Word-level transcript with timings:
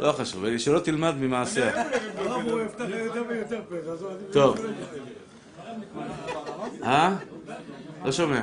לא 0.00 0.12
חשוב, 0.12 0.58
שלא 0.58 0.80
תלמד 0.80 1.14
ממעשיה. 1.20 1.84
אני- 1.84 1.92
טוב. 4.32 4.56
אה? 6.82 7.16
לא 8.04 8.12
שומע. 8.12 8.42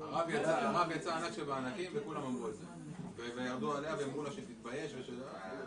הרב 0.00 0.30
יצא, 0.30 0.50
הרב 0.50 0.90
יצא 0.90 1.14
ענק 1.14 1.32
שבענקים 1.36 1.90
וכולם 1.94 2.22
אמרו 2.22 2.48
את 2.48 2.54
זה. 2.54 2.64
וירדו 3.36 3.76
עליה 3.76 3.94
ואמרו 3.98 4.22
לה 4.22 4.30
שתתבייש 4.30 4.92
וש... 5.00 5.10
אה, 5.10 5.14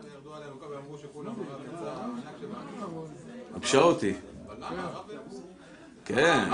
וירדו 0.04 0.35
עליה 0.35 0.47
ואמרו 0.71 0.97
שכולם 0.97 1.33
הרב 1.38 1.61
יצא 1.73 1.89
ענק 2.04 2.35
שבענקים. 2.41 3.79
אותי. 3.79 4.13
אבל 4.47 4.55
למה? 4.55 4.91
כן. 6.07 6.49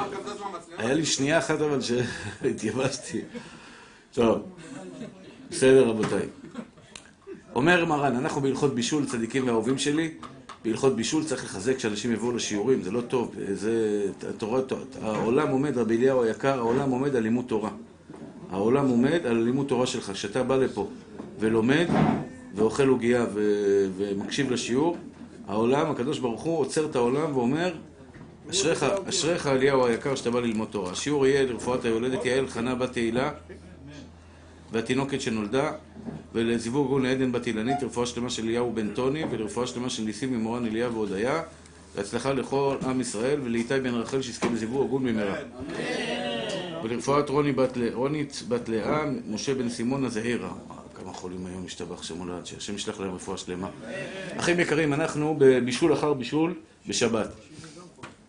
היה 0.77 0.93
לי 0.93 1.05
שנייה 1.05 1.37
אחת 1.37 1.61
אבל 1.61 1.79
שהתייבשתי. 1.81 3.21
טוב, 4.13 4.41
בסדר 5.49 5.87
רבותיי. 5.87 6.25
אומר 7.55 7.85
מרן, 7.85 8.15
אנחנו 8.15 8.41
בהלכות 8.41 8.75
בישול, 8.75 9.05
צדיקים 9.05 9.47
ואהובים 9.47 9.77
שלי, 9.77 10.11
בהלכות 10.65 10.95
בישול 10.95 11.23
צריך 11.23 11.43
לחזק 11.43 11.79
שאנשים 11.79 12.11
יבואו 12.11 12.35
לשיעורים, 12.35 12.81
זה 12.81 12.91
לא 12.91 13.01
טוב. 13.01 13.35
זה 13.53 14.03
תורה, 14.37 14.61
העולם 15.01 15.49
עומד, 15.49 15.77
רבי 15.77 15.97
אליהו 15.97 16.23
היקר, 16.23 16.59
העולם 16.59 16.89
עומד 16.89 17.15
על 17.15 17.23
לימוד 17.23 17.45
תורה. 17.47 17.69
העולם 18.49 18.87
עומד 18.87 19.25
על 19.25 19.37
לימוד 19.37 19.67
תורה 19.67 19.87
שלך. 19.87 20.11
כשאתה 20.11 20.43
בא 20.43 20.55
לפה 20.55 20.87
ולומד 21.39 21.87
ואוכל 22.55 22.87
עוגייה 22.87 23.25
ו- 23.33 23.87
ומקשיב 23.97 24.51
לשיעור, 24.51 24.97
העולם, 25.47 25.91
הקדוש 25.91 26.19
ברוך 26.19 26.41
הוא 26.41 26.59
עוצר 26.59 26.85
את 26.85 26.95
העולם 26.95 27.37
ואומר, 27.37 27.73
אשריך, 28.49 29.47
אליהו 29.47 29.85
היקר 29.85 30.15
שאתה 30.15 30.31
בא 30.31 30.39
ללמוד 30.39 30.67
תורה. 30.71 30.91
השיעור 30.91 31.27
יהיה 31.27 31.43
לרפואת 31.43 31.85
היולדת 31.85 32.25
יעל 32.25 32.47
חנה 32.47 32.75
בת 32.75 32.91
תהילה 32.91 33.31
והתינוקת 34.71 35.21
שנולדה 35.21 35.71
ולזיווג 36.33 36.87
גאון 36.87 37.03
לעדן 37.03 37.31
בת 37.31 37.47
אילנית, 37.47 37.81
לרפואה 37.81 38.05
שלמה 38.05 38.29
של 38.29 38.43
אליהו 38.43 38.71
בן 38.73 38.93
טוני 38.93 39.23
ולרפואה 39.31 39.67
שלמה 39.67 39.89
של 39.89 40.03
ניסים 40.03 40.33
ממורן 40.33 40.65
אליה 40.65 40.89
והודיה 40.89 41.41
והצלחה 41.95 42.33
לכל 42.33 42.75
עם 42.85 43.01
ישראל 43.01 43.39
ולאיתי 43.43 43.79
בן 43.79 43.93
רחל 43.93 44.21
שיזכה 44.21 44.47
לזיווג 44.53 44.85
הגון 44.87 45.05
במהרה. 45.05 45.37
ולרפואת 46.83 47.29
רוני 47.29 47.51
בת, 47.51 47.77
רונית 47.93 48.43
בת 48.47 48.69
לאה, 48.69 49.03
משה 49.29 49.55
בן 49.55 49.69
סימון 49.69 50.05
הזעירה. 50.05 50.51
כמה 50.93 51.13
חולים 51.13 51.45
היום 51.45 51.65
השתבח 51.65 52.03
שמולד, 52.03 52.45
שהשם 52.45 52.75
ישלח 52.75 52.99
להם 52.99 53.15
רפואה 53.15 53.37
שלמה. 53.37 53.69
אחים 54.37 54.59
יקרים, 54.59 54.93
אנחנו 54.93 55.35
בבישול 55.39 55.93
אחר 55.93 56.13
בישול 56.13 56.53
בשבת. 56.87 57.27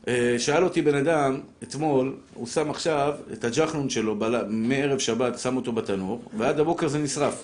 אה, 0.09 0.35
שאל 0.39 0.65
אותי 0.65 0.83
בן 0.83 0.95
אדם, 0.95 1.41
אתמול, 1.63 2.17
הוא 2.35 2.47
שם 2.47 2.71
עכשיו 2.71 3.15
את 3.33 3.45
הג'חנון 3.45 3.91
שלו 3.91 4.19
בל- 4.19 4.45
מערב 4.49 4.99
שבת, 4.99 5.39
שם 5.39 5.57
אותו 5.57 5.73
בתנור, 5.73 6.23
ועד 6.39 6.61
הבוקר 6.61 6.89
זה 6.89 6.99
נשרף. 6.99 7.43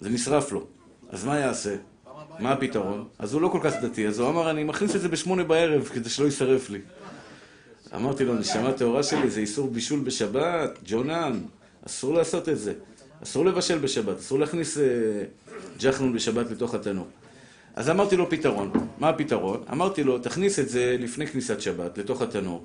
זה 0.00 0.10
נשרף 0.10 0.52
לו. 0.52 0.66
אז 1.10 1.24
מה 1.24 1.38
יעשה? 1.38 1.76
מה 2.38 2.52
הפתרון? 2.52 3.04
אז 3.18 3.32
הוא 3.32 3.42
לא 3.42 3.48
כל 3.48 3.60
כך 3.62 3.72
דתי, 3.82 4.06
אז 4.08 4.18
הוא 4.18 4.28
אמר, 4.28 4.50
אני 4.50 4.64
מכניס 4.64 4.96
את 4.96 5.00
זה 5.00 5.08
בשמונה 5.08 5.44
בערב 5.44 5.84
כדי 5.94 6.08
שלא 6.10 6.24
יישרף 6.24 6.70
לי. 6.70 6.78
אמרתי 7.94 8.24
לו, 8.24 8.34
נשמה 8.34 8.72
טהורה 8.72 9.02
שלי, 9.02 9.30
זה 9.30 9.40
איסור 9.40 9.68
בישול 9.70 10.00
בשבת, 10.00 10.78
ג'ונן, 10.86 11.40
אסור 11.86 12.14
לעשות 12.14 12.48
את 12.48 12.58
זה. 12.58 12.72
אסור 13.22 13.44
לבשל 13.44 13.78
בשבת, 13.78 14.18
אסור 14.18 14.38
להכניס 14.38 14.78
אה, 14.78 14.84
ג'חנון 15.80 16.12
בשבת 16.12 16.50
לתוך 16.50 16.74
התנור. 16.74 17.06
אז 17.76 17.90
אמרתי 17.90 18.16
לו 18.16 18.30
פתרון. 18.30 18.70
מה 18.98 19.08
הפתרון? 19.08 19.62
אמרתי 19.72 20.04
לו, 20.04 20.18
תכניס 20.18 20.58
את 20.58 20.68
זה 20.68 20.96
לפני 21.00 21.26
כניסת 21.26 21.60
שבת, 21.60 21.98
לתוך 21.98 22.22
התנור. 22.22 22.64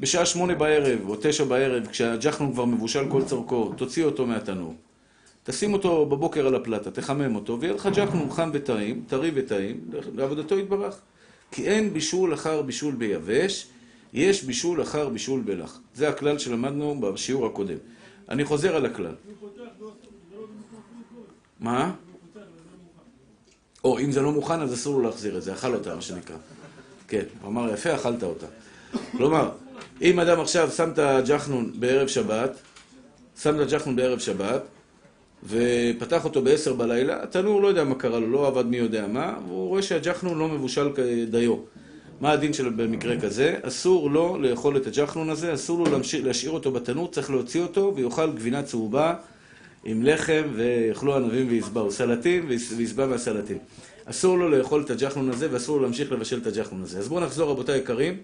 בשעה 0.00 0.26
שמונה 0.26 0.54
בערב 0.54 1.08
או 1.08 1.16
תשע 1.20 1.44
בערב, 1.44 1.86
כשהג'חנון 1.86 2.52
כבר 2.52 2.64
מבושל 2.64 3.10
כל 3.10 3.24
צורכו, 3.24 3.72
תוציא 3.76 4.04
אותו 4.04 4.26
מהתנור. 4.26 4.74
תשים 5.44 5.72
אותו 5.72 6.06
בבוקר 6.06 6.46
על 6.46 6.54
הפלטה, 6.54 6.90
תחמם 6.90 7.34
אותו, 7.34 7.60
ויהיה 7.60 7.74
לך 7.74 7.88
ג'חנון 7.94 8.30
חם 8.30 8.50
וטעים, 8.52 9.04
טרי 9.08 9.30
וטעים, 9.34 9.80
לעבודתו 10.14 10.58
יתברך. 10.58 11.00
כי 11.50 11.66
אין 11.66 11.92
בישול 11.92 12.34
אחר 12.34 12.62
בישול 12.62 12.94
ביבש, 12.94 13.66
יש 14.12 14.44
בישול 14.44 14.82
אחר 14.82 15.08
בישול 15.08 15.40
בלח. 15.40 15.80
זה 15.94 16.08
הכלל 16.08 16.38
שלמדנו 16.38 17.00
בשיעור 17.00 17.46
הקודם. 17.46 17.78
אני 18.28 18.44
חוזר 18.44 18.76
על 18.76 18.86
הכלל. 18.86 19.14
מה? 21.60 21.94
או 23.84 23.98
אם 23.98 24.12
זה 24.12 24.22
לא 24.22 24.32
מוכן, 24.32 24.60
אז 24.60 24.74
אסור 24.74 24.94
לו 24.94 25.02
להחזיר 25.02 25.36
את 25.36 25.42
זה, 25.42 25.52
אכל 25.52 25.74
אותה, 25.74 25.94
מה 25.94 26.00
שנקרא. 26.00 26.36
כן, 27.08 27.22
הוא 27.42 27.50
אמר, 27.50 27.72
יפה, 27.74 27.94
אכלת 27.94 28.22
אותה. 28.22 28.46
כלומר, 29.16 29.50
אם 30.02 30.20
אדם 30.20 30.40
עכשיו 30.40 30.70
שם 30.70 30.90
את 30.90 30.98
הג'חנון 30.98 31.72
בערב 31.74 32.08
שבת, 32.08 32.50
שם 33.42 33.54
את 33.54 33.60
הג'חנון 33.60 33.96
בערב 33.96 34.18
שבת, 34.18 34.62
ופתח 35.48 36.24
אותו 36.24 36.42
בעשר 36.42 36.72
בלילה, 36.74 37.22
התנור 37.22 37.62
לא 37.62 37.68
יודע 37.68 37.84
מה 37.84 37.94
קרה 37.94 38.18
לו, 38.18 38.30
לא 38.30 38.46
עבד 38.46 38.66
מי 38.66 38.76
יודע 38.76 39.06
מה, 39.06 39.34
והוא 39.48 39.68
רואה 39.68 39.82
שהג'חנון 39.82 40.38
לא 40.38 40.48
מבושל 40.48 40.88
כדיו. 40.94 41.56
מה 42.20 42.30
הדין 42.32 42.52
שלו 42.52 42.70
במקרה 42.76 43.20
כזה? 43.20 43.56
אסור 43.62 44.10
לו 44.10 44.38
לאכול 44.38 44.76
את 44.76 44.86
הג'חנון 44.86 45.30
הזה, 45.30 45.54
אסור 45.54 45.78
לו 45.78 45.98
להשאיר 46.22 46.52
אותו 46.52 46.72
בתנור, 46.72 47.10
צריך 47.10 47.30
להוציא 47.30 47.62
אותו 47.62 47.92
ויאכל 47.96 48.32
גבינה 48.32 48.62
צהובה 48.62 49.14
עם 49.84 50.02
לחם 50.02 50.42
ויאכלו 50.54 51.16
ענבים 51.16 51.46
ויסבעו, 51.48 51.92
סלטים 51.92 52.48
ויסבע 52.76 53.06
מהסלטים. 53.06 53.58
אסור 54.04 54.38
לו 54.38 54.48
לאכול 54.48 54.82
את 54.82 54.90
הג'חנון 54.90 55.30
הזה 55.30 55.48
ואסור 55.50 55.76
לו 55.76 55.82
להמשיך 55.82 56.12
לבשל 56.12 56.38
את 56.38 56.46
הג'חנון 56.46 56.82
הזה. 56.82 56.98
אז 56.98 57.08
בואו 57.08 57.20
נחזור 57.20 57.50
רבותיי 57.50 57.78
יקרים. 57.78 58.16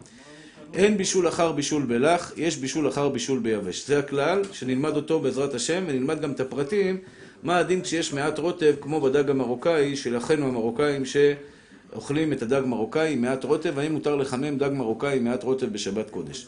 אין 0.75 0.97
בישול 0.97 1.29
אחר 1.29 1.53
בישול 1.53 1.83
בלח, 1.83 2.33
יש 2.37 2.57
בישול 2.57 2.89
אחר 2.89 3.09
בישול 3.09 3.39
ביבש. 3.39 3.87
זה 3.87 3.99
הכלל, 3.99 4.43
שנלמד 4.53 4.97
אותו 4.97 5.21
בעזרת 5.21 5.55
השם, 5.55 5.85
ונלמד 5.87 6.21
גם 6.21 6.33
את 6.33 6.41
הפרטים, 6.41 6.99
מה 7.43 7.59
הדין 7.59 7.83
כשיש 7.83 8.13
מעט 8.13 8.39
רוטב, 8.39 8.75
כמו 8.81 9.01
בדג 9.01 9.31
המרוקאי, 9.31 9.97
של 9.97 10.17
אחינו 10.17 10.49
המרוקאים 10.49 11.03
שאוכלים 11.05 12.33
את 12.33 12.43
הדג 12.43 12.63
מרוקאי 12.67 13.17
מעט 13.17 13.45
רוטב, 13.45 13.79
האם 13.79 13.93
מותר 13.93 14.17
לחמם 14.17 14.59
דג 14.59 14.71
מרוקאי 14.73 15.19
מעט 15.19 15.45
רוטב 15.45 15.67
בשבת 15.67 16.11
קודש? 16.11 16.47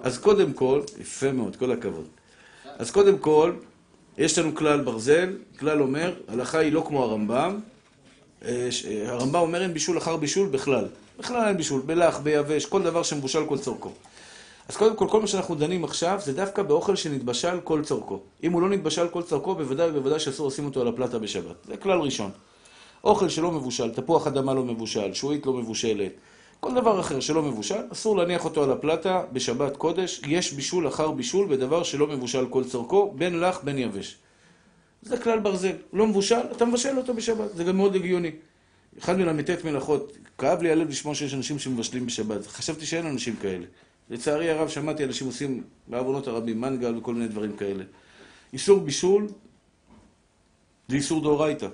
אז 0.00 0.18
קודם 0.18 0.52
כל, 0.52 0.80
יפה 1.00 1.32
מאוד, 1.32 1.56
כל 1.56 1.72
הכבוד. 1.72 2.06
אז 2.78 2.90
קודם 2.90 3.18
כל, 3.18 3.52
יש 4.18 4.38
לנו 4.38 4.54
כלל 4.54 4.80
ברזל, 4.80 5.36
כלל 5.58 5.82
אומר, 5.82 6.14
הלכה 6.28 6.58
היא 6.58 6.72
לא 6.72 6.84
כמו 6.86 7.02
הרמב"ם, 7.02 7.58
אה, 8.44 8.68
אה, 8.86 9.12
הרמב"ם 9.12 9.40
אומר 9.40 9.62
אין 9.62 9.74
בישול 9.74 9.98
אחר 9.98 10.16
בישול 10.16 10.48
בכלל. 10.48 10.86
בכלל 11.18 11.48
אין 11.48 11.56
בישול, 11.56 11.82
בלח, 11.86 12.18
ביבש, 12.18 12.66
כל 12.66 12.82
דבר 12.82 13.02
שמבושל 13.02 13.46
כל 13.46 13.58
צורכו. 13.58 13.90
אז 14.68 14.76
קודם 14.76 14.96
כל, 14.96 15.06
כל 15.10 15.20
מה 15.20 15.26
שאנחנו 15.26 15.54
דנים 15.54 15.84
עכשיו 15.84 16.20
זה 16.24 16.32
דווקא 16.32 16.62
באוכל 16.62 16.96
שנתבשל 16.96 17.60
כל 17.64 17.82
צורכו. 17.84 18.20
אם 18.44 18.52
הוא 18.52 18.62
לא 18.62 18.68
נתבשל 18.68 19.08
כל 19.08 19.22
צורכו, 19.22 19.54
בוודאי 19.54 19.90
ובוודאי 19.90 20.20
שאסור 20.20 20.48
לשים 20.48 20.64
אותו 20.64 20.80
על 20.80 20.88
הפלטה 20.88 21.18
בשבת. 21.18 21.56
זה 21.66 21.76
כלל 21.76 21.98
ראשון. 21.98 22.30
אוכל 23.04 23.28
שלא 23.28 23.50
מבושל, 23.50 23.90
תפוח 23.90 24.26
אדמה 24.26 24.54
לא 24.54 24.64
מבושל, 24.64 25.14
שועית 25.14 25.46
לא 25.46 25.52
מבושלת, 25.52 26.12
כל 26.60 26.74
דבר 26.74 27.00
אחר 27.00 27.20
שלא 27.20 27.42
מבושל, 27.42 27.80
אסור 27.92 28.16
להניח 28.16 28.44
אותו 28.44 28.64
על 28.64 28.72
הפלטה 28.72 29.22
בשבת 29.32 29.76
קודש. 29.76 30.20
יש 30.26 30.52
בישול 30.52 30.88
אחר 30.88 31.10
בישול 31.10 31.56
בדבר 31.56 31.82
שלא 31.82 32.06
מבושל 32.06 32.46
כל 32.50 32.64
צורכו, 32.64 33.14
בין 33.16 33.40
לח 33.40 33.60
בין 33.64 33.78
יבש. 33.78 34.16
זה 35.02 35.18
כלל 35.18 35.38
ברזל. 35.38 35.76
לא 35.92 36.06
מבושל, 36.06 36.40
אתה 36.52 36.64
מבשל 36.64 36.98
אותו 36.98 37.14
בשבת. 37.14 37.56
זה 37.56 37.64
גם 37.64 37.76
מאוד 37.76 37.94
הגיוני. 37.94 38.30
אחד 38.98 39.18
מל"ט 39.18 39.64
מלאכות, 39.64 40.18
כאב 40.38 40.62
לי 40.62 40.70
הלב 40.70 40.88
לשמוע 40.88 41.14
שיש 41.14 41.34
אנשים 41.34 41.58
שמבשלים 41.58 42.06
בשבת. 42.06 42.46
חשבתי 42.46 42.86
שאין 42.86 43.06
אנשים 43.06 43.36
כאלה. 43.36 43.66
לצערי 44.10 44.50
הרב 44.50 44.68
שמעתי 44.68 45.04
אנשים 45.04 45.26
עושים 45.26 45.62
בעוונות 45.86 46.26
הרבים, 46.26 46.60
מנגל 46.60 46.96
וכל 46.96 47.14
מיני 47.14 47.28
דברים 47.28 47.56
כאלה. 47.56 47.84
איסור 48.52 48.80
בישול 48.80 49.28
זה 50.88 50.96
איסור 50.96 51.22
דאורייתא, 51.22 51.68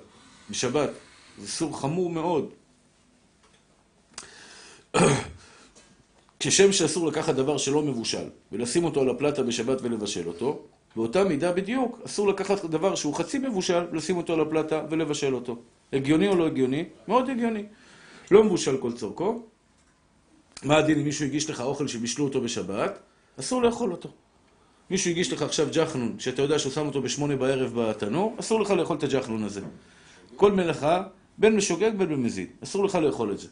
בשבת. 0.49 0.89
זה 1.37 1.43
איסור 1.43 1.79
חמור 1.79 2.09
מאוד. 2.09 2.49
כשם 6.39 6.71
שאסור 6.71 7.07
לקחת 7.07 7.35
דבר 7.35 7.57
שלא 7.57 7.81
מבושל 7.81 8.29
ולשים 8.51 8.83
אותו 8.83 9.01
על 9.01 9.09
הפלטה 9.09 9.43
בשבת 9.43 9.77
ולבשל 9.81 10.27
אותו, 10.27 10.59
באותה 10.95 11.23
מידה 11.23 11.51
בדיוק 11.51 11.99
אסור 12.05 12.27
לקחת 12.27 12.65
דבר 12.65 12.95
שהוא 12.95 13.13
חצי 13.15 13.37
מבושל 13.37 13.83
ולשים 13.91 14.17
אותו 14.17 14.33
על 14.33 14.39
הפלטה 14.39 14.81
ולבשל 14.89 15.35
אותו. 15.35 15.57
הגיוני 15.93 16.27
או 16.27 16.35
לא 16.35 16.47
הגיוני? 16.47 16.85
מאוד 17.07 17.29
הגיוני. 17.29 17.63
לא 18.31 18.43
מבושל 18.43 18.77
כל 18.77 18.91
צורכו. 18.91 19.41
מה 20.63 20.77
הדין 20.77 20.99
אם 20.99 21.03
מישהו 21.03 21.25
הגיש 21.25 21.49
לך 21.49 21.61
אוכל 21.61 21.87
שבישלו 21.87 22.25
אותו 22.25 22.41
בשבת? 22.41 22.99
אסור 23.39 23.61
לאכול 23.61 23.91
אותו. 23.91 24.09
מישהו 24.89 25.11
הגיש 25.11 25.33
לך 25.33 25.41
עכשיו 25.41 25.67
ג'חנון, 25.71 26.15
שאתה 26.19 26.41
יודע 26.41 26.59
שהוא 26.59 26.71
שם 26.71 26.87
אותו 26.87 27.01
בשמונה 27.01 27.35
בערב 27.35 27.79
בתנור, 27.79 28.35
אסור 28.39 28.61
לך 28.61 28.71
לאכול 28.71 28.97
את 28.97 29.03
הג'חנון 29.03 29.43
הזה. 29.43 29.61
כל 30.35 30.51
מלאכה, 30.51 31.03
בין 31.37 31.55
משוגג 31.55 31.91
בין 31.97 32.09
במזיד. 32.09 32.47
אסור 32.63 32.85
לך 32.85 32.95
לאכול 32.95 33.31
את 33.31 33.39
זה. 33.39 33.47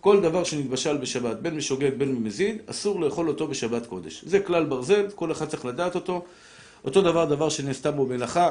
כל 0.00 0.20
דבר 0.20 0.44
שנתבשל 0.44 0.96
בשבת, 0.96 1.36
בין 1.36 1.56
משוגג 1.56 1.90
בין 1.98 2.16
במזיד, 2.16 2.56
אסור 2.66 3.00
לאכול 3.00 3.28
אותו 3.28 3.48
בשבת 3.48 3.86
קודש. 3.86 4.24
זה 4.26 4.40
כלל 4.40 4.64
ברזל, 4.64 5.06
כל 5.14 5.32
אחד 5.32 5.48
צריך 5.48 5.64
לדעת 5.64 5.94
אותו. 5.94 6.24
אותו 6.84 7.02
דבר, 7.02 7.24
דבר 7.24 7.48
שנעשתה 7.48 7.90
בו 7.90 8.06
מלאכה, 8.06 8.50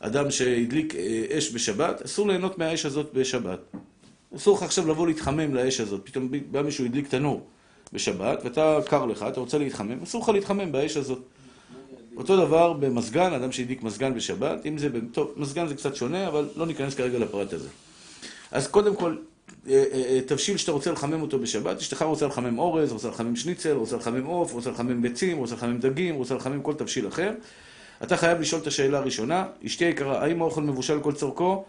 אדם 0.00 0.30
שהדליק 0.30 0.94
אה, 0.94 1.38
אש 1.38 1.54
בשבת, 1.54 2.02
אסור 2.02 2.28
ליהנות 2.28 2.58
מהאש 2.58 2.86
הזאת 2.86 3.12
בשבת. 3.14 3.58
אסור 4.36 4.56
לך 4.56 4.62
עכשיו 4.62 4.88
לבוא 4.88 5.06
להתחמם 5.06 5.54
לאש 5.54 5.80
הזאת, 5.80 6.00
פתאום 6.04 6.28
בא 6.50 6.62
מישהו 6.62 6.84
הדליק 6.84 7.08
תנור. 7.08 7.46
בשבת, 7.92 8.40
ואתה 8.44 8.78
קר 8.86 9.06
לך, 9.06 9.24
אתה 9.28 9.40
רוצה 9.40 9.58
להתחמם, 9.58 10.02
אסור 10.02 10.22
לך 10.22 10.28
להתחמם 10.28 10.72
באש 10.72 10.96
הזאת. 10.96 11.18
אותו 12.16 12.36
דבר 12.36 12.72
במזגן, 12.72 13.32
אדם 13.32 13.52
שהדליק 13.52 13.82
מזגן 13.82 14.14
בשבת, 14.14 14.66
אם 14.66 14.78
זה, 14.78 14.88
טוב, 15.12 15.32
מזגן 15.36 15.66
זה 15.66 15.74
קצת 15.74 15.96
שונה, 15.96 16.28
אבל 16.28 16.48
לא 16.56 16.66
ניכנס 16.66 16.94
כרגע 16.94 17.18
לפרט 17.18 17.52
הזה. 17.52 17.68
אז 18.50 18.66
קודם 18.66 18.96
כל, 18.96 19.16
תבשיל 20.26 20.56
שאתה 20.56 20.72
רוצה 20.72 20.92
לחמם 20.92 21.22
אותו 21.22 21.38
בשבת, 21.38 21.76
אשתך 21.76 22.02
רוצה 22.02 22.26
לחמם 22.26 22.58
אורז, 22.58 22.92
רוצה 22.92 23.08
לחמם 23.08 23.36
שניצל, 23.36 23.72
רוצה 23.72 23.96
לחמם 23.96 24.24
עוף, 24.24 24.52
רוצה 24.52 24.70
לחמם 24.70 25.02
ביצים, 25.02 25.38
רוצה 25.38 25.54
לחמם 25.54 25.78
דגים, 25.78 26.14
רוצה 26.14 26.34
לחמם 26.34 26.62
כל 26.62 26.74
תבשיל 26.74 27.08
אחר. 27.08 27.32
אתה 28.02 28.16
חייב 28.16 28.40
לשאול 28.40 28.62
את 28.62 28.66
השאלה 28.66 28.98
הראשונה, 28.98 29.46
אשתי 29.66 29.84
היקרה, 29.84 30.24
האם 30.24 30.42
האוכל 30.42 30.62
מבושל 30.62 31.00
כל 31.00 31.12
צורכו? 31.12 31.64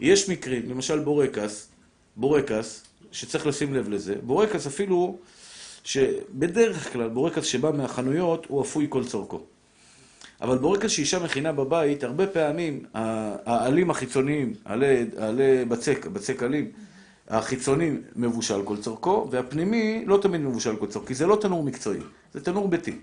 יש 0.00 0.28
מקרים, 0.28 0.70
למשל 0.70 0.98
בורקס, 0.98 1.68
בורקס, 2.16 2.84
שצריך 3.12 3.46
לשים 3.46 3.74
לב 3.74 3.88
לזה, 3.88 4.14
בורקס 4.22 4.66
אפילו, 4.66 5.18
שבדרך 5.84 6.92
כלל 6.92 7.08
בורקס 7.08 7.44
שבא 7.44 7.70
מהחנויות 7.70 8.46
הוא 8.48 8.62
אפוי 8.62 8.86
כל 8.88 9.04
צורכו. 9.04 9.40
אבל 10.40 10.58
בורקס 10.58 10.90
שאישה 10.90 11.18
מכינה 11.18 11.52
בבית, 11.52 12.04
הרבה 12.04 12.26
פעמים 12.26 12.84
העלים 12.94 13.90
החיצוניים, 13.90 14.54
עלי, 14.64 15.06
עלי 15.16 15.64
בצק, 15.64 16.06
בצק 16.06 16.42
עלים, 16.42 16.70
החיצונים 17.28 18.02
מבושל 18.16 18.62
כל 18.64 18.76
צורכו, 18.76 19.28
והפנימי 19.30 20.04
לא 20.06 20.18
תמיד 20.22 20.40
מבושל 20.40 20.76
כל 20.76 20.86
צורכו, 20.86 21.06
כי 21.06 21.14
זה 21.14 21.26
לא 21.26 21.36
תנור 21.36 21.62
מקצועי, 21.62 22.00
זה 22.34 22.40
תנור 22.40 22.68
ביתי. 22.68 22.96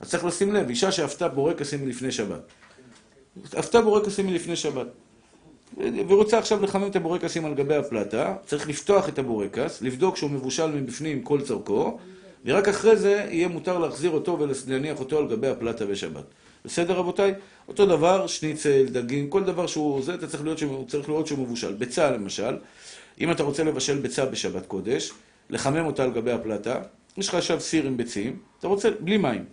אז 0.00 0.10
צריך 0.10 0.24
לשים 0.24 0.52
לב, 0.52 0.68
אישה 0.68 0.92
שאפתה 0.92 1.28
בורקסים 1.28 1.84
מלפני 1.84 2.12
שבת. 2.12 2.40
אפתה 3.58 3.80
בורקסים 3.80 4.26
מלפני 4.26 4.56
שבת. 4.56 4.86
ורוצה 6.08 6.38
עכשיו 6.38 6.62
לחמם 6.62 6.86
את 6.86 6.96
הבורקסים 6.96 7.44
על 7.44 7.54
גבי 7.54 7.74
הפלטה, 7.74 8.34
צריך 8.46 8.68
לפתוח 8.68 9.08
את 9.08 9.18
הבורקס, 9.18 9.82
לבדוק 9.82 10.16
שהוא 10.16 10.30
מבושל 10.30 10.66
מבפנים 10.66 11.22
כל 11.22 11.40
צורכו, 11.40 11.98
ורק 12.44 12.68
אחרי 12.68 12.96
זה 12.96 13.26
יהיה 13.30 13.48
מותר 13.48 13.78
להחזיר 13.78 14.10
אותו 14.10 14.38
ולהניח 14.38 15.00
אותו 15.00 15.18
על 15.18 15.28
גבי 15.28 15.48
הפלטה 15.48 15.86
בשבת. 15.86 16.24
בסדר 16.64 16.94
רבותיי? 16.94 17.34
אותו 17.68 17.86
דבר, 17.86 18.26
שניצל, 18.26 18.84
דגים, 18.84 19.30
כל 19.30 19.44
דבר 19.44 19.66
שהוא 19.66 20.02
זה, 20.02 20.14
אתה 20.14 20.26
צריך 20.26 20.44
להיות 20.44 20.58
צריך 20.88 21.08
לראות 21.08 21.26
שהוא 21.26 21.38
מבושל. 21.38 21.72
ביצה 21.72 22.10
למשל, 22.10 22.56
אם 23.22 23.30
אתה 23.30 23.42
רוצה 23.42 23.64
לבשל 23.64 23.98
ביצה 23.98 24.26
בשבת 24.26 24.66
קודש, 24.66 25.12
לחמם 25.50 25.86
אותה 25.86 26.04
על 26.04 26.12
גבי 26.12 26.32
הפלטה, 26.32 26.82
יש 27.16 27.28
לך 27.28 27.34
עכשיו 27.34 27.60
סיר 27.60 27.86
עם 27.86 27.96
ביצים, 27.96 28.38
אתה 28.58 28.68
רוצה, 28.68 28.90
בלי 29.00 29.16
מים. 29.16 29.44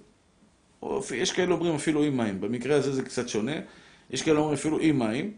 או, 0.82 1.02
יש 1.16 1.32
כאלה 1.32 1.54
אומרים 1.54 1.76
אפילו 1.76 2.04
עם 2.04 2.18
מים, 2.18 2.42
במקרה 2.42 2.76
הזה 2.76 2.94
זה 2.94 3.02
קצת 3.02 3.30
שונה, 3.30 3.52
יש 4.10 4.22
כאלה 4.22 4.40
אומרים 4.40 4.54
אפילו 4.54 4.80
עם 4.80 5.00
מים, 5.00 5.32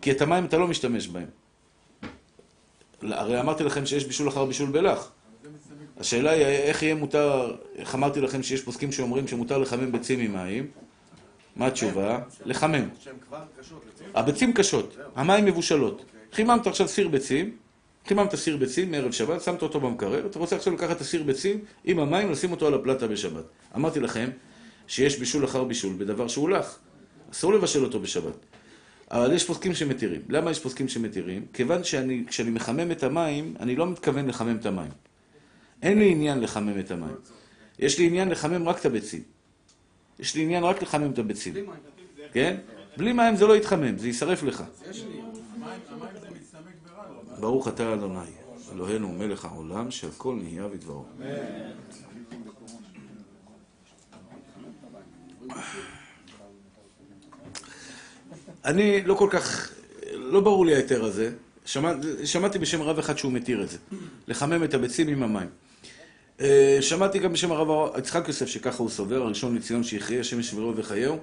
כי 0.00 0.10
את 0.10 0.20
המים 0.20 0.44
אתה 0.44 0.58
לא 0.58 0.68
משתמש 0.68 1.08
בהם. 1.08 1.26
הרי 3.02 3.40
אמרתי 3.40 3.64
לכם 3.64 3.86
שיש 3.86 4.04
בישול 4.04 4.28
אחר 4.28 4.44
בישול 4.44 4.70
בלח. 4.70 5.12
השאלה 5.96 6.30
היא 6.30 6.44
איך 6.44 6.82
יהיה 6.82 6.94
מותר, 6.94 7.56
איך 7.76 7.94
אמרתי 7.94 8.20
לכם 8.20 8.42
שיש 8.42 8.62
פוסקים 8.62 8.92
שאומרים 8.92 9.28
שמותר 9.28 9.58
לחמם 9.58 9.92
ביצים 9.92 10.20
עם 10.20 10.32
מים? 10.32 10.66
מה 11.56 11.66
התשובה? 11.66 12.18
לחמם. 12.44 12.88
הביצים 14.14 14.52
קשות, 14.52 14.96
המים 15.16 15.44
מבושלות. 15.44 16.11
חיממת 16.32 16.66
עכשיו 16.66 16.88
סיר 16.88 17.08
ביצים, 17.08 17.56
חיממת 18.06 18.34
סיר 18.34 18.56
ביצים 18.56 18.90
מערב 18.90 19.12
שבת, 19.12 19.42
שמת 19.42 19.62
אותו 19.62 19.80
במקרר, 19.80 20.26
אתה 20.26 20.38
רוצה 20.38 20.56
עכשיו 20.56 20.74
לקחת 20.74 20.96
את 20.96 21.00
הסיר 21.00 21.22
ביצים 21.22 21.58
עם 21.84 21.98
המים, 21.98 22.30
לשים 22.30 22.52
אותו 22.52 22.66
על 22.66 22.74
הפלטה 22.74 23.06
בשבת. 23.06 23.44
אמרתי 23.76 24.00
לכם 24.00 24.30
שיש 24.86 25.18
בישול 25.18 25.44
אחר 25.44 25.64
בישול 25.64 25.94
בדבר 25.98 26.28
שהוא 26.28 26.48
לח. 26.48 26.78
אסור 27.32 27.54
לבשל 27.54 27.84
אותו 27.84 28.00
בשבת. 28.00 28.36
אבל 29.10 29.32
יש 29.32 29.44
פוסקים 29.44 29.74
שמתירים. 29.74 30.20
למה 30.28 30.50
יש 30.50 30.60
פוסקים 30.60 30.88
שמתירים? 30.88 31.46
כיוון 31.52 31.84
שאני, 31.84 32.24
כשאני 32.26 32.50
מחמם 32.50 32.90
את 32.90 33.02
המים, 33.02 33.54
אני 33.60 33.76
לא 33.76 33.86
מתכוון 33.86 34.28
לחמם 34.28 34.56
את 34.56 34.66
המים. 34.66 34.90
אין 35.82 35.98
לי 35.98 36.10
עניין 36.10 36.40
לחמם 36.40 36.80
את 36.80 36.90
המים. 36.90 37.14
יש 37.78 37.98
לי 37.98 38.06
עניין 38.06 38.28
לחמם 38.28 38.68
רק 38.68 38.80
את 38.80 38.86
הביצים. 38.86 39.22
יש 40.18 40.34
לי 40.34 40.42
עניין 40.42 40.64
רק 40.64 40.82
לחמם 40.82 41.10
את 41.10 41.18
הביצים. 41.18 41.54
כן? 42.32 42.56
בלי 42.96 43.12
מים 43.12 43.36
זה 43.36 43.46
לא 43.46 43.56
יתחמם, 43.56 43.98
זה 43.98 44.06
יישרף 44.06 44.42
לך. 44.42 44.64
ברוך 47.42 47.68
אתה 47.68 47.94
אדוני, 47.94 48.18
אלוהינו 48.72 49.08
מלך 49.08 49.44
העולם, 49.44 49.90
שהכל 49.90 50.34
נהיה 50.42 50.68
בדברו. 50.68 51.04
אני 58.64 59.02
לא 59.02 59.14
כל 59.14 59.28
כך, 59.30 59.72
לא 60.12 60.40
ברור 60.40 60.66
לי 60.66 60.74
ההיתר 60.74 61.04
הזה. 61.04 61.32
שמע, 61.64 61.92
שמעתי 62.24 62.58
בשם 62.58 62.82
רב 62.82 62.98
אחד 62.98 63.18
שהוא 63.18 63.32
מתיר 63.32 63.62
את 63.62 63.68
זה. 63.68 63.78
לחמם 64.28 64.64
את 64.64 64.74
הביצים 64.74 65.08
עם 65.08 65.22
המים. 65.22 65.48
אה, 66.40 66.78
שמעתי 66.80 67.18
גם 67.18 67.32
בשם 67.32 67.52
הרב 67.52 67.98
יצחק 67.98 68.28
יוסף 68.28 68.46
שככה 68.46 68.82
הוא 68.82 68.90
סובר, 68.90 69.22
הראשון 69.22 69.56
לציון 69.56 69.84
שיחיה, 69.84 70.20
השם 70.20 70.40
ישברו 70.40 70.76
וחייהו. 70.76 71.18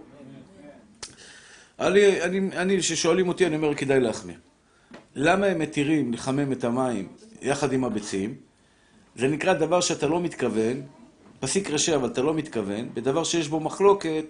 אני, 1.80 2.21
אני, 2.21 2.39
אני, 2.57 2.80
כששואלים 2.80 3.27
אותי, 3.27 3.45
אני 3.45 3.56
אומר, 3.56 3.75
כדאי 3.75 4.00
להחמיר. 4.00 4.49
למה 5.16 5.46
הם 5.46 5.60
מתירים 5.60 6.14
לחמם 6.14 6.52
את 6.52 6.64
המים 6.64 7.08
יחד 7.42 7.74
עם 7.74 7.84
הביצים? 7.84 8.36
זה 9.16 9.28
נקרא 9.28 9.54
דבר 9.54 9.82
שאתה 9.82 10.08
לא 10.08 10.22
מתכוון, 10.22 10.82
פסיק 11.40 11.70
ראשי 11.70 11.96
אבל 11.96 12.08
אתה 12.08 12.22
לא 12.22 12.34
מתכוון, 12.34 12.90
בדבר 12.94 13.24
שיש 13.24 13.48
בו 13.48 13.60
מחלוקת, 13.60 14.26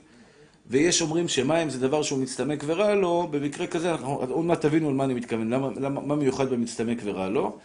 ויש 0.68 1.02
אומרים 1.02 1.28
שמים 1.28 1.70
זה 1.70 1.80
דבר 1.80 2.04
שהוא 2.04 2.20
מצטמק 2.20 2.64
ורע 2.66 2.96
לו, 2.96 3.28
במקרה 3.32 3.68
כזה, 3.68 3.92
אנחנו 3.92 4.14
עוד 4.14 4.46
מעט 4.46 4.62
תבינו 4.62 4.90
על 4.90 4.96
מה 4.96 5.04
אני 5.04 5.14
מתכוון, 5.14 5.54
למה, 5.54 5.70
למה, 5.76 6.02
מה 6.02 6.16
מיוחד 6.16 6.50
במצטמק 6.50 6.98
ורע 7.04 7.30
לו. 7.30 7.58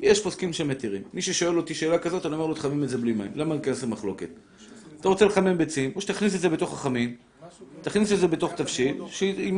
יש 0.00 0.22
פוסקים 0.22 0.52
שמתירים. 0.52 1.02
מי 1.14 1.22
ששואל 1.22 1.56
אותי 1.56 1.74
שאלה 1.74 1.98
כזאת, 1.98 2.26
אני 2.26 2.34
אומר 2.34 2.46
לו, 2.46 2.54
תחמם 2.54 2.84
את 2.84 2.88
זה 2.88 2.98
בלי 2.98 3.12
מים. 3.12 3.30
למה 3.34 3.54
להיכנס 3.54 3.82
למחלוקת? 3.82 4.28
אתה 5.00 5.08
רוצה 5.08 5.24
לחמם 5.24 5.58
ביצים, 5.58 5.92
או 5.96 6.00
שתכניס 6.00 6.34
את 6.34 6.40
זה 6.40 6.48
בתוך 6.48 6.72
החמין, 6.72 7.14
תכניס 7.82 8.12
את 8.12 8.18
זה 8.18 8.28
בתוך 8.28 8.52
תבשיל, 8.52 8.96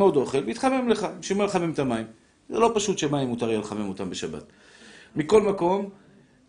עוד 0.01 0.17
אוכל, 0.17 0.39
ויתחמם 0.47 0.89
לך, 0.89 1.07
בשביל 1.21 1.39
מה 1.39 1.45
לחמם 1.45 1.71
את 1.71 1.79
המים? 1.79 2.07
זה 2.51 2.59
לא 2.59 2.71
פשוט 2.75 2.99
שמים 2.99 3.29
מותר 3.29 3.49
יהיה 3.49 3.59
לחמם 3.59 3.89
אותם 3.89 4.11
בשבת. 4.11 4.43
מכל 5.17 5.43
מקום, 5.43 5.91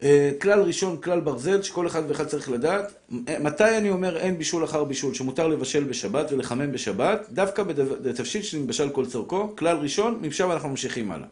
אה, 0.04 0.32
כלל 0.42 0.62
ראשון, 0.62 0.98
כלל 1.02 1.20
ברזל, 1.20 1.62
שכל 1.62 1.88
אחד 1.88 2.04
ואחד 2.08 2.28
צריך 2.28 2.50
לדעת, 2.50 2.94
אה, 3.28 3.40
מתי 3.40 3.78
אני 3.78 3.90
אומר 3.90 4.18
אין 4.18 4.38
בישול 4.38 4.64
אחר 4.64 4.84
בישול, 4.84 5.14
שמותר 5.14 5.48
לבשל 5.48 5.84
בשבת 5.84 6.32
ולחמם 6.32 6.72
בשבת, 6.72 7.28
דווקא 7.32 7.64
בתבשיל 8.04 8.42
שנתבשל 8.42 8.90
כל 8.90 9.06
צורכו, 9.06 9.56
כלל 9.56 9.78
ראשון, 9.78 10.20
משם 10.22 10.52
אנחנו 10.52 10.70
ממשיכים 10.70 11.12
הלאה. 11.12 11.28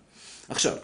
עכשיו, 0.50 0.76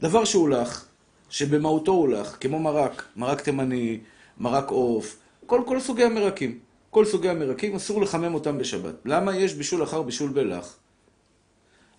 דבר 0.00 0.24
שהוא 0.24 0.48
לך, 0.48 0.84
שבמהותו 1.30 1.92
הוא 1.92 2.08
לך, 2.08 2.36
כמו 2.40 2.58
מרק, 2.58 3.04
מרק 3.16 3.40
תימני, 3.40 3.98
מרק 4.38 4.68
עוף, 4.70 5.16
כל, 5.46 5.62
כל 5.66 5.80
סוגי 5.80 6.04
המרקים. 6.04 6.58
כל 6.90 7.04
סוגי 7.04 7.28
המרקים, 7.28 7.74
אסור 7.74 8.02
לחמם 8.02 8.34
אותם 8.34 8.58
בשבת. 8.58 8.94
למה? 9.04 9.36
יש 9.36 9.54
בישול 9.54 9.82
אחר 9.82 10.02
בישול 10.02 10.30
בלח. 10.30 10.76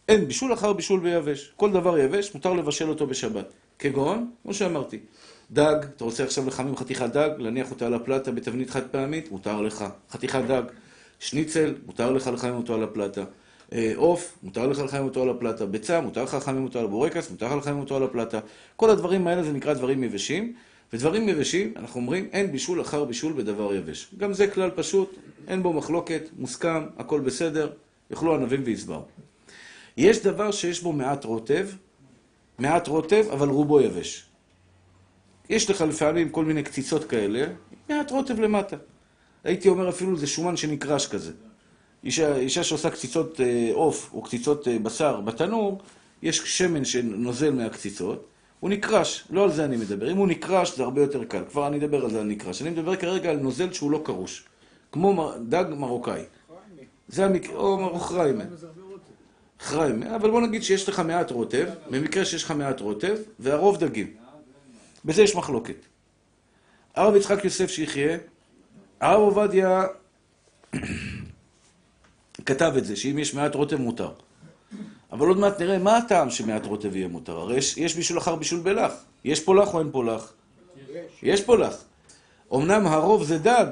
אין 0.09 0.27
בישול 0.27 0.53
אחר 0.53 0.73
בישול 0.73 0.99
ביבש. 0.99 1.51
כל 1.55 1.71
דבר 1.71 1.97
יבש, 1.97 2.33
מותר 2.33 2.53
לבשל 2.53 2.89
אותו 2.89 3.07
בשבת. 3.07 3.53
כגון, 3.79 4.31
כמו 4.43 4.53
שאמרתי, 4.53 4.99
דג, 5.51 5.75
אתה 5.95 6.03
רוצה 6.03 6.23
עכשיו 6.23 6.47
לחמם 6.47 6.75
חתיכת 6.75 7.09
דג, 7.09 7.29
להניח 7.37 7.71
אותה 7.71 7.85
על 7.85 7.93
הפלטה 7.93 8.31
בתבנית 8.31 8.69
חד 8.69 8.87
פעמית, 8.91 9.31
מותר 9.31 9.61
לך. 9.61 9.85
חתיכת 10.11 10.41
דג. 10.47 10.61
שניצל, 11.19 11.73
מותר 11.85 12.11
לך 12.11 12.29
לחמם 12.33 12.55
אותו 12.55 12.73
על 12.73 12.83
הפלטה. 12.83 13.23
עוף, 13.95 14.37
מותר 14.43 14.67
לך 14.67 14.79
לחמם 14.79 15.03
אותו 15.03 15.21
על 15.23 15.29
הפלטה. 15.29 15.65
ביצה, 15.65 16.01
מותר 16.01 16.23
לך 16.23 16.33
לחמם 16.33 16.63
אותו 16.63 16.79
על 16.79 16.85
הבורקס, 16.85 17.31
מותר 17.31 17.45
לך 17.45 17.53
לחמם 17.53 17.79
אותו 17.79 17.95
על 17.95 18.03
הפלטה. 18.03 18.39
כל 18.75 18.89
הדברים 18.89 19.27
האלה 19.27 19.43
זה 19.43 19.53
נקרא 19.53 19.73
דברים 19.73 20.03
יבשים. 20.03 20.53
ודברים 20.93 21.29
יבשים, 21.29 21.73
אנחנו 21.75 22.01
אומרים, 22.01 22.27
אין 22.31 22.51
בישול 22.51 22.81
אחר 22.81 23.03
בישול 23.03 23.33
בדבר 23.33 23.75
יבש. 23.75 24.11
גם 24.17 24.33
זה 24.33 24.47
כלל 24.47 24.69
פשוט, 24.75 25.15
אין 25.47 25.63
בו 25.63 25.73
מחלוקת, 25.73 26.21
מוסכם, 26.37 26.83
הכל 26.97 27.19
בסדר, 27.19 27.69
יאכלו 28.11 28.35
ענבים 28.35 28.61
ויסברו. 28.65 29.01
יש 29.99 30.23
דבר 30.23 30.51
שיש 30.51 30.81
בו 30.83 30.93
מעט 30.93 31.25
רוטב, 31.25 31.67
מעט 32.59 32.87
רוטב, 32.87 33.25
אבל 33.31 33.49
רובו 33.49 33.81
יבש. 33.81 34.25
יש 35.49 35.69
לך 35.69 35.81
לפעמים 35.81 36.29
כל 36.29 36.45
מיני 36.45 36.63
קציצות 36.63 37.03
כאלה, 37.03 37.45
מעט 37.89 38.11
רוטב 38.11 38.39
למטה. 38.39 38.75
הייתי 39.43 39.69
אומר 39.69 39.89
אפילו 39.89 40.17
זה 40.17 40.27
שומן 40.27 40.57
שנקרש 40.57 41.07
כזה. 41.07 41.31
אישה, 42.03 42.35
אישה 42.35 42.63
שעושה 42.63 42.89
קציצות 42.89 43.39
עוף 43.73 44.09
או 44.13 44.21
קציצות 44.21 44.67
בשר 44.83 45.21
בתנור, 45.21 45.81
יש 46.21 46.37
שמן 46.57 46.85
שנוזל 46.85 47.51
מהקציצות, 47.51 48.27
הוא 48.59 48.69
נקרש, 48.69 49.27
לא 49.29 49.43
על 49.43 49.51
זה 49.51 49.65
אני 49.65 49.77
מדבר. 49.77 50.11
אם 50.11 50.17
הוא 50.17 50.27
נקרש 50.27 50.77
זה 50.77 50.83
הרבה 50.83 51.01
יותר 51.01 51.23
קל, 51.23 51.43
כבר 51.49 51.67
אני 51.67 51.77
אדבר 51.77 52.03
על 52.03 52.11
זה 52.11 52.19
על 52.19 52.27
נקרש. 52.27 52.61
אני 52.61 52.69
מדבר 52.69 52.95
כרגע 52.95 53.29
על 53.29 53.37
נוזל 53.37 53.73
שהוא 53.73 53.91
לא 53.91 54.01
קרוש, 54.05 54.45
כמו 54.91 55.31
דג 55.47 55.65
מרוקאי. 55.77 56.23
זה 57.07 57.25
המקרה, 57.25 57.55
או 57.55 57.77
מרוחריימה. 57.77 58.43
חריימה, 59.59 60.15
אבל 60.15 60.31
בוא 60.31 60.41
נגיד 60.41 60.63
שיש 60.63 60.89
לך 60.89 60.99
מעט 60.99 61.31
רוטב, 61.31 61.67
במקרה 61.89 62.25
שיש 62.25 62.43
לך 62.43 62.51
מעט 62.51 62.79
רוטב, 62.79 63.17
והרוב 63.39 63.77
דגים. 63.77 64.13
בזה 65.05 65.21
יש 65.21 65.35
מחלוקת. 65.35 65.85
הרב 66.95 67.15
יצחק 67.15 67.45
יוסף 67.45 67.69
שיחיה, 67.69 68.17
הרב 68.99 69.19
עובדיה 69.19 69.83
כתב 72.45 72.73
את 72.77 72.85
זה, 72.85 72.95
שאם 72.95 73.19
יש 73.19 73.33
מעט 73.33 73.55
רוטב 73.55 73.75
מותר. 73.75 74.11
אבל 75.11 75.27
עוד 75.27 75.37
מעט 75.37 75.61
נראה 75.61 75.77
מה 75.77 75.97
הטעם 75.97 76.29
שמעט 76.29 76.65
רוטב 76.65 76.95
יהיה 76.95 77.07
מותר. 77.07 77.37
הרי 77.37 77.57
יש, 77.57 77.77
יש 77.77 77.95
בישול 77.95 78.17
אחר 78.17 78.35
בישול 78.35 78.59
בלח. 78.59 78.91
יש 79.23 79.43
פולח 79.43 79.73
או 79.73 79.79
אין 79.79 79.91
פולח? 79.91 80.33
יש 81.23 81.41
פה 81.41 81.57
לך. 81.57 81.75
אמנם 82.53 82.87
הרוב 82.87 83.23
זה 83.23 83.37
דג, 83.37 83.65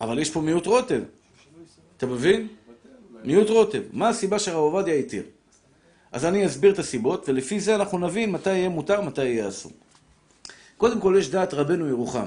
אבל 0.00 0.18
יש 0.18 0.30
פה 0.30 0.40
מיעוט 0.40 0.66
רוטב. 0.66 1.02
אתה 1.96 2.06
מבין? 2.06 2.48
מיעוט 3.24 3.50
רוטב. 3.50 3.82
מה 3.92 4.08
הסיבה 4.08 4.38
שהרב 4.38 4.58
עובדיה 4.58 4.94
התיר? 4.94 5.22
אז 6.12 6.24
אני 6.24 6.46
אסביר 6.46 6.72
את 6.72 6.78
הסיבות, 6.78 7.28
ולפי 7.28 7.60
זה 7.60 7.74
אנחנו 7.74 7.98
נבין 7.98 8.32
מתי 8.32 8.50
יהיה 8.50 8.68
מותר, 8.68 9.00
מתי 9.00 9.24
יהיה 9.24 9.48
אסור. 9.48 9.72
קודם 10.76 11.00
כל 11.00 11.14
יש 11.18 11.30
דעת 11.30 11.54
רבנו 11.54 11.88
ירוחם. 11.88 12.26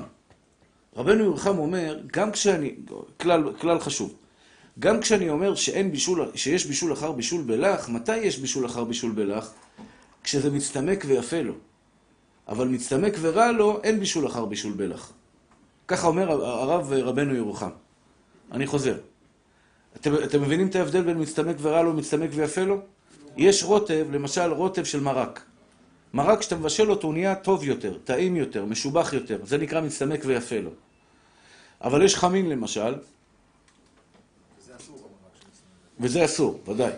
רבנו 0.95 1.23
ירוחם 1.23 1.57
אומר, 1.57 1.99
גם 2.13 2.31
כשאני, 2.31 2.75
כלל, 3.19 3.53
כלל 3.59 3.79
חשוב, 3.79 4.13
גם 4.79 5.01
כשאני 5.01 5.29
אומר 5.29 5.55
שאין 5.55 5.91
בישול, 5.91 6.31
שיש 6.35 6.65
בישול 6.65 6.93
אחר 6.93 7.11
בישול 7.11 7.41
בלח, 7.41 7.89
מתי 7.89 8.17
יש 8.17 8.37
בישול 8.37 8.65
אחר 8.65 8.83
בישול 8.83 9.11
בלח? 9.11 9.53
כשזה 10.23 10.51
מצטמק 10.51 11.03
ויפה 11.07 11.41
לו. 11.41 11.53
אבל 12.47 12.67
מצטמק 12.67 13.13
ורע 13.21 13.51
לו, 13.51 13.79
אין 13.83 13.99
בישול 13.99 14.27
אחר 14.27 14.45
בישול 14.45 14.73
בלח. 14.73 15.11
ככה 15.87 16.07
אומר 16.07 16.31
הרב 16.31 16.93
רבנו 16.93 17.35
ירוחם. 17.35 17.69
אני 18.51 18.67
חוזר. 18.67 18.95
אתם, 19.95 20.15
אתם 20.23 20.41
מבינים 20.41 20.67
את 20.67 20.75
ההבדל 20.75 21.01
בין 21.01 21.21
מצטמק 21.21 21.55
ורע 21.61 21.81
לו 21.81 21.91
ומצטמק 21.91 22.29
ויפה 22.33 22.61
לו? 22.61 22.81
יש 23.37 23.63
רוטב, 23.63 24.05
למשל 24.11 24.51
רוטב 24.51 24.83
של 24.83 24.99
מרק. 24.99 25.43
מרק 26.13 26.41
שאתה 26.41 26.55
מבשל 26.55 26.91
אותו 26.91 27.07
הוא 27.07 27.13
נהיה 27.13 27.35
טוב 27.35 27.63
יותר, 27.63 27.97
טעים 28.03 28.35
יותר, 28.35 28.65
משובח 28.65 29.13
יותר. 29.13 29.39
זה 29.43 29.57
נקרא 29.57 29.81
מצטמק 29.81 30.21
ויפה 30.25 30.59
לו. 30.59 30.69
אבל 31.81 32.05
יש 32.05 32.15
חמין 32.15 32.49
למשל, 32.49 32.95
וזה 35.99 36.25
אסור, 36.25 36.59
ודאי. 36.67 36.91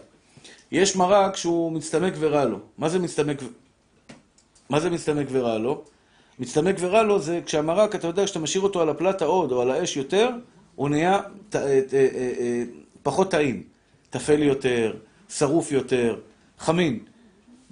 יש 0.72 0.96
מרק 0.96 1.36
שהוא 1.36 1.72
מצטמק 1.72 2.14
ורע 2.20 2.46
לו. 2.46 2.60
מה 2.78 2.90
זה 2.90 3.00
מצטמק. 3.00 3.38
מה 4.70 4.80
זה 4.80 4.90
מצטמק 4.90 5.28
ורע 5.32 5.58
לו? 5.58 5.84
מצטמק 6.40 6.76
ורע 6.80 7.04
לו 7.04 7.20
זה 7.20 7.42
כשהמרק, 7.46 7.96
אתה 7.96 8.08
יודע, 8.08 8.26
כשאתה 8.26 8.40
משאיר 8.40 8.64
אותו 8.64 8.82
על 8.82 8.90
הפלטה 8.90 9.26
עוד 9.26 9.52
או 9.52 9.62
על 9.62 9.72
האש 9.72 9.98
יותר, 9.98 10.30
הוא 10.76 10.90
נהיה 10.90 11.14
אה, 11.56 11.60
אה, 11.60 11.80
אה, 11.94 12.64
פחות 13.06 13.32
טעים. 13.32 13.64
טפל 14.10 14.44
יותר, 14.44 14.94
שרוף 15.30 15.72
יותר, 15.72 16.20
חמין. 16.60 17.00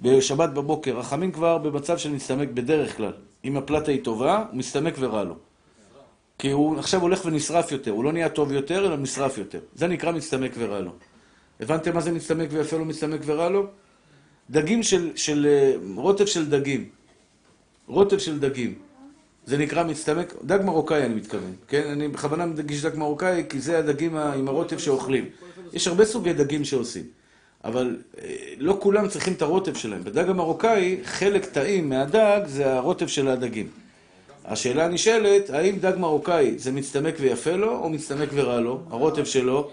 בשבת 0.00 0.50
בבוקר, 0.50 0.98
החמין 0.98 1.32
כבר 1.32 1.58
במצב 1.58 1.98
של 1.98 2.10
מצטמק 2.10 2.48
בדרך 2.48 2.96
כלל. 2.96 3.12
אם 3.44 3.56
הפלטה 3.56 3.90
היא 3.90 4.04
טובה, 4.04 4.44
הוא 4.50 4.58
מצטמק 4.58 4.94
ורע 4.98 5.24
לו. 5.24 5.34
כי 6.38 6.50
הוא 6.50 6.78
עכשיו 6.78 7.00
הולך 7.00 7.24
ונשרף 7.24 7.72
יותר, 7.72 7.90
הוא 7.90 8.04
לא 8.04 8.12
נהיה 8.12 8.28
טוב 8.28 8.52
יותר, 8.52 8.86
אלא 8.86 8.96
נשרף 8.96 9.38
יותר. 9.38 9.58
זה 9.74 9.86
נקרא 9.86 10.12
מצטמק 10.12 10.50
ורע 10.58 10.80
לו. 10.80 10.90
הבנתם 11.60 11.94
מה 11.94 12.00
זה 12.00 12.12
מצטמק 12.12 12.48
ויפה 12.52 12.76
לו, 12.76 12.84
מצטמק 12.84 13.20
ורע 13.24 13.48
לו? 13.48 13.66
דגים 14.50 14.82
של, 14.82 15.12
של, 15.16 15.46
רוטב 15.96 16.26
של 16.26 16.50
דגים. 16.50 16.88
רוטב 17.86 18.18
של 18.18 18.38
דגים. 18.38 18.78
זה 19.46 19.58
נקרא 19.58 19.84
מצטמק, 19.84 20.34
דג 20.44 20.58
מרוקאי 20.64 21.04
אני 21.04 21.14
מתכוון, 21.14 21.52
כן? 21.68 21.82
אני 21.92 22.08
בכוונה 22.08 22.46
מדגיש 22.46 22.84
דג 22.84 22.98
מרוקאי, 22.98 23.44
כי 23.48 23.60
זה 23.60 23.78
הדגים 23.78 24.16
עם 24.16 24.48
הרוטב 24.48 24.78
שאוכלים. 24.78 25.24
יש 25.72 25.86
הרבה 25.88 26.04
סוגי 26.04 26.32
דגים 26.32 26.64
שעושים, 26.64 27.04
אבל 27.64 27.96
לא 28.58 28.76
כולם 28.80 29.08
צריכים 29.08 29.32
את 29.32 29.42
הרוטב 29.42 29.74
שלהם. 29.74 30.04
בדג 30.04 30.28
המרוקאי, 30.28 31.00
חלק 31.04 31.44
טעים 31.44 31.88
מהדג 31.88 32.40
זה 32.46 32.74
הרוטב 32.74 33.06
של 33.06 33.28
הדגים. 33.28 33.68
השאלה 34.44 34.88
נשאלת, 34.88 35.50
האם 35.50 35.78
דג 35.78 35.92
מרוקאי 35.98 36.58
זה 36.58 36.72
מצטמק 36.72 37.14
ויפה 37.20 37.52
לו, 37.52 37.78
או 37.78 37.90
מצטמק 37.90 38.28
ורע 38.32 38.60
לו? 38.60 38.80
הרוטב 38.90 39.24
שלו? 39.24 39.70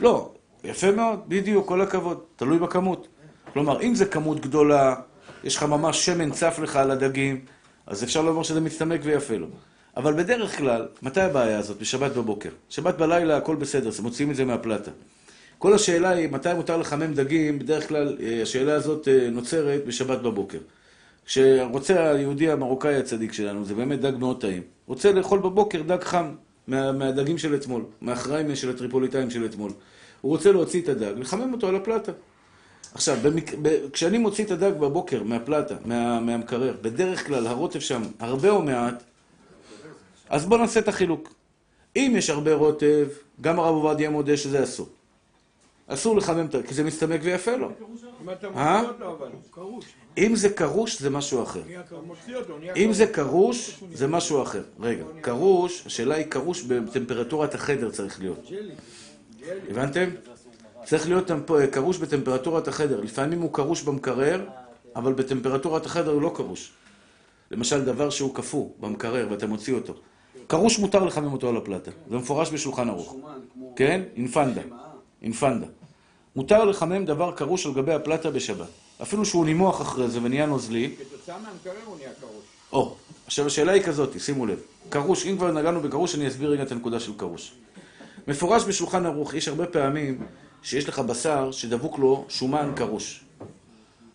לא, 0.00 0.30
יפה 0.64 0.90
מאוד, 0.90 1.20
בדיוק, 1.28 1.68
כל 1.68 1.80
הכבוד, 1.80 2.20
תלוי 2.36 2.58
בכמות. 2.58 3.08
כלומר, 3.52 3.82
אם 3.82 3.94
זה 3.94 4.06
כמות 4.06 4.40
גדולה, 4.40 4.94
יש 5.44 5.56
לך 5.56 5.62
ממש 5.62 6.06
שמן 6.06 6.30
צף 6.30 6.58
לך 6.62 6.76
על 6.76 6.90
הדגים, 6.90 7.40
אז 7.86 8.04
אפשר 8.04 8.22
לומר 8.22 8.42
שזה 8.42 8.60
מצטמק 8.60 9.00
ויפה 9.02 9.36
לו. 9.36 9.46
אבל 9.96 10.14
בדרך 10.14 10.58
כלל, 10.58 10.88
מתי 11.02 11.20
הבעיה 11.20 11.58
הזאת? 11.58 11.78
בשבת 11.78 12.12
בבוקר. 12.12 12.48
שבת 12.68 12.94
בלילה 12.94 13.36
הכל 13.36 13.56
בסדר, 13.56 13.90
מוציאים 14.02 14.30
את 14.30 14.36
זה 14.36 14.44
מהפלטה. 14.44 14.90
כל 15.58 15.74
השאלה 15.74 16.10
היא, 16.10 16.28
מתי 16.28 16.54
מותר 16.54 16.76
לחמם 16.76 17.14
דגים? 17.14 17.58
בדרך 17.58 17.88
כלל, 17.88 18.16
השאלה 18.42 18.74
הזאת 18.74 19.08
נוצרת 19.32 19.84
בשבת 19.84 20.18
בבוקר. 20.18 20.58
כשרוצה 21.26 22.10
היהודי 22.10 22.50
המרוקאי 22.50 22.96
הצדיק 22.96 23.32
שלנו, 23.32 23.64
זה 23.64 23.74
באמת 23.74 24.00
דג 24.00 24.12
מאוד 24.18 24.40
טעים. 24.40 24.62
רוצה 24.86 25.12
לאכול 25.12 25.38
בבוקר 25.38 25.82
דג 25.82 26.02
חם 26.02 26.34
מה, 26.66 26.92
מהדגים 26.92 27.38
של 27.38 27.54
אתמול, 27.54 27.82
מהאחראים 28.00 28.56
של 28.56 28.70
הטריפוליטאים 28.70 29.30
של 29.30 29.44
אתמול. 29.44 29.70
הוא 30.20 30.30
רוצה 30.32 30.52
להוציא 30.52 30.82
את 30.82 30.88
הדג, 30.88 31.12
לחמם 31.18 31.52
אותו 31.52 31.68
על 31.68 31.76
הפלטה. 31.76 32.12
עכשיו, 32.94 33.16
במק... 33.22 33.54
ב... 33.62 33.90
כשאני 33.92 34.18
מוציא 34.18 34.44
את 34.44 34.50
הדג 34.50 34.72
בבוקר 34.80 35.22
מהפלטה, 35.22 35.74
מה... 35.84 36.20
מהמקרר, 36.20 36.74
בדרך 36.82 37.26
כלל 37.26 37.46
הרוטב 37.46 37.80
שם 37.80 38.02
הרבה 38.20 38.50
או 38.50 38.62
מעט, 38.62 39.02
אז 40.28 40.46
בואו 40.46 40.60
נעשה 40.60 40.80
את 40.80 40.88
החילוק. 40.88 41.34
אם 41.96 42.14
יש 42.16 42.30
הרבה 42.30 42.54
רוטב, 42.54 43.08
גם 43.40 43.58
הרב 43.58 43.74
עובדיה 43.74 44.10
מודה 44.10 44.36
שזה 44.36 44.62
אסור. 44.62 44.88
אסור 45.86 46.16
לחמם 46.16 46.46
את 46.46 46.54
ה... 46.54 46.62
כי 46.62 46.74
זה 46.74 46.84
מסתמק 46.84 47.20
ויפה 47.22 47.56
לו. 47.56 47.68
אה? 48.56 48.82
אם 50.18 50.36
זה 50.36 50.48
קרוש, 50.48 51.02
זה 51.02 51.10
משהו 51.10 51.42
אחר. 51.42 51.62
אם 52.76 52.92
זה 52.92 53.06
קרוש, 53.06 53.82
זה 53.92 54.06
משהו 54.06 54.42
אחר. 54.42 54.62
רגע, 54.80 55.04
קרוש, 55.20 55.86
השאלה 55.86 56.14
היא 56.14 56.26
קרוש 56.26 56.62
בטמפרטורת 56.62 57.54
החדר 57.54 57.90
צריך 57.90 58.20
להיות. 58.20 58.50
הבנתם? 59.70 60.08
צריך 60.84 61.08
להיות 61.08 61.30
קרוש 61.70 61.98
בטמפרטורת 61.98 62.68
החדר. 62.68 63.00
לפעמים 63.00 63.42
הוא 63.42 63.52
קרוש 63.52 63.82
במקרר, 63.82 64.44
אבל 64.96 65.12
בטמפרטורת 65.12 65.86
החדר 65.86 66.10
הוא 66.10 66.22
לא 66.22 66.32
קרוש. 66.34 66.72
למשל, 67.50 67.84
דבר 67.84 68.10
שהוא 68.10 68.34
קפוא 68.34 68.68
במקרר 68.80 69.26
ואתה 69.30 69.46
מוציא 69.46 69.74
אותו. 69.74 69.94
קרוש 70.46 70.78
מותר 70.78 71.04
לחמם 71.04 71.32
אותו 71.32 71.48
על 71.48 71.56
הפלטה. 71.56 71.90
זה 72.10 72.16
מפורש 72.16 72.50
בשולחן 72.50 72.88
ערוך. 72.88 73.16
כן? 73.76 74.02
אינפנדה. 74.16 74.60
אינפנדה. 75.22 75.66
מותר 76.36 76.64
לחמם 76.64 77.04
דבר 77.04 77.32
קרוש 77.32 77.66
על 77.66 77.72
גבי 77.72 77.92
הפלטה 77.92 78.30
בשבת. 78.30 78.66
אפילו 79.02 79.24
שהוא 79.24 79.44
נימוח 79.44 79.80
אחרי 79.82 80.08
זה 80.08 80.18
ונהיה 80.22 80.46
נוזלי. 80.46 80.94
כתוצאה 80.98 81.36
מהמקרר 81.38 81.72
הוא 81.86 81.96
נהיה 81.96 82.10
קרוש. 82.20 82.44
או, 82.72 82.94
עכשיו 83.26 83.46
השאלה 83.46 83.72
היא 83.72 83.82
כזאת, 83.82 84.20
שימו 84.20 84.46
לב. 84.46 84.60
קרוש, 84.88 85.26
אם 85.26 85.36
כבר 85.36 85.52
נגענו 85.52 85.80
בקרוש, 85.80 86.14
אני 86.14 86.28
אסביר 86.28 86.50
רגע 86.50 86.62
את 86.62 86.72
הנקודה 86.72 87.00
של 87.00 87.12
קרוש. 87.16 87.52
מפורש 88.28 88.64
בשולחן 88.64 89.06
ערוך, 89.06 89.34
יש 89.34 89.48
הרבה 89.48 89.66
פעמים 89.66 90.26
שיש 90.62 90.88
לך 90.88 90.98
בשר 90.98 91.50
שדבוק 91.52 91.98
לו 91.98 92.24
שומן 92.28 92.72
קרוש. 92.76 93.24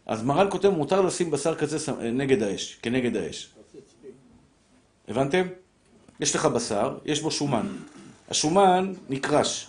אז 0.06 0.24
מרן 0.24 0.48
כותב, 0.50 0.70
מותר 0.70 1.02
לשים 1.02 1.32
בשר 1.32 1.56
כזה 1.56 1.80
ס- 1.80 1.90
נגד 2.14 2.44
האש, 2.44 2.78
כנגד 2.82 3.16
האש. 3.18 3.50
הבנתם? 5.08 5.48
יש 6.20 6.36
לך 6.36 6.46
בשר, 6.46 6.98
יש 7.06 7.22
בו 7.22 7.32
שומן. 7.32 7.68
השומן 8.30 8.94
נקרש. 9.10 9.68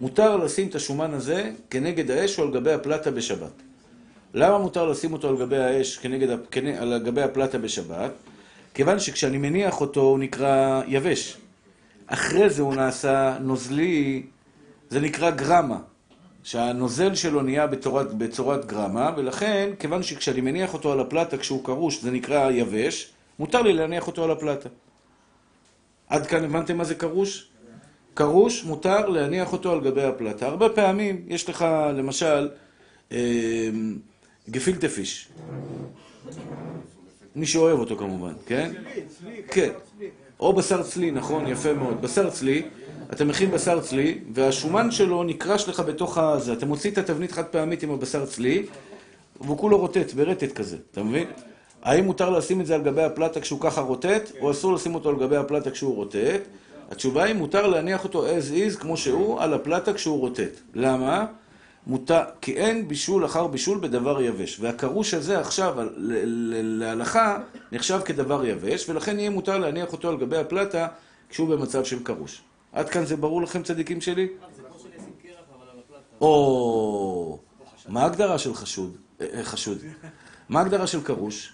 מותר 0.00 0.36
לשים 0.36 0.68
את 0.68 0.74
השומן 0.74 1.14
הזה 1.14 1.50
כנגד 1.70 2.10
האש 2.10 2.38
או 2.38 2.44
על 2.44 2.50
גבי 2.50 2.72
הפלטה 2.72 3.10
בשבת. 3.10 3.52
למה 4.34 4.58
מותר 4.58 4.86
לשים 4.86 5.12
אותו 5.12 5.28
על 5.28 5.36
גבי 5.36 5.58
האש 5.58 5.96
כנגד, 5.96 6.30
ה- 6.30 6.36
כנ- 6.52 6.80
על 6.80 6.98
גבי 7.04 7.22
הפלטה 7.22 7.58
בשבת? 7.58 8.10
כיוון 8.74 8.98
שכשאני 9.00 9.38
מניח 9.38 9.80
אותו 9.80 10.00
הוא 10.00 10.18
נקרא 10.18 10.82
יבש. 10.86 11.36
אחרי 12.06 12.50
זה 12.50 12.62
הוא 12.62 12.74
נעשה 12.74 13.36
נוזלי, 13.40 14.22
זה 14.90 15.00
נקרא 15.00 15.30
גרמה. 15.30 15.78
שהנוזל 16.44 17.14
שלו 17.14 17.42
נהיה 17.42 17.66
בצורת, 17.66 18.14
בצורת 18.14 18.64
גרמה, 18.64 19.10
ולכן, 19.16 19.70
כיוון 19.78 20.02
שכשאני 20.02 20.40
מניח 20.40 20.74
אותו 20.74 20.92
על 20.92 21.00
הפלטה 21.00 21.36
כשהוא 21.36 21.64
קרוש, 21.64 22.02
זה 22.02 22.10
נקרא 22.10 22.50
יבש, 22.50 23.12
מותר 23.38 23.62
לי 23.62 23.72
להניח 23.72 24.06
אותו 24.06 24.24
על 24.24 24.30
הפלטה. 24.30 24.68
עד 26.08 26.26
כאן 26.26 26.44
הבנתם 26.44 26.76
מה 26.76 26.84
זה 26.84 26.94
קרוש? 26.94 27.48
קרוש, 28.14 28.64
מותר 28.64 29.08
להניח 29.08 29.52
אותו 29.52 29.72
על 29.72 29.80
גבי 29.80 30.02
הפלטה. 30.02 30.46
הרבה 30.46 30.68
פעמים 30.68 31.24
יש 31.28 31.48
לך, 31.48 31.66
למשל, 31.94 32.48
אה, 33.12 33.68
גפילטה 34.50 34.88
פיש. 34.88 35.28
מי 37.36 37.46
שאוהב 37.46 37.78
אותו 37.78 37.96
כמובן, 37.96 38.32
כן? 38.46 38.72
כן. 39.48 39.72
או 40.40 40.52
בשר 40.52 40.82
צלי, 40.82 41.10
נכון, 41.10 41.46
יפה 41.46 41.72
מאוד. 41.72 42.02
בשר 42.02 42.30
צלי, 42.30 42.62
אתה 43.12 43.24
מכין 43.24 43.50
בשר 43.50 43.80
צלי, 43.80 44.18
והשומן 44.34 44.90
שלו 44.90 45.24
נקרש 45.24 45.68
לך 45.68 45.80
בתוך 45.80 46.18
הזה. 46.18 46.52
אתה 46.52 46.66
מוציא 46.66 46.90
את 46.90 46.98
התבנית 46.98 47.32
חד 47.32 47.44
פעמית 47.44 47.82
עם 47.82 47.90
הבשר 47.90 48.26
צלי, 48.26 48.66
והוא 49.40 49.58
כולו 49.58 49.78
רוטט, 49.78 50.12
ברטט 50.12 50.52
כזה, 50.52 50.76
אתה 50.90 51.02
מבין? 51.02 51.26
האם 51.82 52.04
מותר 52.04 52.30
לשים 52.30 52.60
את 52.60 52.66
זה 52.66 52.74
על 52.74 52.82
גבי 52.82 53.02
הפלטה 53.02 53.40
כשהוא 53.40 53.60
ככה 53.60 53.80
רוטט, 53.80 54.30
או 54.40 54.50
אסור 54.50 54.74
לשים 54.74 54.94
אותו 54.94 55.08
על 55.08 55.16
גבי 55.16 55.36
הפלטה 55.36 55.70
כשהוא 55.70 55.94
רוטט? 55.94 56.40
התשובה 56.90 57.24
היא, 57.24 57.34
מותר 57.34 57.66
להניח 57.66 58.04
אותו 58.04 58.26
as 58.26 58.72
is, 58.72 58.80
כמו 58.80 58.96
שהוא, 58.96 59.40
על 59.40 59.54
הפלטה 59.54 59.92
כשהוא 59.92 60.20
רוטט. 60.20 60.60
למה? 60.74 61.26
מותר, 61.86 62.20
כי 62.40 62.52
אין 62.56 62.88
בישול 62.88 63.24
אחר 63.24 63.46
בישול 63.46 63.78
בדבר 63.78 64.22
יבש. 64.22 64.60
והקרוש 64.60 65.14
הזה 65.14 65.40
עכשיו, 65.40 65.74
ל- 65.82 65.88
ל- 65.96 66.78
להלכה, 66.78 67.38
נחשב 67.72 68.00
כדבר 68.04 68.44
יבש, 68.44 68.88
ולכן 68.88 69.18
יהיה 69.18 69.30
מותר 69.30 69.58
להניח 69.58 69.92
אותו 69.92 70.08
על 70.08 70.16
גבי 70.16 70.36
הפלטה 70.36 70.88
כשהוא 71.28 71.48
במצב 71.48 71.84
של 71.84 72.02
קרוש. 72.02 72.42
עד 72.72 72.88
כאן 72.88 73.04
זה 73.06 73.16
ברור 73.16 73.42
לכם, 73.42 73.62
צדיקים 73.62 74.00
שלי? 74.00 74.28
או, 76.20 77.38
מה 77.88 78.02
ההגדרה 78.02 78.38
של 78.38 78.54
חשוד? 78.54 78.96
אה, 79.20 79.26
אה, 79.34 79.44
חשוד. 79.44 79.78
מה 80.48 80.58
ההגדרה 80.60 80.86
של 80.86 81.02
קרוש? 81.02 81.52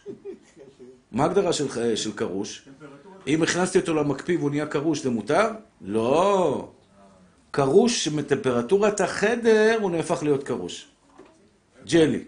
מה 1.12 1.22
ההגדרה 1.22 1.52
של, 1.52 1.66
אה, 1.80 1.96
של 1.96 2.12
קרוש? 2.12 2.68
אם 3.26 3.42
הכנסתי 3.42 3.78
אותו 3.78 3.94
למקפיא 3.94 4.38
והוא 4.38 4.50
נהיה 4.50 4.66
קרוש, 4.66 5.02
זה 5.02 5.10
מותר? 5.10 5.49
לא. 5.80 6.68
קרוש 7.50 8.09
מטמפרטורת 8.09 9.00
החדר 9.00 9.78
הוא 9.80 9.90
נהפך 9.90 10.23
להיות 10.23 10.42
קרוש. 10.42 10.87
ג'לי. 11.87 12.25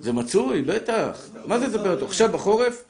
זה 0.00 0.12
מצוי, 0.12 0.62
בטח. 0.62 1.28
מה 1.44 1.58
זה 1.58 1.78
טמפרטורה? 1.78 2.06
עכשיו 2.06 2.28
בחורף? 2.32 2.84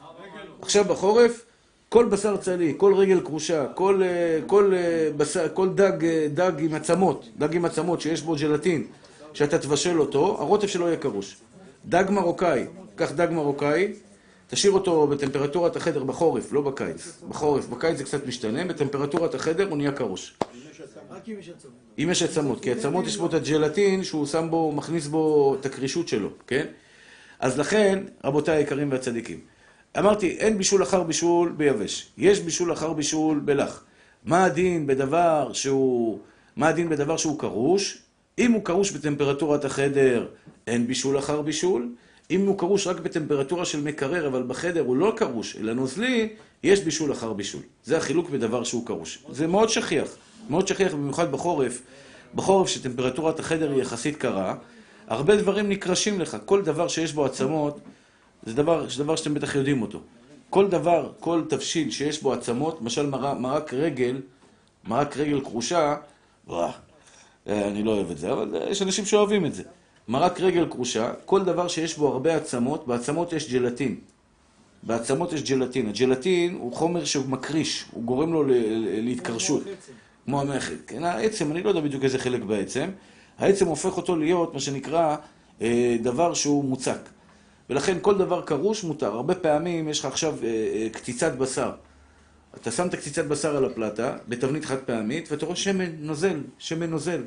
עכשיו 0.62 0.85
בחורף, 0.85 1.45
כל 1.88 2.05
בשר 2.05 2.37
צלי, 2.37 2.75
כל 2.76 2.95
רגל 2.95 3.21
כרושה, 3.21 3.67
כל, 3.75 4.02
אה, 4.02 4.38
כל, 4.47 4.73
אה, 4.75 5.49
כל 5.49 5.69
דג, 5.69 6.05
אה, 6.05 6.26
דג 6.35 6.52
עם 6.59 6.75
עצמות, 6.75 7.29
דג 7.38 7.57
עם 7.57 7.64
עצמות 7.64 8.00
שיש 8.00 8.23
בו 8.23 8.35
ג'לטין, 8.35 8.87
שאתה 9.35 9.59
תבשל 9.59 10.00
אותו, 10.00 10.37
הרוטב 10.38 10.67
שלו 10.67 10.87
יהיה 10.87 10.97
קרוש. 10.97 11.37
דג 11.87 12.05
מרוקאי, 12.11 12.64
קח 12.95 13.12
דג 13.12 13.29
מרוקאי, 13.31 13.93
תשאיר 14.49 14.73
אותו 14.73 15.07
בטמפרטורת 15.07 15.76
החדר 15.76 16.05
בחורף, 16.05 16.52
לא 16.52 16.61
בקיץ. 16.61 17.23
בחורף, 17.29 17.67
בקיץ 17.67 17.99
זה 17.99 18.05
קצת 18.05 18.26
משתנה, 18.26 18.64
בטמפרטורת 18.64 19.35
החדר 19.35 19.69
הוא 19.69 19.76
נהיה 19.76 19.93
קרוש. 19.93 20.35
רק 21.12 21.28
אם 21.28 21.35
יש 21.38 21.49
עצמות. 21.49 21.75
אם 21.99 22.09
יש 22.11 22.23
עצמות, 22.23 22.62
כי 22.62 22.73
עצמות 22.73 23.07
יש 23.07 23.16
בו 23.16 23.26
את 23.26 23.35
הג'לטין 23.35 24.04
שהוא 24.04 24.26
שם 24.26 24.47
בו, 24.50 24.73
מכניס 24.73 25.07
בו 25.07 25.57
את 25.61 25.66
הקרישות 25.66 26.09
שלו, 26.09 26.28
כן? 26.47 26.66
אז 27.40 27.59
לכן, 27.59 28.04
רבותיי 28.25 28.57
היקרים 28.57 28.90
והצדיקים, 28.90 29.40
אמרתי, 29.99 30.31
אין 30.31 30.59
בישול 30.59 30.83
אחר 30.83 31.02
בישול 31.02 31.54
ביבש, 31.57 32.12
יש 32.19 32.40
בישול 32.40 32.73
אחר 32.73 32.92
בישול 32.92 33.40
בלח. 33.40 33.85
מה 34.25 34.45
הדין 34.45 34.87
בדבר 34.87 35.50
שהוא, 35.52 36.19
מה 36.57 36.69
הדין 36.69 36.88
בדבר 36.88 37.16
שהוא 37.16 37.38
קרוש? 37.38 37.99
אם 38.38 38.52
הוא 38.52 38.64
קרוש 38.64 38.90
בטמפרטורת 38.92 39.64
החדר, 39.64 40.26
אין 40.66 40.87
בישול 40.87 41.19
אחר 41.19 41.42
בישול. 41.42 41.88
אם 42.31 42.47
הוא 42.47 42.59
קרוש 42.59 42.87
רק 42.87 43.00
בטמפרטורה 43.00 43.64
של 43.64 43.81
מקרר, 43.81 44.26
אבל 44.26 44.42
בחדר 44.42 44.81
הוא 44.81 44.97
לא 44.97 45.12
קרוש, 45.16 45.57
אלא 45.57 45.73
נוזלי, 45.73 46.28
יש 46.62 46.81
בישול 46.81 47.12
אחר 47.12 47.33
בישול. 47.33 47.62
זה 47.85 47.97
החילוק 47.97 48.31
בדבר 48.31 48.64
שהוא 48.64 48.87
קרוש. 48.87 49.25
זה 49.31 49.47
מאוד 49.47 49.69
שכיח, 49.69 50.16
מאוד 50.52 50.68
שכיח, 50.68 50.94
במיוחד 50.94 51.32
בחורף. 51.32 51.82
בחורף 52.35 52.68
שטמפרטורת 52.68 53.40
החדר 53.40 53.71
היא 53.73 53.82
יחסית 53.82 54.16
קרה, 54.16 54.54
הרבה 55.06 55.37
דברים 55.37 55.68
נקרשים 55.68 56.21
לך. 56.21 56.37
כל 56.44 56.62
דבר 56.62 56.88
שיש 56.88 57.12
בו 57.12 57.25
עצמות, 57.25 57.80
זה 58.42 58.54
דבר, 58.54 58.88
זה 58.88 59.04
דבר 59.04 59.16
שאתם 59.16 59.35
בטח 59.35 59.54
יודעים 59.54 59.82
אותו. 59.82 60.00
כל 60.50 60.68
דבר, 60.68 61.12
כל 61.21 61.42
תבשיל 61.49 61.90
שיש 61.90 62.23
בו 62.23 62.32
עצמות, 62.32 62.78
למשל 62.80 63.06
מרק, 63.06 63.38
מרק 63.38 63.75
רגל, 63.75 64.21
מרק 64.85 65.16
רגל 65.16 65.40
כרושה, 65.40 65.97
וואו, 66.47 66.71
אה, 67.49 67.68
אני 67.68 67.82
לא 67.82 67.90
אוהב 67.90 68.11
את 68.11 68.18
זה, 68.18 68.32
אבל 68.32 68.56
אה, 68.56 68.71
יש 68.71 68.82
אנשים 68.82 69.04
שאוהבים 69.04 69.47
את 69.47 69.54
זה. 69.54 69.62
מרק 70.09 70.40
רגל 70.40 70.66
כרושה, 70.71 71.12
כל 71.25 71.44
דבר 71.44 71.68
שיש 71.68 71.97
בו 71.99 72.09
הרבה 72.09 72.37
עצמות, 72.37 72.87
בעצמות 72.87 73.32
יש 73.32 73.52
ג'לטין. 73.52 73.97
בעצמות 74.82 75.32
יש 75.32 75.42
ג'לטין. 75.42 75.88
הג'לטין 75.88 76.54
הוא 76.54 76.73
חומר 76.73 77.04
שהוא 77.04 77.28
מקריש, 77.28 77.85
הוא 77.92 78.02
גורם 78.02 78.32
לו 78.32 78.44
להתקרשות. 79.02 79.62
כמו 80.25 80.41
המחט. 80.41 80.75
כן, 80.87 81.05
העצם, 81.05 81.52
אני 81.52 81.62
לא 81.62 81.69
יודע 81.69 81.81
בדיוק 81.81 82.05
איזה 82.05 82.19
חלק 82.19 82.43
בעצם. 82.43 82.91
העצם 83.38 83.67
הופך 83.67 83.97
אותו 83.97 84.17
להיות 84.17 84.55
מה 84.55 84.61
שנקרא 84.61 85.17
אה, 85.62 85.97
דבר 86.02 86.35
שהוא 86.35 86.64
מוצק. 86.64 87.09
ולכן 87.71 87.99
כל 88.02 88.19
דבר 88.19 88.43
קרוש 88.43 88.85
מותר. 88.85 89.12
הרבה 89.12 89.35
פעמים 89.35 89.88
יש 89.88 90.00
לך 90.00 90.05
עכשיו 90.05 90.35
אה, 90.43 90.49
אה, 90.49 90.88
קציצת 90.93 91.33
בשר. 91.33 91.73
אתה 92.57 92.71
שם 92.71 92.87
את 92.87 92.95
הקציצת 92.95 93.25
בשר 93.25 93.57
על 93.57 93.64
הפלטה, 93.64 94.17
בתבנית 94.29 94.64
חד 94.64 94.76
פעמית, 94.76 95.33
ואתה 95.33 95.47
רואה 95.47 95.57
שמן 95.57 95.91
נוזל, 95.99 96.41
שמן 96.59 96.91
נוזל. 96.91 97.23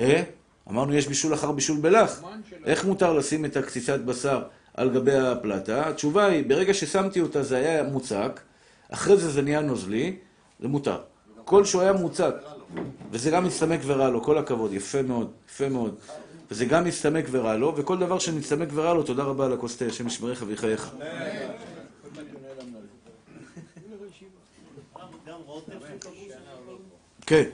אה? 0.00 0.22
אמרנו 0.70 0.94
יש 0.94 1.06
בישול 1.08 1.34
אחר 1.34 1.52
בישול 1.52 1.78
בלח. 1.80 2.22
איך 2.64 2.84
מותר 2.84 3.12
לשים 3.12 3.44
את 3.44 3.56
הקציצת 3.56 4.00
בשר 4.00 4.42
על 4.74 4.90
גבי 4.90 5.16
הפלטה? 5.16 5.88
התשובה 5.88 6.26
היא, 6.26 6.44
ברגע 6.48 6.74
ששמתי 6.74 7.20
אותה 7.20 7.42
זה 7.42 7.56
היה 7.56 7.82
מוצק, 7.82 8.40
אחרי 8.88 9.16
זה 9.16 9.30
זה 9.30 9.42
נהיה 9.42 9.60
נוזלי, 9.60 10.16
זה 10.60 10.68
מותר. 10.68 10.98
כל 11.46 11.64
שהוא 11.64 11.82
היה 11.82 11.92
מוצק, 11.92 12.34
וזה 13.10 13.30
גם 13.30 13.44
מצטמק 13.44 13.80
ורע 13.86 14.08
לו, 14.08 14.22
כל 14.22 14.38
הכבוד, 14.38 14.72
יפה 14.72 15.02
מאוד, 15.02 15.30
יפה 15.48 15.68
מאוד. 15.68 15.94
וזה 16.50 16.64
גם 16.64 16.84
מצטמק 16.84 17.24
ורע 17.30 17.56
לו, 17.56 17.72
וכל 17.76 17.98
דבר 17.98 18.18
שמצטמק 18.18 18.68
ורע 18.74 18.94
לו, 18.94 19.02
תודה 19.02 19.22
רבה 19.22 19.46
על 19.46 19.52
הכוס 19.52 19.76
תה, 19.76 19.84
השם 19.84 20.06
ישמריך 20.06 20.44
ויחייך. 20.46 20.90
כן, 27.26 27.44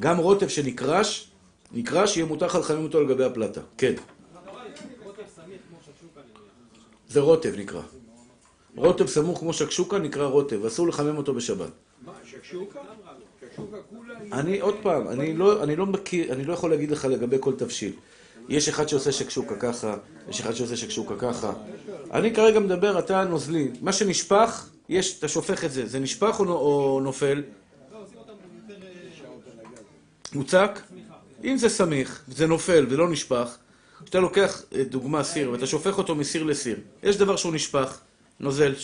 גם 0.00 0.18
רוטב 0.18 0.48
שנקרש, 0.48 1.30
נקרש, 1.72 2.16
יהיה 2.16 2.26
מותר 2.26 2.46
לך 2.46 2.54
לחמם 2.54 2.82
אותו 2.84 2.98
על 2.98 3.08
גבי 3.08 3.24
הפלטה. 3.24 3.60
כן. 3.78 3.94
זה 7.08 7.20
רוטב 7.20 7.54
נקרא. 7.56 7.82
רוטב 8.76 9.06
סמוך 9.06 9.38
כמו 9.38 9.52
שקשוקה 9.52 9.98
נקרא 9.98 10.26
רוטב, 10.26 10.64
אסור 10.64 10.88
לחמם 10.88 11.16
אותו 11.16 11.34
בשבת. 11.34 11.70
מה, 12.04 12.12
שקשוקה? 12.24 12.80
אני, 14.32 14.60
עוד 14.60 14.74
פעם, 14.82 15.08
אני 15.08 15.36
לא, 15.36 15.62
אני 15.62 15.76
לא 15.76 15.86
מכיר, 15.86 16.32
אני 16.32 16.44
לא 16.44 16.52
יכול 16.52 16.70
להגיד 16.70 16.90
לך 16.90 17.04
לגבי 17.04 17.36
כל 17.40 17.54
תבשיל. 17.54 17.92
יש 18.48 18.68
אחד 18.68 18.88
שעושה 18.88 19.12
שקשוקה 19.12 19.56
ככה, 19.56 19.96
יש 20.28 20.40
אחד 20.40 20.52
שעושה 20.54 20.76
שקשוקה 20.76 21.14
ככה. 21.18 21.52
אני 22.12 22.34
כרגע 22.34 22.60
מדבר, 22.60 22.98
אתה 22.98 23.24
נוזלי. 23.24 23.70
מה 23.80 23.92
שנשפך, 23.92 24.68
יש, 24.88 25.18
אתה 25.18 25.28
שופך 25.28 25.64
את 25.64 25.72
זה. 25.72 25.86
זה 25.86 25.98
נשפך 25.98 26.36
או, 26.40 26.44
נו- 26.44 26.52
או 26.52 27.00
נופל? 27.02 27.42
מוצק? 30.34 30.80
אם 31.44 31.56
זה 31.56 31.68
סמיך, 31.68 32.22
זה 32.28 32.46
נופל 32.46 32.86
ולא 32.88 33.08
נשפך, 33.08 33.56
כשאתה 34.04 34.20
לוקח 34.20 34.62
אה, 34.74 34.84
דוגמה 34.84 35.24
סיר 35.24 35.50
ואתה 35.50 35.66
שופך 35.66 35.98
אותו 35.98 36.14
מסיר 36.14 36.42
לסיר, 36.42 36.76
יש 37.02 37.16
דבר 37.16 37.36
שהוא 37.36 37.52
נשפך, 37.54 37.98
נוזל, 38.40 38.74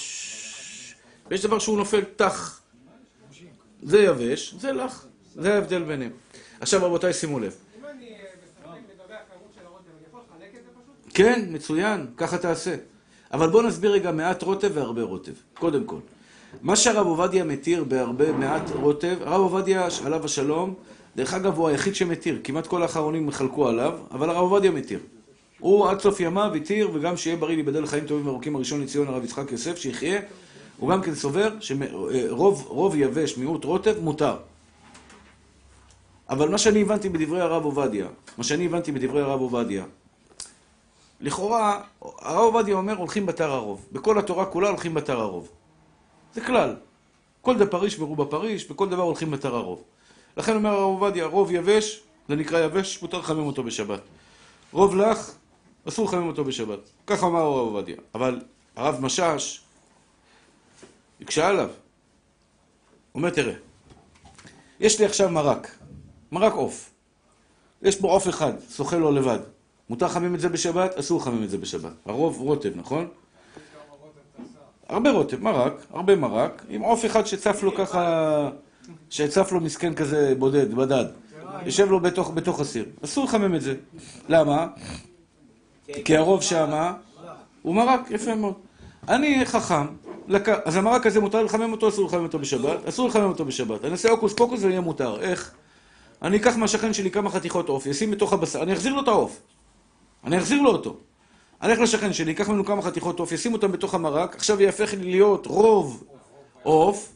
ויש 1.30 1.42
דבר 1.42 1.58
שהוא 1.58 1.76
נופל 1.78 2.00
טח. 2.16 2.60
זה 3.84 3.98
יבש, 3.98 4.54
זה 4.58 4.72
לך. 4.72 5.04
זה 5.34 5.54
ההבדל 5.54 5.82
ביניהם. 5.82 6.10
עכשיו 6.60 6.86
רבותיי, 6.86 7.12
שימו 7.12 7.40
לב. 7.40 7.54
אם 7.80 7.84
אני 7.84 8.06
אה, 8.06 8.16
בספק 8.42 8.68
לגבי 8.68 9.14
הכמות 9.14 9.52
של 9.54 9.66
הרוטב, 9.66 9.90
אני 9.98 10.06
יכול 10.08 10.20
לחלק 10.28 10.48
את 10.48 10.64
זה 10.64 10.70
פשוט? 10.70 11.14
כן, 11.14 11.46
מצוין, 11.50 12.06
ככה 12.16 12.38
תעשה. 12.38 12.74
אבל 13.32 13.50
בואו 13.50 13.62
נסביר 13.62 13.92
רגע 13.92 14.12
מעט 14.12 14.42
רוטב 14.42 14.70
והרבה 14.74 15.02
רוטב. 15.02 15.32
קודם 15.54 15.84
כל. 15.84 15.98
מה 16.62 16.76
שהרב 16.76 17.06
עובדיה 17.06 17.44
מתיר 17.44 17.84
בהרבה 17.84 18.32
מעט 18.32 18.70
רוטב, 18.70 19.16
הרב 19.20 19.40
עובדיה, 19.40 19.88
עליו 20.04 20.24
השלום, 20.24 20.74
דרך 21.16 21.34
אגב, 21.34 21.58
הוא 21.58 21.68
היחיד 21.68 21.94
שמתיר. 21.94 22.38
כמעט 22.44 22.66
כל 22.66 22.82
האחרונים 22.82 23.30
חלקו 23.30 23.68
עליו, 23.68 23.98
אבל 24.10 24.30
הרב 24.30 24.52
עובדיה 24.52 24.70
מתיר. 24.70 24.98
הוא 25.58 25.88
עד 25.88 26.00
סוף 26.00 26.20
ימיו 26.20 26.54
התיר, 26.54 26.90
וגם 26.94 27.16
שיהיה 27.16 27.36
בריא 27.36 27.54
להיבדל 27.54 27.82
לחיים 27.82 28.06
טובים 28.06 28.26
וארוכים 28.26 28.56
הראשון 28.56 28.82
לציון 28.82 29.08
הרב 29.08 29.24
יצחק 29.24 29.52
יוסף, 29.52 29.76
שיחיה. 29.76 30.20
הוא 30.78 30.90
גם 30.90 31.02
כן 31.02 31.14
סובר 31.14 31.50
שרוב 31.60 32.66
רוב 32.68 32.96
יבש, 32.96 33.36
מיעוט 33.36 33.64
רוטב, 33.64 34.00
מותר. 34.00 34.36
אבל 36.28 36.48
מה 36.48 36.58
שאני 36.58 36.82
הבנתי 36.82 37.08
בדברי 37.08 37.40
הרב 37.40 37.64
עובדיה, 37.64 38.06
מה 38.38 38.44
שאני 38.44 38.66
הבנתי 38.66 38.92
בדברי 38.92 39.22
הרב 39.22 39.40
עובדיה, 39.40 39.84
לכאורה, 41.20 41.80
הרב 42.02 42.54
עובדיה 42.54 42.74
אומר 42.74 42.96
הולכים 42.96 43.26
בתר 43.26 43.50
הרוב. 43.50 43.86
בכל 43.92 44.18
התורה 44.18 44.46
כולה 44.46 44.68
הולכים 44.68 44.94
בתר 44.94 45.20
הרוב. 45.20 45.48
זה 46.34 46.40
כלל. 46.40 46.76
כל 47.40 47.58
דפריש 47.58 47.98
מרובה 47.98 48.24
פריש, 48.24 48.70
בכל 48.70 48.88
דבר 48.88 49.02
הולכים 49.02 49.30
בתר 49.30 49.56
הרוב. 49.56 49.82
לכן 50.36 50.56
אומר 50.56 50.70
הרב 50.70 50.82
עובדיה, 50.82 51.26
רוב 51.26 51.50
יבש, 51.52 52.00
זה 52.28 52.36
נקרא 52.36 52.64
יבש, 52.64 53.02
מותר 53.02 53.18
לחמם 53.18 53.46
אותו 53.46 53.62
בשבת. 53.62 54.00
רוב 54.72 54.96
לך, 54.96 55.30
אסור 55.88 56.06
לחמם 56.08 56.26
אותו 56.28 56.44
בשבת. 56.44 56.78
ככה 57.06 57.26
אמר 57.26 57.40
הרב 57.40 57.66
עובדיה. 57.68 57.96
אבל 58.14 58.40
הרב 58.76 59.00
משאש, 59.00 59.63
הקשה 61.20 61.48
עליו. 61.48 61.68
הוא 61.68 61.74
אומר, 63.14 63.30
תראה, 63.30 63.54
יש 64.80 65.00
לי 65.00 65.06
עכשיו 65.06 65.30
מרק, 65.30 65.78
מרק 66.32 66.52
עוף. 66.52 66.90
יש 67.82 68.00
בו 68.00 68.10
עוף 68.10 68.28
אחד, 68.28 68.52
שוחה 68.70 68.96
לו 68.96 69.12
לבד. 69.12 69.38
מותר 69.90 70.06
לחמם 70.06 70.34
את 70.34 70.40
זה 70.40 70.48
בשבת? 70.48 70.98
אסור 70.98 71.20
לחמם 71.20 71.42
את 71.42 71.50
זה 71.50 71.58
בשבת. 71.58 71.92
הרוב 72.06 72.40
רוטב, 72.40 72.70
נכון? 72.76 73.08
הרבה 74.88 75.10
רוטב, 75.10 75.42
מרק, 75.42 75.86
הרבה 75.90 76.16
מרק, 76.16 76.64
עם 76.68 76.80
עוף 76.80 77.04
אחד 77.04 77.26
שצף 77.26 77.62
לו 77.62 77.74
ככה, 77.74 78.50
שצף 79.10 79.52
לו 79.52 79.60
מסכן 79.60 79.94
כזה 79.94 80.34
בודד, 80.38 80.74
בדד. 80.74 81.04
יושב 81.66 81.90
לו 81.90 82.00
בתוך, 82.00 82.30
בתוך 82.30 82.60
הסיר. 82.60 82.84
אסור 83.04 83.24
לחמם 83.24 83.54
את 83.54 83.60
זה. 83.60 83.74
למה? 84.28 84.66
כי 86.04 86.16
הרוב 86.16 86.42
שמה 86.42 86.94
הוא 87.62 87.74
מרק, 87.74 88.00
יפה 88.10 88.34
מאוד. 88.34 88.54
אני 89.08 89.46
חכם. 89.46 89.86
אז 90.64 90.76
המרק 90.76 91.06
הזה 91.06 91.20
מותר 91.20 91.42
לחמם 91.42 91.72
אותו, 91.72 91.88
אסור 91.88 92.06
לחמם 92.06 92.22
אותו 92.22 92.38
בשבת? 92.38 92.88
אסור 92.88 93.08
לחמם 93.08 93.28
אותו 93.28 93.44
בשבת. 93.44 93.84
אני 93.84 93.92
אעשה 93.92 94.10
הוקוס 94.10 94.32
פוקוס 94.32 94.62
ויהיה 94.62 94.80
מותר. 94.80 95.20
איך? 95.20 95.54
אני 96.22 96.36
אקח 96.36 96.56
מהשכן 96.56 96.92
שלי 96.92 97.10
כמה 97.10 97.30
חתיכות 97.30 97.68
עוף, 97.68 97.86
ישים 97.86 98.10
בתוך 98.10 98.32
הבשר, 98.32 98.62
אני 98.62 98.72
אחזיר 98.72 98.94
לו 98.94 99.02
את 99.02 99.08
העוף. 99.08 99.40
אני 100.24 100.38
אחזיר 100.38 100.62
לו 100.62 100.70
אותו. 100.70 100.96
אני 101.62 101.72
אלך 101.72 101.80
לשכן 101.80 102.12
שלי, 102.12 102.32
אקח 102.32 102.48
ממנו 102.48 102.64
כמה 102.64 102.82
חתיכות 102.82 103.20
עוף, 103.20 103.32
ישים 103.32 103.52
אותם 103.52 103.72
בתוך 103.72 103.94
המרק, 103.94 104.36
עכשיו 104.36 104.62
יהפך 104.62 104.94
לי 104.94 105.10
להיות 105.10 105.46
רוב 105.46 106.04
עוף, 106.62 107.12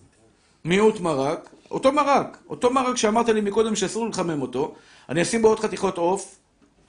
מיעוט 0.64 1.00
מרק, 1.00 1.50
אותו 1.70 1.92
מרק, 1.92 2.38
אותו 2.48 2.70
מרק 2.70 2.96
שאמרת 2.96 3.28
לי 3.28 3.40
מקודם 3.40 3.76
שאסור 3.76 4.08
לחמם 4.08 4.42
אותו, 4.42 4.74
אני 5.08 5.22
אשים 5.22 5.42
בו 5.42 5.48
עוד 5.48 5.60
חתיכות 5.60 5.98
עוף, 5.98 6.36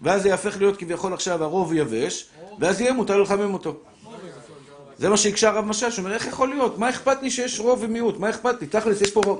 ואז 0.02 0.22
זה 0.22 0.30
יהפך 0.30 0.58
להיות 0.58 0.78
כביכול 0.78 1.14
עכשיו 1.14 1.44
הרוב 1.44 1.74
יבש, 1.74 2.30
ואז 2.60 2.82
יהיה 2.82 2.94
מותר 2.94 3.22
לחמם 3.22 3.54
אותו. 3.54 3.76
זה 5.00 5.10
מה 5.10 5.18
שהקשה 5.18 5.50
הרב 5.50 5.66
משאש, 5.66 5.98
הוא 5.98 6.04
אומר, 6.04 6.16
איך 6.16 6.28
יכול 6.28 6.50
להיות? 6.50 6.78
מה 6.78 6.90
אכפת 6.90 7.22
לי 7.22 7.32
שיש 7.32 7.60
רוב 7.60 7.80
ומיעוט? 7.82 8.20
מה 8.20 8.30
אכפת 8.30 8.62
לי? 8.62 8.68
תכלס, 8.68 9.02
יש 9.02 9.12
פה 9.12 9.22
רוב. 9.26 9.40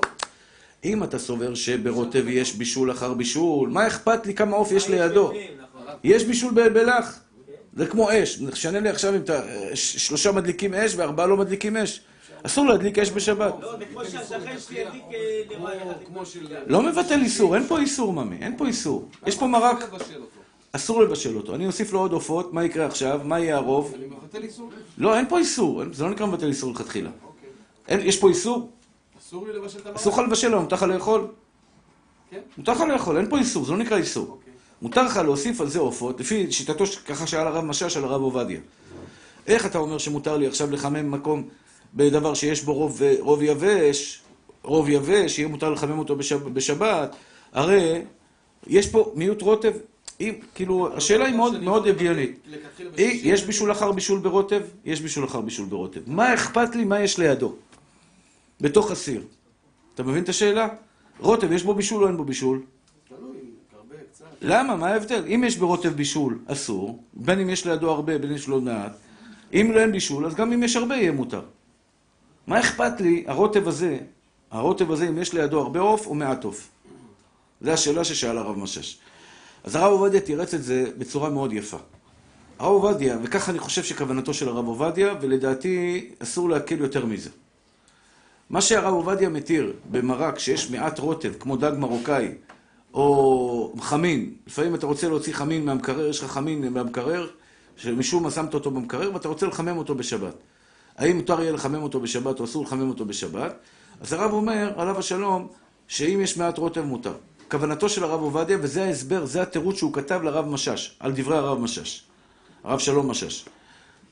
אם 0.84 1.04
אתה 1.04 1.18
סובר 1.18 1.54
שברוטב 1.54 2.28
יש 2.28 2.54
בישול 2.54 2.90
אחר 2.90 3.14
בישול, 3.14 3.68
מה 3.68 3.86
אכפת 3.86 4.26
לי 4.26 4.34
כמה 4.34 4.56
עוף 4.56 4.72
יש 4.72 4.88
לידו? 4.88 5.32
יש 6.04 6.24
בישול 6.24 6.68
בלח. 6.68 7.20
זה 7.76 7.86
כמו 7.86 8.08
אש. 8.12 8.40
נשנה 8.40 8.80
לי 8.80 8.88
עכשיו 8.88 9.14
אם 9.14 9.20
אתה... 9.20 9.40
שלושה 9.74 10.32
מדליקים 10.32 10.74
אש 10.74 10.94
וארבעה 10.96 11.26
לא 11.26 11.36
מדליקים 11.36 11.76
אש. 11.76 12.00
אסור 12.42 12.66
להדליק 12.66 12.98
אש 12.98 13.10
בשבת. 13.10 13.54
לא, 13.60 13.78
זה 13.78 13.84
כמו 13.84 14.04
שהשכן 14.04 14.58
שלי 14.58 14.80
ידליק 14.80 15.02
אה. 15.12 16.62
לא 16.66 16.82
מבטל 16.82 17.20
איסור, 17.20 17.54
אין 17.54 17.66
פה 17.66 17.78
איסור, 17.78 18.12
ממי. 18.12 18.36
אין 18.40 18.56
פה 18.56 18.66
איסור. 18.66 19.08
יש 19.26 19.36
פה 19.36 19.46
מרק. 19.46 19.90
אסור 20.72 21.02
לבשל 21.02 21.36
אותו. 21.36 21.54
אני 21.54 21.66
אוסיף 21.66 21.92
לו 21.92 21.98
עוד 22.00 22.12
עופות, 22.12 22.52
מה 22.52 22.64
יקרה 22.64 22.86
עכשיו? 22.86 23.20
מה 23.24 23.38
יהיה 23.40 23.56
הרוב? 23.56 23.94
אני 23.96 24.06
מבטל 24.06 24.42
איסור. 24.42 24.70
לא, 24.98 25.16
אין 25.16 25.28
פה 25.28 25.38
איסור. 25.38 25.82
זה 25.92 26.04
לא 26.04 26.10
נקרא 26.10 26.26
מבטל 26.26 26.46
איסור 26.46 26.72
לכתחילה. 26.72 27.10
אין- 27.88 28.00
יש 28.00 28.16
פה 28.18 28.28
איסור? 28.28 28.70
אסור 29.20 29.46
לי 29.46 29.52
לבשל 29.52 29.78
את 29.78 29.86
המרק. 29.86 29.96
אסור 29.96 30.12
לך 30.12 30.18
לבשל, 30.18 30.54
אבל 30.54 30.62
מותר 30.62 30.76
לך 30.76 30.82
לאכול? 30.82 31.26
כן. 32.30 32.40
מותר 32.58 32.72
לך 32.72 32.80
לאכול, 32.80 33.16
אין 33.16 33.30
פה 33.30 33.38
איסור, 33.38 33.64
זה 33.64 33.72
לא 33.72 33.78
נקרא 33.78 33.96
איסור. 33.96 34.26
אוקיי. 34.30 34.52
מותר 34.82 35.02
לך 35.02 35.16
להוסיף 35.16 35.60
על 35.60 35.68
זה 35.68 35.78
עופות, 35.78 36.20
לפי 36.20 36.52
שיטתו, 36.52 36.84
ככה 37.06 37.26
שאל 37.26 37.46
הרב 37.46 37.64
משאש 37.64 37.96
על 37.96 38.04
הרב 38.04 38.22
עובדיה. 38.22 38.60
איך 39.46 39.66
אתה 39.66 39.78
אומר 39.78 39.98
שמותר 39.98 40.36
לי 40.36 40.46
עכשיו 40.46 40.70
לחמם 40.70 41.10
מקום 41.10 41.48
בדבר 41.94 42.34
שיש 42.34 42.62
בו 42.64 42.74
רוב, 42.74 43.00
רוב 43.20 43.42
יבש, 43.42 44.20
רוב 44.62 44.88
יבש, 44.88 45.38
יהיה 45.38 45.48
מותר 45.48 45.70
לחמם 45.70 45.98
אותו 45.98 46.16
בשב, 46.16 46.48
בשבת? 46.48 47.16
הרי 47.52 48.02
יש 48.66 48.86
פה 48.88 49.12
מיעוט 49.14 49.42
רוטב, 49.42 49.72
השאלה 50.96 51.26
היא 51.26 51.34
מאוד, 51.34 51.62
מאוד 51.62 51.86
הגיונית. 51.86 52.46
יש 52.98 53.44
בישול 53.44 53.72
אחר 53.72 53.92
בישול 53.92 54.18
ברוטב? 54.18 54.62
יש 54.84 55.00
בישול 55.00 55.24
אחר 55.24 55.40
בישול 55.40 55.66
ברוטב. 55.66 56.00
מה 56.06 56.34
אכפת 56.34 56.74
לי 56.74 56.84
מה 56.84 57.00
יש 57.00 57.18
לידו? 57.18 57.54
בתוך 58.60 58.90
הסיר. 58.90 59.22
אתה 59.94 60.02
מבין 60.02 60.22
את 60.22 60.28
השאלה? 60.28 60.68
רוטב, 61.20 61.52
יש 61.52 61.62
בו 61.62 61.74
בישול 61.74 62.02
או 62.02 62.08
אין 62.08 62.16
בו 62.16 62.24
בישול? 62.24 62.62
למה? 64.42 64.76
מה 64.76 64.88
ההבדל? 64.88 65.24
אם 65.26 65.44
יש 65.46 65.56
ברוטב 65.56 65.88
בישול, 65.88 66.38
אסור, 66.46 67.02
בין 67.14 67.40
אם 67.40 67.50
יש 67.50 67.66
לידו 67.66 67.90
הרבה, 67.90 68.18
בין 68.18 68.30
אם 68.30 68.36
יש 68.36 68.48
לו 68.48 68.60
מעט. 68.60 68.92
אם 69.54 69.70
לא 69.74 69.80
אין 69.80 69.92
בישול, 69.92 70.26
אז 70.26 70.34
גם 70.34 70.52
אם 70.52 70.62
יש 70.62 70.76
הרבה 70.76 70.96
יהיה 70.96 71.12
מותר. 71.12 71.42
מה 72.46 72.60
אכפת 72.60 73.00
לי, 73.00 73.24
הרוטב 73.26 73.68
הזה, 73.68 73.98
הרוטב 74.50 74.92
הזה, 74.92 75.08
אם 75.08 75.18
יש 75.18 75.32
לידו 75.32 75.60
הרבה 75.60 75.80
עוף 75.80 76.06
או 76.06 76.14
מעט 76.14 76.44
עוף? 76.44 76.68
זו 77.60 77.70
השאלה 77.70 78.04
ששאל 78.04 78.38
הרב 78.38 78.58
משש. 78.58 78.98
אז 79.64 79.74
הרב 79.74 79.92
עובדיה 79.92 80.20
תירץ 80.20 80.54
את 80.54 80.62
זה 80.62 80.84
בצורה 80.98 81.30
מאוד 81.30 81.52
יפה. 81.52 81.76
הרב 82.58 82.72
עובדיה, 82.72 83.18
וככה 83.22 83.50
אני 83.50 83.58
חושב 83.58 83.82
שכוונתו 83.82 84.34
של 84.34 84.48
הרב 84.48 84.66
עובדיה, 84.66 85.14
ולדעתי 85.20 86.08
אסור 86.18 86.48
להקל 86.48 86.80
יותר 86.80 87.06
מזה. 87.06 87.30
מה 88.50 88.60
שהרב 88.60 88.94
עובדיה 88.94 89.28
מתיר 89.28 89.72
במרק 89.90 90.38
שיש 90.38 90.70
מעט 90.70 90.98
רוטב, 90.98 91.32
כמו 91.40 91.56
דג 91.56 91.72
מרוקאי, 91.78 92.28
או 92.94 93.74
חמין, 93.80 94.34
לפעמים 94.46 94.74
אתה 94.74 94.86
רוצה 94.86 95.08
להוציא 95.08 95.34
חמין 95.34 95.64
מהמקרר, 95.64 96.06
יש 96.06 96.22
לך 96.22 96.30
חמין 96.30 96.72
מהמקרר, 96.72 97.28
שמשום 97.76 98.22
מה 98.22 98.30
שמת 98.30 98.54
אותו 98.54 98.70
במקרר, 98.70 99.14
ואתה 99.14 99.28
רוצה 99.28 99.46
לחמם 99.46 99.78
אותו 99.78 99.94
בשבת. 99.94 100.34
האם 100.96 101.16
מותר 101.16 101.40
יהיה 101.40 101.52
לחמם 101.52 101.82
אותו 101.82 102.00
בשבת 102.00 102.40
או 102.40 102.44
אסור 102.44 102.64
לחמם 102.64 102.88
אותו 102.88 103.04
בשבת? 103.04 103.54
אז 104.00 104.12
הרב 104.12 104.32
אומר, 104.32 104.72
עליו 104.76 104.98
השלום, 104.98 105.48
שאם 105.88 106.20
יש 106.22 106.36
מעט 106.36 106.58
רוטב 106.58 106.82
מותר. 106.84 107.14
כוונתו 107.50 107.88
של 107.88 108.04
הרב 108.04 108.20
עובדיה, 108.20 108.58
וזה 108.60 108.84
ההסבר, 108.84 109.26
זה 109.26 109.42
התירוץ 109.42 109.76
שהוא 109.76 109.92
כתב 109.92 110.20
לרב 110.22 110.48
משש, 110.48 110.96
על 111.00 111.12
דברי 111.12 111.36
הרב 111.36 111.58
משש. 111.58 112.02
הרב 112.64 112.78
שלום 112.78 113.10
משש. 113.10 113.44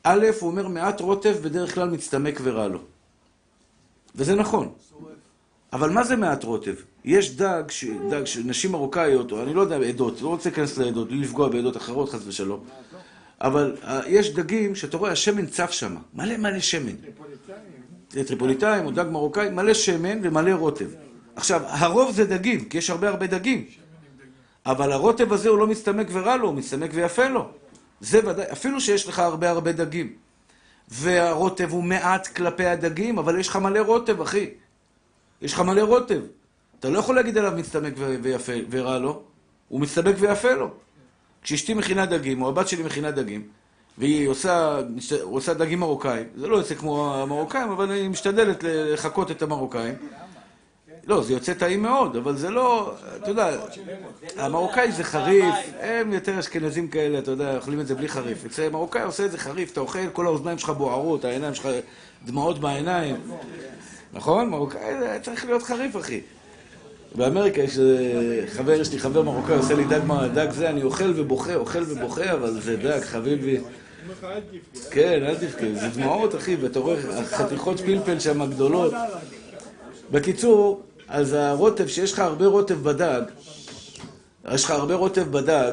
א', 0.02 0.26
הוא 0.40 0.50
אומר, 0.50 0.68
מעט 0.68 1.00
רוטב 1.00 1.36
בדרך 1.42 1.74
כלל 1.74 1.90
מצטמק 1.90 2.40
ורע 2.42 2.68
לו. 2.68 2.78
וזה 4.14 4.34
נכון. 4.34 4.72
אבל 5.72 5.90
מה 5.90 6.04
זה 6.04 6.16
מעט 6.16 6.44
רוטב? 6.44 6.74
יש 7.04 7.36
דג, 7.36 7.62
ש... 7.68 7.84
דג 8.10 8.24
שנשים 8.24 8.72
מרוקאיות, 8.72 9.32
או 9.32 9.42
אני 9.42 9.54
לא 9.54 9.60
יודע, 9.60 9.76
עדות, 9.76 10.22
לא 10.22 10.28
רוצה 10.28 10.48
להיכנס 10.48 10.78
לעדות, 10.78 11.08
בלי 11.08 11.18
לפגוע 11.18 11.48
בעדות 11.48 11.76
אחרות, 11.76 12.08
חס 12.08 12.20
ושלום. 12.26 12.64
אבל 13.40 13.76
uh, 13.82 13.86
יש 14.06 14.34
דגים 14.34 14.74
שאתה 14.74 14.96
רואה, 14.96 15.12
השמן 15.12 15.46
צף 15.46 15.70
שם, 15.70 15.96
מלא 16.14 16.36
מלא 16.36 16.60
שמן. 16.60 16.92
זה 18.10 18.24
טריפוליטאים 18.24 18.86
או 18.86 18.90
דג 18.90 19.04
מרוקאי, 19.10 19.50
מלא 19.50 19.74
שמן 19.74 20.18
ומלא 20.22 20.50
רוטב. 20.50 21.07
עכשיו, 21.38 21.62
הרוב 21.66 22.10
זה 22.12 22.24
דגים, 22.24 22.64
כי 22.64 22.78
יש 22.78 22.90
הרבה 22.90 23.08
הרבה 23.08 23.26
דגים. 23.26 23.64
אבל 24.66 24.92
הרוטב 24.92 25.32
הזה 25.32 25.48
הוא 25.48 25.58
לא 25.58 25.66
מצטמק 25.66 26.06
ורע 26.12 26.36
לו, 26.36 26.46
הוא 26.46 26.54
מצטמק 26.54 26.90
ויפה 26.94 27.28
לו. 27.28 27.48
זה 28.00 28.20
ודאי, 28.28 28.44
אפילו 28.52 28.80
שיש 28.80 29.08
לך 29.08 29.18
הרבה 29.18 29.50
הרבה 29.50 29.72
דגים. 29.72 30.12
והרוטב 30.88 31.70
הוא 31.70 31.82
מעט 31.84 32.26
כלפי 32.26 32.66
הדגים, 32.66 33.18
אבל 33.18 33.38
יש 33.40 33.48
לך 33.48 33.56
מלא 33.56 33.78
רוטב, 33.78 34.20
אחי. 34.20 34.50
יש 35.42 35.52
לך 35.52 35.60
מלא 35.60 35.80
רוטב. 35.80 36.20
אתה 36.80 36.90
לא 36.90 36.98
יכול 36.98 37.16
להגיד 37.16 37.38
עליו 37.38 37.52
מצטמק 37.56 37.94
ויפה 38.22 38.52
ורע 38.70 38.98
לו, 38.98 39.22
הוא 39.68 39.80
מצטמק 39.80 40.14
ויפה 40.18 40.52
לו. 40.52 40.70
כשאשתי 41.42 41.74
מכינה 41.74 42.06
דגים, 42.06 42.42
או 42.42 42.48
הבת 42.48 42.68
שלי 42.68 42.82
מכינה 42.82 43.10
דגים, 43.10 43.42
והיא 43.98 44.28
עושה, 44.28 44.80
עושה 45.22 45.54
דגים 45.54 45.80
מרוקאים, 45.80 46.26
זה 46.36 46.46
לא 46.46 46.56
יוצא 46.56 46.74
כמו 46.74 47.14
המרוקאים, 47.14 47.70
אבל 47.70 47.90
היא 47.90 48.08
משתדלת 48.08 48.64
לחקות 48.64 49.30
את 49.30 49.42
המרוקאים. 49.42 49.94
לא, 51.08 51.22
זה 51.22 51.32
יוצא 51.32 51.54
טעים 51.54 51.82
מאוד, 51.82 52.16
אבל 52.16 52.36
זה 52.36 52.50
לא, 52.50 52.92
אתה 53.16 53.30
יודע, 53.30 53.50
המרוקאי 54.36 54.92
זה 54.92 55.04
חריף, 55.04 55.54
הם 55.80 56.12
יותר 56.12 56.38
אשכנזים 56.38 56.88
כאלה, 56.88 57.18
אתה 57.18 57.30
יודע, 57.30 57.56
אוכלים 57.56 57.80
את 57.80 57.86
זה 57.86 57.94
בלי 57.94 58.08
חריף. 58.08 58.44
אצל 58.46 58.68
מרוקאי 58.68 59.02
עושה 59.02 59.24
את 59.24 59.30
זה 59.30 59.38
חריף, 59.38 59.72
אתה 59.72 59.80
אוכל, 59.80 59.98
כל 60.12 60.26
האוזניים 60.26 60.58
שלך 60.58 60.70
בוערות, 60.70 61.24
העיניים 61.24 61.54
שלך 61.54 61.68
דמעות 62.26 62.58
בעיניים. 62.58 63.16
נכון? 64.12 64.48
מרוקאי 64.50 64.80
צריך 65.22 65.44
להיות 65.44 65.62
חריף, 65.62 65.96
אחי. 65.96 66.20
באמריקה 67.14 67.60
יש 67.62 67.78
אה, 67.78 67.84
חבר, 68.46 68.72
יש 68.72 68.92
לי 68.92 68.98
חבר 68.98 69.22
מרוקאי, 69.22 69.56
עושה 69.56 69.74
לי 69.74 69.84
דג, 69.84 70.00
מה- 70.06 70.28
דג 70.28 70.50
זה, 70.50 70.70
אני 70.70 70.82
אוכל 70.82 71.12
ובוכה, 71.16 71.54
אוכל 71.54 71.82
ובוכה, 71.88 72.32
אבל 72.32 72.60
זה 72.60 72.76
דג, 72.76 73.00
חביבי. 73.00 73.58
כן, 74.90 75.22
אל 75.26 75.34
תבכה, 75.34 75.66
זה 75.74 75.88
דמעות, 75.88 76.34
אחי, 76.34 76.56
ואתה 76.56 76.78
רואה 76.78 76.96
חתיכות 77.24 77.80
פלפל 77.80 78.18
שם 78.20 78.50
גדולות. 78.50 78.92
בקיצור, 80.10 80.80
אז 81.08 81.32
הרוטב, 81.32 81.86
שיש 81.86 82.12
לך 82.12 82.18
הרבה 82.18 82.46
רוטב 82.46 82.82
בדג, 82.82 83.22
יש 84.52 84.64
לך 84.64 84.70
הרבה 84.70 84.94
רוטב 84.94 85.32
בדג, 85.32 85.72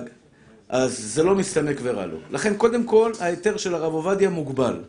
אז 0.70 1.00
זה 1.00 1.24
לא 1.24 1.36
מסתמק 1.36 1.78
ורע 1.82 2.06
לו. 2.06 2.18
לכן, 2.32 2.56
קודם 2.56 2.84
כל, 2.84 3.12
ההיתר 3.20 3.58
של 3.58 3.76
הרב 3.76 3.94
עובדיה 3.94 4.30
מוגבל. 4.30 4.80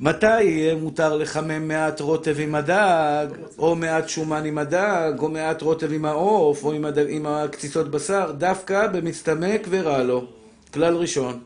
מתי 0.00 0.42
יהיה 0.42 0.74
מותר 0.74 1.16
לחמם 1.16 1.68
מעט 1.68 2.00
רוטב 2.00 2.36
עם 2.40 2.54
הדג, 2.54 3.26
או 3.58 3.74
מעט 3.74 4.08
שומן 4.08 4.44
עם 4.44 4.58
הדג, 4.58 5.12
או 5.18 5.28
מעט 5.28 5.62
רוטב 5.62 5.92
עם 5.92 6.04
העוף, 6.04 6.64
או 6.64 6.72
עם, 6.72 6.84
הדג, 6.84 7.06
עם 7.08 7.26
הקציצות 7.26 7.90
בשר? 7.90 8.32
דווקא 8.38 8.86
במסתמק 8.86 9.66
ורע 9.70 10.02
לו. 10.02 10.24
כלל 10.72 10.94
ראשון. 10.96 11.38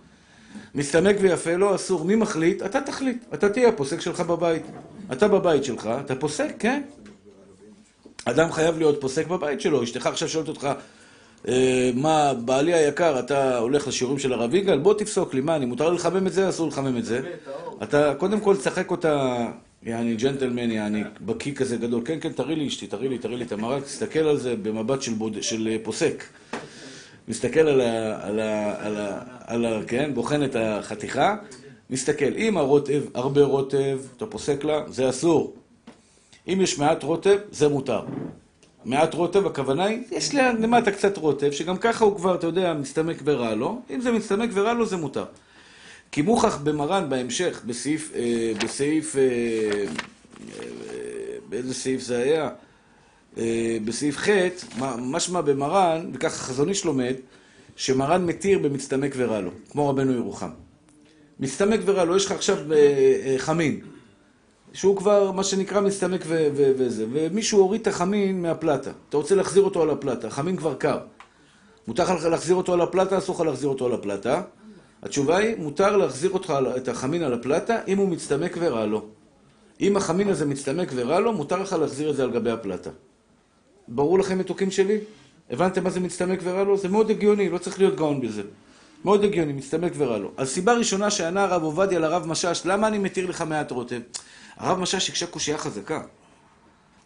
מסתמק 0.74 1.16
ויפה 1.20 1.54
לו, 1.56 1.74
אסור. 1.74 2.04
מי 2.04 2.14
מחליט? 2.14 2.62
אתה 2.62 2.80
תחליט. 2.80 3.24
אתה 3.34 3.48
תהיה 3.48 3.68
הפוסק 3.68 4.00
שלך 4.00 4.20
בבית. 4.20 4.62
אתה 5.12 5.28
בבית 5.28 5.64
שלך, 5.64 5.90
אתה 6.04 6.14
פוסק, 6.14 6.52
כן. 6.58 6.82
אדם 8.24 8.52
חייב 8.52 8.78
להיות 8.78 9.00
פוסק 9.00 9.26
בבית 9.26 9.60
שלו. 9.60 9.82
אשתך 9.82 10.06
עכשיו 10.06 10.28
שואלת 10.28 10.48
אותך, 10.48 10.68
אה, 11.48 11.90
מה, 11.94 12.34
בעלי 12.34 12.74
היקר, 12.74 13.18
אתה 13.18 13.58
הולך 13.58 13.88
לשיעורים 13.88 14.18
של 14.18 14.32
הרב 14.32 14.54
יגאל? 14.54 14.78
בוא 14.78 14.94
תפסוק 14.94 15.34
לי, 15.34 15.40
מה, 15.40 15.56
אני 15.56 15.66
מותר 15.66 15.90
לחמם 15.90 16.26
את 16.26 16.32
זה, 16.32 16.48
אסור 16.48 16.68
לחמם 16.68 16.96
את 16.98 17.04
זה? 17.04 17.20
אתה 17.82 18.14
קודם 18.18 18.40
כל 18.40 18.56
תשחק 18.56 18.90
אותה, 18.90 19.46
יעני 19.82 20.16
ג'נטלמן, 20.16 20.70
יעני 20.70 21.04
בקיא 21.20 21.54
כזה 21.54 21.76
גדול. 21.76 22.02
כן, 22.04 22.18
כן, 22.20 22.32
תראי 22.32 22.56
לי 22.56 22.68
אשתי, 22.68 22.86
תראי 22.86 23.08
לי, 23.08 23.18
תראי 23.18 23.36
לי 23.36 23.44
את 23.44 23.52
המרק, 23.52 23.82
תסתכל 23.82 24.18
על 24.18 24.36
זה 24.36 24.56
במבט 24.62 25.02
של, 25.02 25.12
בוד... 25.12 25.42
של 25.42 25.68
אה, 25.68 25.76
פוסק. 25.82 26.24
מסתכל 27.28 27.60
על 27.60 27.80
ה... 27.80 28.18
על 28.26 28.40
ה... 28.40 28.74
על 28.86 28.96
ה... 28.96 29.20
על 29.46 29.64
ה... 29.64 29.80
כן, 29.86 30.10
בוחן 30.14 30.44
את 30.44 30.56
החתיכה, 30.58 31.36
מסתכל. 31.90 32.34
אם 32.36 32.56
הרוטב, 32.56 33.02
הרבה 33.14 33.42
רוטב, 33.42 33.98
אתה 34.16 34.26
פוסק 34.26 34.64
לה, 34.64 34.82
זה 34.88 35.08
אסור. 35.08 35.59
אם 36.48 36.60
יש 36.60 36.78
מעט 36.78 37.02
רוטב, 37.02 37.38
זה 37.50 37.68
מותר. 37.68 38.02
מעט 38.84 39.14
רוטב, 39.14 39.46
הכוונה 39.46 39.84
היא, 39.84 40.02
יש 40.10 40.34
למטה 40.34 40.90
קצת 40.90 41.16
רוטב, 41.16 41.50
שגם 41.50 41.76
ככה 41.76 42.04
הוא 42.04 42.16
כבר, 42.16 42.34
אתה 42.34 42.46
יודע, 42.46 42.74
מסתמק 42.74 43.16
ורע 43.24 43.54
לו. 43.54 43.80
אם 43.90 44.00
זה 44.00 44.12
מסתמק 44.12 44.50
ורע 44.52 44.72
לו, 44.72 44.86
זה 44.86 44.96
מותר. 44.96 45.24
כי 46.12 46.22
מוכח 46.22 46.56
במרן 46.56 47.08
בהמשך, 47.08 47.62
בסעיף, 47.66 48.12
אה, 48.14 48.52
בסעיף, 48.64 49.16
אה, 49.16 49.22
אה, 49.22 50.64
באיזה 51.48 51.74
סעיף 51.74 52.02
זה 52.02 52.18
היה? 52.18 52.48
אה, 53.38 53.78
בסעיף 53.84 54.16
ח', 54.16 54.28
משמע 54.98 55.40
במרן, 55.40 56.10
וככה 56.12 56.36
חזון 56.36 56.68
איש 56.68 56.84
לומד, 56.84 57.14
שמרן 57.76 58.26
מתיר 58.26 58.58
במצטמק 58.58 59.12
ורע 59.16 59.40
לו, 59.40 59.50
כמו 59.70 59.88
רבנו 59.88 60.12
ירוחם. 60.12 60.50
מצטמק 61.40 61.80
ורע 61.84 62.04
לו, 62.04 62.16
יש 62.16 62.26
לך 62.26 62.32
עכשיו 62.32 62.72
אה, 62.72 62.76
אה, 63.26 63.34
חמין, 63.38 63.80
שהוא 64.72 64.96
כבר, 64.96 65.32
מה 65.32 65.44
שנקרא, 65.44 65.80
מסתמק 65.80 66.24
וזה, 66.26 67.06
ומישהו 67.12 67.58
הוריד 67.60 67.80
את 67.80 67.86
החמין 67.86 68.42
מהפלטה. 68.42 68.90
אתה 69.08 69.16
רוצה 69.16 69.34
להחזיר 69.34 69.62
אותו 69.62 69.82
על 69.82 69.90
הפלטה, 69.90 70.26
החמין 70.26 70.56
כבר 70.56 70.74
קר. 70.74 70.98
מותר 71.88 72.14
לך 72.14 72.24
להחזיר 72.24 72.56
אותו 72.56 72.72
על 72.72 72.80
הפלטה, 72.80 73.18
אסור 73.18 73.34
לך 73.34 73.40
להחזיר 73.40 73.68
אותו 73.68 73.86
על 73.86 73.92
הפלטה. 73.92 74.42
התשובה 75.02 75.36
היא, 75.36 75.56
מותר 75.58 75.96
להחזיר 75.96 76.30
אותך, 76.30 76.54
את 76.76 76.88
החמין 76.88 77.22
על 77.22 77.34
הפלטה, 77.34 77.78
אם 77.88 77.98
הוא 77.98 78.08
מצטמק 78.08 78.56
ורע 78.60 78.86
לו. 78.86 79.02
אם 79.80 79.96
החמין 79.96 80.28
הזה 80.28 80.46
מצטמק 80.46 80.88
ורע 80.94 81.20
לו, 81.20 81.32
מותר 81.32 81.62
לך 81.62 81.72
להחזיר 81.72 82.10
את 82.10 82.16
זה 82.16 82.22
על 82.22 82.30
גבי 82.30 82.50
הפלטה. 82.50 82.90
ברור 83.88 84.18
לכם 84.18 84.38
מתוקים 84.38 84.70
שלי? 84.70 84.98
הבנתם 85.50 85.84
מה 85.84 85.90
זה 85.90 86.00
מצטמק 86.00 86.38
ורע 86.42 86.64
לו? 86.64 86.76
זה 86.76 86.88
מאוד 86.88 87.10
הגיוני, 87.10 87.48
לא 87.48 87.58
צריך 87.58 87.78
להיות 87.78 87.96
גאון 87.96 88.20
בזה. 88.20 88.42
מאוד 89.04 89.24
הגיוני, 89.24 89.52
מצטמק 89.52 89.92
ורע 89.96 90.18
לו. 90.18 90.30
אז 90.36 90.48
סיבה 90.48 90.72
ראשונה 90.72 91.10
שענה 91.10 91.44
הרב 91.44 91.62
עובדיה 91.62 91.98
לרב 91.98 92.26
משאש, 92.26 92.66
למה 92.66 92.88
אני 92.88 92.98
מתיר 92.98 93.26
לך 93.26 93.42
מעט 93.42 93.70
רוטב? 93.70 94.00
הרב 94.60 94.78
משאש 94.78 95.08
הקשה 95.08 95.26
קושייה 95.26 95.58
חזקה. 95.58 96.02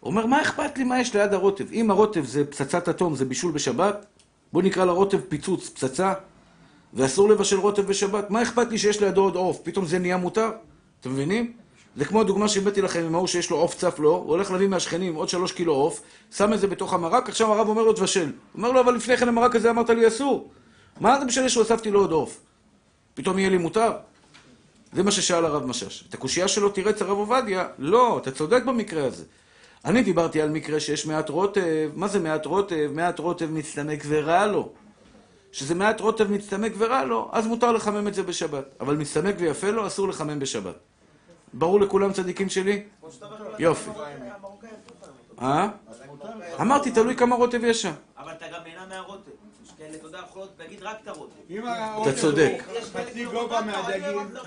אומר, 0.03 0.25
מה 0.25 0.41
אכפת 0.41 0.77
לי 0.77 0.83
מה 0.83 1.01
יש 1.01 1.15
ליד 1.15 1.33
הרוטב? 1.33 1.71
אם 1.71 1.91
הרוטב 1.91 2.25
זה 2.25 2.45
פצצת 2.45 2.89
אטום, 2.89 3.15
זה 3.15 3.25
בישול 3.25 3.51
בשבת, 3.51 4.05
בוא 4.53 4.61
נקרא 4.61 4.85
לרוטב 4.85 5.19
פיצוץ, 5.29 5.69
פצצה, 5.69 6.13
ואסור 6.93 7.29
לבשל 7.29 7.59
רוטב 7.59 7.81
בשבת, 7.81 8.29
מה 8.29 8.41
אכפת 8.41 8.67
לי 8.69 8.77
שיש 8.77 9.01
לידו 9.01 9.21
עוד 9.21 9.35
עוף? 9.35 9.59
פתאום 9.63 9.85
זה 9.85 9.99
נהיה 9.99 10.17
מותר? 10.17 10.51
אתם 11.01 11.11
מבינים? 11.11 11.53
זה 11.95 12.05
כמו 12.05 12.21
הדוגמה 12.21 12.47
שהבאתי 12.47 12.81
לכם 12.81 13.03
עם 13.05 13.15
ההוא 13.15 13.27
שיש 13.27 13.49
לו 13.49 13.57
עוף 13.57 13.75
צף 13.75 13.99
לו, 13.99 14.15
הוא 14.15 14.29
הולך 14.29 14.51
להביא 14.51 14.67
מהשכנים 14.67 15.15
עוד 15.15 15.29
שלוש 15.29 15.51
קילו 15.51 15.73
עוף, 15.73 16.01
שם 16.31 16.53
את 16.53 16.59
זה 16.59 16.67
בתוך 16.67 16.93
המרק, 16.93 17.29
עכשיו 17.29 17.53
הרב 17.53 17.67
אומר 17.67 17.81
לו 17.81 17.93
תבשל. 17.93 18.31
אומר 18.55 18.71
לו, 18.71 18.79
אבל 18.79 18.95
לפני 18.95 19.17
כן 19.17 19.27
המרק 19.27 19.55
הזה 19.55 19.69
אמרת 19.69 19.89
לי 19.89 20.07
אסור. 20.07 20.49
מה 20.99 21.19
זה 21.19 21.25
משנה 21.25 21.49
שהוספתי 21.49 21.91
לו 21.91 21.99
עוד 21.99 22.11
עוף? 22.11 22.39
פתאום 23.13 23.39
יהיה 23.39 23.49
לי 23.49 23.57
מותר? 23.57 23.91
זה 24.95 25.03
מה 25.03 25.11
ששאל 25.11 25.45
הרב 25.45 25.65
משאש. 25.65 26.05
את 26.09 26.13
הקושייה 26.13 26.47
שלו 26.47 26.69
תירץ 26.69 27.01
הרב 27.01 27.17
עובדיה, 27.17 27.67
לא, 27.77 28.17
אתה 28.17 28.31
צודק 28.31 28.63
במקרה 28.65 29.05
הזה. 29.05 29.23
אני 29.85 30.03
דיברתי 30.03 30.41
על 30.41 30.49
מקרה 30.49 30.79
שיש 30.79 31.05
מעט 31.05 31.29
רוטב, 31.29 31.89
מה 31.95 32.07
זה 32.07 32.19
מעט 32.19 32.45
רוטב? 32.45 32.91
מעט 32.93 33.19
רוטב 33.19 33.51
מצטמק 33.51 34.03
ורע 34.07 34.45
לו. 34.45 34.69
שזה 35.51 35.75
מעט 35.75 36.01
רוטב 36.01 36.31
מצטמק 36.31 36.71
ורע 36.77 37.03
לו, 37.03 37.29
אז 37.31 37.47
מותר 37.47 37.71
לחמם 37.71 38.07
את 38.07 38.13
זה 38.13 38.23
בשבת. 38.23 38.65
אבל 38.79 38.95
מצטמק 38.95 39.35
ויפה 39.39 39.69
לו, 39.69 39.87
אסור 39.87 40.07
לחמם 40.07 40.39
בשבת. 40.39 40.75
ברור 41.53 41.79
לכולם 41.79 42.13
צדיקים 42.13 42.49
שלי? 42.49 42.83
יופי. 43.59 43.89
אה? 45.41 45.69
אמרתי, 46.61 46.91
תלוי 46.91 47.15
כמה 47.15 47.35
רוטב 47.35 47.63
יש 47.63 47.81
שם. 47.81 47.93
אבל 48.17 48.31
אתה 48.31 48.45
גם 48.47 48.61
נהנה 48.65 48.85
מהרוטב. 48.89 49.44
כאלה, 49.91 49.97
אתה 49.97 50.07
רק 50.81 50.97
את 51.03 51.07
הרוטב. 51.07 51.33
אתה 52.01 52.19
צודק. 52.21 52.63
חצי 52.93 53.25
גובה 53.25 53.61
מהדגים. 53.61 54.17
אומר, 54.17 54.41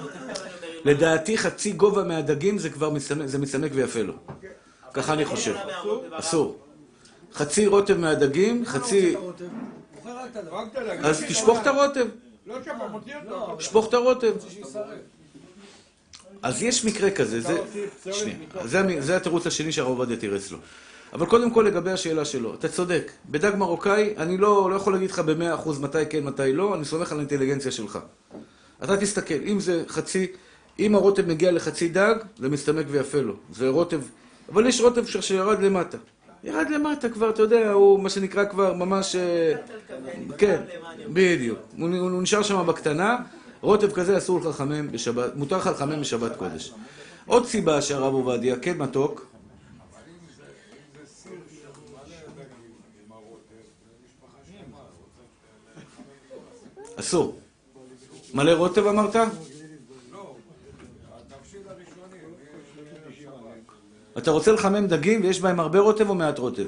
לדעתי 0.84 1.38
חצי 1.38 1.72
גובה 1.72 2.04
מהדגים 2.04 2.58
זה 2.58 2.70
כבר 2.70 2.90
מצטמק 3.38 3.70
ויפה 3.74 4.02
לו. 4.02 4.14
ככה 4.94 5.12
אני 5.12 5.24
חושב. 5.24 5.54
אסור. 6.12 6.58
חצי 7.32 7.66
רוטב 7.66 7.96
מהדגים, 7.96 8.64
חצי... 8.66 9.16
אז 11.04 11.24
תשפוך 11.28 11.62
את 11.62 11.66
הרוטב. 11.66 12.06
לא. 13.26 13.56
שפוך 13.60 13.88
את 13.88 13.94
הרוטב. 13.94 14.32
אז 16.42 16.62
יש 16.62 16.84
מקרה 16.84 17.10
כזה, 17.10 17.40
זה 19.00 19.16
התירוץ 19.16 19.46
השני 19.46 19.72
שהרב 19.72 19.88
עובדיה 19.88 20.16
תירץ 20.16 20.50
לו. 20.50 20.58
אבל 21.12 21.26
קודם 21.26 21.50
כל 21.50 21.62
לגבי 21.62 21.90
השאלה 21.90 22.24
שלו, 22.24 22.54
אתה 22.54 22.68
צודק. 22.68 23.10
בדג 23.30 23.52
מרוקאי, 23.56 24.14
אני 24.16 24.36
לא, 24.36 24.70
לא 24.70 24.76
יכול 24.76 24.92
להגיד 24.92 25.10
לך 25.10 25.18
במאה 25.18 25.54
אחוז 25.54 25.80
מתי 25.80 26.06
כן, 26.10 26.24
מתי 26.24 26.52
לא, 26.52 26.74
אני 26.74 26.84
סומך 26.84 27.12
על 27.12 27.18
האינטליגנציה 27.18 27.72
שלך. 27.72 27.98
אתה 28.84 28.96
תסתכל, 28.96 29.34
אם 29.46 29.60
זה 29.60 29.84
חצי, 29.88 30.26
אם 30.78 30.94
הרוטב 30.94 31.28
מגיע 31.28 31.52
לחצי 31.52 31.88
דג, 31.88 32.14
זה 32.38 32.48
מסתמק 32.48 32.86
ויפה 32.90 33.20
לו. 33.20 33.34
זה 33.52 33.68
רוטב, 33.68 34.00
אבל 34.52 34.66
יש 34.66 34.80
רוטב 34.80 35.06
שירד 35.06 35.62
למטה. 35.62 35.98
ירד 36.44 36.70
למטה 36.70 37.08
כבר, 37.08 37.30
אתה 37.30 37.42
יודע, 37.42 37.70
הוא 37.70 38.00
מה 38.00 38.10
שנקרא 38.10 38.44
כבר 38.44 38.72
ממש... 38.72 39.16
אה, 39.16 39.54
כן, 40.38 40.60
בדיוק. 41.08 41.58
הוא 41.78 42.22
נשאר 42.22 42.42
שם 42.42 42.66
בקטנה, 42.66 43.16
רוטב 43.60 43.92
כזה 43.92 44.18
אסור 44.18 44.40
לך 44.40 44.46
לחמם 44.46 44.92
בשבת, 44.92 45.36
מותר 45.36 45.56
לך 45.56 45.66
לחמם 45.66 46.00
בשבת 46.00 46.36
קודש. 46.36 46.74
עוד 47.26 47.46
סיבה 47.46 47.82
שהרב 47.82 48.14
עובדיה, 48.14 48.56
כן 48.56 48.78
מתוק, 48.78 49.26
אסור. 57.00 57.38
מלא 58.34 58.52
רוטב 58.52 58.86
אמרת? 58.86 59.16
אתה 64.18 64.30
רוצה 64.30 64.52
לחמם 64.52 64.86
דגים 64.86 65.22
ויש 65.22 65.40
בהם 65.40 65.60
הרבה 65.60 65.78
רוטב 65.78 66.08
או 66.08 66.14
מעט 66.14 66.38
רוטב? 66.38 66.66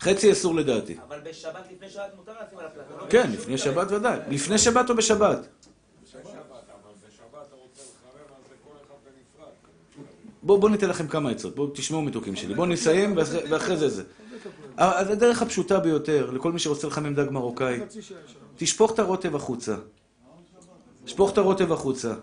חצי 0.00 0.32
אסור 0.32 0.54
לדעתי. 0.54 0.96
אבל 1.08 1.20
בשבת, 1.20 1.54
לפני 1.72 1.90
שבת 1.90 2.12
מותר 2.16 2.32
לשים 2.32 2.58
על 2.58 2.66
הפלטה. 2.66 2.94
לא? 3.00 3.10
כן, 3.10 3.30
לפני 3.32 3.58
שבת 3.58 3.92
ודאי. 3.92 4.18
לפני 4.28 4.58
שבת 4.58 4.90
או 4.90 4.96
בשבת? 4.96 5.38
בואו 10.42 10.58
בוא 10.60 10.70
ניתן 10.70 10.88
לכם 10.88 11.08
כמה 11.08 11.30
עצות, 11.30 11.54
בואו 11.54 11.70
תשמעו 11.74 12.02
מתוקים 12.02 12.36
שלי. 12.36 12.54
בואו 12.54 12.66
נסיים 12.66 13.16
ואחרי, 13.16 13.40
ואחרי 13.50 13.76
זה 13.76 13.88
זה. 13.88 14.02
אז 14.76 15.10
הדרך 15.10 15.42
הפשוטה 15.42 15.80
ביותר, 15.80 16.30
לכל 16.30 16.52
מי 16.52 16.58
שרוצה 16.58 16.86
לחמם 16.86 17.14
דג 17.14 17.30
מרוקאי, 17.30 17.80
תשפוך 18.56 18.94
את 18.94 18.98
הרוטב 18.98 19.36
החוצה. 19.36 19.74
שפוך 21.06 21.32
את 21.32 21.38
הרוטב 21.38 21.72
החוצה. 21.72 22.14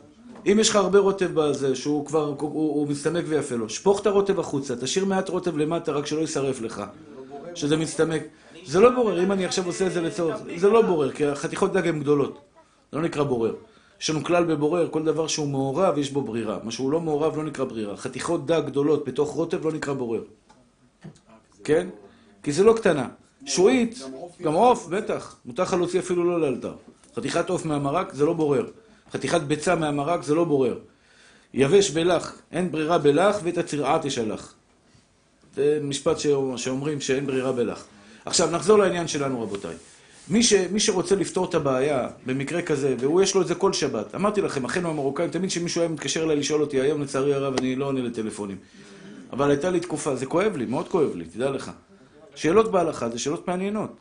אם 0.45 0.57
יש 0.59 0.69
לך 0.69 0.75
הרבה 0.75 0.99
רוטב 0.99 1.29
בזה, 1.33 1.75
שהוא 1.75 2.05
כבר, 2.05 2.25
הוא, 2.39 2.51
הוא, 2.51 2.87
מסתמק 2.87 3.25
ויפה 3.27 3.55
לו, 3.55 3.69
שפוך 3.69 4.01
את 4.01 4.07
הרוטב 4.07 4.39
החוצה, 4.39 4.75
תשאיר 4.75 5.05
מעט 5.05 5.29
רוטב 5.29 5.57
למטה, 5.57 5.91
רק 5.91 6.05
שלא 6.05 6.19
יישרף 6.19 6.61
לך. 6.61 6.83
שזה 7.55 7.77
מצטמק. 7.77 8.21
זה 8.65 8.79
לא 8.79 8.89
בורר, 8.89 9.23
אם 9.23 9.31
אני 9.31 9.45
עכשיו 9.45 9.65
עושה 9.65 9.87
את 9.87 9.91
זה 9.91 10.01
לצורך, 10.01 10.37
זה 10.57 10.69
לא 10.69 10.81
בורר, 10.81 11.11
כי 11.11 11.25
החתיכות 11.25 11.73
דג 11.73 11.87
הן 11.87 11.99
גדולות. 11.99 12.41
זה 12.91 12.97
לא 12.97 13.03
נקרא 13.03 13.23
בורר. 13.23 13.55
יש 14.01 14.09
לנו 14.09 14.23
כלל 14.23 14.43
בבורר, 14.43 14.87
כל 14.91 15.03
דבר 15.03 15.27
שהוא 15.27 15.47
מעורב, 15.47 15.97
יש 15.97 16.11
בו 16.11 16.21
ברירה. 16.21 16.57
מה 16.63 16.71
שהוא 16.71 16.91
לא 16.91 17.01
מעורב 17.01 17.37
לא 17.37 17.43
נקרא 17.43 17.65
ברירה. 17.65 17.97
חתיכות 17.97 18.45
דג 18.45 18.61
גדולות 18.65 19.05
בתוך 19.05 19.29
רוטב 19.29 19.65
לא 19.65 19.71
נקרא 19.71 19.93
בורר. 19.93 20.23
כן? 21.63 21.87
כי 22.43 22.51
זה 22.51 22.63
לא 22.63 22.73
קטנה. 22.73 23.07
שועית, 23.45 23.99
גם 24.41 24.53
עוף, 24.53 24.87
בטח. 24.87 25.35
מותר 25.45 25.63
לך 25.63 25.73
להוציא 25.73 25.99
אפילו 25.99 26.23
לא 26.23 26.41
לאלתר. 26.41 26.73
חתיכת 27.15 27.49
עוף 27.49 27.65
מהמרק 27.65 28.13
זה 28.13 28.25
לא 28.25 28.33
בורר. 28.33 28.65
חתיכת 29.13 29.41
ביצה 29.41 29.75
מהמרק 29.75 30.23
זה 30.23 30.35
לא 30.35 30.43
בורר. 30.43 30.79
יבש 31.53 31.89
בלח, 31.89 32.35
אין 32.51 32.71
ברירה 32.71 32.97
בלח 32.97 33.39
ואת 33.43 33.57
הצרעה 33.57 33.99
תשלח. 34.01 34.53
זה 35.55 35.79
משפט 35.83 36.17
שאומרים 36.55 37.01
שאין 37.01 37.27
ברירה 37.27 37.51
בלח. 37.51 37.85
עכשיו 38.25 38.51
נחזור 38.51 38.77
לעניין 38.77 39.07
שלנו 39.07 39.41
רבותיי. 39.41 39.75
מי, 40.29 40.43
ש, 40.43 40.53
מי 40.53 40.79
שרוצה 40.79 41.15
לפתור 41.15 41.45
את 41.45 41.55
הבעיה 41.55 42.07
במקרה 42.25 42.61
כזה, 42.61 42.95
והוא 42.99 43.21
יש 43.21 43.35
לו 43.35 43.41
את 43.41 43.47
זה 43.47 43.55
כל 43.55 43.73
שבת, 43.73 44.15
אמרתי 44.15 44.41
לכם, 44.41 44.65
אחינו 44.65 44.89
המרוקאים, 44.89 45.29
תמיד 45.29 45.49
כשמישהו 45.49 45.81
היה 45.81 45.89
מתקשר 45.89 46.23
אליי 46.23 46.35
לשאול 46.35 46.61
אותי, 46.61 46.81
היום 46.81 47.01
לצערי 47.01 47.33
הרב 47.33 47.53
אני 47.57 47.75
לא 47.75 47.85
עונה 47.85 48.01
לטלפונים. 48.01 48.57
אבל 49.31 49.49
הייתה 49.49 49.69
לי 49.69 49.79
תקופה, 49.79 50.15
זה 50.15 50.25
כואב 50.25 50.57
לי, 50.57 50.65
מאוד 50.65 50.87
כואב 50.87 51.15
לי, 51.15 51.25
תדע 51.25 51.49
לך. 51.49 51.71
שאלות 52.35 52.71
בהלכה 52.71 53.09
זה 53.09 53.19
שאלות 53.19 53.47
מעניינות. 53.47 53.91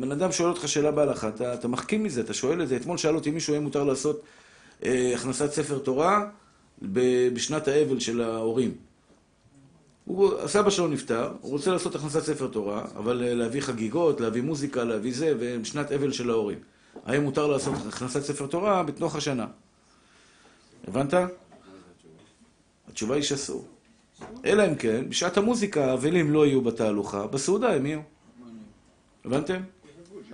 בן 0.00 0.12
אדם 0.12 0.32
שואל 0.32 0.48
אותך 0.48 0.68
שאלה 0.68 0.90
בהלכה, 0.90 1.28
אתה, 1.28 1.54
אתה 1.54 1.68
מחכים 1.68 2.02
מזה, 2.02 2.20
אתה 2.20 2.34
שואל 2.34 2.62
את 2.62 2.68
זה. 2.68 2.76
אתמול 2.76 2.98
שאל 2.98 3.14
אותי 3.14 3.30
מישהו, 3.30 3.54
האם 3.54 3.62
מותר 3.62 3.84
לעשות 3.84 4.22
אה, 4.84 5.12
הכנסת 5.14 5.52
ספר 5.52 5.78
תורה 5.78 6.26
ב- 6.82 7.28
בשנת 7.34 7.68
האבל 7.68 8.00
של 8.00 8.20
ההורים. 8.20 8.74
הוא, 10.04 10.38
הסבא 10.38 10.70
שלו 10.70 10.88
נפטר, 10.88 11.32
הוא 11.40 11.50
רוצה 11.52 11.70
לעשות 11.70 11.94
הכנסת 11.94 12.20
ספר 12.20 12.46
תורה, 12.46 12.84
אבל 12.96 13.22
אה, 13.22 13.34
להביא 13.34 13.60
חגיגות, 13.60 14.20
להביא 14.20 14.42
מוזיקה, 14.42 14.84
להביא 14.84 15.14
זה, 15.14 15.34
ושנת 15.38 15.92
אבל 15.92 16.12
של 16.12 16.30
ההורים. 16.30 16.58
האם 17.06 17.22
מותר 17.22 17.46
לעשות 17.46 17.74
הכנסת 17.88 18.22
ספר 18.22 18.46
תורה 18.46 18.82
בתוך 18.82 19.16
השנה? 19.16 19.46
הבנת? 20.88 21.14
התשובה 22.88 23.14
היא 23.14 23.22
שאסור. 23.22 23.73
אלא 24.44 24.66
אם 24.66 24.74
כן, 24.74 25.04
בשעת 25.08 25.36
המוזיקה 25.36 25.90
האבלים 25.90 26.30
לא 26.30 26.46
יהיו 26.46 26.60
בתהלוכה, 26.60 27.26
בסעודה 27.26 27.72
הם 27.74 27.86
יהיו. 27.86 28.00
הבנתם? 29.24 29.60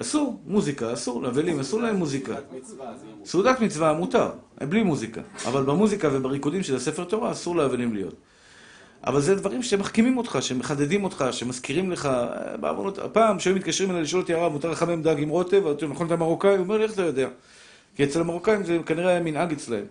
אסור, 0.01 0.40
מוזיקה, 0.47 0.93
אסור, 0.93 1.23
לאבלים 1.23 1.61
אסור 1.61 1.81
להם 1.83 1.97
מוזיקה. 1.97 2.35
סעודת 3.25 3.61
מצווה 3.61 3.93
מותר, 3.93 4.31
בלי 4.69 4.83
מוזיקה. 4.83 5.21
אבל 5.47 5.62
במוזיקה 5.62 6.09
ובריקודים 6.12 6.62
של 6.62 6.77
הספר 6.77 7.05
תורה 7.05 7.33
אסור 7.33 7.57
לאבלים 7.57 7.95
להיות. 7.95 8.14
אבל 9.07 9.21
זה 9.21 9.35
דברים 9.35 9.62
שמחכימים 9.62 10.19
אותך, 10.19 10.38
שמחדדים 10.40 11.05
אותך, 11.05 11.25
שמזכירים 11.31 11.90
לך, 11.90 12.07
אה, 12.07 12.57
בעוונות, 12.57 12.99
הפעם 12.99 13.38
שהיו 13.38 13.57
מתקשרים 13.57 13.90
אליי 13.90 14.03
לשאול 14.03 14.23
אותי 14.23 14.35
הרב, 14.35 14.53
מותר 14.53 14.71
לחמם 14.71 15.03
דג 15.03 15.16
עם 15.19 15.29
רוטב, 15.29 15.62
נכון 15.88 16.07
אתה 16.07 16.16
מרוקאי? 16.16 16.51
הוא 16.51 16.59
אומר 16.59 16.79
לי, 16.79 16.85
איך 16.85 16.93
אתה 16.93 17.03
יודע? 17.03 17.29
כי 17.97 18.05
אצל 18.05 18.21
המרוקאים 18.21 18.64
זה 18.64 18.79
כנראה 18.87 19.11
היה 19.11 19.21
מנהג 19.21 19.53
אצלהם. 19.53 19.85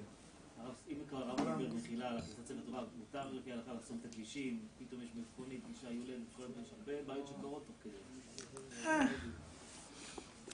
50, 4.34 4.60
פתאום 4.80 5.02
יש 5.02 5.10
מלפפונית, 5.16 5.62
אישה 5.70 5.94
יולדת, 5.94 6.22
יש 6.64 6.72
הרבה 6.80 6.94
בעיות 7.08 7.28
שקורות 7.28 7.64
תוך 7.68 7.76
כדי. 7.84 7.94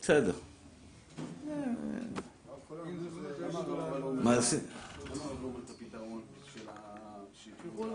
בסדר. 0.01 0.33
מה 4.23 4.41
זה? 4.41 4.59
לא 7.77 7.91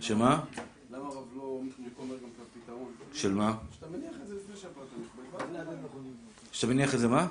שמה? 0.00 0.44
למה 0.90 1.06
הרב 1.08 1.24
לא 1.36 1.60
אומר 1.98 2.16
גם 2.16 2.28
את 2.36 2.46
הפתרון? 2.56 2.92
של 3.12 3.34
מה? 3.34 3.56
שאתה 3.74 3.86
מניח 3.88 4.14
את 4.22 4.28
זה 4.28 4.34
לפני 4.34 4.56
שהפלת 4.56 4.86
שאתה 6.52 6.66
מניח 6.66 6.94
את 6.94 6.98
זה 6.98 7.08
מה? 7.08 7.28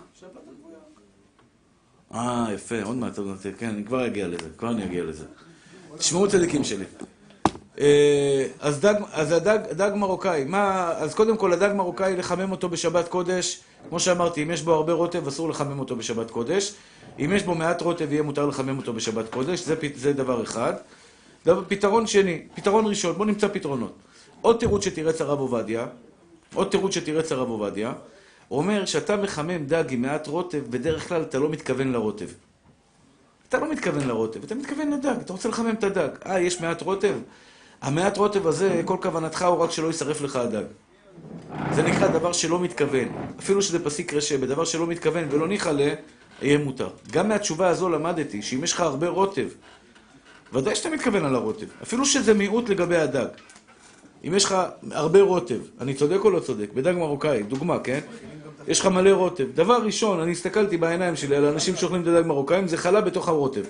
אה, 2.13 2.47
יפה, 2.53 2.83
עוד 2.83 2.97
מעט, 2.97 3.13
כן, 3.57 3.69
אני 3.69 3.85
כבר 3.85 4.07
אגיע 4.07 4.27
לזה, 4.27 4.49
כבר 4.57 4.71
אני 4.71 4.85
אגיע 4.85 5.03
לזה. 5.03 5.25
תשמעו 5.97 6.29
צדיקים 6.29 6.63
שלי. 6.63 6.85
אה, 7.79 8.45
אז 8.59 8.79
דג, 8.79 8.95
אז 9.11 9.31
הדג, 9.31 9.59
דג 9.71 9.91
מרוקאי, 9.95 10.43
מה, 10.43 10.91
אז 10.97 11.13
קודם 11.13 11.37
כל 11.37 11.53
הדג 11.53 11.73
מרוקאי, 11.75 12.15
לחמם 12.15 12.51
אותו 12.51 12.69
בשבת 12.69 13.07
קודש, 13.07 13.59
כמו 13.89 13.99
שאמרתי, 13.99 14.43
אם 14.43 14.51
יש 14.51 14.61
בו 14.61 14.73
הרבה 14.73 14.93
רוטב, 14.93 15.27
אסור 15.27 15.49
לחמם 15.49 15.79
אותו 15.79 15.95
בשבת 15.95 16.31
קודש. 16.31 16.73
אם 17.19 17.31
יש 17.35 17.43
בו 17.43 17.55
מעט 17.55 17.81
רוטב, 17.81 18.11
יהיה 18.11 18.23
מותר 18.23 18.45
לחמם 18.45 18.77
אותו 18.77 18.93
בשבת 18.93 19.29
קודש, 19.29 19.59
זה, 19.59 19.75
זה 19.95 20.13
דבר 20.13 20.43
אחד. 20.43 20.73
דבר, 21.45 21.63
פתרון 21.67 22.07
שני, 22.07 22.41
פתרון 22.55 22.85
ראשון, 22.87 23.13
בואו 23.13 23.27
נמצא 23.27 23.47
פתרונות. 23.47 23.93
עוד 24.41 24.57
תירוץ 24.59 24.85
שתירץ 24.85 25.21
הרב 25.21 25.39
עובדיה, 25.39 25.87
עוד 26.53 26.67
תירוץ 26.67 26.93
שתירץ 26.93 27.31
הרב 27.31 27.49
עובדיה, 27.49 27.93
הוא 28.47 28.59
אומר 28.59 28.85
שאתה 28.85 29.17
מחמם 29.17 29.65
דג 29.65 29.83
עם 29.89 30.01
מעט 30.01 30.27
רוטב, 30.27 30.61
בדרך 30.69 31.07
כלל 31.07 31.21
אתה 31.21 31.39
לא 31.39 31.49
מתכוון 31.49 31.91
לרוטב. 31.91 32.27
אתה 33.49 33.59
לא 33.59 33.71
מתכוון 33.71 34.07
לרוטב, 34.07 34.43
אתה 34.43 34.55
מתכוון 34.55 34.91
לדג, 34.91 35.15
אתה 35.21 35.33
רוצה 35.33 35.49
לחמם 35.49 35.73
את 35.79 35.83
הדג. 35.83 36.09
אה, 36.25 36.39
יש 36.39 36.61
מעט 36.61 36.81
רוטב? 36.81 37.13
המעט 37.81 38.17
רוטב 38.17 38.47
הזה, 38.47 38.81
כל 38.85 38.97
כוונתך 39.01 39.41
הוא 39.41 39.57
רק 39.57 39.71
שלא 39.71 39.87
יישרף 39.87 40.21
לך 40.21 40.35
הדג. 40.35 40.63
זה 41.73 41.83
נקרא 41.83 42.07
דבר 42.07 42.31
שלא 42.31 42.59
מתכוון. 42.59 43.07
אפילו 43.39 43.61
שזה 43.61 43.83
פסיק 43.83 44.13
רשע, 44.13 44.37
בדבר 44.37 44.65
שלא 44.65 44.87
מתכוון 44.87 45.27
ולא 45.31 45.47
ניחא 45.47 45.69
ל... 45.69 45.93
יהיה 46.41 46.57
מותר. 46.57 46.89
גם 47.11 47.29
מהתשובה 47.29 47.67
הזו 47.67 47.89
למדתי, 47.89 48.41
שאם 48.41 48.63
יש 48.63 48.73
לך 48.73 48.79
הרבה 48.79 49.07
רוטב, 49.07 49.47
ודאי 50.53 50.75
שאתה 50.75 50.89
מתכוון 50.89 51.25
על 51.25 51.35
הרוטב. 51.35 51.65
אפילו 51.83 52.05
שזה 52.05 52.33
מיעוט 52.33 52.69
לגבי 52.69 52.97
הדג. 52.97 53.27
אם 54.27 54.33
יש 54.35 54.45
לך 54.45 54.55
הרבה 54.91 55.21
רוטב, 55.21 55.59
אני 55.81 55.93
צודק 55.93 56.17
או 56.23 56.29
לא 56.29 56.39
צודק? 56.39 56.69
בדג 56.73 56.93
מרוקאי, 56.97 57.43
דוגמה, 57.43 57.79
כן? 57.79 57.99
יש 58.67 58.79
לך 58.79 58.85
מלא 58.85 59.09
רוטב. 59.09 59.45
דבר 59.55 59.77
ראשון, 59.83 60.19
אני 60.19 60.31
הסתכלתי 60.31 60.77
בעיניים 60.77 61.15
שלי 61.15 61.35
על 61.35 61.45
אנשים 61.45 61.75
שאוכלים 61.75 62.01
את 62.01 62.07
הדג 62.07 62.27
מרוקאים, 62.27 62.67
זה 62.67 62.77
חלה 62.77 63.01
בתוך 63.01 63.27
הרוטב. 63.27 63.63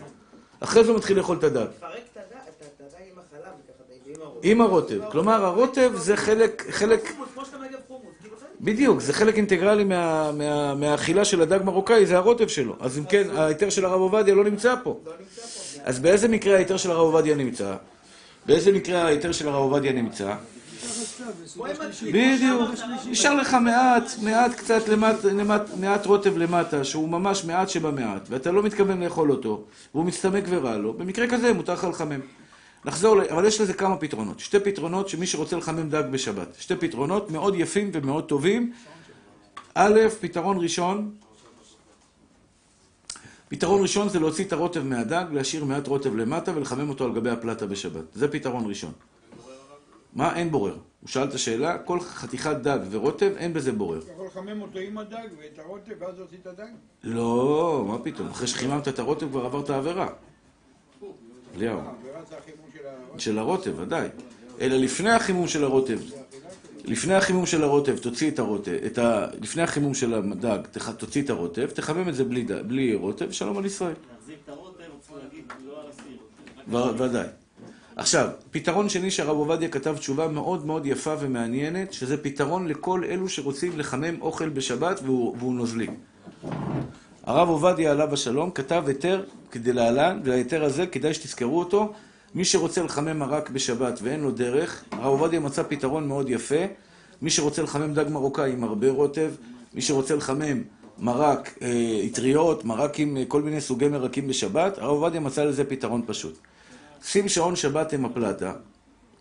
אחרי 0.60 0.84
זה 0.84 0.90
הוא 0.90 0.98
מתחיל 0.98 1.18
לאכול 1.18 1.38
את 1.38 1.44
הדג. 1.44 1.66
תפרק 1.78 1.92
את 2.12 2.18
הדג, 2.18 2.36
את 2.60 2.82
הדג 2.82 3.06
עם 3.12 3.20
החלב, 3.20 3.54
וככה, 3.66 3.84
ועם 4.06 4.22
הרוטב. 4.22 4.29
עם 4.44 4.62
הרוטב. 4.62 5.00
כלומר, 5.12 5.46
הרוטב 5.46 5.92
זה 5.96 6.18
חלק, 6.18 6.66
חלק, 6.72 7.04
כאילו. 7.04 7.26
בדיוק, 8.62 9.00
זה 9.00 9.14
חלק 9.14 9.38
אינטגרלי 9.38 9.84
מה, 9.84 10.32
מה, 10.32 10.76
מהאכילה 10.76 11.26
של 11.26 11.42
הדג 11.42 11.60
מרוקאי, 11.64 12.06
זה 12.06 12.18
הרוטב 12.18 12.48
שלו. 12.48 12.76
אז 12.80 12.98
אם 12.98 13.04
כן, 13.04 13.28
ההיתר 13.36 13.70
של 13.70 13.86
הרב 13.86 14.02
עובדיה 14.02 14.36
לא 14.36 14.44
נמצא 14.44 14.76
פה. 14.84 15.00
אז 15.84 16.00
באיזה 16.00 16.28
מקרה 16.28 16.56
ההיתר 16.56 16.78
של 16.78 16.92
הרב 16.92 17.02
עובדיה 17.02 17.36
נמצא? 17.36 17.76
באיזה 18.46 18.72
מקרה 18.72 19.04
ההיתר 19.04 19.32
של 19.32 19.48
הרב 19.48 19.62
עובדיה 19.62 19.92
נמצא? 19.92 20.36
בדיוק. 22.12 22.70
נשאר 23.10 23.36
לך 23.36 23.54
מעט, 23.54 24.12
מעט 24.22 24.54
קצת 24.54 24.88
למט, 24.88 25.24
למט, 25.24 25.62
מעט 25.80 26.06
רוטב 26.06 26.38
למטה, 26.38 26.84
שהוא 26.84 27.10
ממש 27.10 27.46
מעט 27.46 27.70
שבמעט, 27.70 28.22
ואתה 28.30 28.52
לא 28.52 28.64
מתכוון 28.64 29.04
לאכול 29.04 29.32
אותו, 29.32 29.64
והוא 29.94 30.06
מצטמק 30.06 30.44
ורע 30.50 30.78
לו, 30.78 30.94
במקרה 30.94 31.28
כזה 31.28 31.54
מותר 31.54 31.74
לך 31.74 31.84
לחמם. 31.84 32.20
נחזור, 32.86 33.16
ל- 33.18 33.30
אבל 33.30 33.46
יש 33.46 33.62
לזה 33.62 33.74
כמה 33.74 33.98
פתרונות. 33.98 34.40
שתי 34.40 34.60
פתרונות 34.60 35.10
שמי 35.10 35.28
שרוצה 35.28 35.58
לחמם 35.58 35.90
דג 35.90 36.04
בשבת. 36.12 36.48
שתי 36.60 36.76
פתרונות 36.76 37.32
מאוד 37.32 37.56
יפים 37.58 37.92
ומאוד 37.94 38.26
טובים. 38.26 38.74
א', 39.76 40.00
פתרון 40.22 40.58
ראשון, 40.62 41.12
פתרון 43.50 43.82
ראשון 43.82 44.10
זה 44.10 44.20
להוציא 44.20 44.46
את 44.46 44.54
הרוטב 44.54 44.84
מהדג, 44.84 45.26
להשאיר 45.32 45.66
מעט 45.66 45.88
רוטב 45.88 46.16
למטה 46.16 46.52
ולחמם 46.56 46.90
אותו 46.90 47.06
על 47.06 47.14
גבי 47.14 47.30
הפלטה 47.30 47.66
בשבת. 47.66 48.04
זה 48.14 48.28
פתרון 48.32 48.66
ראשון. 48.68 48.92
מה? 50.14 50.36
אין 50.36 50.52
בורר. 50.52 50.78
הוא 51.02 51.10
שאל 51.10 51.24
את 51.24 51.34
השאלה, 51.34 51.78
כל 51.78 52.00
חתיכת 52.00 52.56
דג 52.56 52.80
ורוטב, 52.92 53.32
אין 53.38 53.54
בזה 53.54 53.72
בורר. 53.72 54.00
אתה 54.00 54.12
יכול 54.12 54.26
לחמם 54.28 54.62
אותו 54.62 54.80
עם 54.80 54.98
הדג 54.98 55.28
ואת 55.42 55.60
הרוטב 55.60 55.92
ואז 56.00 56.18
להוציא 56.18 56.38
את 56.42 56.48
הדג? 56.48 56.68
לא, 57.04 57.86
מה 57.88 58.00
פתאום? 58.00 58.28
אחרי 58.28 58.48
שחיממת 58.48 58.88
את 58.88 59.00
הרוטב 59.00 59.30
כבר 59.30 59.46
עברת 59.46 59.70
עבירה. 59.70 60.08
אליהו. 61.56 61.80
של 63.18 63.40
הרוטב. 63.40 63.72
ודאי. 63.80 64.08
אלא 64.62 64.78
לפני 64.78 65.10
החימום 65.12 65.48
של 65.48 65.64
הרוטב. 65.64 66.00
לפני 66.86 67.14
החימום 67.14 67.46
של 67.46 67.64
הרוטב, 67.64 67.98
תוציא 67.98 68.32
את 68.32 68.40
הרוטב, 68.40 68.72
את 68.86 68.98
ה... 68.98 69.28
לפני 69.42 69.62
החימום 69.64 69.94
של 69.94 70.14
הדג, 70.14 70.58
תח- 70.72 70.90
תוציא 70.92 71.22
את 71.22 71.30
הרוטב, 71.30 71.66
תחמם 71.74 72.10
את 72.10 72.16
זה 72.16 72.24
בלי, 72.24 72.44
ד- 72.44 72.68
בלי 72.68 72.96
רוטב, 72.96 73.32
שלום 73.32 73.58
על 73.58 73.66
ישראל. 73.66 73.94
להחזיק 74.18 74.36
את 74.44 74.50
הרוטב, 74.50 74.84
צריך 75.02 75.18
להגיד, 75.24 75.44
לא 75.68 75.74
על 75.82 75.88
הסיר. 75.90 77.04
ודאי. 77.04 77.28
עכשיו, 77.96 78.30
פתרון 78.52 78.90
שני 78.90 79.12
שהרב 79.12 79.38
עובדיה 79.38 79.70
כתב 79.70 79.98
תשובה 79.98 80.28
מאוד 80.28 80.66
מאוד 80.66 80.86
יפה 80.86 81.16
ומעניינת, 81.20 81.94
שזה 81.94 82.18
פתרון 82.24 82.68
לכל 82.68 83.02
אלו 83.10 83.30
שרוצים 83.30 83.80
לחמם 83.80 84.22
אוכל 84.22 84.50
בשבת 84.50 85.00
והוא, 85.04 85.36
והוא 85.40 85.54
נוזלי. 85.54 85.88
הרב 87.24 87.50
עובדיה 87.50 87.92
עליו 87.92 88.14
השלום 88.14 88.52
כתב 88.52 88.84
היתר 88.88 89.24
כדי 89.52 89.74
להלן, 89.74 90.20
וההיתר 90.24 90.64
הזה 90.64 90.88
כדאי 90.88 91.14
שתזכרו 91.14 91.60
אותו. 91.60 91.94
מי 92.36 92.46
שרוצה 92.46 92.84
לחמם 92.84 93.20
מרק 93.20 93.50
בשבת 93.50 94.00
ואין 94.04 94.22
לו 94.22 94.32
דרך, 94.32 94.84
הרב 94.92 95.06
עובדיה 95.06 95.40
מצא 95.40 95.64
פתרון 95.64 96.08
מאוד 96.08 96.30
יפה. 96.30 96.66
מי 97.22 97.30
שרוצה 97.30 97.62
לחמם 97.62 97.94
דג 97.94 98.06
מרוקאי 98.10 98.52
עם 98.52 98.64
הרבה 98.64 98.90
רוטב, 98.90 99.32
מי 99.74 99.82
שרוצה 99.82 100.16
לחמם 100.16 100.62
מרק, 101.00 101.58
אה, 101.62 102.02
אטריות, 102.06 102.66
מרק 102.66 103.00
עם 103.00 103.18
אה, 103.18 103.24
כל 103.28 103.42
מיני 103.42 103.62
סוגי 103.62 103.88
מרקים 103.88 104.28
בשבת, 104.28 104.78
הרב 104.78 104.90
עובדיה 104.90 105.20
מצא 105.20 105.44
לזה 105.44 105.64
פתרון 105.64 106.02
פשוט. 106.06 106.38
שים 107.04 107.30
שעון 107.30 107.56
שבת 107.56 107.94
עם 107.94 108.06
הפלטה. 108.06 108.54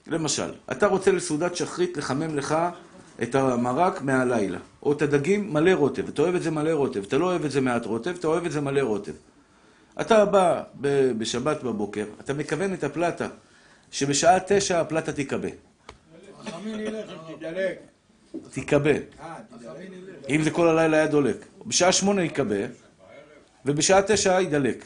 למשל, 0.06 0.52
אתה 0.72 0.86
רוצה 0.86 1.12
לסעודת 1.12 1.56
שחרית 1.56 1.96
לחמם 1.96 2.36
לך 2.36 2.56
את 3.22 3.34
המרק 3.34 4.02
מהלילה, 4.02 4.58
או 4.82 4.92
את 4.92 5.02
הדגים 5.02 5.52
מלא 5.52 5.70
רוטב, 5.70 6.08
אתה 6.08 6.22
אוהב 6.22 6.34
את 6.34 6.42
זה 6.42 6.50
מלא 6.50 6.70
רוטב, 6.70 7.02
אתה 7.02 7.18
לא 7.18 7.24
אוהב 7.24 7.44
את 7.44 7.50
זה 7.50 7.60
מעט 7.60 7.86
רוטב, 7.86 8.14
אתה 8.18 8.26
אוהב 8.26 8.44
את 8.44 8.52
זה 8.52 8.60
מלא 8.60 8.80
רוטב. 8.80 9.12
אתה 10.00 10.24
בא 10.24 10.62
בשבת 11.18 11.62
בבוקר, 11.62 12.04
אתה 12.20 12.34
מכוון 12.34 12.74
את 12.74 12.84
הפלטה, 12.84 13.28
שבשעה 13.90 14.38
תשע 14.46 14.80
הפלטה 14.80 15.12
תיכבה. 15.12 15.48
תיכבה. 18.50 18.90
אה, 18.90 19.34
תדלק. 19.58 20.30
אם 20.30 20.42
זה 20.42 20.50
כל 20.50 20.68
הלילה 20.68 20.96
היה 20.96 21.06
דולק. 21.06 21.36
בשעה 21.66 21.92
שמונה 21.92 22.22
ייכבה, 22.22 22.66
ובשעה 23.64 24.02
תשע 24.02 24.40
יידלק. 24.40 24.84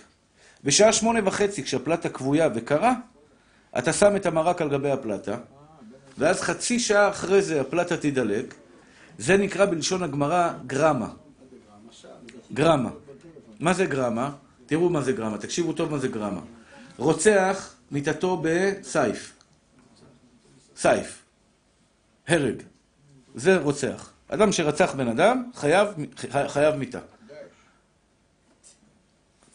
בשעה 0.65 0.93
שמונה 0.93 1.21
וחצי, 1.25 1.63
כשהפלטה 1.63 2.09
כבויה 2.09 2.49
וקרה, 2.55 2.95
אתה 3.79 3.93
שם 3.93 4.17
את 4.17 4.27
המרק 4.27 4.63
על 4.63 4.69
גבי 4.69 4.91
הפלטה, 4.91 5.37
ואז 6.19 6.41
חצי 6.41 6.81
שעה 6.81 7.09
אחרי 7.09 7.43
זה 7.43 7.61
הפלטה 7.61 7.97
תידלק. 7.97 8.55
זה 9.19 9.37
נקרא 9.37 9.67
בלשון 9.67 10.03
הגמרא 10.03 10.53
גרמה. 10.67 11.09
גרמה. 12.53 12.91
מה 13.61 13.73
זה 13.73 13.87
גרמה? 13.87 14.31
תראו 14.73 14.91
מה 14.91 15.01
זה 15.01 15.13
גרמה, 15.13 15.39
תקשיבו 15.39 15.73
טוב 15.73 15.91
מה 15.91 15.99
זה 15.99 16.09
גרמה. 16.09 16.41
רוצח 16.97 17.75
מיתתו 17.91 18.43
בסייף. 18.45 19.33
סייף. 20.77 21.23
הרג. 22.29 22.63
זה 23.35 23.59
רוצח. 23.59 24.11
אדם 24.29 24.53
שרצח 24.53 24.95
בן 24.95 25.09
אדם, 25.09 25.51
חייב, 25.55 25.89
חי- 26.17 26.49
חייב 26.49 26.75
מיתה. 26.75 26.99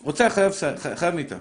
רוצח 0.04 0.32
חייב, 0.36 0.52
ס- 0.52 0.64
חייב 0.96 1.16
מיתה. 1.16 1.38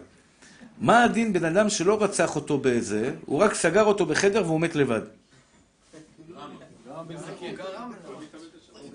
מה 0.79 1.05
הדין 1.05 1.33
בן 1.33 1.45
אדם 1.45 1.69
שלא 1.71 2.03
רצח 2.03 2.37
אותו 2.37 2.59
באיזה, 2.59 3.15
הוא 3.27 3.39
רק 3.41 3.55
סגר 3.55 3.85
אותו 3.85 4.07
בחדר 4.07 4.43
והוא 4.47 4.61
מת 4.61 4.75
לבד. 4.77 5.01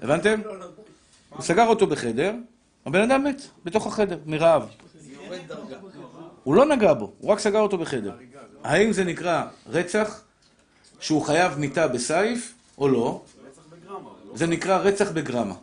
הבנתם? 0.01 0.41
הוא 1.29 1.41
סגר 1.41 1.67
אותו 1.67 1.87
בחדר, 1.87 2.33
הבן 2.85 3.01
אדם 3.11 3.23
מת, 3.23 3.41
בתוך 3.65 3.87
החדר, 3.87 4.17
מרעב. 4.25 4.69
הוא 6.43 6.55
לא 6.55 6.65
נגע 6.65 6.93
בו, 6.93 7.11
הוא 7.19 7.31
רק 7.31 7.39
סגר 7.39 7.59
אותו 7.59 7.77
בחדר. 7.77 8.15
האם 8.63 8.93
זה 8.93 9.03
נקרא 9.03 9.43
רצח 9.67 10.21
שהוא 10.99 11.21
חייב 11.21 11.57
מיתה 11.57 11.87
בסייף 11.87 12.53
או 12.77 12.87
לא? 12.87 13.21
זה 14.33 14.47
נקרא 14.47 14.77
רצח 14.77 15.11
בגרמה. 15.11 15.55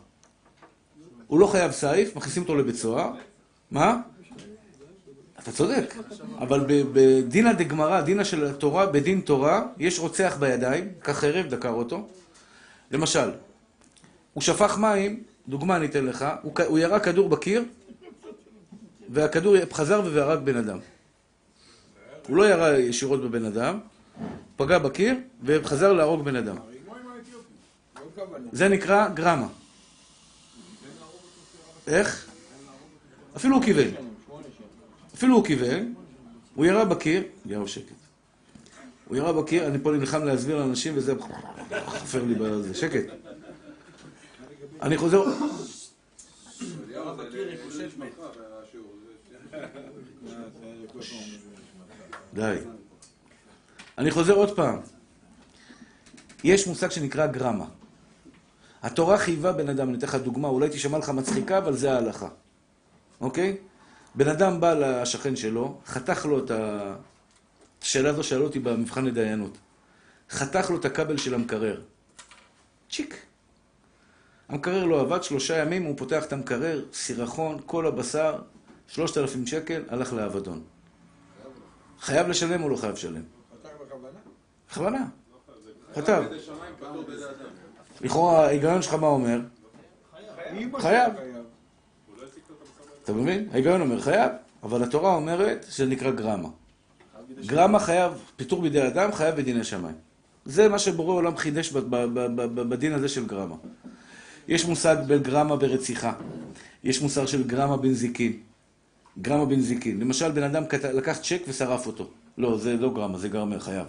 הוא 1.27 1.39
לא 1.39 1.47
חייב 1.47 1.71
סייף, 1.71 2.15
מכניסים 2.15 2.43
אותו 2.43 2.55
לבית 2.55 2.75
סוהר. 2.75 3.11
מה? 3.71 3.97
אתה 5.39 5.51
צודק. 5.51 5.93
אבל 6.39 6.65
בדינא 6.67 7.53
דגמרא, 7.53 8.01
דינא 8.01 8.23
של 8.23 8.45
התורה, 8.45 8.85
בדין 8.85 9.21
תורה, 9.21 9.63
יש 9.77 9.99
רוצח 9.99 10.37
בידיים, 10.39 10.91
קח 10.99 11.19
חרב, 11.19 11.45
דקר 11.45 11.69
אותו. 11.69 12.07
למשל, 12.91 13.31
הוא 14.33 14.41
שפך 14.41 14.77
מים, 14.77 15.23
דוגמה 15.49 15.75
אני 15.75 15.85
אתן 15.85 16.05
לך, 16.05 16.25
הוא, 16.41 16.53
הוא 16.67 16.79
ירה 16.79 16.99
כדור 16.99 17.29
בקיר, 17.29 17.63
והכדור 19.09 19.55
חזר 19.73 20.01
והרג 20.13 20.39
בן 20.39 20.55
אדם. 20.55 20.77
הוא 22.27 22.37
לא 22.37 22.49
ירה 22.49 22.77
ישירות 22.77 23.21
בבן 23.21 23.45
אדם, 23.45 23.79
פגע 24.57 24.79
בקיר, 24.79 25.15
וחזר 25.43 25.93
להרוג 25.93 26.25
בן 26.25 26.35
אדם. 26.35 26.55
זה 28.51 28.67
נקרא 28.67 29.07
גרמה. 29.07 29.47
איך? 31.87 32.27
אפילו 33.35 33.55
הוא 33.55 33.63
כיוון. 33.63 33.87
אפילו 35.15 35.35
הוא 35.35 35.45
כיוון, 35.45 35.93
הוא 36.55 36.65
ירה 36.65 36.85
בקיר, 36.85 37.23
יאו 37.45 37.67
שקט. 37.67 37.93
הוא 39.07 39.17
ירה 39.17 39.33
בקיר, 39.33 39.67
אני 39.67 39.77
פה 39.83 39.91
נלחם 39.91 40.23
להסביר 40.23 40.57
לאנשים 40.57 40.93
וזה 40.97 41.13
חופר 41.85 42.23
לי 42.23 42.33
בזה, 42.35 42.73
שקט. 42.73 43.28
אני 44.81 44.97
חוזר, 44.97 45.23
די. 52.33 52.57
אני 53.97 54.11
חוזר 54.11 54.33
עוד 54.33 54.55
פעם. 54.55 54.79
יש 56.43 56.67
מושג 56.67 56.89
שנקרא 56.89 57.27
גרמה. 57.27 57.65
התורה 58.81 59.17
חייבה 59.17 59.51
בן 59.51 59.69
אדם, 59.69 59.89
אני 59.89 59.97
אתן 59.97 60.07
לך 60.07 60.15
דוגמה, 60.15 60.47
אולי 60.47 60.69
תשמע 60.69 60.97
לך 60.97 61.09
מצחיקה, 61.09 61.57
אבל 61.57 61.75
זה 61.75 61.93
ההלכה. 61.93 62.29
אוקיי? 63.21 63.57
בן 64.15 64.27
אדם 64.27 64.61
בא 64.61 64.73
לשכן 64.73 65.35
שלו, 65.35 65.79
חתך 65.85 66.25
לו 66.25 66.45
את 66.45 66.51
ה... 66.51 66.95
השאלה 67.81 68.09
הזו 68.09 68.23
שאלו 68.23 68.45
אותי 68.45 68.59
במבחן 68.59 69.05
לדיינות. 69.05 69.57
חתך 70.29 70.69
לו 70.69 70.77
את 70.79 70.85
הכבל 70.85 71.17
של 71.17 71.33
המקרר. 71.33 71.81
צ'יק. 72.89 73.28
המקרר 74.49 74.85
לא 74.85 75.01
עבד, 75.01 75.23
שלושה 75.23 75.57
ימים 75.57 75.83
הוא 75.83 75.97
פותח 75.97 76.25
את 76.25 76.33
המקרר, 76.33 76.85
סירחון, 76.93 77.57
כל 77.65 77.87
הבשר, 77.87 78.41
שלושת 78.87 79.17
אלפים 79.17 79.47
שקל, 79.47 79.81
הלך 79.89 80.13
לאבדון. 80.13 80.61
חייב 81.99 82.27
לשלם 82.27 82.63
או 82.63 82.69
לא 82.69 82.75
חייב 82.75 82.93
לשלם? 82.93 83.21
פתח 83.61 83.69
בכוונה? 83.85 84.19
בכוונה. 84.69 85.05
בידי 87.07 87.23
אדם. 87.23 87.49
לכאורה, 88.01 88.45
ההיגיון 88.45 88.81
שלך 88.81 88.93
מה 88.93 89.07
אומר? 89.07 89.39
חייב. 90.79 91.13
שלך 91.13 91.33
אתה 93.03 93.13
מבין? 93.13 93.49
ההיגיון 93.51 93.81
אומר 93.81 94.01
חייב, 94.01 94.31
אבל 94.63 94.83
התורה 94.83 95.15
אומרת 95.15 95.65
שזה 95.69 95.85
נקרא 95.85 96.11
גרמה. 96.11 96.49
גרמה 97.45 97.79
חייב, 97.79 98.13
פיטור 98.35 98.61
בידי 98.61 98.87
אדם, 98.87 99.11
חייב 99.11 99.35
בדיני 99.35 99.63
שמיים. 99.63 99.95
זה 100.45 100.69
מה 100.69 100.79
שבורא 100.79 101.13
עולם 101.13 101.37
חידש 101.37 101.71
בדין 102.69 102.93
הזה 102.93 103.09
של 103.09 103.25
גרמה. 103.27 103.55
יש 104.49 104.65
מושג 104.65 104.95
בגרמה 105.07 105.55
ברציחה. 105.55 106.13
יש 106.83 107.01
מושג 107.01 107.25
של 107.25 107.47
גרמה 107.47 107.77
בנזיקין. 107.77 108.33
גרמה 109.21 109.45
בנזיקין. 109.45 109.99
למשל, 109.99 110.31
בן 110.31 110.43
אדם 110.43 110.65
כת- 110.67 110.83
לקח 110.83 111.17
צ'ק 111.17 111.41
ושרף 111.47 111.87
אותו. 111.87 112.07
לא, 112.37 112.57
זה 112.57 112.73
לא 112.77 112.93
גרמה, 112.93 113.17
זה 113.17 113.29
גרמה, 113.29 113.59
חייב. 113.59 113.85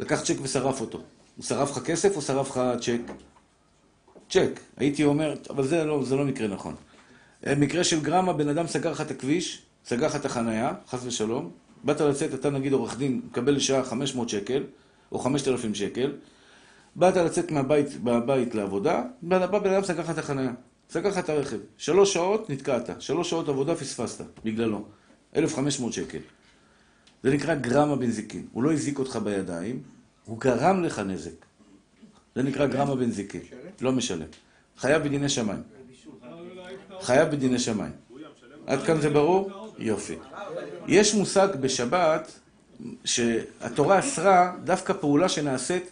לקח 0.00 0.20
צ'ק 0.22 0.34
ושרף 0.42 0.80
אותו. 0.80 0.98
הוא 1.36 1.44
שרף 1.44 1.70
לך 1.70 1.82
כסף 1.84 2.16
או 2.16 2.22
שרף 2.22 2.50
לך 2.50 2.60
צ'ק? 2.80 3.00
צ'ק. 4.30 4.60
הייתי 4.76 5.04
אומר, 5.04 5.34
אבל 5.50 5.66
זה 5.66 5.84
לא, 5.84 6.04
זה 6.04 6.16
לא 6.16 6.24
מקרה 6.24 6.48
נכון. 6.48 6.74
אה, 7.46 7.54
מקרה 7.54 7.84
של 7.84 8.00
גרמה, 8.00 8.32
בן 8.32 8.48
אדם 8.48 8.66
סגר 8.66 8.92
לך 8.92 9.00
את 9.00 9.10
הכביש, 9.10 9.62
סגר 9.86 10.06
לך 10.06 10.16
את 10.16 10.24
החנייה, 10.24 10.72
חס 10.88 11.00
ושלום, 11.04 11.50
באת 11.84 12.00
לצאת, 12.00 12.34
אתה 12.34 12.50
נגיד 12.50 12.72
עורך 12.72 12.98
דין, 12.98 13.20
מקבל 13.30 13.52
לשעה 13.52 13.84
500 13.84 14.28
שקל, 14.28 14.62
או 15.12 15.18
5,000 15.18 15.74
שקל, 15.74 16.12
באת 16.96 17.16
לצאת 17.16 17.50
מהבית, 17.50 17.86
מהבית 18.02 18.54
לעבודה, 18.54 19.02
בא 19.22 19.58
בן 19.58 19.72
אדם 19.72 19.84
סגר 19.84 20.00
לך 20.00 20.10
את 20.10 20.18
החנייה, 20.18 20.52
סגר 20.90 21.08
לך 21.08 21.18
את 21.18 21.28
הרכב, 21.28 21.58
שלוש 21.76 22.14
שעות 22.14 22.50
נתקעת, 22.50 22.90
שלוש 22.98 23.30
שעות 23.30 23.48
עבודה 23.48 23.74
פספסת, 23.74 24.24
בגללו, 24.44 24.84
1,500 25.36 25.92
שקל. 25.92 26.18
זה 27.22 27.30
נקרא 27.30 27.54
גרמה 27.54 27.96
בנזיקין. 27.96 28.46
הוא 28.52 28.62
לא 28.62 28.72
הזיק 28.72 28.98
אותך 28.98 29.16
בידיים, 29.16 29.82
הוא 30.24 30.40
גרם 30.40 30.82
לך 30.82 30.98
נזק. 30.98 31.30
זה 32.34 32.42
נקרא 32.42 32.66
גרמה 32.66 32.94
בנזיקין. 32.94 33.40
לא 33.80 33.92
משלם. 33.92 34.26
חייב 34.78 35.02
בדיני 35.02 35.28
שמיים. 35.28 35.62
חייב 37.00 37.28
בדיני 37.28 37.58
שמיים. 37.58 37.92
עד 38.66 38.82
כאן 38.82 39.00
זה 39.00 39.10
ברור? 39.10 39.50
יופי. 39.78 40.14
יש 40.86 41.14
מושג 41.14 41.48
בשבת 41.60 42.32
שהתורה 43.04 43.98
אסרה 43.98 44.56
דווקא 44.64 44.92
פעולה 44.92 45.28
שנעשית 45.28 45.90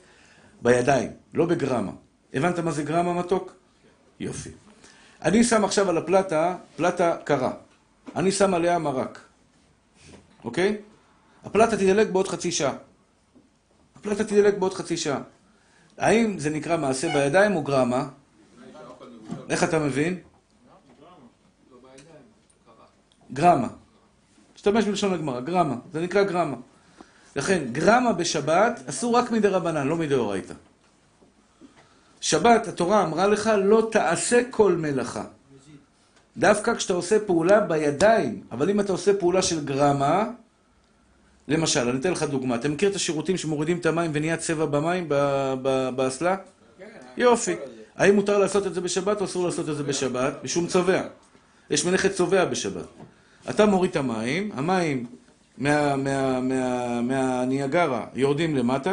בידיים, 0.62 1.10
לא 1.34 1.46
בגרמה. 1.46 1.92
הבנת 2.34 2.58
מה 2.58 2.70
זה 2.70 2.82
גרמה 2.82 3.12
מתוק? 3.12 3.52
יופי. 4.20 4.50
אני 5.22 5.44
שם 5.44 5.64
עכשיו 5.64 5.90
על 5.90 5.98
הפלטה, 5.98 6.56
פלטה 6.76 7.16
קרה. 7.24 7.52
אני 8.16 8.32
שם 8.32 8.54
עליה 8.54 8.78
מרק, 8.78 9.20
אוקיי? 10.44 10.76
הפלטה 11.44 11.76
תדלק 11.76 12.08
בעוד 12.08 12.28
חצי 12.28 12.52
שעה. 12.52 12.72
הפלטה 13.96 14.24
תדלק 14.24 14.58
בעוד 14.58 14.74
חצי 14.74 14.96
שעה. 14.96 15.20
האם 15.98 16.38
זה 16.38 16.50
נקרא 16.50 16.76
מעשה 16.76 17.12
בידיים 17.12 17.56
או 17.56 17.62
גרמה? 17.62 18.08
איך 19.50 19.64
אתה 19.64 19.78
מבין? 19.78 20.18
גרמה. 23.32 23.68
משתמש 24.54 24.84
בלשון 24.84 25.12
הגמרא, 25.12 25.40
גרמה. 25.40 25.74
זה 25.92 26.00
נקרא 26.00 26.22
גרמה. 26.22 26.56
לכן, 27.36 27.62
גרמה 27.72 28.12
בשבת 28.12 28.80
אסור 28.86 29.16
רק 29.16 29.30
מדי 29.30 29.48
רבנן, 29.48 29.88
לא 29.88 29.96
מדאורייתא. 29.96 30.54
שבת, 32.20 32.68
התורה 32.68 33.04
אמרה 33.04 33.26
לך, 33.26 33.50
לא 33.64 33.88
תעשה 33.92 34.42
כל 34.50 34.72
מלאכה. 34.72 35.24
דווקא 36.36 36.74
כשאתה 36.74 36.92
עושה 36.92 37.18
פעולה 37.18 37.60
בידיים, 37.60 38.40
אבל 38.52 38.70
אם 38.70 38.80
אתה 38.80 38.92
עושה 38.92 39.14
פעולה 39.14 39.42
של 39.42 39.64
גרמה, 39.64 40.24
למשל, 41.48 41.88
אני 41.88 42.00
אתן 42.00 42.12
לך 42.12 42.22
דוגמה. 42.22 42.54
אתה 42.54 42.68
מכיר 42.68 42.90
את 42.90 42.94
השירותים 42.94 43.36
שמורידים 43.36 43.78
את 43.78 43.86
המים 43.86 44.10
ונהיה 44.14 44.36
צבע 44.36 44.66
במים, 44.66 45.08
באסלה? 45.96 46.36
כן, 46.78 46.84
יופי. 47.16 47.56
האם 47.96 48.14
מותר 48.14 48.38
לעשות 48.38 48.66
את 48.66 48.74
זה 48.74 48.80
בשבת 48.80 49.20
או 49.20 49.24
אסור 49.26 49.46
לעשות 49.46 49.68
את 49.68 49.76
זה 49.76 49.82
בשבת? 49.82 50.44
משום 50.44 50.66
צובע. 50.66 51.02
יש 51.70 51.84
מלאכת 51.84 52.12
צובע 52.12 52.44
בשבת. 52.44 52.86
אתה 53.50 53.66
מוריד 53.66 53.90
את 53.90 53.96
המים, 53.96 54.50
המים 54.54 55.06
מהניאגרה 57.02 58.06
יורדים 58.14 58.56
למטה, 58.56 58.92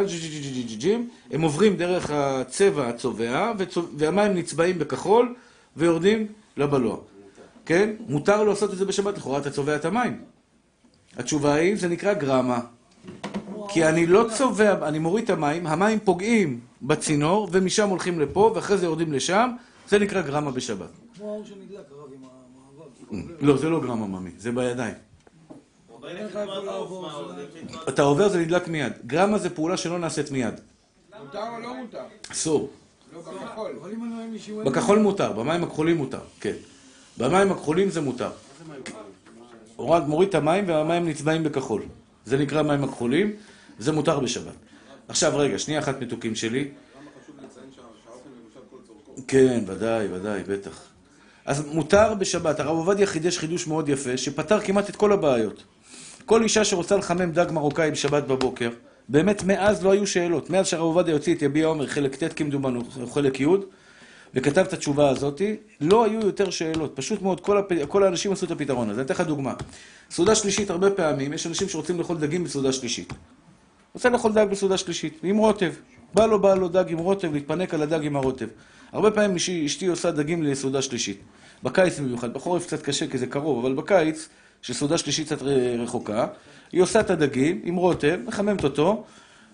הם 1.31 1.41
עוברים 1.41 1.75
דרך 1.75 2.11
הצבע 2.11 2.87
הצובע, 2.87 3.51
והמים 3.97 4.33
נצבעים 4.33 4.79
בכחול 4.79 5.35
ויורדים 5.77 6.27
לבלוע. 6.57 6.97
כן? 7.65 7.89
מותר 8.07 8.43
לעשות 8.43 8.73
את 8.73 8.77
זה 8.77 8.85
בשבת, 8.85 9.17
לכאורה 9.17 9.39
אתה 9.39 9.49
צובע 9.49 9.75
את 9.75 9.85
המים. 9.85 10.21
התשובה 11.17 11.53
היא, 11.53 11.75
זה 11.75 11.87
נקרא 11.87 12.13
גרמה. 12.13 12.59
כי 13.69 13.85
אני 13.85 14.05
לא 14.05 14.25
צובע, 14.37 14.87
אני 14.87 14.99
מוריד 14.99 15.23
את 15.23 15.29
המים, 15.29 15.67
המים 15.67 15.99
פוגעים 15.99 16.59
בצינור, 16.81 17.49
ומשם 17.51 17.89
הולכים 17.89 18.19
לפה, 18.19 18.51
ואחרי 18.55 18.77
זה 18.77 18.85
יורדים 18.85 19.13
לשם, 19.13 19.49
זה 19.89 19.99
נקרא 19.99 20.21
גרמה 20.21 20.51
בשבת. 20.51 20.89
כמו 21.17 21.25
האור 21.29 21.45
שנדלק, 21.45 21.79
הרב, 21.91 22.09
עם 22.13 22.19
המעבר. 23.11 23.33
לא, 23.41 23.57
זה 23.57 23.69
לא 23.69 23.79
גרמה 23.81 24.07
ממי, 24.07 24.29
זה 24.37 24.51
בידיים. 24.51 24.93
ברגע 24.93 24.93
שתנועת 24.93 24.97
העוף, 24.97 25.05
מה 25.07 25.95
עוד? 25.95 25.95
לפי 25.95 25.96
תנועת- 25.96 25.96
אתה 27.89 28.01
עובר, 28.01 28.29
זה 28.29 28.39
נדלק 28.39 28.67
מיד. 28.67 28.93
גרמה 29.07 29.37
זה 29.37 29.49
פעולה 29.49 29.77
שלא 29.77 29.99
נעשית 29.99 30.31
מיד. 30.31 30.53
מותר 31.19 31.39
או 31.39 31.59
לא 31.59 31.75
מותר? 31.77 32.03
אסור. 32.31 32.69
לא 33.13 33.19
בכחול. 34.65 34.99
מותר, 34.99 35.31
במים 35.31 35.63
הכחולים 35.63 35.97
מותר, 35.97 36.19
כן. 36.39 36.53
במים 37.17 37.51
הכחולים 37.51 37.89
זה 37.89 38.01
מותר. 38.01 38.29
הורד, 39.75 40.07
מוריד 40.07 40.29
את 40.29 40.35
המים 40.35 40.69
והמים 40.69 41.09
נצבעים 41.09 41.43
בכחול. 41.43 41.81
זה 42.25 42.37
נקרא 42.37 42.61
מים 42.61 42.83
הכחולים, 42.83 43.35
זה 43.79 43.91
מותר 43.91 44.19
בשבת. 44.19 44.53
עכשיו 45.07 45.37
רגע, 45.37 45.59
שנייה 45.59 45.79
אחת 45.79 46.01
מתוקים 46.01 46.35
שלי. 46.35 46.67
כן, 49.27 49.63
ודאי, 49.67 50.07
ודאי, 50.13 50.43
בטח. 50.43 50.81
אז 51.45 51.65
מותר 51.65 52.13
בשבת, 52.13 52.59
הרב 52.59 52.77
עובדיה 52.77 53.07
חידש 53.07 53.37
חידוש 53.37 53.67
מאוד 53.67 53.89
יפה, 53.89 54.17
שפתר 54.17 54.59
כמעט 54.59 54.89
את 54.89 54.95
כל 54.95 55.11
הבעיות. 55.11 55.63
כל 56.27 56.43
אישה 56.43 56.65
שרוצה 56.65 56.97
לחמם 56.97 57.31
דג 57.31 57.51
מרוקאי 57.51 57.91
בשבת 57.91 58.23
בבוקר, 58.23 58.69
באמת 59.09 59.43
מאז 59.43 59.83
לא 59.83 59.91
היו 59.91 60.07
שאלות. 60.07 60.49
מאז 60.49 60.67
שהרב 60.67 60.83
עובדיה 60.83 61.13
הוציא 61.13 61.35
את 61.35 61.41
יביע 61.41 61.67
עומר, 61.67 61.87
חלק 61.87 62.23
ט' 62.23 62.33
כמדומנו, 62.33 62.81
או 63.01 63.07
חלק 63.07 63.39
י', 63.39 63.45
וכתב 64.33 64.61
את 64.61 64.73
התשובה 64.73 65.09
הזאתי, 65.09 65.55
לא 65.81 66.05
היו 66.05 66.19
יותר 66.19 66.49
שאלות. 66.49 66.91
פשוט 66.95 67.21
מאוד, 67.21 67.39
כל, 67.39 67.57
הפ... 67.57 67.85
כל 67.87 68.03
האנשים 68.03 68.31
עשו 68.31 68.45
את 68.45 68.51
הפתרון 68.51 68.89
הזה. 68.89 69.01
אני 69.01 69.05
אתן 69.05 69.13
לך 69.13 69.21
דוגמה. 69.21 69.53
סעודה 70.11 70.35
שלישית, 70.35 70.69
הרבה 70.69 70.91
פעמים, 70.91 71.33
יש 71.33 71.47
אנשים 71.47 71.69
שרוצים 71.69 71.99
לאכול 71.99 72.17
דגים 72.17 72.43
בסעודה 72.43 72.71
שלישית. 72.71 73.13
רוצה 73.93 74.09
לאכול 74.09 74.33
דג 74.33 74.45
בסעודה 74.51 74.77
שלישית, 74.77 75.19
עם 75.23 75.37
רוטב. 75.37 75.73
בא 76.13 76.25
לו, 76.25 76.41
בא 76.41 76.55
לו 76.55 76.67
דג 76.67 76.91
עם 76.91 76.97
רוטב, 76.97 77.33
להתפנק 77.33 77.73
על 77.73 77.81
הדג 77.81 78.05
עם 78.05 78.15
הרוטב. 78.15 78.47
הרבה 78.91 79.11
פעמים 79.11 79.35
אשתי 79.65 79.87
עושה 79.87 80.11
דגים 80.11 80.43
לסעודה 80.43 80.81
שלישית. 80.81 81.21
בקיץ 81.63 81.99
במיוחד, 81.99 82.33
בחורף 82.33 82.65
קצת 82.65 82.81
קשה 82.81 83.07
כי 83.07 83.17
זה 83.17 83.27
קרוב, 83.27 83.65
אבל 83.65 83.75
בקיץ, 83.75 84.29
שסעודה 84.67 84.97
שלישית 84.97 85.25
קצת 85.25 85.41
רחוקה, 85.79 86.27
היא 86.71 86.81
עושה 86.81 86.99
את 86.99 87.09
הדגים 87.09 87.61
עם 87.63 87.75
רוטב, 87.75 88.19
מחממת 88.25 88.63
אותו, 88.63 89.03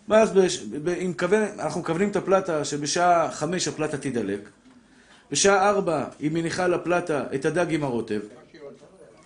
ואז 0.09 0.31
בש, 0.31 0.59
ב, 0.83 0.93
עם 0.99 1.09
מכוון, 1.09 1.43
אנחנו 1.59 1.81
מכוונים 1.81 2.09
את 2.09 2.15
הפלטה 2.15 2.65
שבשעה 2.65 3.31
חמש 3.31 3.67
הפלטה 3.67 3.97
תידלק, 3.97 4.49
בשעה 5.31 5.69
ארבע 5.69 6.05
היא 6.19 6.31
מניחה 6.31 6.63
על 6.63 6.73
הפלטה 6.73 7.23
את 7.35 7.45
הדג 7.45 7.65
עם 7.69 7.83
הרוטב, 7.83 8.19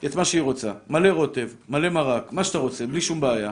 את 0.06 0.16
מה 0.16 0.26
שהיא 0.26 0.42
רוצה, 0.42 0.72
מלא 0.90 1.10
רוטב, 1.10 1.50
מלא 1.70 1.90
מרק, 1.90 2.32
מה 2.32 2.44
שאתה 2.44 2.58
רוצה, 2.58 2.88
בלי 2.88 3.02
שום 3.02 3.22
בעיה. 3.22 3.52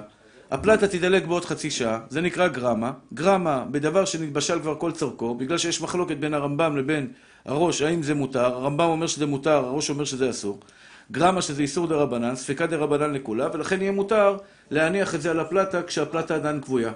הפלטה 0.52 0.88
תדלק 0.88 1.26
בעוד 1.26 1.46
חצי 1.46 1.72
שעה, 1.72 2.00
זה 2.10 2.22
נקרא 2.22 2.48
גרמה. 2.48 2.92
גרמה 3.14 3.66
בדבר 3.72 4.06
שנתבשל 4.06 4.60
כבר 4.60 4.76
כל 4.76 4.92
צורכו, 4.92 5.36
בגלל 5.36 5.58
שיש 5.58 5.82
מחלוקת 5.82 6.18
בין 6.18 6.34
הרמב"ם 6.34 6.78
לבין 6.78 7.08
הראש, 7.46 7.82
האם 7.82 8.04
זה 8.04 8.14
מותר, 8.14 8.46
הרמב"ם 8.46 8.86
אומר 8.86 9.08
שזה 9.08 9.26
מותר, 9.26 9.66
הראש 9.66 9.90
אומר 9.90 10.06
שזה 10.06 10.30
אסור. 10.30 10.60
גרמה 11.12 11.42
שזה 11.42 11.62
איסור 11.62 11.88
דה 11.88 11.96
רבנן, 11.96 12.36
ספקה 12.36 12.68
דה 12.68 12.78
רבנן 12.78 13.14
לכולה, 13.14 13.50
ולכן 13.54 13.82
יהיה 13.82 13.92
מותר 13.92 14.38
להניח 14.72 15.16
את 15.16 15.22
זה 15.22 15.32
על 15.32 15.40
הפלטה 15.40 15.84
כשהפלטה 15.84 16.36
עדיין 16.36 16.62
כבויה. 16.62 16.92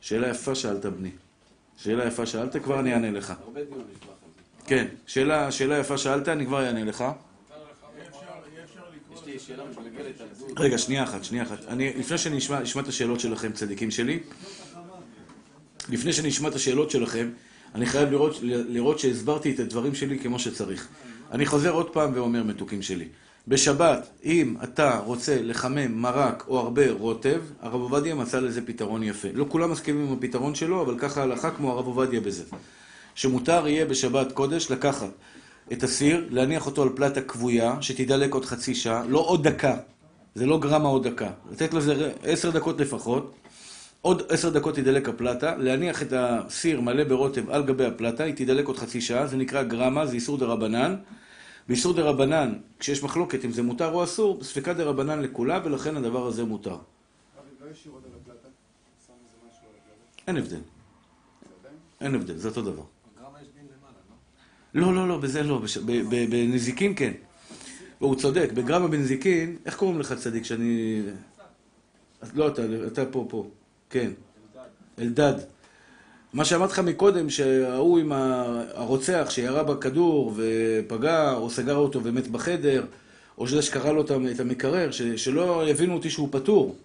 שאלה 0.00 0.28
יפה 0.28 0.54
שאלת 0.54 0.86
בני. 0.86 1.10
שאלה 1.76 2.04
יפה 2.06 2.26
שאלת, 2.26 2.56
כבר 2.56 2.80
אני 2.80 2.94
אענה 2.94 3.10
לך. 3.10 3.32
כן, 4.66 4.86
שאלה, 5.06 5.52
שאלה 5.52 5.78
יפה 5.78 5.98
שאלת, 5.98 6.28
אני 6.28 6.46
כבר 6.46 6.66
אענה 6.66 6.84
לך. 6.84 7.04
רגע, 10.56 10.78
שנייה 10.78 11.04
אחת, 11.04 11.24
שנייה 11.24 11.44
אחת. 11.44 11.58
אני, 11.68 11.92
לפני 11.96 12.18
שאני 12.18 12.38
אשמע, 12.38 12.62
אשמע 12.62 12.82
את 12.82 12.88
השאלות 12.88 13.20
שלכם, 13.20 13.52
צדיקים 13.52 13.90
שלי, 13.90 14.18
לפני 15.88 16.12
שאני 16.12 16.28
אשמע 16.28 16.48
את 16.48 16.54
השאלות 16.54 16.90
שלכם, 16.90 17.30
אני 17.74 17.86
חייב 17.86 18.10
לראות, 18.10 18.36
לראות 18.42 18.98
שהסברתי 18.98 19.54
את 19.54 19.58
הדברים 19.58 19.94
שלי 19.94 20.18
כמו 20.18 20.38
שצריך. 20.38 20.88
אני 21.32 21.46
חוזר 21.46 21.70
עוד 21.70 21.90
פעם 21.90 22.10
ואומר, 22.14 22.42
מתוקים 22.42 22.82
שלי. 22.82 23.08
בשבת, 23.48 24.08
אם 24.24 24.56
אתה 24.64 24.98
רוצה 24.98 25.42
לחמם 25.42 25.92
מרק 25.94 26.44
או 26.48 26.58
הרבה 26.58 26.90
רוטב, 26.90 27.40
הרב 27.60 27.80
עובדיה 27.80 28.14
מצא 28.14 28.40
לזה 28.40 28.66
פתרון 28.66 29.02
יפה. 29.02 29.28
לא 29.34 29.46
כולם 29.48 29.70
מסכימים 29.70 30.06
עם 30.06 30.12
הפתרון 30.12 30.54
שלו, 30.54 30.82
אבל 30.82 30.98
ככה 30.98 31.20
ההלכה 31.20 31.50
כמו 31.50 31.72
הרב 31.72 31.86
עובדיה 31.86 32.20
בזה. 32.20 32.44
שמותר 33.14 33.68
יהיה 33.68 33.84
בשבת 33.84 34.32
קודש 34.32 34.70
לקחת 34.70 35.10
את 35.72 35.82
הסיר, 35.82 36.26
להניח 36.30 36.66
אותו 36.66 36.82
על 36.82 36.88
פלטה 36.94 37.20
כבויה, 37.20 37.76
שתידלק 37.80 38.34
עוד 38.34 38.44
חצי 38.44 38.74
שעה, 38.74 39.04
לא 39.08 39.18
עוד 39.18 39.48
דקה. 39.48 39.76
זה 40.34 40.46
לא 40.46 40.58
גרמה 40.58 40.88
עוד 40.88 41.08
דקה. 41.08 41.30
לתת 41.52 41.74
לזה 41.74 42.12
עשר 42.22 42.50
דקות 42.50 42.80
לפחות. 42.80 43.34
עוד 44.08 44.22
עשר 44.28 44.48
דקות 44.50 44.74
תידלק 44.74 45.08
הפלטה, 45.08 45.56
להניח 45.56 46.02
את 46.02 46.12
הסיר 46.16 46.80
מלא 46.80 47.04
ברוטב 47.04 47.50
על 47.50 47.62
גבי 47.62 47.84
הפלטה, 47.84 48.24
היא 48.24 48.34
תידלק 48.34 48.66
עוד 48.66 48.76
חצי 48.76 49.00
שעה, 49.00 49.26
זה 49.26 49.36
נקרא 49.36 49.62
גרמה, 49.62 50.06
זה 50.06 50.14
איסור 50.14 50.38
דה 50.38 50.46
רבנן. 50.46 50.96
באיסור 51.68 51.94
דה 51.94 52.02
רבנן, 52.02 52.54
כשיש 52.78 53.02
מחלוקת 53.02 53.44
אם 53.44 53.52
זה 53.52 53.62
מותר 53.62 53.92
או 53.92 54.04
אסור, 54.04 54.44
ספקה 54.44 54.72
דה 54.74 54.84
רבנן 54.84 55.20
לכולה, 55.22 55.60
ולכן 55.64 55.96
הדבר 55.96 56.26
הזה 56.26 56.44
מותר. 56.44 56.76
אין 60.26 60.36
הבדל. 60.36 60.60
אין 62.00 62.14
הבדל, 62.14 62.36
זה 62.36 62.48
אותו 62.48 62.62
דבר. 62.62 62.82
לא, 64.74 64.94
לא, 64.94 65.08
לא, 65.08 65.18
בזה 65.18 65.42
לא, 65.42 65.58
בש- 65.58 65.78
ב- 65.78 66.02
ב- 66.10 66.30
בנזיקין 66.30 66.92
כן. 66.96 67.12
הוא 67.98 68.14
צודק, 68.16 68.50
בגרמה 68.54 68.88
בנזיקין, 68.88 69.56
איך 69.66 69.76
קוראים 69.76 70.00
לך 70.00 70.12
צדיק 70.12 70.44
שאני... 70.44 71.02
אז 72.20 72.36
לא, 72.36 72.48
אתה, 72.48 72.62
אתה 72.86 73.06
פה, 73.06 73.26
פה. 73.28 73.48
כן. 73.90 74.10
אלדד. 74.98 75.34
מה 76.32 76.44
שאמרתי 76.44 76.72
לך 76.72 76.78
מקודם, 76.78 77.30
שההוא 77.30 77.98
עם 77.98 78.12
הרוצח 78.74 79.26
שירה 79.30 79.62
בכדור 79.62 80.34
ופגע, 80.36 81.32
או 81.34 81.50
סגר 81.50 81.76
אותו 81.76 82.00
ומת 82.04 82.28
בחדר, 82.28 82.84
או 83.38 83.48
שזה 83.48 83.62
שקרא 83.62 83.92
לו 83.92 84.02
את 84.02 84.10
המ- 84.10 84.28
את 84.28 84.40
המקרר, 84.40 84.90
שלא 85.16 85.68
יבינו 85.68 85.94
אותי 85.94 86.10
שהוא 86.10 86.28
פטור. 86.30 86.76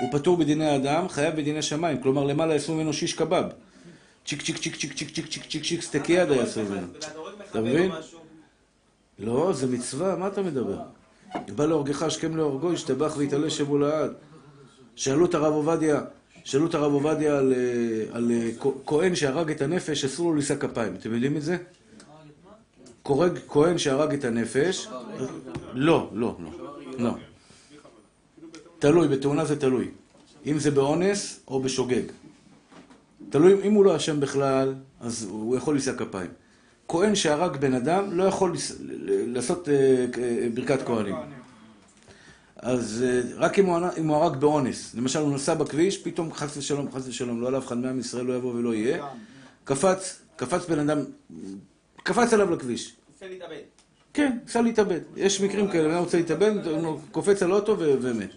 הוא 0.00 0.08
פטור 0.12 0.36
בדיני 0.36 0.76
אדם, 0.76 1.08
חייב 1.08 1.36
בדיני 1.36 1.62
שמיים. 1.62 2.02
כלומר, 2.02 2.24
למעלה 2.24 2.52
יעשו 2.54 2.74
ממנו 2.74 2.92
שיש 2.92 3.12
קבב. 3.12 3.44
צ'יק 4.26 4.42
צ'יק 4.42 4.58
צ'יק 4.58 4.76
צ'יק 4.76 4.92
צ'יק 4.94 5.10
צ'יק 5.10 5.26
צ'יק 5.28 5.44
צ'יק 5.50 5.62
צ'יק 5.64 5.82
סטקיאדה 5.82 6.34
יעשו 6.36 6.60
ממנו. 6.62 6.86
אתה 7.50 7.60
מבין? 7.60 7.90
לא, 9.18 9.52
זה 9.52 9.66
מצווה, 9.66 10.16
מה 10.16 10.26
אתה 10.26 10.42
מדבר? 10.42 10.78
בא 11.54 11.66
להורגך 11.66 12.02
השכם 12.02 12.36
להורגו, 12.36 12.72
ישתבח 12.72 13.14
ויתעלה 13.16 13.50
שמו 13.50 13.78
לעד. 13.78 14.10
שאלו 14.96 15.26
את 15.26 15.34
הרב 15.34 15.52
עובדיה, 15.52 16.00
שאלו 16.44 16.66
את 16.66 16.74
הרב 16.74 16.92
עובדיה 16.92 17.38
על, 17.38 17.52
אה, 17.52 18.16
על 18.16 18.30
אה, 18.30 18.50
כהן 18.86 19.14
שהרג 19.14 19.50
את 19.50 19.62
הנפש, 19.62 20.04
אסור 20.04 20.30
לו 20.30 20.36
לישא 20.36 20.56
כפיים. 20.56 20.94
אתם 20.94 21.14
יודעים 21.14 21.36
את 21.36 21.42
זה? 21.42 21.56
כהן, 23.04 23.30
כהן 23.48 23.78
שהרג 23.78 24.14
את 24.14 24.24
הנפש, 24.24 24.88
לא, 25.74 26.10
לא, 26.12 26.36
לא, 26.38 26.50
לא. 26.98 27.14
תלוי, 28.78 29.08
בתאונה 29.08 29.44
זה 29.44 29.60
תלוי. 29.60 29.88
אם 30.46 30.58
זה 30.58 30.70
באונס 30.70 31.40
או 31.48 31.60
בשוגג. 31.60 32.02
תלוי, 33.30 33.54
אם 33.64 33.72
הוא 33.72 33.84
לא 33.84 33.96
אשם 33.96 34.20
בכלל, 34.20 34.74
אז 35.00 35.26
הוא 35.30 35.56
יכול 35.56 35.74
לישא 35.74 35.96
כפיים. 35.96 36.30
כהן 36.88 37.14
שהרג 37.14 37.56
בן 37.56 37.74
אדם 37.74 38.12
לא 38.12 38.24
יכול 38.24 38.52
לעשות 39.26 39.68
אה, 39.68 40.06
ברכת 40.54 40.82
כהנים. 40.86 41.14
אז 42.62 43.04
אה, 43.06 43.20
רק 43.36 43.58
אם 43.58 43.66
הוא, 43.66 43.78
אם 43.98 44.10
הרג 44.10 44.36
באונס, 44.36 44.94
למשל 44.94 45.18
הוא 45.18 45.34
נסע 45.34 45.54
בכביש, 45.54 45.98
פתאום 45.98 46.32
חס 46.32 46.56
ושלום, 46.56 46.92
חס 46.92 47.08
ושלום, 47.08 47.40
לא 47.40 47.48
עליו 47.48 47.60
אחד 47.60 47.78
מעם 47.78 47.98
ישראל 47.98 48.24
לא 48.24 48.32
יבוא 48.32 48.54
ולא 48.54 48.74
יהיה, 48.74 49.06
קפץ, 49.64 50.22
קפץ 50.36 50.66
בן 50.66 50.78
אדם, 50.78 50.98
קפץ 52.02 52.32
עליו 52.32 52.50
לכביש. 52.50 52.96
כן, 54.14 54.38
ניסה 54.44 54.60
להתאבד. 54.60 55.00
יש 55.16 55.40
מקרים 55.40 55.68
כאלה, 55.68 55.88
בן 55.88 55.94
אדם 55.94 56.02
רוצה 56.02 56.16
להתאבד, 56.16 56.52
קופץ 57.10 57.42
על 57.42 57.52
אוטו 57.52 57.76
ומת. 57.78 58.30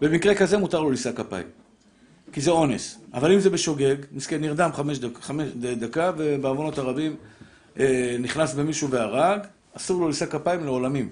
במקרה 0.00 0.34
כזה 0.34 0.58
מותר 0.58 0.80
לו 0.80 0.90
לישא 0.90 1.12
כפיים. 1.12 1.46
כי 2.32 2.40
זה 2.40 2.50
אונס. 2.50 2.98
אבל 3.14 3.32
אם 3.32 3.40
זה 3.40 3.50
בשוגג, 3.50 3.96
מסכן, 4.12 4.40
נרדם 4.40 4.70
חמש, 4.72 4.98
דק, 4.98 5.18
חמש 5.20 5.48
דקה, 5.56 6.12
ובעוונות 6.16 6.78
הרבים 6.78 7.16
אה, 7.78 8.16
נכנס 8.18 8.54
במישהו 8.54 8.90
והרג, 8.90 9.40
אסור 9.76 10.00
לו 10.00 10.08
לישא 10.08 10.26
כפיים 10.26 10.64
לעולמים. 10.64 11.08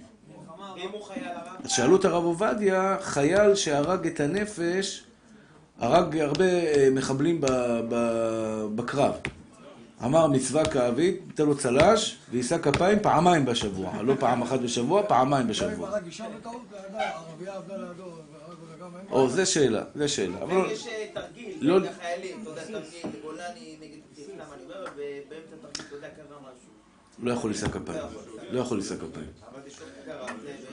ואם 0.76 0.88
הוא 0.92 1.02
חייל 1.02 1.24
שאלו 1.68 1.96
את 1.96 2.04
הרב 2.04 2.24
עובדיה, 2.24 2.96
חייל 3.00 3.54
שהרג 3.54 4.06
את 4.06 4.20
הנפש, 4.20 5.04
הרג 5.78 6.16
הרבה 6.18 6.44
אה, 6.44 6.88
מחבלים 6.92 7.40
ב, 7.40 7.46
ב, 7.88 7.96
בקרב. 8.74 9.12
אמר 10.04 10.26
מצווה 10.26 10.64
כאבית, 10.64 11.20
ניתן 11.26 11.46
לו 11.46 11.58
צל"ש, 11.58 12.16
ויישא 12.30 12.58
כפיים 12.58 12.98
פעמיים 13.02 13.44
בשבוע. 13.44 14.02
לא 14.02 14.14
פעם 14.20 14.42
אחת 14.42 14.60
בשבוע, 14.60 15.02
פעמיים 15.08 15.48
בשבוע. 15.48 15.90
או, 19.10 19.28
זה 19.28 19.46
שאלה, 19.46 19.84
זה 19.94 20.08
שאלה. 20.08 20.42
אבל 20.42 20.56
ויש 20.56 20.86
אה, 20.86 21.06
תרגיל, 21.14 21.58
לא- 21.60 21.80
נגד 21.80 21.90
החיילים, 21.90 22.38
אתה 22.42 22.50
יודע, 22.50 22.62
תרגיל, 22.62 23.20
גולני 23.22 23.76
נגד 23.80 23.98
סתם 24.22 24.32
אני 24.54 24.64
אומר, 24.64 24.84
ובאמצע 24.94 25.56
תרגיל, 25.62 25.86
אתה 25.88 25.94
יודע, 25.96 26.08
קרה 26.08 26.36
משהו. 26.40 26.70
לא 27.18 27.32
יכול 27.32 27.50
לישא 27.50 27.68
כפיים. 27.68 27.98
לא 28.50 28.60
יכול 28.60 28.76
לישא 28.76 28.94
כפיים. 28.96 29.26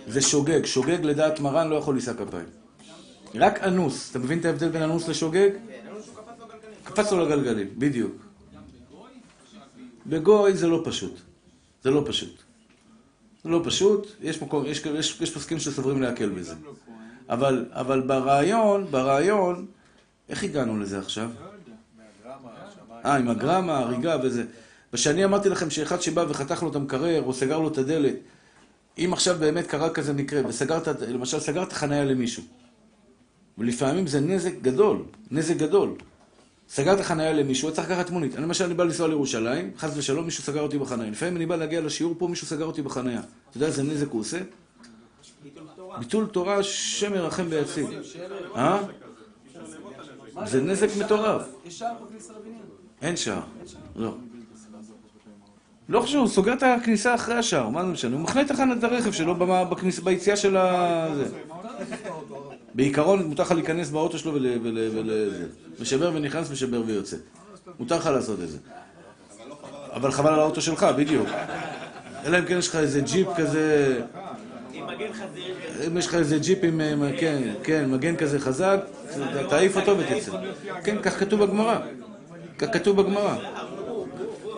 זה 0.08 0.22
שוגג, 0.22 0.66
שוגג 0.66 1.04
לדעת 1.04 1.40
מרן 1.40 1.70
לא 1.70 1.76
יכול 1.76 1.96
לישא 1.96 2.14
כפיים. 2.14 2.46
רק 3.36 3.64
אנוס, 3.64 4.12
אתה 4.12 4.20
מבין 4.20 4.40
את 4.40 4.46
ההבדל 4.46 4.70
בין 4.70 4.82
אנוס 4.82 5.08
לשוגג? 5.08 5.50
קפץ 6.84 7.12
לו 7.12 7.26
לגלגלים, 7.26 7.68
בדיוק. 7.78 8.12
בגוי 10.06 10.54
זה 10.58 10.68
לא 10.68 10.82
פשוט. 10.86 11.20
זה 11.84 11.92
לא 11.92 12.04
פשוט. 12.06 12.36
זה 13.44 13.50
לא 13.50 13.62
פשוט, 13.64 14.08
יש, 14.22 14.42
מקום, 14.42 14.66
יש, 14.66 14.86
יש, 14.86 15.22
יש 15.22 15.34
פוסקים 15.34 15.60
שסוברים 15.60 16.02
להקל 16.02 16.30
בזה. 16.30 16.56
אבל, 17.30 17.66
אבל 17.72 18.02
ברעיון, 18.02 18.86
ברעיון, 18.92 19.66
איך 20.30 20.44
הגענו 20.44 20.80
לזה 20.80 21.00
עכשיו? 21.00 21.30
אה, 23.06 23.16
עם 23.16 23.30
הגרמה, 23.30 23.80
הריגה 23.80 24.18
וזה. 24.24 24.44
ושאני 24.94 25.26
אמרתי 25.26 25.50
לכם 25.50 25.70
שאחד 25.70 26.02
שבא 26.02 26.26
וחתך 26.30 26.64
לו 26.64 26.70
את 26.70 26.76
המקרר, 26.76 27.24
או 27.24 27.34
סגר 27.34 27.60
לו 27.60 27.68
את 27.68 27.78
הדלת, 27.78 28.16
אם 28.98 29.10
עכשיו 29.14 29.36
באמת 29.40 29.68
קרה 29.68 29.90
כזה 29.90 30.14
מקרה, 30.14 30.42
וסגרת, 30.48 30.88
למשל, 30.88 31.40
סגרת 31.40 31.74
חניה 31.74 32.06
למישהו, 32.06 32.44
ולפעמים 33.58 34.08
זה 34.08 34.20
נזק 34.20 34.54
גדול, 34.62 35.04
נזק 35.32 35.56
גדול. 35.56 35.96
סגרת 36.70 37.02
חניה 37.02 37.34
למישהו, 37.34 37.74
צריך 37.74 37.90
לקחת 37.90 38.10
מונית. 38.10 38.36
אני 38.36 38.44
למשל, 38.44 38.66
אני 38.66 38.74
בא 38.74 38.84
לנסוע 38.84 39.08
לירושלים, 39.08 39.72
חס 39.78 39.98
ושלום, 39.98 40.26
מישהו 40.26 40.44
סגר 40.44 40.62
אותי 40.62 40.78
בחניה. 40.78 41.10
לפעמים 41.10 41.38
אני 41.38 41.46
בא 41.46 41.56
להגיע 41.56 41.82
לשיעור 41.82 42.16
פה, 42.18 42.28
מישהו 42.28 42.48
סגר 42.48 42.66
אותי 42.66 42.82
בחניה. 42.82 43.20
אתה 43.50 43.58
יודע 43.58 43.68
איזה 43.68 43.84
נזק 43.84 44.08
הוא 44.10 44.22
עושה? 44.22 44.38
ביטול 46.00 46.26
תורה. 46.26 46.58
השם 46.58 47.14
ירחם 47.14 47.46
ויציל. 47.50 47.86
אה? 48.56 48.84
זה 50.46 50.62
נזק 50.62 50.88
מטורף. 51.00 51.42
אין 53.02 53.18
שער. 53.18 53.42
לא. 53.96 54.16
לא 55.90 56.00
חשוב, 56.02 56.20
הוא 56.20 56.28
סוגר 56.28 56.54
את 56.54 56.64
הכניסה 56.64 57.16
אחרי 57.16 57.36
השער, 57.36 57.70
מה 57.70 57.82
זה 57.84 57.88
משנה? 57.88 58.16
הוא 58.16 58.22
מחנה 58.24 58.42
את 58.42 58.52
החנת 58.52 58.84
הרכב 58.84 59.12
שלו 59.12 59.36
ביציאה 60.04 60.36
של 60.36 60.58
ה... 60.58 61.08
זה. 61.16 61.24
בעיקרון, 62.74 63.26
מותר 63.26 63.44
לך 63.44 63.52
להיכנס 63.52 63.90
באוטו 63.90 64.18
שלו 64.18 64.34
ול... 64.34 64.48
ול... 64.64 64.78
ול... 64.96 65.30
זה. 65.30 65.46
משבר 65.80 66.12
ונכנס, 66.16 66.52
משבר 66.52 66.84
ויוצא. 66.86 67.18
מותר 67.80 67.96
לך 67.98 68.06
לעשות 68.06 68.40
את 68.44 68.50
זה. 68.50 68.58
אבל 69.94 70.12
חבל 70.12 70.34
על 70.34 70.40
האוטו 70.40 70.62
שלך, 70.62 70.84
בדיוק. 70.98 71.28
אלא 72.26 72.40
אם 72.40 72.46
כן 72.46 72.58
יש 72.58 72.68
לך 72.68 72.76
איזה 72.76 73.02
ג'יפ 73.02 73.28
כזה... 73.38 74.00
אם 75.88 75.98
יש 75.98 76.08
לך 76.08 76.16
איזה 76.16 76.38
ג'יפ 76.40 76.60
עם, 76.64 76.82
עם- 76.82 77.04
כן, 77.20 77.54
כן, 77.64 77.92
מגן 77.92 78.16
כזה 78.16 78.40
חזק, 78.40 78.80
תעיף 79.50 79.78
אותו 79.78 79.96
ותצא. 79.98 80.32
כן, 80.84 80.98
כך 81.02 81.20
כתוב 81.20 81.44
בגמרא. 81.46 81.78
כך 82.58 82.68
כתוב 82.74 83.02
בגמרא. 83.02 83.36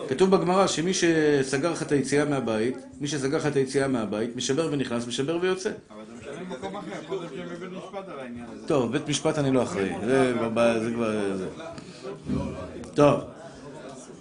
כתוב 0.08 0.30
בגמרא 0.30 0.66
שמי 0.66 0.92
שסגר 0.94 1.72
לך 1.72 1.82
את 1.82 1.92
היציאה 1.92 2.24
מהבית, 2.24 2.76
מי 3.00 3.08
שסגר 3.08 3.36
לך 3.36 3.46
את 3.46 3.56
היציאה 3.56 3.88
מהבית, 3.88 4.36
משבר 4.36 4.68
ונכנס, 4.72 5.06
משבר 5.06 5.38
ויוצא. 5.40 5.70
אבל 5.90 6.02
זה 6.06 6.12
משנה 6.20 6.44
במקום 6.44 6.76
אחר, 6.76 6.86
להיות 7.10 7.32
שהם 7.34 7.48
בבית 7.48 7.72
משפט 7.72 8.08
על 8.08 8.18
העניין 8.20 8.46
הזה. 8.52 8.68
טוב, 8.68 8.92
בית 8.92 9.08
משפט 9.08 9.38
אני 9.38 9.52
לא 9.52 9.62
אחראי. 9.62 9.92
זה 10.06 10.32
כבר 10.94 11.10
זה. 11.10 11.36
זה. 11.36 11.48
טוב. 12.94 13.20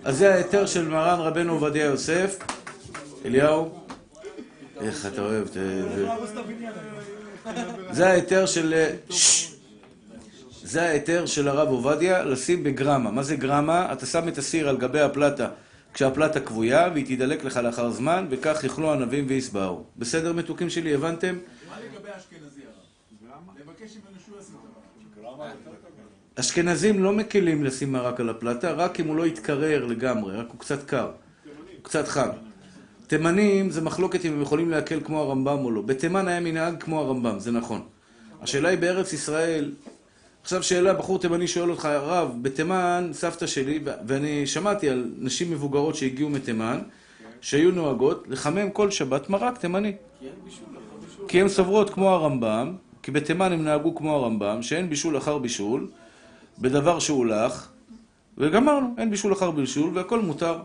אז 0.04 0.18
זה 0.18 0.34
ההיתר 0.34 0.66
של 0.66 0.88
מרן 0.88 1.20
רבנו 1.20 1.54
עובדיה 1.54 1.86
יוסף. 1.86 2.38
אליהו, 3.26 3.70
איך 4.82 5.06
אתה 5.06 5.22
אוהב 5.22 5.48
את 5.48 5.54
זה. 5.54 5.84
זה 7.92 8.08
ההיתר 8.08 8.46
של... 8.46 8.74
זה 10.64 10.84
ההיתר 10.84 11.26
של 11.26 11.48
הרב 11.48 11.68
עובדיה 11.68 12.24
לשים 12.24 12.64
בגרמה. 12.64 13.12
מה 13.12 13.24
זה 13.24 13.36
גרמה? 13.36 13.94
אתה 13.94 14.06
שם 14.06 14.28
את 14.28 14.38
הסיר 14.38 14.70
על 14.70 14.78
גבי 14.78 15.00
הפלטה 15.02 15.48
כשהפלטה 15.96 16.40
כבויה 16.40 16.90
והיא 16.94 17.06
תידלק 17.06 17.44
לך 17.44 17.58
לאחר 17.58 17.92
זמן 17.92 18.28
וכך 18.30 18.64
יאכלו 18.64 18.94
ענבים 18.94 19.26
ויסבעו. 19.28 19.84
בסדר 19.98 20.34
מתוקים 20.34 20.70
שלי, 20.70 20.94
הבנתם? 20.94 21.36
מה 21.70 21.76
לגבי 21.80 22.10
האשכנזי 22.10 22.62
הרב? 22.62 23.42
לבקש 23.60 23.98
ממנו 23.98 24.20
שהוא 24.26 24.38
ישים 24.40 24.56
את. 26.36 26.40
אשכנזים 26.40 27.04
לא 27.04 27.14
מקלים 27.14 27.64
לשים 27.64 27.92
מרק 27.92 28.20
על 28.20 28.30
הפלטה, 28.30 28.72
רק 28.72 29.00
אם 29.00 29.08
הוא 29.08 29.16
לא 29.16 29.26
יתקרר 29.26 29.86
לגמרי, 29.86 30.38
רק 30.38 30.48
הוא 30.50 30.60
קצת 30.60 30.84
קר, 30.84 31.12
הוא 31.46 31.84
קצת 31.84 32.08
חם. 32.08 32.30
תימנים 33.08 33.70
זה 33.70 33.82
מחלוקת 33.82 34.26
אם 34.26 34.34
הם 34.34 34.42
יכולים 34.42 34.70
להקל 34.70 35.00
כמו 35.04 35.22
הרמב"ם 35.22 35.66
או 35.66 35.72
לא. 35.72 35.82
בתימן 35.82 36.28
היה 36.28 36.40
מנהג 36.40 36.84
כמו 36.84 37.00
הרמב"ם, 37.02 37.40
זה 37.40 37.52
נכון. 37.52 37.82
השאלה 38.42 38.70
היא 38.70 38.80
בארץ 38.80 39.14
ישראל, 39.14 39.72
עכשיו 40.46 40.64
שאלה, 40.64 40.94
בחור 40.94 41.20
תימני 41.20 41.48
שואל 41.48 41.72
אותך, 41.72 41.86
הרב, 41.86 42.32
בתימן, 42.42 43.10
סבתא 43.14 43.48
שלי, 43.48 43.80
ואני 44.08 44.48
שמעתי 44.48 44.90
על 44.90 45.10
נשים 45.20 45.52
מבוגרות 45.52 45.96
שהגיעו 45.96 46.30
מתימן, 46.30 46.80
שהיו 47.42 47.72
נוהגות 47.72 48.26
לחמם 48.28 48.70
כל 48.70 48.92
שבת 48.92 49.30
מרק 49.30 49.58
תימני. 49.58 49.94
כי 51.28 51.42
הן 51.42 51.48
סוברות 51.48 51.90
כמו 51.90 52.10
הרמב"ם, 52.10 52.74
כי 53.04 53.12
בתימן 53.12 53.52
הם 53.52 53.64
נהגו 53.64 53.96
כמו 53.96 54.16
הרמב"ם, 54.16 54.62
שאין 54.62 54.90
בישול 54.90 55.18
אחר 55.18 55.38
בישול, 55.38 55.88
בדבר 56.60 57.00
שהוא 57.00 57.26
לך, 57.26 57.68
וגמרנו, 58.38 58.96
אין 58.98 59.10
בישול 59.10 59.34
אחר 59.34 59.52
בישול, 59.52 59.92
והכל 59.94 60.22
מותר. 60.22 60.60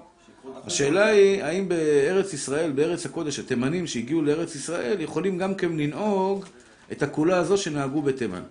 השאלה 0.67 1.07
היא, 1.07 1.43
האם 1.43 1.69
בארץ 1.69 2.33
ישראל, 2.33 2.71
בארץ 2.71 3.07
הקודש, 3.07 3.39
התימנים 3.39 3.87
שהגיעו 3.87 4.23
לארץ 4.23 4.55
ישראל, 4.55 5.01
יכולים 5.01 5.39
גם 5.39 5.55
כן 5.55 5.73
לנהוג 5.73 6.45
את 6.93 7.03
הכולה 7.03 7.39
הזו 7.39 7.57
שנהגו 7.57 8.03
בתימן? 8.03 8.43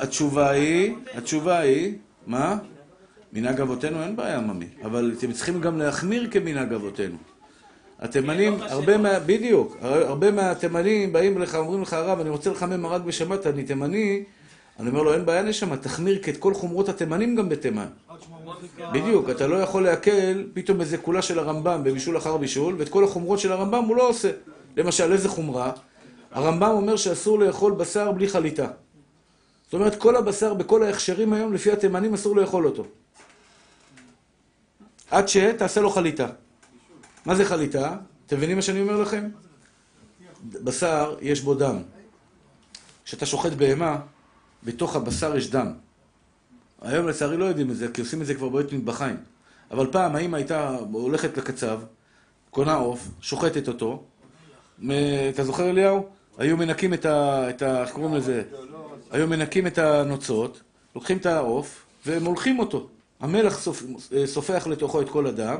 התשובה 0.00 0.50
היא, 0.50 0.94
התשובה 1.14 1.58
היא, 1.58 1.94
מה? 2.26 2.56
מנהג 3.32 3.60
אבותינו 3.60 4.02
אין 4.02 4.16
בעיה, 4.16 4.40
ממי, 4.40 4.66
אבל 4.84 5.12
אתם 5.18 5.32
צריכים 5.32 5.60
גם 5.60 5.78
להחמיר 5.78 6.28
כמנהג 6.30 6.72
אבותינו. 6.72 7.16
התימנים, 7.98 8.56
הרבה 8.60 8.96
מה... 8.96 9.18
בדיוק, 9.26 9.76
הרבה 9.82 10.30
מהתימנים 10.30 11.12
באים 11.12 11.36
אליך, 11.36 11.54
אומרים 11.54 11.82
לך, 11.82 11.92
הרב, 11.92 12.20
אני 12.20 12.30
רוצה 12.30 12.50
לחמם 12.50 12.80
מרק 12.80 13.02
בשבת, 13.02 13.46
אני 13.46 13.64
תימני, 13.64 14.24
אני 14.80 14.88
אומר 14.88 15.02
לו, 15.02 15.14
אין 15.14 15.26
בעיה 15.26 15.42
נשמה, 15.42 15.76
תחמיר 15.76 16.20
את 16.28 16.36
כל 16.36 16.54
חומרות 16.54 16.88
התימנים 16.88 17.36
גם 17.36 17.48
בתימן. 17.48 17.86
בדיוק, 18.92 19.30
אתה 19.30 19.46
לא 19.46 19.56
יכול 19.56 19.82
להקל 19.82 20.44
פתאום 20.54 20.80
איזה 20.80 20.98
כולה 20.98 21.22
של 21.22 21.38
הרמב"ם 21.38 21.80
בבישול 21.84 22.16
אחר 22.16 22.36
בישול, 22.36 22.74
ואת 22.78 22.88
כל 22.88 23.04
החומרות 23.04 23.38
של 23.38 23.52
הרמב"ם 23.52 23.84
הוא 23.84 23.96
לא 23.96 24.08
עושה. 24.08 24.30
למשל, 24.76 25.12
איזה 25.12 25.28
חומרה? 25.28 25.72
הרמב"ם 26.32 26.70
אומר 26.70 26.96
שאסור 26.96 27.38
לאכול 27.38 27.72
בשר 27.72 28.12
בלי 28.12 28.28
חליטה. 28.28 28.66
זאת 29.70 29.74
אומרת, 29.74 29.96
כל 29.96 30.16
הבשר 30.16 30.54
בכל 30.54 30.82
ההכשרים 30.82 31.32
היום, 31.32 31.52
לפי 31.52 31.72
התימנים, 31.72 32.14
אסור 32.14 32.36
לאכול 32.36 32.66
אותו. 32.66 32.84
עד 35.10 35.28
שתעשה 35.28 35.80
לו 35.80 35.90
חליטה. 35.90 36.28
מה 37.26 37.34
זה 37.34 37.44
חליטה? 37.44 37.96
אתם 38.26 38.36
מבינים 38.36 38.56
מה 38.56 38.62
שאני 38.62 38.80
אומר 38.80 39.00
לכם? 39.00 39.28
בשר, 40.50 41.16
יש 41.20 41.40
בו 41.40 41.54
דם. 41.54 41.76
כשאתה 43.04 43.26
שוחט 43.26 43.52
בהמה, 43.52 43.98
בתוך 44.64 44.96
הבשר 44.96 45.36
יש 45.36 45.50
דם. 45.50 45.72
היום 46.82 47.08
לצערי 47.08 47.36
לא 47.36 47.44
יודעים 47.44 47.70
את 47.70 47.76
זה, 47.76 47.88
כי 47.88 48.00
עושים 48.00 48.22
את 48.22 48.26
זה 48.26 48.34
כבר 48.34 48.48
בבית 48.48 48.72
מטבחיים. 48.72 49.16
אבל 49.70 49.86
פעם 49.92 50.16
האמא 50.16 50.36
הייתה 50.36 50.76
הולכת 50.92 51.36
לקצב, 51.36 51.80
קונה 52.50 52.74
עוף, 52.74 53.08
שוחטת 53.20 53.68
אותו. 53.68 54.04
אתה 55.34 55.44
זוכר 55.44 55.70
אליהו? 55.70 56.06
היו 56.38 56.56
מנקים 56.56 56.94
את 56.94 57.06
ה... 57.06 57.48
איך 57.82 57.90
קוראים 57.90 58.14
לזה? 58.14 58.42
היו 59.10 59.26
מנקים 59.26 59.66
את 59.66 59.78
הנוצות, 59.78 60.60
לוקחים 60.94 61.16
את 61.16 61.26
העוף 61.26 61.86
ומולכים 62.06 62.58
אותו. 62.58 62.88
המלח 63.20 63.60
סופ... 63.60 63.82
סופח 64.24 64.66
לתוכו 64.66 65.00
את 65.00 65.08
כל 65.08 65.26
הדם, 65.26 65.56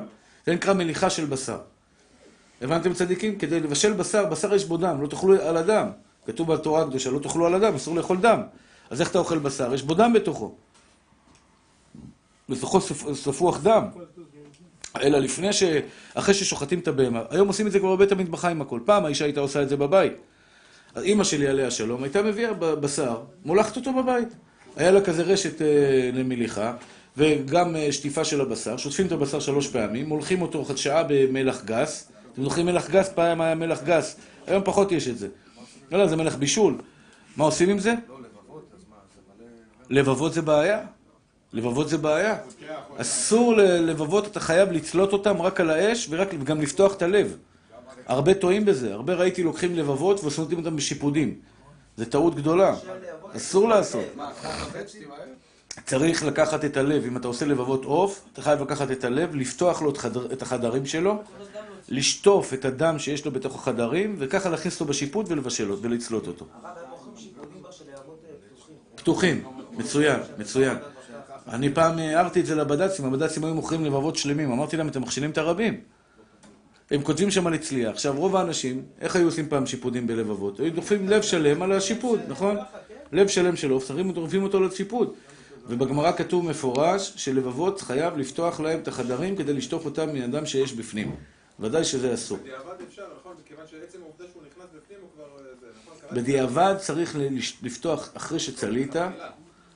זה 0.47 0.55
נקרא 0.55 0.75
מליחה 0.75 1.11
של 1.11 1.25
בשר. 1.25 1.59
הבנתם 2.63 2.95
צדיקים? 2.95 3.39
כדי 3.39 3.61
לבשל 3.61 3.93
בשר, 3.93 4.27
בשר 4.27 4.55
יש 4.55 4.65
בו 4.65 4.77
דם, 4.77 5.03
לא 5.03 5.07
תאכלו 5.07 5.43
על 5.43 5.57
הדם. 5.57 5.89
כתוב 6.27 6.53
בתורה 6.53 6.83
הקדושה, 6.83 7.11
לא 7.11 7.19
תאכלו 7.19 7.47
על 7.47 7.55
הדם, 7.55 7.75
אסור 7.75 7.97
לאכול 7.97 8.17
דם. 8.17 8.43
אז 8.91 9.01
איך 9.01 9.11
אתה 9.11 9.19
אוכל 9.19 9.39
בשר? 9.39 9.75
יש 9.75 9.83
בו 9.83 9.95
דם 9.95 10.13
בתוכו. 10.13 10.55
בתוכו 12.49 12.81
ספוח 13.15 13.61
דם. 13.63 13.85
אלא 15.01 15.19
לפני 15.19 15.53
ש... 15.53 15.63
אחרי 16.15 16.35
ששוחטים 16.35 16.79
את 16.79 16.89
הבהמה. 16.89 17.23
היום 17.31 17.49
עושים 17.49 17.67
את 17.67 17.73
זה 17.73 17.79
כבר 17.79 17.97
בבית 17.97 18.13
המטבחיים 18.13 18.63
הכל. 18.63 18.81
פעם 18.85 19.05
האישה 19.05 19.25
הייתה 19.25 19.41
עושה 19.41 19.63
את 19.63 19.69
זה 19.69 19.77
בבית. 19.77 20.13
אז 20.95 21.05
אימא 21.05 21.25
שלי 21.25 21.47
עליה 21.47 21.71
שלום, 21.71 22.03
הייתה 22.03 22.23
מביאה 22.23 22.53
בשר, 22.55 23.21
מולחת 23.45 23.77
אותו 23.77 23.93
בבית. 23.93 24.29
היה 24.77 24.91
לה 24.91 25.01
כזה 25.01 25.23
רשת 25.23 25.63
אה, 25.63 26.11
למליחה, 26.13 26.75
וגם 27.17 27.77
אה, 27.77 27.93
שטיפה 27.93 28.25
של 28.25 28.41
הבשר, 28.41 28.77
שוטפים 28.77 29.07
את 29.07 29.13
הבשר 29.13 29.41
שלוש 29.41 29.69
פעמים, 29.69 30.07
מולחים 30.07 30.43
אותו 30.43 30.65
שעה 30.77 31.03
במלח 31.09 31.65
גס. 31.65 32.09
אתם 32.33 32.43
זוכרים 32.43 32.67
מלח 32.67 32.91
גס? 32.91 33.09
פעם 33.09 33.41
היה 33.41 33.55
מלח 33.55 33.83
גס. 33.83 34.17
היום 34.47 34.63
פחות 34.65 34.93
יש 34.93 35.09
את 35.09 35.19
זה. 35.19 35.29
לא, 35.93 35.99
לא, 35.99 36.07
זה 36.07 36.17
מלח 36.17 36.35
בישול. 36.35 36.79
מה 37.37 37.45
עושים 37.45 37.69
עם 37.71 37.79
זה? 37.79 37.95
לבבות 39.91 40.33
זה 40.33 40.43
בעיה. 40.43 40.81
לבבות 41.53 41.89
זה 41.89 41.99
בעיה. 41.99 42.37
אסור 42.97 43.57
ללבבות, 43.57 44.27
אתה 44.27 44.41
חייב 44.41 44.73
לצלות 44.73 45.13
אותם 45.13 45.43
רק 45.43 45.61
על 45.61 45.71
האש, 45.71 46.09
וגם 46.11 46.61
לפתוח 46.61 46.95
את 46.95 47.03
הלב. 47.03 47.37
הרבה 48.11 48.35
טועים 48.35 48.65
בזה. 48.65 48.93
הרבה 48.93 49.15
ראיתי 49.15 49.43
לוקחים 49.43 49.77
לבבות 49.77 50.25
ושונאים 50.25 50.59
אותם 50.59 50.77
בשיפודים. 50.77 51.35
זה 51.97 52.11
טעות 52.11 52.35
גדולה. 52.35 52.77
אסור 53.37 53.69
לעשות. 53.69 54.05
צריך 55.87 56.25
לקחת 56.25 56.65
את 56.65 56.77
הלב. 56.77 57.05
אם 57.07 57.17
אתה 57.17 57.29
עושה 57.29 57.47
לבבות 57.47 57.85
עוף, 57.85 58.23
אתה 58.33 58.43
חייב 58.43 58.63
לקחת 58.63 58.91
את 58.91 59.05
הלב, 59.05 59.35
לפתוח 59.35 59.83
לו 59.83 59.91
את, 59.91 59.97
חדר, 59.97 60.33
את 60.33 60.43
החדרים 60.43 60.87
שלו, 60.87 61.23
לשטוף 61.89 62.55
את 62.55 62.65
הדם 62.65 62.99
שיש 62.99 63.25
לו 63.25 63.31
בתוך 63.33 63.55
החדרים, 63.55 64.17
וככה 64.19 64.51
להכניס 64.51 64.81
אותו 64.81 64.85
בשיפוט 64.85 65.27
ולבשל 65.29 65.71
אותו 65.71 65.83
ולצלות 65.83 66.27
אותו. 66.27 66.47
אה, 66.65 66.71
פתוחים. 68.95 69.41
פתוחים. 69.41 69.45
מצוין, 69.79 70.21
מצוין. 70.39 70.77
אני 71.49 71.75
פעם 71.75 71.99
הערתי 71.99 72.41
את 72.41 72.47
זה 72.47 72.55
לבד"צים, 72.55 73.05
הבד"צים 73.05 73.45
היו 73.45 73.55
מוכרים 73.55 73.85
לבבות 73.85 74.17
שלמים. 74.17 74.53
אמרתי 74.53 74.77
להם, 74.77 74.89
אתם 74.89 75.03
מכשילים 75.03 75.31
את 75.31 75.39
הרבים. 75.39 75.81
הם 76.91 77.03
כותבים 77.03 77.31
שם 77.31 77.47
על 77.47 77.55
אצלי. 77.55 77.87
עכשיו, 77.87 78.15
רוב 78.17 78.37
האנשים, 78.37 78.85
איך 79.01 79.17
היו 79.17 79.27
עושים 79.27 79.49
פעם 79.49 79.67
שיפודים 79.67 80.07
בלבבות? 80.07 80.61
היו 80.61 80.73
דוחפים 80.73 81.09
לב 81.09 81.23
שלם 81.23 81.63
על 81.63 81.73
השיפוד, 81.73 82.21
נכון? 82.29 82.57
לב 83.13 83.29
שלם 83.29 83.57
של 83.57 83.71
עוף, 83.71 83.89
שמים 83.89 84.09
אותו, 84.09 84.21
דוחפים 84.21 84.43
אותו 84.43 84.61
לשיפוד. 84.61 85.15
ובגמרא 85.69 86.13
כתוב 86.13 86.51
מפורש 86.51 87.13
שלבבות 87.17 87.81
חייב 87.81 88.17
לפתוח 88.17 88.61
להם 88.61 88.81
את 88.81 88.89
החדרים 88.89 89.37
כדי 89.37 89.53
לשטוף 89.53 89.85
אותם 89.85 90.15
מאדם 90.15 90.47
שיש 90.47 90.73
בפנים. 90.73 91.15
ודאי 91.61 91.85
שזה 91.85 92.15
אסור. 92.15 92.39
בדיעבד 92.39 92.83
אפשר, 92.89 93.03
נכון? 93.21 93.37
מכיוון 93.45 93.65
שעצם 93.71 93.99
העובדה 94.03 94.25
שהוא 94.33 94.43
נכנס 94.43 94.67
בפנים 94.77 94.99
הוא 95.01 95.09
כבר... 95.15 95.25
אה, 95.25 95.71
נכון? 95.97 96.17
בדיעבד 96.17 96.75
צריך 96.79 97.17
לפתוח, 97.63 98.11
אחרי 98.15 98.39
שצלית, 98.39 98.95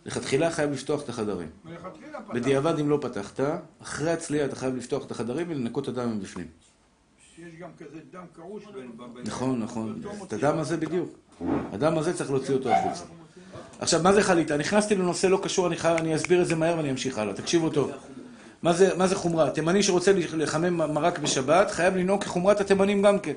לכתחילה 0.06 0.50
חייב 0.50 0.70
לפתוח 0.70 1.02
את 1.02 1.08
החדרים. 1.08 1.48
בדיעבד 2.34 2.78
אם 2.78 2.90
לא 2.90 2.98
פתחת, 3.02 3.40
אחרי 3.82 4.10
הצלייה 4.10 4.44
אתה 4.44 4.56
חייב 4.56 4.76
לפתוח 4.76 5.06
את 5.06 5.10
החדרים 5.10 5.50
ולנקות 5.50 5.88
את 5.88 5.98
הדם 5.98 6.16
מבפנים. 6.18 6.46
יש 7.38 7.56
גם 7.60 7.68
כזה 7.78 7.98
דם 8.12 8.24
קרוש 8.32 8.62
בין... 8.74 8.90
נכון, 9.24 9.60
נכון. 9.60 10.00
את 10.26 10.32
הדם 10.32 10.58
הזה 10.58 10.76
בדיוק. 10.76 11.18
הדם 11.72 11.98
הזה 11.98 12.14
צריך 12.14 12.30
להוציא 12.30 12.54
אותו 12.54 12.70
החוצה. 12.70 13.04
עכשיו, 13.78 14.02
מה 14.02 14.12
זה 14.12 14.22
חליטה? 14.22 14.56
נכנסתי 14.56 14.94
לנושא 14.94 15.26
לא 15.26 15.40
קשור, 15.42 15.66
אני, 15.66 15.76
חי... 15.76 15.94
אני 15.98 16.14
אסביר 16.16 16.42
את 16.42 16.46
זה 16.46 16.56
מהר 16.56 16.76
ואני 16.76 16.90
אמשיך 16.90 17.18
הלאה. 17.18 17.34
תקשיבו 17.34 17.70
טוב. 17.70 17.90
מה 18.62 18.72
זה, 18.72 18.96
מה 18.96 19.06
זה 19.06 19.14
חומרה? 19.14 19.50
תימני 19.50 19.82
שרוצה 19.82 20.12
לחמם 20.36 20.92
מרק 20.94 21.18
בשבת, 21.18 21.70
חייב 21.70 21.96
לנהוג 21.96 22.24
כחומרת 22.24 22.60
התימנים 22.60 23.02
גם 23.02 23.18
כן. 23.18 23.34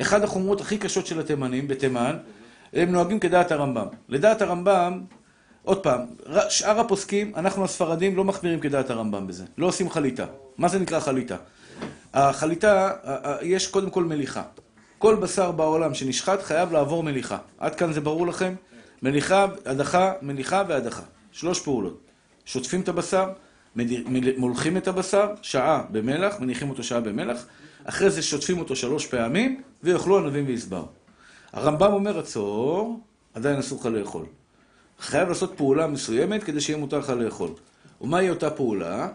אחד 0.00 0.24
החומרות 0.24 0.60
הכי 0.60 0.78
קשות 0.78 1.06
של 1.06 1.20
התימנים 1.20 1.68
בתימן, 1.68 2.16
הם 2.72 2.92
נוהגים 2.92 3.18
כדעת 3.18 3.52
הרמב"ם. 3.52 3.86
לדעת 4.08 4.42
הרמב"ם, 4.42 5.00
עוד 5.62 5.82
פעם, 5.82 6.00
שאר 6.48 6.80
הפוסקים, 6.80 7.32
אנחנו 7.36 7.64
הספרדים 7.64 8.16
לא 8.16 8.24
מחמירים 8.24 8.60
כדעת 8.60 8.90
הרמב"ם 8.90 9.26
בזה. 9.26 9.44
לא 9.58 9.66
עושים 9.66 9.90
חליטה. 9.90 10.26
מה 10.58 10.68
זה 10.68 10.78
נקרא 10.78 11.00
חליטה? 11.00 11.36
החליטה, 12.14 12.90
ה- 13.04 13.30
ה- 13.32 13.36
יש 13.42 13.66
קודם 13.66 13.90
כל 13.90 14.04
מליחה. 14.04 14.42
כל 14.98 15.14
בשר 15.16 15.50
בעולם 15.52 15.94
שנשחט 15.94 16.42
חייב 16.42 16.72
לעבור 16.72 17.02
מליחה. 17.02 17.38
עד 17.58 17.74
כאן 17.74 17.92
זה 17.92 18.00
ברור 18.00 18.26
לכם? 18.26 18.54
מליחה, 19.02 19.46
הדחה, 19.66 20.12
מליחה 20.22 20.62
והדחה. 20.68 21.02
שלוש 21.32 21.60
פעולות. 21.60 22.00
שוטפים 22.44 22.80
את 22.80 22.88
הבשר, 22.88 23.28
מולחים 24.36 24.76
את 24.76 24.88
הבשר, 24.88 25.26
שעה 25.42 25.82
במלח, 25.90 26.40
מניחים 26.40 26.70
אותו 26.70 26.84
שעה 26.84 27.00
במלח, 27.00 27.46
אחרי 27.84 28.10
זה 28.10 28.22
שוטפים 28.22 28.58
אותו 28.58 28.76
שלוש 28.76 29.06
פעמים, 29.06 29.62
ויאכלו 29.82 30.18
ענבים 30.18 30.44
ויסבר. 30.46 30.84
הרמב"ם 31.52 31.92
אומר, 31.92 32.18
עצור, 32.18 33.00
עדיין 33.34 33.58
אסור 33.58 33.80
לך 33.80 33.86
לאכול. 33.86 34.24
חייב 35.00 35.28
לעשות 35.28 35.52
פעולה 35.56 35.86
מסוימת 35.86 36.44
כדי 36.44 36.60
שיהיה 36.60 36.78
מותר 36.78 36.98
לך 36.98 37.10
לאכול. 37.10 37.50
ומהי 38.00 38.30
אותה 38.30 38.50
פעולה? 38.50 39.08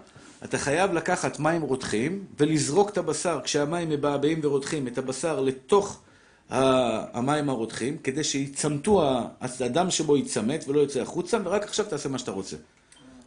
אתה 0.44 0.58
חייב 0.58 0.94
לקחת 0.94 1.40
מים 1.40 1.62
רותחים 1.62 2.26
ולזרוק 2.40 2.90
את 2.90 2.98
הבשר, 2.98 3.40
כשהמים 3.44 3.90
מבעבעים 3.90 4.40
ורותחים, 4.44 4.88
את 4.88 4.98
הבשר 4.98 5.40
לתוך 5.40 6.02
המים 6.50 7.50
הרותחים, 7.50 7.98
כדי 7.98 8.24
שיצמתו, 8.24 9.04
הדם 9.42 9.92
שבו 9.92 10.18
יצמט 10.18 10.68
ולא 10.68 10.80
יוצא 10.80 11.02
החוצה, 11.02 11.38
ורק 11.44 11.64
עכשיו 11.64 11.86
תעשה 11.86 12.10
מה 12.10 12.18
שאתה 12.18 12.32
רוצה. 12.32 12.58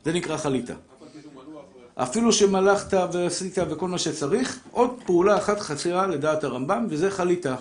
זה 0.05 0.13
נקרא 0.13 0.37
חליטה. 0.37 0.75
אפילו 1.95 2.33
שמלכת 2.33 2.99
ועשית 3.13 3.59
וכל 3.71 3.89
מה 3.89 3.99
שצריך, 3.99 4.61
עוד 4.71 4.91
פעולה 5.07 5.39
אחת 5.39 5.61
חסרה 5.61 6.07
לדעת 6.07 6.45
הרמב"ם, 6.45 6.87
וזה 6.91 7.11
חליטה. 7.11 7.57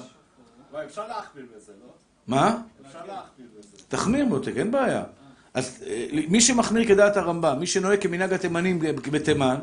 אפשר 0.85 1.07
להכפיל 1.07 1.45
בזה, 1.55 1.71
לא? 1.81 1.91
מה? 2.27 2.61
תחמיר 3.87 4.25
מותק, 4.25 4.53
אין 4.55 4.71
בעיה. 4.71 5.03
אז 5.53 5.83
אה, 5.87 6.05
מי 6.11 6.41
שמחמיר 6.41 6.87
כדעת 6.87 7.17
הרמב"ם, 7.17 7.59
מי 7.59 7.67
שנוהג 7.67 8.01
כמנהג 8.01 8.33
התימנים 8.33 8.79
בתימן, 9.11 9.55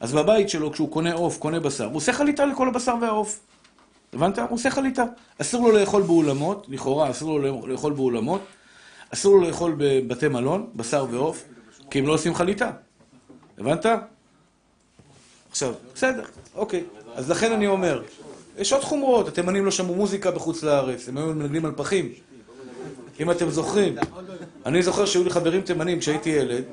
אז 0.00 0.12
בבית 0.12 0.48
שלו, 0.48 0.72
כשהוא 0.72 0.90
קונה 0.90 1.12
עוף, 1.12 1.38
קונה 1.38 1.60
בשר, 1.60 1.84
הוא 1.84 1.96
עושה 1.96 2.12
חליטה 2.12 2.46
לכל 2.46 2.68
הבשר 2.68 2.94
והעוף. 3.00 3.40
הבנת? 4.12 4.38
הוא 4.38 4.48
עושה 4.50 4.70
חליטה. 4.70 5.04
אסור 5.38 5.68
לו 5.68 5.78
לאכול 5.78 6.02
באולמות, 6.02 6.66
לכאורה 6.68 7.10
אסור 7.10 7.40
לו 7.40 7.66
לאכול 7.66 7.92
באולמות, 7.92 8.40
אסור 9.14 9.36
לו 9.36 9.48
לאכול 9.48 9.74
בבתי 9.78 10.28
מלון, 10.28 10.70
בשר 10.76 11.06
ועוף, 11.10 11.44
כי 11.90 11.98
הם 11.98 12.06
לא 12.06 12.14
עושים 12.14 12.34
חליטה. 12.34 12.70
הבנת? 13.58 13.86
עכשיו, 15.50 15.74
בסדר, 15.94 16.24
אוקיי. 16.54 16.84
אז 17.14 17.30
לכן 17.30 17.52
אני 17.52 17.66
אומר, 17.66 18.02
יש 18.58 18.72
עוד 18.72 18.82
חומרות, 18.82 19.28
התימנים 19.28 19.64
לא 19.64 19.70
שמעו 19.70 19.94
מוזיקה 19.94 20.30
בחוץ 20.30 20.62
לארץ, 20.62 21.08
הם 21.08 21.16
היו 21.16 21.26
מנגנים 21.26 21.64
על 21.64 21.72
פחים. 21.76 22.12
אם 23.20 23.30
אתם 23.30 23.50
זוכרים. 23.50 23.94
אני 24.66 24.82
זוכר 24.82 25.04
שהיו 25.04 25.24
לי 25.24 25.30
חברים 25.30 25.60
תימנים 25.60 25.98
כשהייתי 25.98 26.30
ילד, 26.30 26.64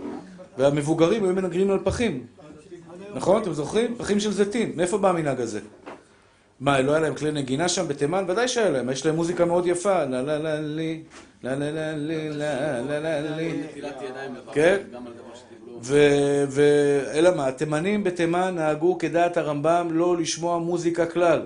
והמבוגרים 0.57 1.23
היו 1.23 1.33
מנגנים 1.33 1.71
על 1.71 1.79
פחים. 1.83 2.25
נכון? 3.15 3.41
אתם 3.41 3.53
זוכרים? 3.53 3.95
פחים 3.97 4.19
של 4.19 4.31
זיתים. 4.31 4.71
מאיפה 4.75 4.97
בא 4.97 5.09
המנהג 5.09 5.41
הזה? 5.41 5.59
מה, 6.59 6.81
לא 6.81 6.91
היה 6.91 6.99
להם 7.01 7.15
כלי 7.15 7.31
נגינה 7.31 7.69
שם 7.69 7.87
בתימן? 7.87 8.25
ודאי 8.27 8.47
שהיה 8.47 8.69
להם. 8.69 8.89
יש 8.89 9.05
להם 9.05 9.15
מוזיקה 9.15 9.45
מאוד 9.45 9.67
יפה. 9.67 10.03
לה 10.05 10.21
לה 10.21 10.37
לה 10.37 10.61
לי, 10.61 11.03
לה 11.43 11.55
לה 11.55 11.71
לה 11.71 11.95
לי, 11.95 12.29
לה 12.29 12.81
לה 12.81 12.99
לה 12.99 13.35
לי. 13.37 13.63
כן? 14.53 14.77
ואלא 16.49 17.35
מה, 17.35 17.47
התימנים 17.47 18.03
בתימן 18.03 18.55
נהגו 18.55 18.97
כדעת 18.97 19.37
הרמב"ם 19.37 19.87
לא 19.91 20.17
לשמוע 20.17 20.59
מוזיקה 20.59 21.05
כלל. 21.05 21.41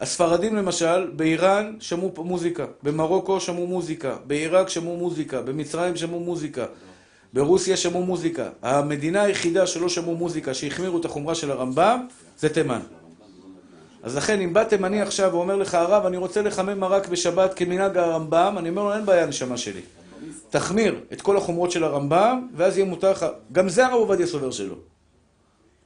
הספרדים 0.00 0.56
למשל, 0.56 1.10
באיראן 1.16 1.76
שמעו 1.80 2.12
מוזיקה, 2.16 2.66
במרוקו 2.82 3.40
שמעו 3.40 3.66
מוזיקה, 3.66 4.16
בעיראק 4.26 4.68
שמעו 4.68 4.96
מוזיקה, 4.96 5.42
במצרים 5.42 5.96
שמעו 5.96 6.20
מוזיקה, 6.20 6.64
ברוסיה 7.32 7.76
שמעו 7.76 8.02
מוזיקה. 8.02 8.48
המדינה 8.62 9.22
היחידה 9.22 9.66
שלא 9.66 9.88
שמעו 9.88 10.14
מוזיקה, 10.14 10.54
שהחמירו 10.54 10.98
את 10.98 11.04
החומרה 11.04 11.34
של 11.34 11.50
הרמב"ם, 11.50 12.06
זה 12.38 12.48
תימן. 12.48 12.80
אז 14.02 14.16
לכן, 14.16 14.40
אם 14.40 14.52
בא 14.52 14.64
תימני 14.64 15.00
עכשיו 15.00 15.30
ואומר 15.32 15.56
לך, 15.56 15.74
הרב, 15.74 16.06
אני 16.06 16.16
רוצה 16.16 16.42
לחמם 16.42 16.80
מרק 16.80 17.08
בשבת 17.08 17.54
כמנהג 17.54 17.96
הרמב"ם, 17.96 18.54
אני 18.58 18.68
אומר 18.68 18.82
לו, 18.82 18.94
אין 18.94 19.06
בעיה, 19.06 19.26
נשמה 19.26 19.56
שלי. 19.56 19.80
תחמיר 20.50 21.00
את 21.12 21.20
כל 21.22 21.36
החומרות 21.36 21.70
של 21.70 21.84
הרמב"ם, 21.84 22.48
ואז 22.56 22.78
יהיה 22.78 22.88
מותר 22.88 23.10
לך... 23.10 23.26
גם 23.52 23.68
זה 23.68 23.86
הרב 23.86 23.94
עובדיה 23.94 24.26
סובר 24.26 24.50
שלו. 24.50 24.74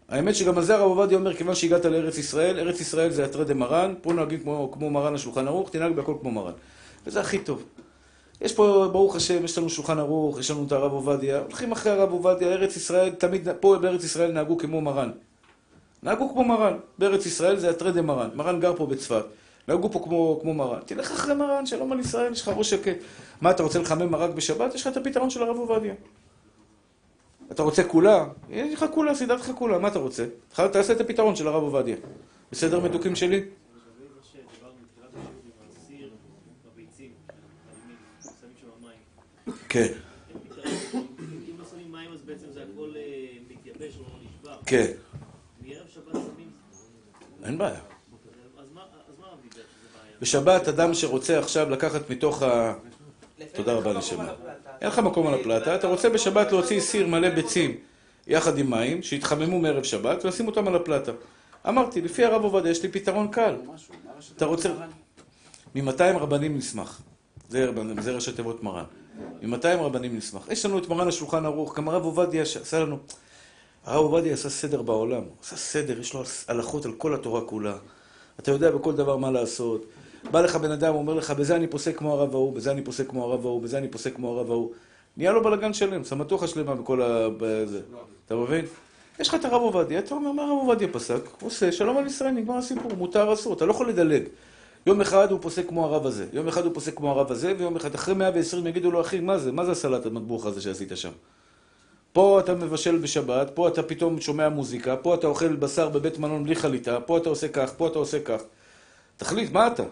האמת 0.08 0.34
שגם 0.34 0.58
על 0.58 0.64
זה 0.64 0.74
הרב 0.74 0.90
עובדיה 0.90 1.18
אומר, 1.18 1.34
כיוון 1.34 1.54
שהגעת 1.54 1.84
לארץ 1.84 2.18
ישראל, 2.18 2.58
ארץ 2.58 2.80
ישראל 2.80 3.10
זה 3.10 3.24
התרי 3.24 3.44
דה 3.44 3.54
מרן, 3.54 3.94
פה 4.02 4.12
נוהגים 4.12 4.40
כמו, 4.40 4.70
כמו 4.72 4.90
מרן 4.90 5.14
השולחן 5.14 5.48
ערוך, 5.48 5.70
תנהג 5.70 5.92
בהכל 5.92 6.14
כמו 6.20 6.30
מרן. 6.30 6.52
וזה 7.06 7.20
הכי 7.20 7.38
טוב. 7.38 7.64
יש 8.40 8.54
פה, 8.54 8.88
ברוך 8.92 9.16
השם, 9.16 9.44
יש 9.44 9.58
לנו 9.58 9.68
שולחן 9.68 9.98
ערוך, 9.98 10.38
יש 10.38 10.50
לנו 10.50 10.64
את 10.66 10.72
הרב 10.72 10.92
עובדיה, 10.92 11.38
הולכים 11.38 11.72
אחרי 11.72 11.92
הרב 11.92 12.12
עובדיה, 12.12 12.48
ארץ 12.48 12.76
ישראל, 12.76 13.10
תמיד, 13.10 13.48
פה 13.60 13.76
בארץ 13.80 14.04
ישראל 14.04 14.32
נהגו 14.32 14.58
כמו 14.58 14.80
מרן. 14.80 15.10
נהגו 16.02 16.32
כמו 16.32 16.44
מרן. 16.44 16.76
בארץ 16.98 17.26
ישראל 17.26 17.56
זה 17.56 17.70
התרי 17.70 17.92
דה 17.92 18.02
מרן. 18.02 18.28
מרן 18.34 18.60
גר 18.60 18.76
פה 18.76 18.86
בצפת. 18.86 19.24
נהגו 19.68 19.92
פה 19.92 20.00
כמו, 20.04 20.38
כמו 20.42 20.54
מרן. 20.54 20.80
תלך 20.86 21.10
אחרי 21.10 21.34
מרן, 21.34 21.66
שלום 21.66 21.92
על 21.92 22.00
ישראל, 22.00 22.32
יש 22.32 22.42
לך 22.42 22.48
ראש 22.56 22.70
שקט. 22.70 22.96
מה, 23.40 23.50
אתה 23.50 23.62
רוצה 23.62 23.78
לחמם 23.78 24.10
מרק 24.10 24.30
בשבת? 24.30 24.74
יש 24.74 24.80
לך 24.80 24.86
את 24.86 24.96
הפתרון 24.96 25.30
של 25.30 25.42
הרב 25.42 25.56
עובדיה. 25.56 25.94
אתה 27.52 27.62
רוצה 27.62 27.84
כולה? 27.84 28.26
יש 28.50 28.74
לך 28.74 28.86
כולה, 28.94 29.14
סידרת 29.14 29.40
לך 29.40 29.50
כולה, 29.54 29.78
מה 29.78 29.88
אתה 29.88 29.98
רוצה? 29.98 30.26
תעשה 30.54 30.92
את 30.92 31.00
הפתרון 31.00 31.36
של 31.36 31.48
הרב 31.48 31.62
עובדיה. 31.62 31.96
בסדר 32.52 32.80
מתוקים 32.80 33.16
שלי? 33.16 33.44
כן. 39.68 39.92
לא 41.58 41.64
או 43.98 44.18
נשבר. 44.24 44.58
כן. 44.66 44.92
אין 47.44 47.58
בעיה? 47.58 47.80
בשבת 50.20 50.68
אדם 50.68 50.94
שרוצה 50.94 51.38
עכשיו 51.38 51.70
לקחת 51.70 52.10
מתוך 52.10 52.42
ה... 52.42 52.74
תודה 53.52 53.72
רבה 53.72 53.92
לשמה. 53.92 54.32
אין 54.82 54.90
לך 54.90 54.98
מקום 54.98 55.26
על 55.26 55.34
הפלטה, 55.34 55.74
אתה 55.74 55.86
רוצה 55.86 56.10
בשבת 56.10 56.52
להוציא 56.52 56.80
סיר 56.80 57.06
מלא 57.06 57.28
ביצים 57.30 57.76
יחד 58.26 58.58
עם 58.58 58.70
מים, 58.70 59.02
שיתחממו 59.02 59.58
מערב 59.58 59.82
שבת, 59.82 60.24
ולשים 60.24 60.46
אותם 60.46 60.68
על 60.68 60.76
הפלטה. 60.76 61.12
אמרתי, 61.68 62.00
לפי 62.00 62.24
הרב 62.24 62.42
עובדיה 62.42 62.70
יש 62.70 62.82
לי 62.82 62.88
פתרון 62.88 63.28
קל. 63.28 63.54
אתה 64.36 64.44
רוצה... 64.44 64.68
מ-200 65.74 66.18
רבנים 66.18 66.56
נשמח. 66.56 67.02
זה, 67.48 67.70
זה 67.98 68.12
ראשי 68.12 68.32
תיבות 68.32 68.62
מרן. 68.62 68.84
מ-200 69.42 69.66
רבנים 69.78 70.16
נשמח. 70.16 70.48
יש 70.50 70.64
לנו 70.64 70.78
את 70.78 70.88
מרן 70.88 71.08
השולחן 71.08 71.44
ערוך, 71.44 71.76
גם 71.76 71.88
הרב 71.88 72.04
עובדיה 72.04 72.42
עשה 72.42 72.80
לנו... 72.80 72.98
הרב 73.84 74.04
עובדיה 74.04 74.32
עשה 74.32 74.50
סדר 74.50 74.82
בעולם. 74.82 75.22
עשה 75.42 75.56
סדר, 75.56 76.00
יש 76.00 76.14
לו 76.14 76.22
הלכות 76.48 76.84
על 76.84 76.92
כל 76.92 77.14
התורה 77.14 77.40
כולה. 77.40 77.76
אתה 78.40 78.50
יודע 78.50 78.70
בכל 78.70 78.92
דבר 78.92 79.16
מה 79.16 79.30
לעשות. 79.30 79.86
בא 80.30 80.40
לך 80.40 80.56
בן 80.56 80.70
אדם, 80.70 80.94
אומר 80.94 81.14
לך, 81.14 81.30
בזה 81.30 81.56
אני 81.56 81.66
פוסק 81.66 81.96
כמו 81.96 82.12
הרב 82.12 82.34
ההוא, 82.34 82.52
בזה 82.52 82.70
אני 82.70 82.82
פוסק 82.82 83.08
כמו 83.08 83.24
הרב 83.24 83.46
ההוא, 83.46 83.62
בזה 83.62 83.78
אני 83.78 83.88
פוסק 83.88 84.14
כמו 84.14 84.38
הרב 84.38 84.50
ההוא. 84.50 84.70
נהיה 85.16 85.32
לו 85.32 85.42
בלאגן 85.42 85.72
שלם, 85.72 86.04
סמטוחה 86.04 86.46
שלמה 86.46 86.74
בכל 86.74 87.02
ה... 87.02 87.28
בזה. 87.36 87.80
אתה 88.26 88.36
מבין? 88.36 88.64
יש 89.20 89.28
לך 89.28 89.34
את 89.34 89.44
הרב 89.44 89.60
עובדיה, 89.60 89.98
אתה 89.98 90.14
אומר, 90.14 90.32
מה 90.32 90.42
הרב 90.42 90.58
עובדיה 90.58 90.88
פסק? 90.92 91.20
הוא 91.40 91.46
עושה, 91.46 91.72
שלום 91.72 91.96
על 91.96 92.06
ישראל, 92.06 92.30
נגמר 92.30 92.56
הסיפור, 92.56 92.92
מותר 92.96 93.32
אסור, 93.32 93.54
אתה 93.54 93.66
לא 93.66 93.70
יכול 93.70 93.88
לדלג. 93.88 94.22
יום 94.86 95.00
אחד 95.00 95.30
הוא 95.30 95.38
פוסק 95.42 95.68
כמו 95.68 95.84
הרב 95.84 96.06
הזה, 96.06 96.26
יום 96.32 96.48
אחד 96.48 96.64
הוא 96.64 96.74
פוסק 96.74 96.94
כמו 96.94 97.10
הרב 97.10 97.32
הזה, 97.32 97.54
ויום 97.58 97.76
אחד, 97.76 97.94
אחרי 97.94 98.14
120 98.14 98.66
יגידו 98.66 98.90
לו, 98.90 99.00
אחי, 99.00 99.20
מה 99.20 99.38
זה? 99.38 99.52
מה 99.52 99.64
זה 99.64 99.72
הסלט 99.72 100.06
המטבוח 100.06 100.46
הזה 100.46 100.60
שעשית 100.60 100.92
שם? 100.94 101.10
פה 102.12 102.40
אתה 102.40 102.54
מבשל 102.54 102.98
בשבת, 102.98 103.50
פה 103.54 103.68
אתה 103.68 103.82
פתאום 103.82 104.20
שומע 104.20 104.48
מוזיקה, 104.48 104.96
פה 104.96 105.14
אתה 105.14 105.26
אוכל 105.26 105.56
בשר 105.56 105.88
בבית 105.88 106.18
מלון 106.18 106.44
בלי 106.44 106.54
חליטה, 106.54 107.00
פה 107.00 107.18
אתה 107.18 107.28
עושה 107.28 107.48
כך, 107.48 107.72
פה 107.76 107.86
אתה 107.86 107.98
עושה 107.98 108.20
כך. 108.20 108.42
תחליט, 109.16 109.52
מה 109.52 109.66
אתה? 109.66 109.82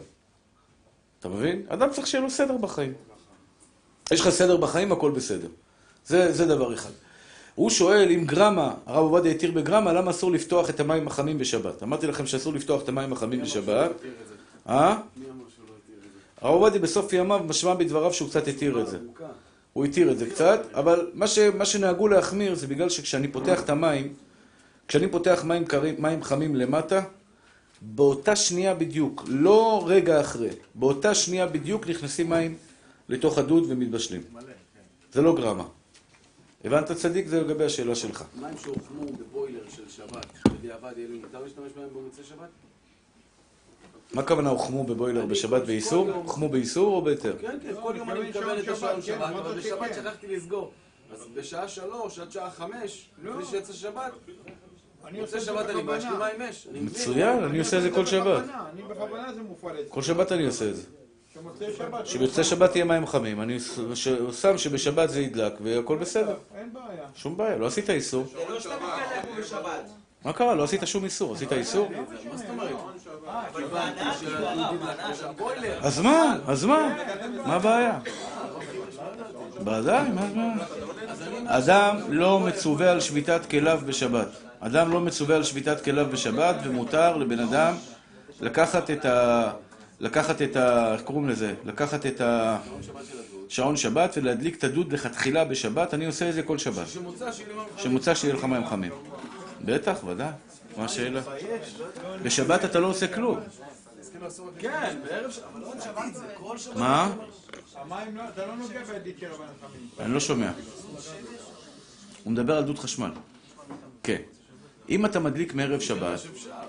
אתה 1.20 1.28
מבין? 1.28 1.62
אדם 1.68 1.90
צריך 1.90 2.06
שיהיה 2.06 2.24
לו 2.24 2.30
סדר 2.30 2.56
בחיים. 2.56 2.92
יש 4.10 4.20
לך 4.20 4.28
סדר 4.28 4.56
בחיים, 4.56 4.92
הכל 4.92 5.10
בסדר. 5.10 5.48
זה, 6.06 6.32
זה 6.32 6.46
דבר 6.46 6.74
אחד. 6.74 6.90
הוא 7.54 7.70
שואל 7.70 8.10
אם 8.10 8.24
גרמה, 8.24 8.74
הרב 8.86 9.04
עובדיה 9.04 9.32
התיר 9.32 9.50
בגרמה, 9.50 9.92
למה 9.92 10.10
אסור 10.10 10.30
לפתוח 10.32 10.70
את 10.70 10.80
המים 10.80 11.06
החמים 11.06 11.38
בשבת? 11.38 11.82
אמרתי 11.82 12.06
לכם 12.06 12.26
שאסור 12.26 12.52
לפתוח 12.52 12.82
את 12.82 12.88
המים 12.88 13.12
החמים 13.12 13.42
בשבת. 13.42 13.90
אה? 14.68 14.98
הרב 16.40 16.54
עובדיה 16.54 16.80
בסוף 16.80 17.12
ימיו 17.12 17.40
משמע 17.48 17.74
בדבריו 17.74 18.12
שהוא 18.12 18.28
קצת 18.28 18.48
התיר 18.48 18.80
את 18.80 18.86
זה. 18.86 18.98
הוא 19.72 19.84
התיר 19.84 20.10
את 20.10 20.18
זה 20.18 20.30
קצת, 20.30 20.60
אבל 20.74 21.10
מה, 21.14 21.26
ש, 21.26 21.38
מה 21.38 21.64
שנהגו 21.64 22.08
להחמיר 22.08 22.54
זה 22.54 22.66
בגלל 22.66 22.88
שכשאני 22.88 23.28
פותח 23.28 23.60
את 23.60 23.70
המים, 23.70 24.14
כשאני 24.88 25.08
פותח 25.08 25.42
מים, 25.44 25.64
קרים, 25.64 25.94
מים 25.98 26.22
חמים 26.22 26.56
למטה, 26.56 27.02
באותה 27.80 28.36
שנייה 28.36 28.74
בדיוק, 28.74 29.24
לא 29.28 29.84
רגע 29.86 30.20
אחרי, 30.20 30.48
באותה 30.74 31.14
שנייה 31.14 31.46
בדיוק 31.46 31.88
נכנסים 31.88 32.30
מים 32.30 32.56
לתוך 33.08 33.38
הדוד 33.38 33.64
ומתבשלים. 33.68 34.22
זה 35.12 35.22
לא 35.22 35.34
גרמה. 35.34 35.64
הבנת 36.64 36.92
צדיק? 36.92 37.26
זה 37.26 37.40
לגבי 37.40 37.64
השאלה 37.64 37.94
שלך. 37.94 38.24
מים 38.40 38.54
שהוחמו 38.62 39.06
בבוילר 39.12 39.64
של 39.76 39.88
שבת, 39.88 40.26
בדיעבד 40.58 40.92
יהיה 40.96 41.08
לי 41.08 41.18
מותר 41.18 41.42
להשתמש 41.42 41.72
בהם 41.76 41.88
במוצאי 41.94 42.24
שבת? 42.24 42.48
מה 44.12 44.22
הכוונה 44.22 44.50
הוחמו 44.50 44.84
בבוילר 44.84 45.26
בשבת 45.26 45.62
באיסור? 45.62 46.10
הוחמו 46.10 46.48
באיסור 46.48 46.96
או 46.96 47.02
בהיתר? 47.02 47.36
כן, 47.40 47.58
כן, 47.62 47.74
כל 47.82 47.94
יום 47.96 48.10
אני 48.10 48.30
מקבל 48.30 48.60
את 48.60 48.68
השעון 48.68 49.02
שבת, 49.02 49.20
אבל 49.20 49.58
בשבת 49.58 49.94
שכחתי 49.94 50.26
לסגור. 50.26 50.70
אז 51.12 51.26
בשעה 51.34 51.68
שלוש 51.68 52.18
עד 52.18 52.32
שעה 52.32 52.50
חמש, 52.50 53.10
לפני 53.24 53.44
שיצא 53.44 53.72
שבת, 53.72 54.12
מוצאי 55.12 55.40
שבת 55.40 55.70
אני 55.70 55.82
בא, 55.82 55.96
יש 55.96 56.04
לי 56.04 56.10
מים 56.10 56.42
אש. 56.50 56.66
אני. 56.70 56.80
מצוין, 56.80 57.44
אני 57.44 57.58
עושה 57.58 57.76
את 57.76 57.82
זה 57.82 57.90
כל 57.90 58.06
שבת. 58.06 58.44
אני 58.72 58.82
בכוונה 58.82 59.32
זה 59.32 59.42
מופעל 59.42 59.74
אצלי. 59.74 59.84
כל 59.88 60.02
שבת 60.02 60.32
אני 60.32 60.46
עושה 60.46 60.68
את 60.68 60.76
זה. 60.76 60.82
שבמוצאי 62.04 62.44
שבת 62.44 62.76
יהיה 62.76 62.84
מים 62.84 63.06
חמים. 63.06 63.40
אני 63.40 63.58
שם 64.32 64.58
שבשבת 64.58 65.10
זה 65.10 65.20
ידלק 65.20 65.52
והכל 65.60 65.96
בסדר. 65.96 66.34
אין 66.54 66.72
בעיה. 66.72 67.04
שום 67.14 67.36
בעיה, 67.36 67.56
לא 67.56 67.66
עשית 67.66 67.90
איסור. 67.90 68.24
זה 68.32 68.38
לא 68.48 68.60
שאתה 68.60 68.74
מתקלח 68.74 69.24
פה 69.34 69.40
בשבת. 69.40 69.90
מה 70.24 70.32
קרה? 70.32 70.54
לא 70.54 70.64
עשית 70.64 70.80
שום 70.84 71.04
איסור. 71.04 71.34
עשית 71.34 71.52
איסור? 71.52 71.88
מה 72.30 72.36
זאת 72.36 72.46
אומרת? 72.48 72.74
בוילר. 75.36 75.78
אז 75.82 76.00
מה? 76.00 76.38
אז 76.46 76.64
מה? 76.64 76.96
מה 77.46 77.54
הבעיה? 77.54 77.98
ודאי, 79.60 80.10
מה 80.10 80.20
הבעיה? 80.20 80.54
אדם 81.46 81.96
לא 82.08 82.40
מצווה 82.40 82.90
על 82.90 83.00
שביתת 83.00 83.46
כליו 83.50 83.80
בשבת. 83.86 84.28
אדם 84.60 84.90
לא 84.90 85.00
מצווה 85.00 85.36
על 85.36 85.44
שביתת 85.44 85.84
כליו 85.84 86.06
בשבת, 86.12 86.56
ומותר 86.64 87.16
לבן 87.16 87.38
אדם 87.38 87.74
לקחת 88.40 88.90
את 88.90 89.04
ה... 89.04 89.50
לקחת 90.00 90.42
את 90.42 90.56
ה... 90.56 90.92
איך 90.92 91.02
קוראים 91.02 91.28
לזה? 91.28 91.54
לקחת 91.64 92.06
את 92.06 92.20
השעון 92.24 93.76
שבת 93.76 94.12
ולהדליק 94.16 94.58
את 94.58 94.64
הדוד 94.64 94.92
לכתחילה 94.92 95.44
בשבת. 95.44 95.94
אני 95.94 96.06
עושה 96.06 96.28
את 96.28 96.34
זה 96.34 96.42
כל 96.42 96.58
שבת. 96.58 96.86
שמוצא 97.76 98.14
שיהיה 98.14 98.36
חמים. 98.36 98.38
לך 98.38 98.44
מים 98.44 98.66
חמים. 98.66 98.92
בטח, 99.64 100.04
ודאי. 100.04 100.28
מה 100.76 100.84
השאלה? 100.84 101.20
בשבת 102.22 102.64
אתה 102.64 102.80
לא 102.80 102.86
עושה 102.86 103.08
כלום. 103.08 103.40
כן, 104.58 104.98
בערב 105.08 105.30
שבת, 105.30 105.44
אבל 105.52 105.60
לא 105.60 105.72
שבת 105.84 106.14
זה 106.14 106.26
כל 106.34 106.58
שבת. 106.58 106.76
מה? 106.76 107.12
המים 107.74 108.16
לא, 108.16 108.22
אתה 108.34 108.46
לא 108.46 108.56
נוגע 108.56 108.80
של 108.86 108.94
המים 109.26 109.48
החמים. 109.58 109.88
אני 110.00 110.14
לא 110.14 110.20
שומע. 110.20 110.50
הוא 112.24 112.32
מדבר 112.32 112.56
על 112.56 112.64
דוד 112.64 112.78
חשמל. 112.78 113.10
כן. 114.02 114.20
אם 114.90 115.06
אתה 115.06 115.20
מדליק 115.20 115.54
מערב 115.54 115.80
שבת, 115.80 116.20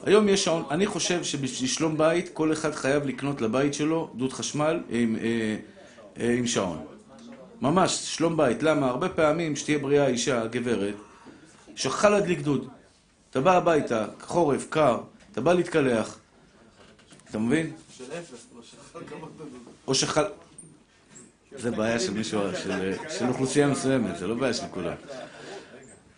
היום 0.04 0.30
יש 0.30 0.44
שעון, 0.44 0.64
אני 0.72 0.86
חושב 0.86 1.24
שבשביל 1.24 1.70
שלום 1.70 1.98
בית, 1.98 2.30
כל 2.34 2.54
אחד 2.54 2.72
חייב 2.72 3.06
לקנות 3.06 3.42
לבית 3.42 3.74
שלו 3.74 4.12
דוד 4.16 4.34
חשמל 4.34 4.80
עם, 4.90 5.16
אה, 5.16 5.56
אה, 6.20 6.34
עם 6.38 6.48
שעון. 6.48 6.86
ממש, 7.62 7.92
שלום 7.92 8.38
בית. 8.38 8.64
למה? 8.64 8.88
הרבה 8.88 9.10
פעמים, 9.10 9.56
שתהיה 9.56 9.80
בריאה 9.80 10.08
אישה, 10.08 10.48
גברת, 10.48 10.96
שכחה 11.76 12.10
להדליק 12.10 12.40
דוד. 12.40 12.68
אתה 13.30 13.42
בא 13.42 13.58
הביתה, 13.58 14.06
חורף, 14.22 14.66
קר, 14.70 14.98
אתה 15.32 15.42
בא 15.42 15.54
להתקלח, 15.54 16.18
אתה 17.30 17.40
מבין? 17.40 17.72
של 17.98 18.04
אפס. 18.04 18.48
או 19.88 19.96
שחל... 19.96 20.24
זה 21.58 21.72
בעיה 21.72 22.00
של 22.00 22.14
מישהו, 22.14 22.42
של 23.10 23.28
אוכלוסייה 23.28 23.68
מסוימת, 23.68 24.18
זה 24.18 24.28
לא 24.28 24.36
בעיה 24.36 24.54
של 24.54 24.66
כולם. 24.72 24.96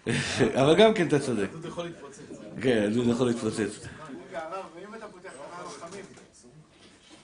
אבל 0.62 0.76
גם 0.76 0.94
כן 0.94 1.08
אתה 1.08 1.20
צודק. 1.20 1.50
דוד 1.52 1.66
יכול 1.66 1.86
להתפוצץ. 1.86 2.22
כן, 2.62 2.94
דוד 2.94 3.08
יכול 3.08 3.28
להתפוצץ. 3.28 3.88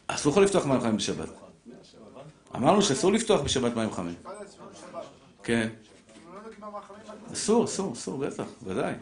אסור 0.08 0.34
לך 0.34 0.38
לפתוח 0.38 0.66
מים 0.66 0.82
חמים 0.82 0.98
בשבת. 0.98 1.30
אמרנו 2.56 2.82
שאסור 2.82 3.12
לפתוח 3.12 3.42
בשבת 3.42 3.76
מים 3.76 3.92
חמים. 3.92 4.16
כן. 5.44 5.70
לא 6.60 7.34
אסור, 7.34 7.66
אסור, 7.66 7.94
אסור, 7.94 8.18
בטח, 8.18 8.44
ודאי. 8.64 8.94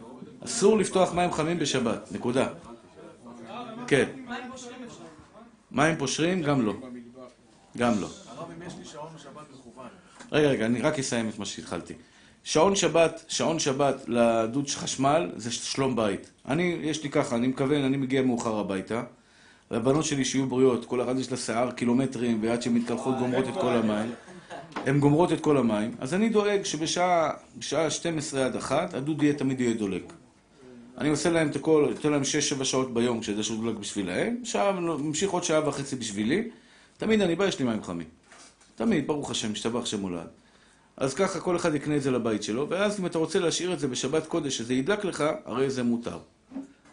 אסור 0.44 0.78
לפתוח 0.78 1.12
מים 1.12 1.32
חמים 1.32 1.58
בשבת, 1.58 2.12
נקודה. 2.12 2.48
כן. 3.86 4.08
מים 5.70 5.96
פושרים? 5.98 6.42
גם 6.42 6.66
לא. 6.66 6.74
גם 7.76 8.00
לא. 8.00 8.08
הרב, 8.26 8.50
אם 8.56 8.62
יש 8.66 8.74
לי 8.78 8.84
שעון 8.84 9.10
שבת 9.18 9.46
מכוון. 9.52 9.88
רגע, 10.32 10.48
רגע, 10.48 10.66
אני 10.66 10.82
רק 10.82 10.98
אסיים 10.98 11.28
את 11.28 11.38
מה 11.38 11.44
שהתחלתי. 11.46 11.94
שעון 12.48 12.76
שבת, 12.76 13.24
שעון 13.28 13.58
שבת 13.58 14.04
לדוד 14.06 14.68
חשמל 14.68 15.30
זה 15.36 15.50
שלום 15.50 15.96
בית. 15.96 16.30
אני, 16.48 16.76
יש 16.82 17.02
לי 17.02 17.10
ככה, 17.10 17.36
אני 17.36 17.46
מכוון, 17.46 17.84
אני 17.84 17.96
מגיע 17.96 18.22
מאוחר 18.22 18.58
הביתה, 18.58 19.02
והבנות 19.70 20.04
שלי 20.04 20.24
שיהיו 20.24 20.46
בריאות, 20.46 20.84
כל 20.84 21.02
אחת 21.02 21.16
יש 21.18 21.30
לה 21.30 21.36
שיער 21.36 21.70
קילומטרים, 21.70 22.38
ועד 22.42 22.62
שהן 22.62 22.74
מתקלחות 22.74 23.18
גומרות 23.18 23.48
את 23.48 23.54
כל 23.54 23.68
המים. 23.68 24.12
הן 24.74 25.00
גומרות 25.00 25.32
את 25.32 25.40
כל 25.40 25.56
המים, 25.56 25.94
אז 26.00 26.14
אני 26.14 26.28
דואג 26.28 26.64
שבשעה 26.64 27.30
בשעה 27.58 27.90
12 27.90 28.46
עד 28.46 28.56
1, 28.56 28.94
הדוד 28.94 29.22
יהיה 29.22 29.34
תמיד 29.34 29.60
יהיה 29.60 29.74
דולק. 29.74 30.12
אני 30.98 31.08
עושה 31.08 31.30
להם 31.30 31.48
את 31.48 31.56
הכל, 31.56 31.88
נותן 31.90 32.10
להם 32.12 32.22
6-7 32.60 32.64
שעות 32.64 32.94
ביום 32.94 33.20
כשזה 33.20 33.42
שהוא 33.42 33.64
דולק 33.64 33.76
בשבילהם, 33.76 34.36
שעה, 34.44 34.72
ממשיך 34.80 35.30
עוד 35.30 35.44
שעה 35.44 35.68
וחצי 35.68 35.96
בשבילי, 35.96 36.48
תמיד 36.96 37.20
אני 37.20 37.34
בא, 37.36 37.44
יש 37.44 37.58
לי 37.58 37.64
מים 37.64 37.82
חמים. 37.82 38.08
תמיד, 38.74 39.06
ברוך 39.06 39.30
השם, 39.30 39.52
משתבח 39.52 39.86
שם 39.86 40.00
מולד. 40.00 40.37
אז 40.98 41.14
ככה 41.14 41.40
כל 41.40 41.56
אחד 41.56 41.74
יקנה 41.74 41.96
את 41.96 42.02
זה 42.02 42.10
לבית 42.10 42.42
שלו, 42.42 42.68
ואז 42.68 43.00
אם 43.00 43.06
אתה 43.06 43.18
רוצה 43.18 43.38
להשאיר 43.38 43.72
את 43.72 43.78
זה 43.78 43.88
בשבת 43.88 44.26
קודש, 44.26 44.58
שזה 44.58 44.74
ידלק 44.74 45.04
לך, 45.04 45.24
הרי 45.44 45.70
זה 45.70 45.82
מותר. 45.82 46.18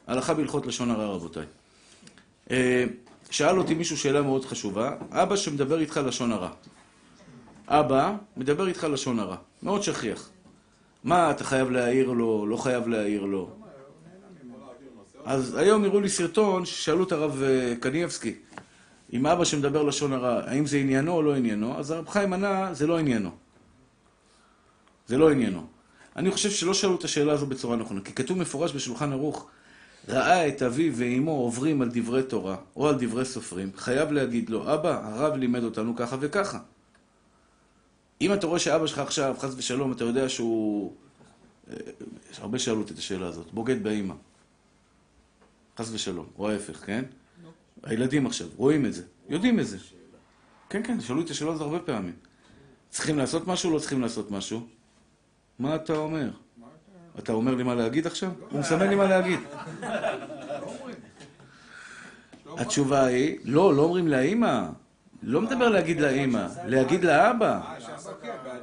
הלכה 0.07 0.33
בהלכות 0.33 0.65
לשון 0.65 0.91
הרע, 0.91 1.05
רבותיי. 1.05 1.45
אה, 2.51 2.85
שאל 3.29 3.57
אותי 3.57 3.73
מישהו 3.73 3.97
שאלה 3.97 4.21
מאוד 4.21 4.45
חשובה, 4.45 4.91
אבא 5.11 5.35
שמדבר 5.35 5.79
איתך 5.79 5.99
לשון 6.05 6.31
הרע. 6.31 6.49
אבא 7.67 8.15
מדבר 8.37 8.67
איתך 8.67 8.87
לשון 8.91 9.19
הרע, 9.19 9.35
מאוד 9.63 9.83
שכיח. 9.83 10.29
מה, 11.03 11.31
אתה 11.31 11.43
חייב 11.43 11.71
להעיר 11.71 12.11
לו, 12.11 12.45
לא 12.47 12.57
חייב 12.57 12.87
להעיר 12.87 13.23
לו? 13.25 13.49
אז 15.25 15.55
היום 15.55 15.83
הראו 15.83 15.99
לי 15.99 16.09
סרטון 16.09 16.65
ששאלו 16.65 17.03
את 17.03 17.11
הרב 17.11 17.43
אה, 17.43 17.73
קניבסקי, 17.79 18.35
אם 19.13 19.25
אבא 19.27 19.45
שמדבר 19.45 19.83
לשון 19.83 20.13
הרע, 20.13 20.41
האם 20.45 20.65
זה 20.65 20.77
עניינו 20.77 21.11
או 21.13 21.21
לא 21.21 21.35
עניינו? 21.35 21.77
אז 21.77 21.91
הרב 21.91 22.09
חיים 22.09 22.33
ענה, 22.33 22.73
זה 22.73 22.87
לא 22.87 22.97
עניינו. 22.97 23.44
זה 25.07 25.17
לא 25.17 25.31
עניינו. 25.31 25.67
אני 26.15 26.31
חושב 26.31 26.51
שלא 26.51 26.73
שאלו 26.73 26.95
את 26.95 27.03
השאלה 27.03 27.33
הזו 27.33 27.45
בצורה 27.45 27.75
נכונה, 27.75 28.01
כי 28.01 28.13
כתוב 28.13 28.37
מפורש 28.37 28.75
בשולחן 28.75 29.11
ערוך, 29.11 29.49
ראה 30.07 30.47
את 30.47 30.61
אביו 30.61 30.93
ואימו 30.95 31.31
עוברים 31.31 31.81
על 31.81 31.89
דברי 31.93 32.23
תורה 32.23 32.57
או 32.75 32.87
על 32.87 32.95
דברי 32.99 33.25
סופרים, 33.25 33.71
חייב 33.77 34.11
להגיד 34.11 34.49
לו, 34.49 34.73
אבא, 34.73 35.01
הרב 35.03 35.35
לימד 35.35 35.63
אותנו 35.63 35.95
ככה 35.95 36.17
וככה. 36.19 36.59
אם 38.21 38.33
אתה 38.33 38.47
רואה 38.47 38.59
שאבא 38.59 38.87
שלך 38.87 38.99
עכשיו, 38.99 39.35
חס 39.39 39.53
ושלום, 39.57 39.91
אתה 39.91 40.03
יודע 40.03 40.29
שהוא... 40.29 40.93
אה, 41.69 41.75
יש 42.31 42.39
הרבה 42.39 42.59
שאלו 42.59 42.81
אותי 42.81 42.93
את 42.93 42.97
השאלה 42.97 43.27
הזאת, 43.27 43.53
בוגד 43.53 43.83
באימא. 43.83 44.13
חס 45.77 45.89
ושלום, 45.93 46.25
או 46.37 46.49
ההפך, 46.49 46.85
כן? 46.85 47.05
הילדים 47.83 48.25
עכשיו, 48.25 48.47
רואים 48.55 48.85
את 48.85 48.93
זה, 48.93 49.03
יודעים 49.29 49.59
את 49.59 49.67
זה. 49.67 49.77
כן, 50.69 50.83
כן, 50.83 51.01
שאלו 51.01 51.21
את 51.21 51.29
השאלה 51.29 51.51
הזאת 51.51 51.61
הרבה 51.61 51.79
פעמים. 51.79 52.13
צריכים 52.89 53.17
לעשות 53.17 53.47
משהו 53.47 53.71
לא 53.71 53.79
צריכים 53.79 54.01
לעשות 54.01 54.31
משהו? 54.31 54.67
מה 55.59 55.75
אתה 55.75 55.93
אומר? 55.93 56.29
אתה 57.19 57.33
אומר 57.33 57.55
לי 57.55 57.63
מה 57.63 57.75
להגיד 57.75 58.07
עכשיו? 58.07 58.31
הוא 58.49 58.59
מסמן 58.59 58.87
לי 58.87 58.95
מה 58.95 59.05
להגיד. 59.05 59.39
התשובה 62.57 63.05
היא, 63.05 63.37
לא, 63.43 63.75
לא 63.75 63.81
אומרים 63.81 64.07
לאימא. 64.07 64.67
לא 65.23 65.41
מדבר 65.41 65.69
להגיד 65.69 66.01
לאימא, 66.01 66.47
להגיד 66.65 67.03
לאבא. 67.03 67.61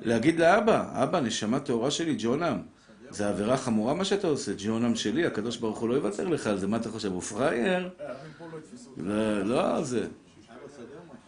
להגיד 0.03 0.40
לאבא, 0.40 1.03
אבא, 1.03 1.20
נשמה 1.20 1.61
טהורה 1.61 1.90
שלי, 1.90 2.16
ג'ונם. 2.18 2.62
זה 3.11 3.28
עבירה 3.28 3.57
חמורה 3.57 3.95
מה 3.95 4.05
שאתה 4.05 4.26
עושה, 4.26 4.53
ג'ונם 4.59 4.95
שלי, 4.95 5.26
הקדוש 5.26 5.57
ברוך 5.57 5.78
הוא 5.78 5.88
לא 5.88 5.95
יוותר 5.95 6.28
לך 6.28 6.47
על 6.47 6.59
זה, 6.59 6.66
מה 6.66 6.76
אתה 6.76 6.88
חושב, 6.88 7.12
הוא 7.12 7.22
פראייר? 7.22 7.88
לא, 8.97 9.43
לא 9.43 9.82
זה. 9.82 10.07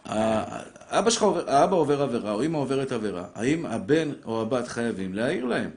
האבא 0.05 1.09
עובר, 1.19 1.49
האבא 1.49 1.75
עובר 1.75 2.01
עבירה, 2.01 2.31
או 2.31 2.43
אמא 2.43 2.57
עוברת 2.57 2.91
עבירה, 2.91 3.23
האם 3.35 3.65
הבן 3.65 4.09
או 4.25 4.41
הבת 4.41 4.67
חייבים 4.67 5.13
להעיר 5.13 5.45
להם? 5.45 5.69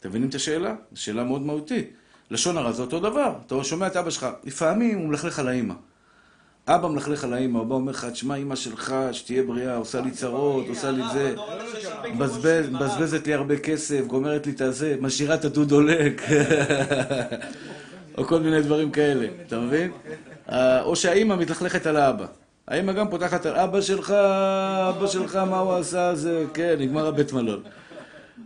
אתם 0.00 0.08
מבינים 0.08 0.28
את 0.28 0.34
השאלה? 0.34 0.74
זו 0.92 1.02
שאלה 1.02 1.24
מאוד 1.24 1.42
מהותית. 1.42 1.90
לשון 2.30 2.58
הרע 2.58 2.72
זה 2.72 2.82
אותו 2.82 3.00
דבר. 3.00 3.32
אתה 3.46 3.64
שומע 3.64 3.86
את 3.86 3.96
אבא 3.96 4.10
שלך, 4.10 4.26
לפעמים 4.44 4.98
הוא 4.98 5.08
מלכלך 5.08 5.38
על 5.38 5.48
האמא. 5.48 5.74
אבא 6.66 6.88
מלכלך 6.88 7.24
על 7.24 7.32
האמא, 7.34 7.58
הוא 7.58 7.66
בא 7.66 7.74
אומר 7.74 7.92
לך, 7.92 8.04
תשמע, 8.04 8.34
אמא 8.36 8.56
שלך, 8.56 8.94
שתהיה 9.12 9.42
בריאה, 9.42 9.76
עושה 9.76 10.00
לי 10.00 10.10
צרות, 10.10 10.64
עושה 10.68 10.90
לי 10.90 11.02
זה, 11.12 11.34
מבזבז- 12.14 12.70
מבזבזת 12.70 13.26
לי 13.26 13.34
הרבה 13.34 13.56
כסף, 13.58 14.06
גומרת 14.06 14.46
לי 14.46 14.52
את 14.52 14.60
הזה, 14.60 14.96
משאירה 15.00 15.34
את 15.34 15.44
הדוד 15.44 15.68
דולק, 15.68 16.22
או 18.18 18.24
כל 18.24 18.40
מיני 18.40 18.62
דברים 18.62 18.90
כאלה, 18.90 19.26
אתה 19.46 19.58
מבין? 19.60 19.90
אה, 20.52 20.82
או 20.82 20.96
שהאימא 20.96 21.36
מתלכלכת 21.36 21.86
על 21.86 21.96
האבא. 21.96 22.26
האמא 22.70 22.92
גם 22.92 23.10
פותחת 23.10 23.46
על 23.46 23.56
אבא 23.56 23.80
שלך, 23.80 24.10
אבא 24.10 25.06
שלך, 25.06 25.36
מה 25.36 25.58
הוא 25.58 25.74
עשה, 25.74 26.14
זה, 26.14 26.44
כן, 26.54 26.76
נגמר 26.78 27.06
הבית 27.06 27.32
מלון. 27.32 27.62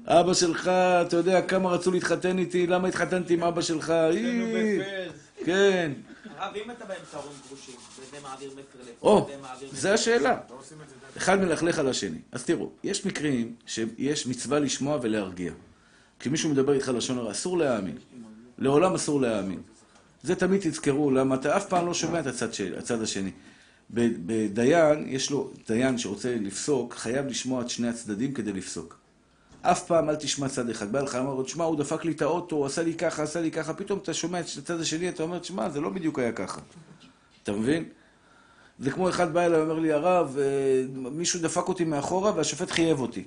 אבא 0.06 0.34
שלך, 0.34 0.68
אתה 0.68 1.16
יודע 1.16 1.42
כמה 1.42 1.70
רצו 1.70 1.90
להתחתן 1.90 2.38
איתי, 2.38 2.66
למה 2.66 2.88
התחתנתי 2.88 3.34
עם 3.34 3.42
אבא 3.42 3.62
שלך, 3.62 3.90
אי, 3.90 4.78
כן. 5.44 5.92
הרב, 6.38 6.56
אם 6.56 6.70
אתה 6.70 6.84
באמצע 6.84 7.16
הורים 7.16 7.38
גרושים, 7.48 7.74
וזה 8.00 8.16
מעביר 8.22 8.50
מסר 8.50 8.90
לפה, 8.90 9.08
או, 9.08 9.26
וזה 9.26 9.36
מעביר 9.42 9.68
מסר 9.68 9.80
זה 9.80 9.94
השאלה. 9.94 10.36
אחד 11.16 11.40
מלכלך 11.40 11.78
על 11.78 11.88
השני. 11.88 12.18
אז 12.32 12.44
תראו, 12.44 12.70
יש 12.84 13.06
מקרים 13.06 13.54
שיש 13.66 14.26
מצווה 14.26 14.58
לשמוע 14.58 14.98
ולהרגיע. 15.02 15.52
כשמישהו 16.18 16.50
מדבר 16.50 16.72
איתך 16.72 16.88
לשון 16.88 17.18
הרע, 17.18 17.30
אסור 17.30 17.58
להאמין. 17.58 17.96
לעולם 18.58 18.94
אסור 18.94 19.20
להאמין. 19.20 19.60
זה 20.22 20.34
תמיד 20.34 20.60
תזכרו, 20.60 21.10
למה 21.10 21.34
אתה 21.34 21.56
אף 21.56 21.68
פעם 21.68 21.86
לא 21.86 21.94
שומע 21.94 22.20
את 22.20 22.26
הצד, 22.26 22.54
של, 22.54 22.74
הצד 22.78 23.02
השני. 23.02 23.30
בדיין, 23.90 25.04
יש 25.08 25.30
לו, 25.30 25.50
דיין 25.68 25.98
שרוצה 25.98 26.36
לפסוק, 26.40 26.94
חייב 26.94 27.26
לשמוע 27.26 27.62
את 27.62 27.70
שני 27.70 27.88
הצדדים 27.88 28.34
כדי 28.34 28.52
לפסוק. 28.52 28.98
אף 29.62 29.86
פעם 29.86 30.10
אל 30.10 30.16
תשמע 30.16 30.48
צד 30.48 30.70
אחד. 30.70 30.92
בא 30.92 31.00
לך, 31.00 31.14
אמר, 31.14 31.42
תשמע, 31.42 31.64
הוא 31.64 31.76
דפק 31.76 32.04
לי 32.04 32.12
את 32.12 32.22
האוטו, 32.22 32.56
הוא 32.56 32.66
עשה 32.66 32.82
לי 32.82 32.94
ככה, 32.94 33.22
עשה 33.22 33.40
לי 33.40 33.50
ככה, 33.50 33.74
פתאום 33.74 33.98
אתה 33.98 34.14
שומע 34.14 34.40
את 34.40 34.44
הצד 34.58 34.80
השני, 34.80 35.08
אתה 35.08 35.22
אומר, 35.22 35.38
תשמע, 35.38 35.68
זה 35.68 35.80
לא 35.80 35.90
בדיוק 35.90 36.18
היה 36.18 36.32
ככה. 36.32 36.60
אתה 37.42 37.52
מבין? 37.52 37.84
זה 38.78 38.90
כמו 38.90 39.08
אחד 39.08 39.32
בא 39.32 39.46
אליי, 39.46 39.60
אומר 39.60 39.78
לי, 39.78 39.92
הרב, 39.92 40.36
אה, 40.38 40.84
מישהו 40.94 41.40
דפק 41.40 41.68
אותי 41.68 41.84
מאחורה 41.84 42.32
והשופט 42.36 42.70
חייב 42.70 43.00
אותי. 43.00 43.24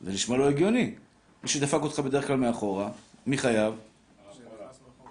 זה 0.00 0.12
נשמע 0.12 0.36
לא 0.36 0.48
הגיוני. 0.48 0.94
מי 1.42 1.48
שדפק 1.48 1.82
אותך 1.82 1.98
בדרך 1.98 2.26
כלל 2.26 2.36
מאחורה, 2.36 2.88
מי 3.26 3.38
חייב? 3.38 3.74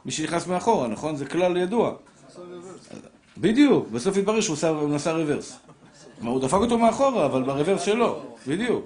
מי 0.06 0.12
שנכנס 0.12 0.48
מאחורה, 0.48 0.88
נכון? 0.88 1.16
זה 1.16 1.26
כלל 1.26 1.58
ידוע. 1.58 1.96
בדיוק, 3.38 3.88
בסוף 3.90 4.18
התברר 4.18 4.42
שהוא 4.42 4.54
עשה- 4.54 4.74
נסע 4.90 5.12
רוורס. 5.12 5.58
הוא 6.22 6.42
דפק 6.42 6.54
אותו 6.54 6.78
מאחורה, 6.78 7.26
אבל 7.26 7.44
ברוורס 7.44 7.82
שלו, 7.82 8.24
בדיוק. 8.48 8.86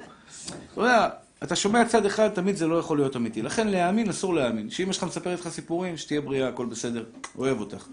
אתה 0.73 0.81
יודע, 0.81 1.09
אתה 1.43 1.55
שומע 1.55 1.85
צד 1.85 2.05
אחד, 2.05 2.29
תמיד 2.29 2.55
זה 2.55 2.67
לא 2.67 2.75
יכול 2.75 2.97
להיות 2.97 3.15
אמיתי. 3.15 3.41
לכן 3.41 3.67
להאמין, 3.67 4.09
אסור 4.09 4.33
להאמין. 4.33 4.69
שאמא 4.69 4.93
שלך 4.93 5.03
מספרת 5.03 5.39
לך 5.39 5.49
סיפורים, 5.49 5.97
שתהיה 5.97 6.21
בריאה, 6.21 6.47
הכל 6.47 6.65
בסדר, 6.65 7.03
אוהב 7.37 7.59
אותך. 7.59 7.85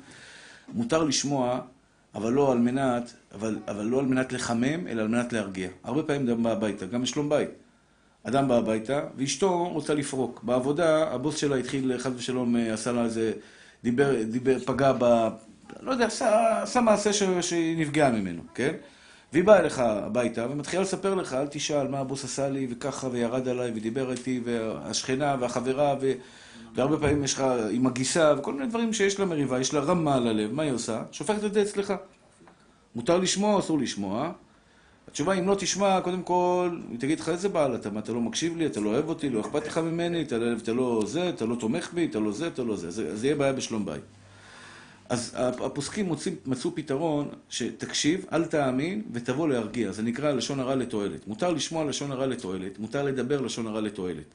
מותר 0.75 1.05
לשמוע, 1.05 1.61
אבל 2.15 2.33
לא 2.33 2.53
על 2.53 2.59
מנת, 2.59 3.13
אבל, 3.35 3.59
אבל 3.69 3.85
לא 3.85 3.99
על 3.99 4.07
מנת 4.07 4.33
לחמם, 4.33 4.89
אלא 4.89 5.03
על 5.03 5.09
מנת 5.09 5.33
להרגיע. 5.33 5.69
הרבה 5.85 6.03
פעמים 6.03 6.29
אדם 6.29 6.43
בא 6.43 6.51
הביתה, 6.53 6.87
גם 6.87 7.03
בשלום 7.03 7.29
בית. 7.29 7.49
אדם 8.25 8.49
בא 8.49 8.55
הביתה, 8.57 9.01
ואשתו 9.17 9.69
רוצה 9.69 9.95
לפרוק. 9.95 10.41
בעבודה, 10.43 11.09
הבוס 11.13 11.37
שלה 11.37 11.57
התחיל, 11.57 11.99
חס 11.99 12.11
ושלום, 12.17 12.57
אה, 12.57 12.75
עשה 12.75 12.93
לה 12.93 13.05
איזה, 13.05 13.33
דיבר, 13.85 14.23
דיבר, 14.23 14.59
פגע 14.65 14.93
ב... 14.99 15.29
לא 15.81 15.91
יודע, 15.93 16.07
עשה, 16.07 16.63
עשה 16.63 16.81
מעשה 16.81 17.13
ש, 17.13 17.23
שהיא 17.41 17.79
נפגעה 17.79 18.11
ממנו, 18.11 18.43
כן? 18.55 18.75
והיא 19.33 19.45
באה 19.45 19.59
אליך 19.59 19.79
הביתה 19.79 20.47
ומתחילה 20.51 20.83
לספר 20.83 21.15
לך, 21.15 21.35
אל 21.35 21.47
תשאל 21.47 21.89
מה 21.89 21.99
הבוס 21.99 22.25
עשה 22.25 22.49
לי 22.49 22.67
וככה 22.71 23.09
וירד 23.13 23.49
עליי 23.49 23.71
ודיבר 23.75 24.11
איתי 24.13 24.41
והשכנה 24.45 25.37
והחברה 25.41 25.95
ו... 26.01 26.13
והרבה 26.75 26.97
פעמים 26.99 27.25
יש 27.25 27.35
לך 27.35 27.45
עם 27.71 27.87
הגיסה 27.87 28.35
וכל 28.39 28.53
מיני 28.53 28.67
דברים 28.67 28.93
שיש 28.93 29.19
לה 29.21 29.27
מריבה, 29.27 29.61
יש 29.61 29.75
לה 29.75 29.81
רמה 29.81 30.15
על 30.15 30.29
הלב, 30.29 30.53
מה 30.53 30.63
היא 30.63 30.73
עושה? 30.73 31.03
שופכת 31.13 31.45
את 31.45 31.55
זה 31.55 31.63
אצלך. 31.63 31.95
מותר 32.95 33.19
לשמוע 33.19 33.55
או 33.55 33.59
אסור 33.59 33.79
לשמוע? 33.79 34.33
התשובה 35.09 35.33
אם 35.35 35.49
לא 35.49 35.55
תשמע, 35.55 36.01
קודם 36.01 36.23
כל, 36.23 36.79
היא 36.91 36.99
תגיד 36.99 37.21
לך 37.21 37.29
איזה 37.29 37.49
בעל 37.49 37.75
אתה, 37.75 37.91
מה, 37.91 38.01
אתה 38.01 38.13
לא 38.13 38.21
מקשיב 38.21 38.57
לי, 38.57 38.67
אתה 38.67 38.81
לא 38.81 38.91
אוהב 38.91 39.09
אותי, 39.09 39.31
לא 39.31 39.41
אכפת 39.41 39.67
לך 39.67 39.79
ממני, 39.79 40.23
אתה, 40.23 40.39
לא- 40.39 40.57
אתה 40.63 40.73
לא 40.73 41.03
זה, 41.07 41.29
אתה 41.29 41.45
לא 41.45 41.57
תומך 41.57 41.93
בי, 41.95 42.07
אתה 42.07 42.19
לא 42.19 42.33
זה, 42.33 42.47
אתה 42.47 42.63
לא 42.63 42.77
זה. 42.77 42.91
זה, 42.91 43.17
זה 43.17 43.27
יהיה 43.27 43.37
בעיה 43.37 43.53
בשלום 43.53 43.85
בית. 43.85 44.03
אז 45.09 45.37
הפוסקים 45.39 46.07
מוצאים, 46.07 46.37
מצאו 46.47 46.75
פתרון 46.75 47.29
שתקשיב, 47.49 48.27
אל 48.33 48.45
תאמין 48.45 49.03
ותבוא 49.13 49.49
להרגיע. 49.49 49.93
זה 49.93 50.03
נקרא 50.03 50.33
לשון 50.33 50.61
הרע 50.61 50.75
לתועלת. 50.75 51.27
מותר 51.27 51.51
לשמוע 51.53 51.85
לשון 51.85 52.13
הרע 52.13 52.27
לתועלת, 52.27 52.79
מותר 52.79 53.03
לדבר 53.03 53.41
לשון 53.41 53.67
הרע 53.67 53.81
לתועלת. 53.81 54.35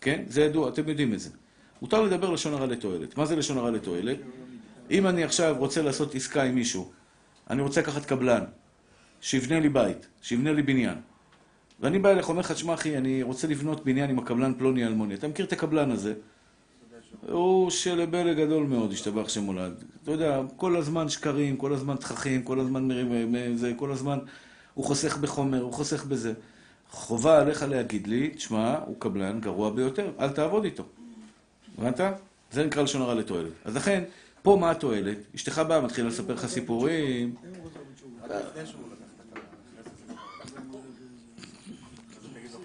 כן? 0.00 0.24
זה 0.28 0.42
ידוע, 0.42 0.68
אתם 0.68 0.88
יודעים 0.88 1.14
את 1.14 1.20
זה. 1.20 1.30
מותר 1.82 2.02
לדבר 2.02 2.30
לשון 2.30 2.54
הרע 2.54 2.66
לתועלת. 2.66 3.16
מה 3.16 3.26
זה 3.26 3.36
לשון 3.36 3.58
הרע 3.58 3.70
לתועלת? 3.70 4.18
אם 4.90 5.06
אני 5.06 5.24
עכשיו 5.24 5.56
רוצה 5.58 5.82
לעשות 5.82 6.14
עסקה 6.14 6.42
עם 6.42 6.54
מישהו, 6.54 6.90
אני 7.50 7.62
רוצה 7.62 7.80
לקחת 7.80 8.04
קבלן, 8.04 8.44
שיבנה 9.20 9.60
לי 9.60 9.68
בית, 9.68 10.06
שיבנה 10.22 10.52
לי 10.52 10.62
בניין. 10.62 10.98
ואני 11.80 11.98
בא 11.98 12.10
אליך, 12.10 12.28
אומר 12.28 12.40
לך, 12.40 12.52
תשמע 12.52 12.74
אחי, 12.74 12.98
אני 12.98 13.22
רוצה 13.22 13.48
לבנות 13.48 13.84
בניין 13.84 14.10
עם 14.10 14.18
הקבלן 14.18 14.54
פלוני 14.58 14.86
אלמוני. 14.86 15.14
אתה 15.14 15.28
מכיר 15.28 15.46
את 15.46 15.52
הקבלן 15.52 15.90
הזה? 15.90 16.14
הוא 17.20 17.70
שלבלה 17.70 18.34
גדול 18.34 18.66
מאוד, 18.66 18.92
השתבח 18.92 19.28
שמולד. 19.28 19.84
אתה 20.02 20.10
יודע, 20.10 20.40
כל 20.56 20.76
הזמן 20.76 21.08
שקרים, 21.08 21.56
כל 21.56 21.72
הזמן 21.72 21.96
תככים, 21.96 22.42
כל 22.42 22.60
הזמן 22.60 22.88
מרים, 22.88 23.56
זה, 23.56 23.72
כל 23.76 23.92
הזמן 23.92 24.18
הוא 24.74 24.84
חוסך 24.84 25.16
בחומר, 25.16 25.62
הוא 25.62 25.72
חוסך 25.72 26.04
בזה. 26.04 26.32
חובה 26.90 27.40
עליך 27.40 27.62
להגיד 27.62 28.06
לי, 28.06 28.30
תשמע, 28.30 28.78
הוא 28.86 28.96
קבלן 28.98 29.40
גרוע 29.40 29.70
ביותר, 29.70 30.10
אל 30.20 30.28
תעבוד 30.28 30.64
איתו. 30.64 30.84
הבנת? 31.78 32.00
זה 32.50 32.66
נקרא 32.66 32.82
לשון 32.82 33.02
הרע 33.02 33.14
לתועלת. 33.14 33.52
אז 33.64 33.76
לכן, 33.76 34.04
פה 34.42 34.56
מה 34.60 34.70
התועלת? 34.70 35.18
אשתך 35.34 35.58
באה, 35.58 35.80
מתחילה 35.80 36.08
לספר 36.08 36.34
לך 36.34 36.46
סיפורים. 36.46 37.34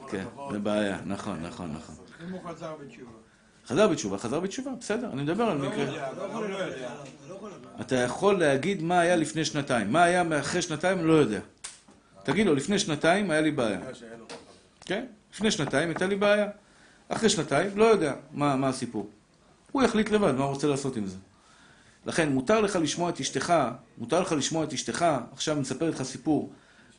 כן, 0.09 0.25
זה 0.51 0.59
בעיה, 0.59 0.99
נכון, 1.05 1.41
נכון, 1.43 1.73
נכון. 1.73 1.95
אם 2.27 2.33
הוא 2.33 2.41
חזר 2.49 2.75
בתשובה. 2.75 3.26
חזר 3.67 3.87
בתשובה, 3.87 4.17
חזר 4.17 4.39
בתשובה, 4.39 4.71
בסדר, 4.79 5.09
אני 5.13 5.23
מדבר 5.23 5.43
על 5.43 5.57
לא 5.57 5.69
מקרה. 5.69 5.85
לא 5.85 6.39
יודע. 6.39 6.89
אתה 7.81 7.95
יכול 7.95 8.39
להגיד 8.39 8.81
מה 8.81 8.99
היה 8.99 9.15
לפני 9.15 9.45
שנתיים. 9.45 9.91
מה 9.91 10.03
היה 10.03 10.23
אחרי 10.39 10.61
שנתיים, 10.61 11.05
לא 11.05 11.13
יודע. 11.13 11.39
תגיד 12.23 12.45
לו, 12.47 12.55
לפני 12.55 12.79
שנתיים 12.79 13.31
היה 13.31 13.41
לי 13.41 13.51
בעיה. 13.51 13.79
כן? 14.85 15.05
לפני 15.33 15.51
שנתיים 15.51 15.89
הייתה 15.89 16.07
לי 16.07 16.15
בעיה. 16.15 16.47
אחרי 17.09 17.29
שנתיים, 17.29 17.77
לא 17.77 17.85
יודע 17.85 18.13
מה, 18.31 18.55
מה 18.55 18.67
הסיפור. 18.67 19.09
הוא 19.71 19.83
יחליט 19.83 20.09
לבד 20.09 20.31
מה 20.31 20.43
הוא 20.43 20.53
רוצה 20.53 20.67
לעשות 20.67 20.95
עם 20.95 21.07
זה. 21.07 21.17
לכן, 22.05 22.29
מותר 22.29 22.61
לך 22.61 22.75
לשמוע 22.75 23.09
את 23.09 23.19
אשתך, 23.19 23.53
מותר 23.97 24.21
לך 24.21 24.31
לשמוע 24.31 24.63
את 24.63 24.73
אשתך, 24.73 25.05
עכשיו 25.33 25.55
מספר 25.55 25.89
לך 25.89 26.03
סיפור, 26.03 26.51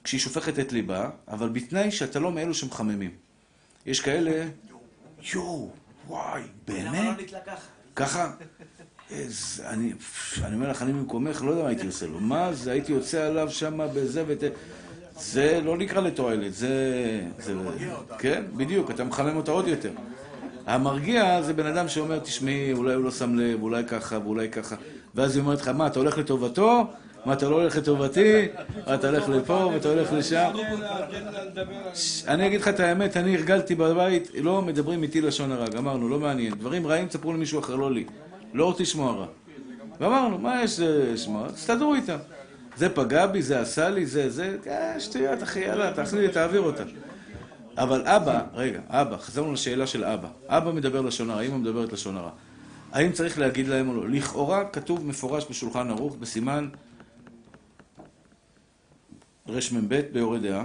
כשהיא 0.05 0.21
שופכת 0.21 0.59
את 0.59 0.73
ליבה, 0.73 1.11
אבל 1.29 1.49
בתנאי 1.49 1.91
שאתה 1.91 2.19
לא 2.19 2.33
מאלו 2.33 2.55
שמחממים. 2.55 3.11
יש 3.87 4.01
כאלה, 4.01 4.49
יואו, 5.35 5.71
וואי, 6.09 6.43
למה 6.69 6.83
באמת? 6.91 7.19
לא 7.19 7.25
נתלקח? 7.25 7.61
ככה? 7.97 8.31
איזה, 9.11 9.71
אני, 9.71 9.93
אני 10.45 10.55
אומר 10.55 10.71
לך, 10.71 10.83
אני 10.83 10.93
במקומך, 10.93 11.43
לא 11.43 11.51
יודע 11.51 11.63
מה 11.63 11.69
הייתי 11.69 11.87
עושה 11.87 12.07
לו. 12.07 12.21
מה 12.21 12.53
זה, 12.53 12.73
הייתי 12.73 12.93
יוצא 12.93 13.27
עליו 13.27 13.51
שם 13.51 13.81
בזה 13.95 14.25
ות... 14.27 14.43
זה 15.21 15.61
לא 15.65 15.77
נקרא 15.77 16.01
לתועלת, 16.01 16.55
זה... 16.55 16.71
זה 17.39 17.55
כן, 18.19 18.45
בדיוק, 18.57 18.91
אתה 18.91 19.05
מחמם 19.05 19.37
אותה 19.37 19.51
עוד 19.51 19.69
יותר. 19.69 19.91
המרגיע 20.67 21.43
זה 21.43 21.53
בן 21.53 21.67
אדם 21.67 21.89
שאומר, 21.89 22.19
תשמעי, 22.19 22.73
אולי 22.73 22.95
הוא 22.95 23.05
לא 23.05 23.11
שם 23.11 23.39
לב, 23.39 23.63
אולי 23.63 23.85
ככה 23.85 24.19
ואולי 24.25 24.49
ככה. 24.49 24.77
ואז 25.15 25.37
היא 25.37 25.43
אומרת 25.43 25.61
לך, 25.61 25.69
מה, 25.69 25.87
אתה 25.87 25.99
הולך 25.99 26.19
לטובתו? 26.19 26.87
מה, 27.25 27.33
אתה 27.33 27.49
לא 27.49 27.61
הולך 27.61 27.77
לטובתי? 27.77 28.49
מה, 28.87 28.95
אתה 28.95 29.09
הולך 29.09 29.29
לפה 29.29 29.71
ואתה 29.75 29.89
הולך 29.89 30.12
לשם? 30.12 30.51
אני 32.29 32.47
אגיד 32.47 32.61
לך 32.61 32.69
את 32.69 32.81
האמת, 32.81 33.16
אני 33.16 33.37
הרגלתי 33.37 33.75
בבית, 33.75 34.31
לא 34.43 34.62
מדברים 34.62 35.03
איתי 35.03 35.21
לשון 35.21 35.53
הרע, 35.53 35.69
גמרנו, 35.69 36.09
לא 36.09 36.19
מעניין. 36.19 36.55
דברים 36.55 36.87
רעים 36.87 37.09
תספרו 37.09 37.33
למישהו 37.33 37.61
אחר, 37.61 37.77
לא 37.77 37.93
לי. 37.93 38.05
לא 38.55 38.64
רוצה 38.64 38.83
לשמוע 38.83 39.12
רע. 39.12 39.27
ואמרנו, 40.01 40.39
מה 40.39 40.62
יש 40.62 40.81
לשמוע? 40.81 41.49
תסתדרו 41.49 41.95
איתם. 41.95 42.16
זה 42.77 42.89
פגע 42.89 43.27
בי, 43.27 43.43
זה 43.43 43.61
עשה 43.61 43.89
לי, 43.89 44.07
זה, 44.07 44.31
זה, 44.31 44.57
אה, 44.66 45.01
שטויות, 45.01 45.43
אחי, 45.43 45.61
יאללה, 45.61 45.93
תעשי 45.93 46.16
לי, 46.16 46.29
תעביר 46.29 46.61
אותה. 46.61 46.83
אבל 47.77 48.03
אבא, 48.07 48.41
רגע, 48.55 48.81
אבא, 48.89 49.16
חזרנו 49.16 49.53
לשאלה 49.53 49.87
של 49.87 50.05
אבא. 50.05 50.29
אבא 50.49 50.73
מדבר 50.73 51.01
לשון 51.01 51.31
הרע, 51.31 51.41
אמא 51.41 51.57
מדברת 51.57 51.93
לשון 51.93 52.16
הרע. 52.16 52.31
האם 52.93 53.12
צריך 53.12 53.39
להגיד 53.39 53.69
להם 53.69 53.89
או 53.89 53.95
לא? 53.95 54.09
לכאורה 54.09 54.64
כתוב 54.64 55.07
מפורש 55.07 55.47
בשולחן 55.51 55.91
ערוך, 55.91 56.16
בסימן 56.16 56.69
רמ"ב 59.49 60.01
ביורה 60.13 60.39
דעה, 60.39 60.65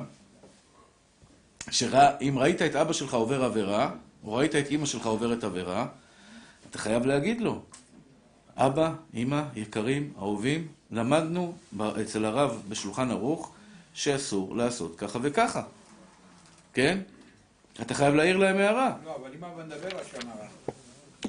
שאם 1.71 2.35
ראית 2.37 2.61
את 2.61 2.75
אבא 2.75 2.93
שלך 2.93 3.13
עובר 3.13 3.43
עבירה, 3.43 3.91
או 4.23 4.33
ראית 4.33 4.55
את 4.55 4.71
אמא 4.71 4.85
שלך 4.85 5.05
עוברת 5.05 5.43
עבירה, 5.43 5.87
אתה 6.69 6.77
חייב 6.77 7.05
להגיד 7.05 7.41
לו, 7.41 7.61
אבא, 8.57 8.93
אמא, 9.13 9.43
יקרים, 9.55 10.13
אהובים, 10.17 10.67
למדנו 10.91 11.55
אצל 12.01 12.25
הרב 12.25 12.61
בשולחן 12.69 13.11
ערוך 13.11 13.51
שאסור 13.93 14.55
לעשות 14.55 14.95
ככה 14.97 15.19
וככה, 15.21 15.63
כן? 16.73 16.99
אתה 17.81 17.93
חייב 17.93 18.15
להעיר 18.15 18.37
להם 18.37 18.57
הערה. 18.57 18.95
לא, 19.05 19.15
אבל 19.15 19.29
אם 19.39 19.43
אבא 19.43 19.63
מדבר 19.63 19.87
לשון 19.87 20.29
הרע. 20.29 20.47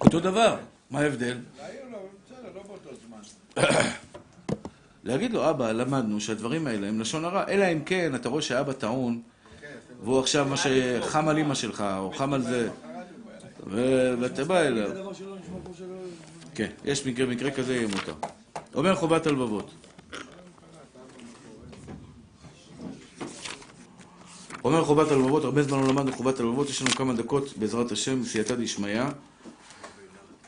אותו 0.01 0.21
דבר, 0.21 0.57
מה 0.91 1.01
ההבדל? 1.01 1.39
להעיר 1.59 1.81
לו, 1.93 1.99
בסדר, 2.27 2.49
לא 2.55 2.63
באותו 2.63 2.91
זמן. 3.07 3.63
להגיד 5.05 5.33
לו, 5.33 5.51
אבא, 5.51 5.73
למדנו 5.73 6.21
שהדברים 6.21 6.67
האלה 6.67 6.89
הם 6.89 7.01
לשון 7.01 7.25
הרע, 7.25 7.45
אלא 7.49 7.65
אם 7.73 7.81
כן 7.87 8.15
אתה 8.15 8.29
רואה 8.29 8.43
שאבא 8.43 8.73
טעון, 8.73 9.21
והוא 10.05 10.21
עכשיו 10.21 10.47
מה 10.49 10.57
שחם 10.57 11.29
על 11.29 11.39
אמא 11.39 11.55
שלך, 11.55 11.85
או 11.99 12.13
חם 12.17 12.35
על 12.35 12.43
זה, 12.43 12.69
ואתה 13.67 14.45
בא 14.45 14.61
אליו. 14.61 14.91
כן, 16.55 16.71
יש 16.85 17.07
מקרה, 17.07 17.27
מקרה 17.27 17.51
כזה 17.51 17.75
יהיה 17.75 17.89
מותר. 17.89 18.15
אומר 18.75 18.95
חובת 18.95 19.27
הלבבות. 19.27 19.71
אומר 24.65 24.85
חובת 24.85 25.11
הלבבות, 25.11 25.45
הרבה 25.45 25.63
זמן 25.63 25.81
לא 25.81 25.89
למדנו 25.89 26.13
חובת 26.13 26.41
הלבבות, 26.41 26.69
יש 26.69 26.83
לנו 26.83 26.91
כמה 26.91 27.13
דקות 27.13 27.59
בעזרת 27.59 27.93
השם, 27.93 28.25
סייעתא 28.25 28.55
דשמיא. 28.55 29.03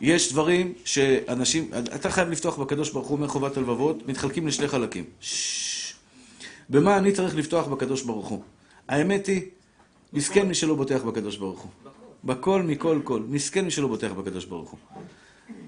יש 0.00 0.32
דברים 0.32 0.72
שאנשים, 0.84 1.70
אתה 1.94 2.10
חייב 2.10 2.28
לפתוח 2.28 2.58
בקדוש 2.58 2.90
ברוך 2.90 3.06
הוא, 3.08 3.16
אומר 3.16 3.28
חובת 3.28 3.56
הלבבות, 3.56 4.08
מתחלקים 4.08 4.46
לשני 4.46 4.68
חלקים. 4.68 5.04
במה 6.70 6.98
אני 6.98 7.12
צריך 7.12 7.36
לפתוח 7.36 7.66
בקדוש 7.66 8.02
ברוך 8.02 8.28
הוא? 8.28 8.42
האמת 8.88 9.26
היא, 9.26 9.42
מסכן 10.12 10.48
מי 10.48 10.54
שלא 10.54 10.74
בוטח 10.74 11.02
בקדוש 11.02 11.36
ברוך 11.36 11.60
הוא. 11.60 11.70
בכל 12.24 12.62
מכל 12.62 13.00
כל, 13.04 13.20
מסכן 13.28 13.64
מי 13.64 13.70
שלא 13.70 13.88
בוטח 13.88 14.12
בקדוש 14.12 14.44
ברוך 14.44 14.70
הוא. 14.70 14.78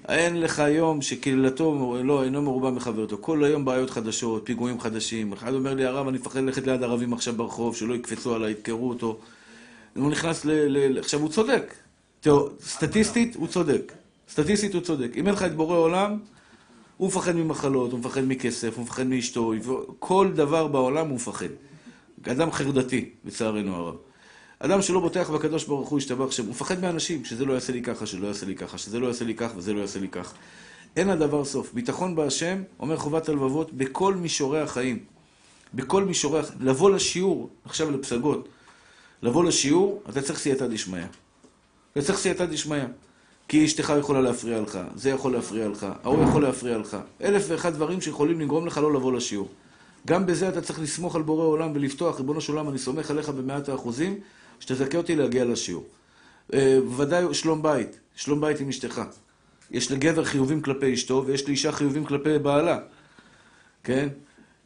אין 0.09 0.39
לך 0.41 0.63
יום 0.69 1.01
שקהילתו 1.01 1.97
לא, 2.03 2.23
אינו 2.23 2.41
מרובה 2.41 2.71
מחברתו. 2.71 3.17
כל 3.21 3.43
היום 3.43 3.65
בעיות 3.65 3.89
חדשות, 3.89 4.45
פיגועים 4.45 4.79
חדשים. 4.79 5.33
אחד 5.33 5.53
אומר 5.53 5.73
לי, 5.73 5.85
הרב, 5.85 6.07
אני 6.07 6.17
מפחד 6.17 6.39
ללכת 6.39 6.67
ליד 6.67 6.83
ערבים 6.83 7.13
עכשיו 7.13 7.33
ברחוב, 7.33 7.75
שלא 7.75 7.93
יקפצו 7.93 8.35
עליי, 8.35 8.51
ידקרו 8.51 8.89
אותו. 8.89 9.19
הוא 9.95 10.11
נכנס. 10.11 10.45
ל... 10.45 10.51
ל- 10.51 10.99
עכשיו, 10.99 11.19
הוא 11.19 11.29
צודק. 11.29 11.73
תראו, 12.19 12.49
סטטיסטית, 12.61 13.35
הוא 13.35 13.47
צודק. 13.47 13.93
סטטיסטית, 14.29 14.73
הוא 14.73 14.81
צודק. 14.81 15.11
אם 15.15 15.27
אין 15.27 15.35
לך 15.35 15.43
את 15.43 15.55
בורא 15.55 15.77
עולם, 15.77 16.19
הוא 16.97 17.07
מפחד 17.07 17.35
ממחלות, 17.35 17.91
הוא 17.91 17.99
מפחד 17.99 18.21
מכסף, 18.21 18.77
הוא 18.77 18.83
מפחד 18.83 19.07
מאשתו, 19.07 19.53
כל 19.99 20.31
דבר 20.35 20.67
בעולם 20.67 21.07
הוא 21.07 21.15
מפחד. 21.15 21.45
אדם 22.27 22.51
חרדתי, 22.51 23.09
לצערנו 23.25 23.75
הרב. 23.75 23.95
אדם 24.59 24.81
שלא 24.81 24.99
בוטח 24.99 25.29
בקדוש 25.29 25.65
ברוך 25.65 25.89
הוא, 25.89 25.99
ישתבח 25.99 26.31
שם, 26.31 26.43
הוא 26.43 26.51
מפחד 26.51 26.81
מאנשים, 26.81 27.25
שזה 27.25 27.45
לא 27.45 27.53
יעשה 27.53 27.73
לי 27.73 27.81
ככה, 27.81 28.05
שלא 28.05 28.27
יעשה 28.27 28.45
לי 28.45 28.55
ככה, 28.55 28.77
שזה 28.77 28.99
לא 28.99 29.07
יעשה 29.07 29.25
לי 29.25 29.35
כך 29.35 29.51
וזה 29.55 29.73
לא 29.73 29.79
יעשה 29.79 29.99
לי 29.99 30.07
כך. 30.07 30.33
אין 30.95 31.07
לדבר 31.07 31.45
סוף. 31.45 31.73
ביטחון 31.73 32.15
בהשם, 32.15 32.63
אומר 32.79 32.97
חובת 32.97 33.29
הלבבות, 33.29 33.73
בכל 33.73 34.13
מישורי 34.13 34.61
החיים. 34.61 34.99
בכל 35.73 36.03
מישורי 36.03 36.39
החיים. 36.39 36.59
לבוא 36.61 36.91
לשיעור, 36.91 37.49
עכשיו 37.65 37.91
לפסגות, 37.91 38.49
לבוא 39.21 39.43
לשיעור, 39.43 40.03
אתה 40.09 40.21
צריך 40.21 40.39
סייעתא 40.39 40.67
דשמיא. 40.67 41.03
אתה 41.91 42.01
צריך 42.01 42.19
סייעתא 42.19 42.45
דשמיא. 42.45 42.83
כי 43.49 43.65
אשתך 43.65 43.93
יכולה 43.99 44.21
להפריע 44.21 44.61
לך, 44.61 44.79
זה 44.95 45.09
יכול 45.09 45.33
להפריע 45.33 45.67
לך, 45.67 45.87
ההוא 46.03 46.23
יכול 46.23 46.43
להפריע 46.43 46.77
לך. 46.77 46.97
אלף 47.23 47.45
ואחד 47.47 47.73
דברים 47.73 48.01
שיכולים 48.01 48.39
לגרום 48.41 48.67
לך 48.67 48.77
לא 48.77 48.93
לבוא 48.93 49.13
לשיעור. 49.13 49.47
גם 50.07 50.25
בזה 50.25 50.49
אתה 50.49 50.61
צריך 50.61 50.79
לסמוך 50.79 51.15
על 51.15 51.21
בורא 51.21 51.45
עולם 51.45 51.71
ולפתוח, 51.75 52.17
ריבונו 52.17 52.41
של 52.41 52.53
עולם, 52.53 52.69
אני 52.69 52.77
סומך 52.77 53.11
עליך 53.11 53.29
במאת 53.29 53.69
האחוזים, 53.69 54.19
שתזכה 54.59 54.97
אותי 54.97 55.15
להגיע 55.15 55.45
לשיעור. 55.45 55.85
אה, 56.53 56.79
בוודאי 56.85 57.33
שלום 57.33 57.61
בית, 57.61 57.99
שלום 58.15 58.41
בית 58.41 58.59
עם 58.59 58.69
אשתך. 58.69 59.01
יש 59.71 59.91
לגבר 59.91 60.23
חיובים 60.23 60.61
כלפי 60.61 60.93
אשתו, 60.93 61.23
ויש 61.25 61.47
לאישה 61.47 61.71
חיובים 61.71 62.05
כלפי 62.05 62.39
בעלה, 62.39 62.79
כן? 63.83 64.07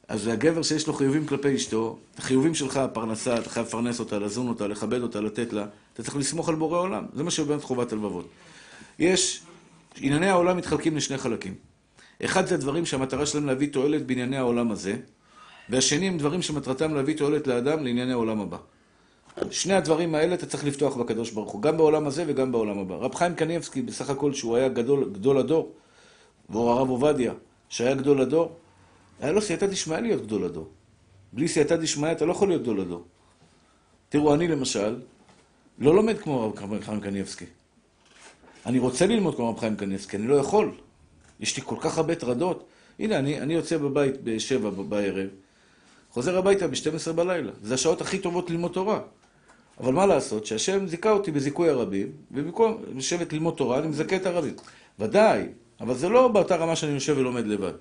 אז 0.08 0.28
הגבר 0.28 0.64
שיש 0.64 0.88
לו 0.88 0.94
חיובים 0.94 1.28
כלפי 1.28 1.56
אשתו, 1.56 1.98
החיובים 2.18 2.56
שלך, 2.56 2.78
הפרנסה, 2.78 3.38
אתה 3.38 3.50
חייב 3.50 3.66
לפרנס 3.68 4.00
אותה, 4.00 4.20
לזון 4.20 4.48
אותה, 4.48 4.68
לכבד 4.68 5.02
אותה, 5.02 5.22
לתת 5.22 5.54
לה, 5.54 5.66
אתה 5.94 6.04
צריך 6.04 6.16
לסמוך 6.16 6.50
על 6.50 6.56
בורא 6.56 6.80
עולם. 6.80 7.06
זה 7.14 7.24
מה 7.24 7.32
שבאמת 7.32 7.64
חובת 7.64 7.92
הלבבות. 7.92 8.28
יש, 9.00 9.44
ענייני 9.98 10.30
העולם 10.30 10.58
מתחלקים 10.58 10.98
לשני 10.98 11.18
חלקים. 11.18 11.56
אחד 12.26 12.46
זה 12.46 12.56
הדברים 12.56 12.86
שהמטרה 12.86 13.26
שלהם 13.26 13.46
להביא 13.46 13.74
תועלת 13.74 14.06
בענייני 14.06 14.38
העולם 14.38 14.72
הזה, 14.72 14.96
והשני 15.70 16.08
הם 16.08 16.18
דברים 16.18 16.42
שמטרתם 16.42 16.94
להביא 16.94 17.18
תועלת 17.18 17.48
לאדם 17.48 17.84
לענייני 17.84 18.12
העולם 18.12 18.42
הבא. 18.42 18.58
שני 19.52 19.74
הדברים 19.74 20.16
האלה 20.16 20.34
אתה 20.36 20.46
צריך 20.46 20.66
לפתוח 20.66 20.96
בקדוש 20.96 21.32
ברוך 21.32 21.52
הוא, 21.52 21.62
גם 21.62 21.78
בעולם 21.78 22.08
הזה 22.08 22.24
וגם 22.28 22.52
בעולם 22.52 22.80
הבא. 22.80 22.96
רב 22.96 23.16
חיים 23.16 23.36
קניבסקי, 23.36 23.82
בסך 23.82 24.10
הכל, 24.10 24.34
שהוא 24.34 24.56
היה 24.56 24.70
גדול, 24.70 25.10
גדול 25.14 25.38
הדור, 25.38 25.72
ואור 26.50 26.72
הרב 26.72 26.90
עובדיה, 26.90 27.34
שהיה 27.70 27.96
גדול 27.96 28.22
הדור, 28.22 28.56
היה 29.20 29.32
לו 29.32 29.42
סייעתא 29.42 29.66
דשמיא 29.66 29.98
להיות 29.98 30.22
גדול 30.22 30.44
הדור. 30.44 30.68
בלי 31.34 31.48
סייעתא 31.48 31.76
דשמיא 31.76 32.12
אתה 32.12 32.26
לא 32.26 32.32
יכול 32.32 32.48
להיות 32.48 32.62
גדול 32.62 32.82
הדור. 32.82 33.04
תראו, 34.10 34.34
אני 34.34 34.48
למשל, 34.48 35.00
לא 35.80 35.96
לומד 35.96 36.18
כמו 36.20 36.54
רב 36.58 36.82
חיים 36.82 37.00
קניבסקי. 37.00 37.46
אני 38.66 38.80
רוצה 38.80 39.08
ללמוד 39.08 39.36
כמו 39.36 39.50
רב 39.50 39.60
חיים 39.60 39.76
קניבסקי, 39.76 40.18
אני 40.18 40.28
לא 40.28 40.36
יכול. 40.36 40.72
יש 41.40 41.58
לי 41.58 41.64
כל 41.66 41.76
כך 41.80 41.98
הרבה 41.98 42.16
טרדות. 42.16 42.64
הנה, 43.00 43.20
אני, 43.20 43.42
אני 43.42 43.54
יוצא 43.54 43.78
בבית 43.78 44.24
בשבע 44.24 44.70
בערב, 44.70 45.28
חוזר 46.12 46.38
הביתה 46.38 46.68
ב-12 46.68 47.12
בלילה. 47.12 47.52
זה 47.62 47.74
השעות 47.74 48.02
הכי 48.02 48.18
טובות 48.18 48.50
ללמוד 48.50 48.72
תורה. 48.72 49.00
אבל 49.80 49.94
מה 49.94 50.06
לעשות, 50.06 50.46
שהשם 50.46 50.88
זיכה 50.88 51.12
אותי 51.12 51.32
בזיכוי 51.32 51.70
הרבים, 51.70 52.12
ובמקום 52.32 52.84
לשבת 52.96 53.34
ללמוד 53.34 53.54
תורה, 53.58 53.80
אני 53.80 53.88
מזכה 53.88 54.16
את 54.16 54.26
הרבים. 54.26 54.54
ודאי, 55.00 55.44
אבל 55.82 55.96
זה 55.96 56.10
לא 56.10 56.28
באותה 56.28 56.56
רמה 56.56 56.76
שאני 56.76 56.92
יושב 56.92 57.16
ולומד 57.18 57.48
לבד. 57.48 57.74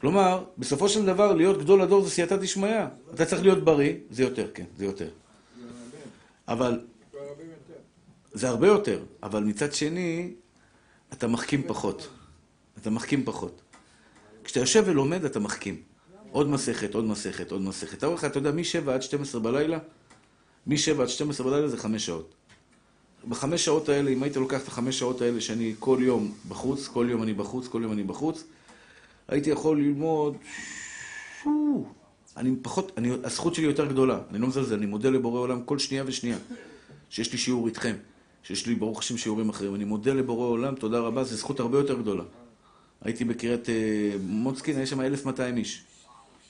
כלומר, 0.00 0.44
בסופו 0.58 0.88
של 0.88 1.06
דבר, 1.06 1.34
להיות 1.34 1.58
גדול 1.58 1.80
הדור 1.80 2.02
זה 2.02 2.10
סייעתא 2.10 2.36
דשמיא. 2.36 2.80
אתה 3.14 3.24
צריך 3.24 3.42
להיות 3.42 3.64
בריא, 3.64 3.92
זה 4.10 4.22
יותר, 4.22 4.46
כן, 4.54 4.64
זה 4.76 4.84
יותר. 4.84 5.08
אבל... 6.48 6.80
זה 8.38 8.48
הרבה 8.48 8.66
יותר, 8.66 9.04
אבל 9.22 9.44
מצד 9.44 9.72
שני, 9.72 10.32
אתה 11.12 11.28
מחכים 11.28 11.62
פחות. 11.66 12.08
אתה 12.82 12.90
מחכים 12.90 13.24
פחות. 13.24 13.62
כשאתה 14.44 14.60
יושב 14.60 14.82
ולומד, 14.86 15.24
אתה 15.24 15.40
מחכים. 15.40 15.82
עוד 16.30 16.48
מסכת, 16.48 16.94
עוד 16.94 17.04
מסכת, 17.04 17.52
עוד 17.52 17.60
מסכת. 17.62 17.98
תאר 17.98 18.14
לך, 18.14 18.24
אתה 18.24 18.38
יודע, 18.38 18.50
מ-7 18.52 18.90
עד 18.90 19.02
12 19.02 19.40
בלילה, 19.40 19.78
מ-7 20.66 21.02
עד 21.02 21.08
12 21.08 21.50
בלילה 21.50 21.68
זה 21.68 21.76
5 21.76 22.06
שעות. 22.06 22.34
בחמש 23.28 23.64
שעות 23.64 23.88
האלה, 23.88 24.10
אם 24.10 24.22
היית 24.22 24.36
לוקח 24.36 24.62
את 24.62 24.68
החמש 24.68 24.98
שעות 24.98 25.20
האלה 25.20 25.40
שאני 25.40 25.74
כל 25.78 25.98
יום 26.00 26.32
בחוץ, 26.48 26.88
כל 26.88 27.06
יום 27.10 27.22
אני 27.22 27.34
בחוץ, 27.34 27.68
כל 27.68 27.80
יום 27.82 27.92
אני 27.92 28.02
בחוץ, 28.02 28.44
הייתי 29.28 29.50
יכול 29.50 29.78
ללמוד... 29.78 30.36
אני 32.36 32.56
פחות, 32.62 32.92
אני, 32.96 33.10
הזכות 33.24 33.54
שלי 33.54 33.64
יותר 33.64 33.86
גדולה, 33.86 34.20
אני 34.30 34.38
לא 34.38 34.48
מזלזל, 34.48 34.74
אני 34.74 34.86
מודה 34.86 35.10
לבורא 35.10 35.40
עולם 35.40 35.62
כל 35.62 35.78
שנייה 35.78 36.04
ושנייה, 36.06 36.38
שיש 37.10 37.32
לי 37.32 37.38
שיעור 37.38 37.66
איתכם, 37.66 37.96
שיש 38.48 38.66
לי 38.66 38.74
ברוך 38.74 38.98
השם 38.98 39.16
שיעורים 39.16 39.48
אחרים, 39.48 39.74
אני 39.74 39.84
מודה 39.84 40.12
לבורא 40.12 40.46
עולם, 40.46 40.74
תודה 40.74 40.98
רבה, 40.98 41.24
זו 41.24 41.36
זכות 41.36 41.60
הרבה 41.60 41.78
יותר 41.78 42.00
גדולה. 42.00 42.22
הייתי 43.00 43.24
בקריית 43.24 43.68
אה, 43.68 43.74
מוצקין, 44.20 44.76
היה 44.76 44.86
שם 44.86 45.00
1,200 45.00 45.56
איש 45.56 45.82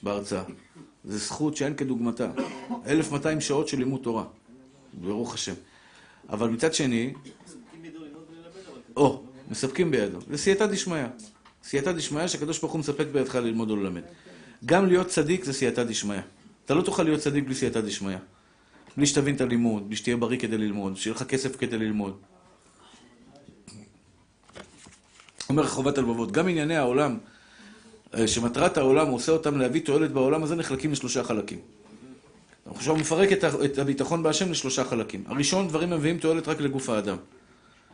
בהרצאה. 0.03 0.43
זו 1.05 1.17
זכות 1.17 1.55
שאין 1.55 1.75
כדוגמתה. 1.75 2.31
1,200 2.87 3.41
שעות 3.41 3.67
של 3.67 3.77
לימוד 3.77 4.01
תורה, 4.03 4.23
ברוך 4.93 5.33
השם. 5.33 5.53
אבל 6.29 6.49
מצד 6.49 6.73
שני... 6.73 7.13
או, 8.97 9.23
מספקים 9.51 9.91
בידו. 9.91 10.19
זה 10.29 10.37
סייעתא 10.37 10.65
דשמיא. 10.65 11.05
סייעתא 11.63 11.91
דשמיא 11.91 12.27
שהקדוש 12.27 12.59
ברוך 12.59 12.71
הוא 12.71 12.79
מספק 12.79 13.07
בידך 13.11 13.35
ללמוד 13.35 13.71
וללמד. 13.71 14.03
גם 14.65 14.85
להיות 14.85 15.07
צדיק 15.07 15.43
זה 15.43 15.53
סייעתא 15.53 15.83
דשמיא. 15.83 16.19
אתה 16.65 16.73
לא 16.73 16.81
תוכל 16.81 17.03
להיות 17.03 17.19
צדיק 17.19 17.43
בלי 17.45 17.55
סייעתא 17.55 17.81
דשמיא. 17.81 18.17
בלי 18.97 19.05
שתבין 19.05 19.35
את 19.35 19.41
הלימוד, 19.41 19.87
בלי 19.87 19.95
שתהיה 19.95 20.17
בריא 20.17 20.39
כדי 20.39 20.57
ללמוד, 20.57 20.97
שיהיה 20.97 21.15
לך 21.15 21.23
כסף 21.23 21.55
כדי 21.55 21.77
ללמוד. 21.77 22.17
אומר 25.49 25.67
חובת 25.67 25.97
הלבבות, 25.97 26.31
גם 26.31 26.47
ענייני 26.47 26.75
העולם, 26.75 27.17
אה, 28.13 28.27
שמטרת 28.27 28.77
העולם 28.77 29.07
עושה 29.07 29.31
אותם 29.31 29.57
להביא 29.57 29.81
תועלת 29.81 30.11
בעולם 30.11 30.43
הזה, 30.43 30.55
נחלקים 30.55 30.91
לשלושה 30.91 31.23
חלקים. 31.23 31.59
עכשיו 32.75 32.93
הוא 32.93 33.01
מפרק 33.01 33.29
את 33.65 33.77
הביטחון 33.77 34.23
בהשם 34.23 34.51
לשלושה 34.51 34.83
חלקים. 34.83 35.23
הראשון, 35.27 35.67
דברים 35.67 35.93
המביאים 35.93 36.17
תועלת 36.17 36.47
רק 36.47 36.61
לגוף 36.61 36.89
האדם. 36.89 37.17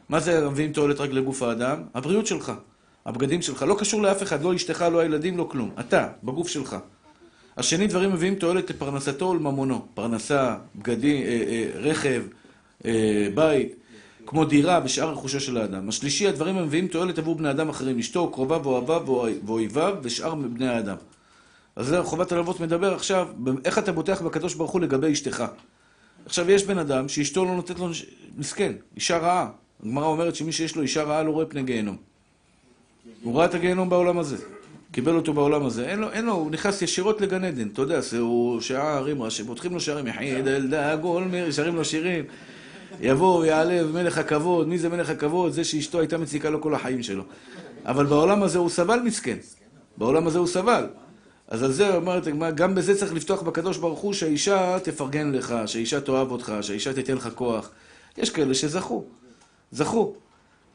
מה 0.09 0.19
זה 0.19 0.49
מביאים 0.49 0.73
תועלת 0.73 0.99
רק 0.99 1.09
לגוף 1.09 1.41
האדם? 1.41 1.83
הבריאות 1.93 2.27
שלך, 2.27 2.51
הבגדים 3.05 3.41
שלך, 3.41 3.61
לא 3.61 3.75
קשור 3.79 4.01
לאף 4.01 4.23
אחד, 4.23 4.43
לא 4.43 4.55
אשתך, 4.55 4.85
לא 4.91 4.99
הילדים, 4.99 5.37
לא 5.37 5.47
כלום. 5.51 5.71
אתה, 5.79 6.07
בגוף 6.23 6.47
שלך. 6.47 6.75
השני, 7.57 7.87
דברים 7.87 8.13
מביאים 8.13 8.35
תועלת 8.35 8.69
לפרנסתו 8.69 9.25
ולממונו. 9.25 9.85
פרנסה, 9.93 10.55
בגדים, 10.75 11.23
אה, 11.23 11.43
אה, 11.47 11.69
רכב, 11.75 12.23
אה, 12.85 13.27
בית, 13.35 13.75
כמו 14.25 14.45
דירה 14.45 14.81
ושאר 14.85 15.11
רכושו 15.11 15.39
של 15.39 15.57
האדם. 15.57 15.89
השלישי, 15.89 16.27
הדברים 16.27 16.57
המביאים 16.57 16.87
תועלת 16.87 17.17
עבור 17.17 17.35
בני 17.35 17.51
אדם 17.51 17.69
אחרים, 17.69 17.99
אשתו, 17.99 18.31
קרוביו, 18.31 18.65
אוהביו 18.65 19.29
ואויביו 19.45 19.95
ושאר 20.01 20.35
בני 20.35 20.67
האדם. 20.67 20.95
אז 21.75 21.87
זה 21.87 22.03
חובת 22.03 22.31
הלוות 22.31 22.59
מדבר 22.59 22.93
עכשיו, 22.93 23.27
איך 23.65 23.77
אתה 23.79 23.91
בוטח 23.91 24.21
בקדוש 24.21 24.53
ברוך 24.53 24.71
הוא 24.71 24.81
לגבי 24.81 25.11
אשתך. 25.11 25.43
עכשיו, 26.25 26.51
יש 26.51 26.63
בן 26.63 26.77
אדם 26.77 27.09
שאשתו 27.09 27.45
לא 27.45 27.55
נותנת 27.55 27.79
לו, 27.79 27.89
מסכן, 28.37 28.71
אישה 28.95 29.17
רעה. 29.17 29.49
הגמרא 29.83 30.05
אומרת 30.05 30.35
שמי 30.35 30.51
שיש 30.51 30.75
לו 30.75 30.81
אישה 30.81 31.03
רעה 31.03 31.23
לא 31.23 31.31
רואה 31.31 31.45
פני 31.45 31.63
גיהנום. 31.63 31.97
הוא 33.23 33.37
ראה 33.37 33.45
את 33.45 33.53
הגיהנום 33.53 33.89
בעולם 33.89 34.19
הזה. 34.19 34.37
קיבל 34.95 35.15
אותו 35.15 35.33
בעולם 35.33 35.65
הזה. 35.65 35.87
אין 35.87 35.99
לו, 35.99 36.11
אין 36.11 36.25
לו, 36.25 36.33
הוא 36.33 36.51
נכנס 36.51 36.81
ישירות 36.81 37.21
לגן 37.21 37.43
עדן. 37.43 37.67
אתה 37.67 37.81
יודע, 37.81 38.01
זה 38.01 38.19
הוא 38.19 38.61
שערים, 38.61 39.17
פותחים 39.47 39.73
לו 39.73 39.79
שערים, 39.79 40.07
יחיד 40.07 40.47
אל 40.47 40.67
דאגול, 40.67 41.27
שרים 41.51 41.75
לו 41.75 41.85
שירים. 41.85 42.23
יבוא, 43.01 43.45
יעלה, 43.45 43.83
מלך 43.83 44.17
הכבוד. 44.17 44.67
מי 44.67 44.77
זה 44.77 44.89
מלך 44.89 45.09
הכבוד? 45.09 45.51
זה 45.51 45.63
שאשתו 45.63 45.99
הייתה 45.99 46.17
מציקה 46.17 46.49
לו 46.49 46.61
כל 46.61 46.75
החיים 46.75 47.03
שלו. 47.03 47.23
אבל 47.85 48.05
בעולם 48.05 48.43
הזה 48.43 48.59
הוא 48.59 48.69
סבל 48.69 48.99
מסכן. 48.99 49.37
בעולם 49.97 50.27
הזה 50.27 50.39
הוא 50.39 50.47
סבל. 50.47 50.87
אז 51.47 51.63
על 51.63 51.71
זה 51.71 51.95
אומרת 51.95 52.27
גם 52.55 52.75
בזה 52.75 52.95
צריך 52.95 53.13
לפתוח 53.13 53.41
בקדוש 53.41 53.77
ברוך 53.77 53.99
הוא 53.99 54.13
שהאישה 54.13 54.77
תפרגן 54.83 55.31
לך, 55.31 55.55
שהאישה 55.65 56.01
תאהב 56.01 56.31
אותך, 56.31 56.53
שהאישה 56.61 56.93
תיתן 56.93 57.13
לך 57.13 57.29
כוח. 57.35 57.69
יש 58.17 58.29
כאלה 58.29 58.53
שזכו, 58.53 59.03
זכו. 59.71 60.15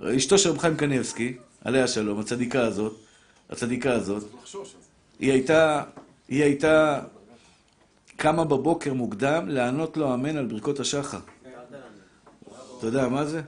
אשתו 0.03 0.39
של 0.39 0.51
רב 0.51 0.59
חיים 0.59 0.77
קניבסקי, 0.77 1.36
עליה 1.65 1.89
שלום, 1.89 2.20
הצדיקה 2.20 2.61
הזאת, 2.61 3.10
הצדיקה 3.51 3.93
הזאת, 3.93 4.24
היא 5.18 5.32
הייתה, 5.32 5.82
היא 6.28 6.43
הייתה 6.43 7.01
קמה 8.16 8.44
בבוקר 8.44 8.94
מוקדם 8.94 9.48
לענות 9.48 9.97
לו 9.97 10.14
אמן 10.14 10.36
על 10.36 10.47
ברכות 10.47 10.81
השחר. 10.81 11.18
אתה 12.78 12.86
יודע 12.86 13.09
מה 13.09 13.24
זה? 13.24 13.40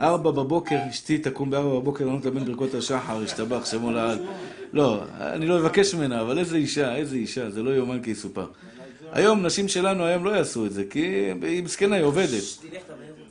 ארבע 0.00 0.30
בבוקר, 0.30 0.78
אשתי 0.90 1.18
תקום 1.18 1.50
בארבע 1.50 1.78
בבוקר 1.80 2.04
לענות 2.04 2.26
אמן 2.26 2.44
ברכות 2.44 2.74
השחר, 2.74 3.22
השתבח 3.22 3.64
שמו 3.64 3.90
לעד. 3.90 4.18
לא, 4.72 5.02
אני 5.18 5.46
לא 5.46 5.58
אבקש 5.58 5.94
ממנה, 5.94 6.20
אבל 6.20 6.38
איזה 6.38 6.56
אישה, 6.56 6.96
איזה 6.96 7.16
אישה, 7.16 7.50
זה 7.50 7.62
לא 7.62 7.70
יאומן 7.70 8.02
כי 8.02 8.10
יסופר. 8.10 8.46
היום, 9.12 9.46
נשים 9.46 9.68
שלנו 9.68 10.04
היום 10.04 10.24
לא 10.24 10.30
יעשו 10.30 10.66
את 10.66 10.72
זה, 10.72 10.84
כי 10.90 11.00
היא 11.42 11.62
מסכנה, 11.62 11.96
היא 11.96 12.04
עובדת. 12.04 12.42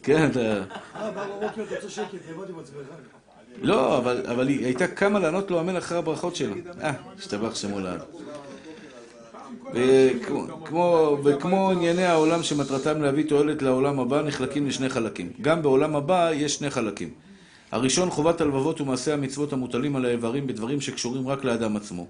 כן, 0.03 0.29
אתה... 0.31 0.63
אה, 0.95 1.11
בבוקר 1.11 1.63
אתה 1.63 1.75
רוצה 1.75 1.89
שקט, 1.89 2.13
לבד 2.29 2.49
עם 2.49 2.59
עצמך. 2.59 3.16
לא, 3.61 3.97
אבל, 3.97 4.47
היא 4.47 4.65
הייתה 4.65 4.87
קמה 4.87 5.19
לענות 5.19 5.51
לו 5.51 5.59
אמן 5.59 5.75
אחרי 5.75 5.97
הברכות 5.97 6.35
שלה. 6.35 6.53
אה, 6.83 6.91
השתבח 7.19 7.55
שמו 7.55 7.79
לעד. 7.79 8.01
וכמו- 9.73 10.65
כמו, 10.65 11.17
וכמו 11.23 11.71
ענייני 11.71 12.03
העולם 12.03 12.43
שמטרתם 12.43 13.01
להביא 13.01 13.29
תועלת 13.29 13.61
לעולם 13.61 13.99
הבא, 13.99 14.21
נחלקים 14.21 14.67
לשני 14.67 14.89
חלקים. 14.89 15.31
גם 15.41 15.61
בעולם 15.61 15.95
הבא 15.95 16.31
יש 16.33 16.55
שני 16.55 16.69
חלקים. 16.69 17.09
הראשון, 17.71 18.09
חובת 18.09 18.41
הלבבות 18.41 18.81
ומעשי 18.81 19.11
המצוות 19.11 19.53
המוטלים 19.53 19.95
על 19.95 20.05
האיברים 20.05 20.47
בדברים 20.47 20.81
שקשורים 20.81 21.27
רק 21.27 21.43
לאדם 21.43 21.75
עצמו, 21.77 22.07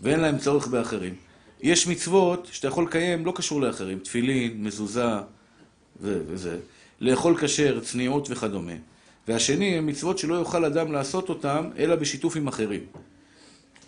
ואין 0.00 0.20
להם 0.20 0.38
צורך 0.38 0.66
באחרים. 0.66 1.14
יש 1.62 1.86
מצוות 1.86 2.48
שאתה 2.52 2.68
יכול 2.68 2.84
לקיים, 2.84 3.26
לא 3.26 3.32
קשור 3.36 3.60
לאחרים, 3.60 3.98
תפילין, 3.98 4.64
מזוזה 4.64 5.04
וזה, 6.00 6.56
לאכול 7.00 7.36
כשר, 7.40 7.80
צניעות 7.80 8.28
וכדומה. 8.30 8.72
והשני, 9.28 9.78
הם 9.78 9.86
מצוות 9.86 10.18
שלא 10.18 10.34
יוכל 10.34 10.64
אדם 10.64 10.92
לעשות 10.92 11.28
אותם, 11.28 11.70
אלא 11.78 11.96
בשיתוף 11.96 12.36
עם 12.36 12.48
אחרים. 12.48 12.80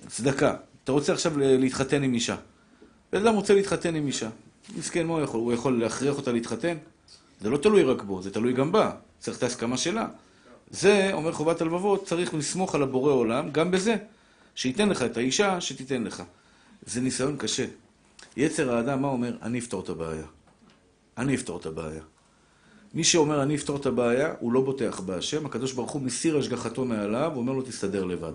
צדקה. 0.06 0.56
אתה 0.84 0.92
רוצה 0.92 1.12
עכשיו 1.12 1.38
להתחתן 1.38 2.02
עם 2.02 2.14
אישה. 2.14 2.36
בן 3.12 3.26
אדם 3.26 3.34
רוצה 3.34 3.54
להתחתן 3.54 3.94
עם 3.94 4.06
אישה. 4.06 4.28
מסכן, 4.76 5.06
מה 5.06 5.12
הוא 5.12 5.22
יכול? 5.22 5.40
הוא 5.40 5.52
יכול 5.52 5.80
להכריח 5.80 6.16
אותה 6.16 6.32
להתחתן? 6.32 6.76
זה 7.40 7.50
לא 7.50 7.56
תלוי 7.56 7.82
רק 7.82 8.02
בו, 8.02 8.22
זה 8.22 8.30
תלוי 8.30 8.52
גם 8.52 8.72
בה. 8.72 8.90
צריך 9.18 9.38
את 9.38 9.42
ההסכמה 9.42 9.76
שלה. 9.76 10.06
זה, 10.70 11.10
אומר 11.12 11.32
חובת 11.32 11.60
הלבבות, 11.60 12.06
צריך 12.06 12.34
לסמוך 12.34 12.74
על 12.74 12.82
הבורא 12.82 13.12
עולם, 13.12 13.50
גם 13.50 13.70
בזה. 13.70 13.96
שייתן 14.54 14.88
לך 14.88 15.02
את 15.02 15.16
האישה, 15.16 15.60
שתיתן 15.60 16.04
לך. 16.04 16.22
זה 16.86 17.00
ניסיון 17.00 17.36
קשה. 17.36 17.66
יצר 18.36 18.74
האדם, 18.74 19.02
מה 19.02 19.08
אומר? 19.08 19.36
אני 19.42 19.58
אפתור 19.58 19.80
את 19.80 19.88
הבעיה. 19.88 20.26
אני 21.18 21.34
אפתור 21.34 21.58
את 21.60 21.66
הבעיה. 21.66 22.02
מי 22.94 23.04
שאומר 23.04 23.42
אני 23.42 23.54
אפתור 23.54 23.76
את 23.76 23.86
הבעיה, 23.86 24.34
הוא 24.40 24.52
לא 24.52 24.60
בוטח 24.60 25.00
בהשם, 25.00 25.46
הקדוש 25.46 25.72
ברוך 25.72 25.90
הוא 25.90 26.02
מסיר 26.02 26.38
השגחתו 26.38 26.84
מעליו, 26.84 27.30
ואומר 27.34 27.52
לו 27.52 27.62
תסתדר 27.62 28.04
לבד. 28.04 28.32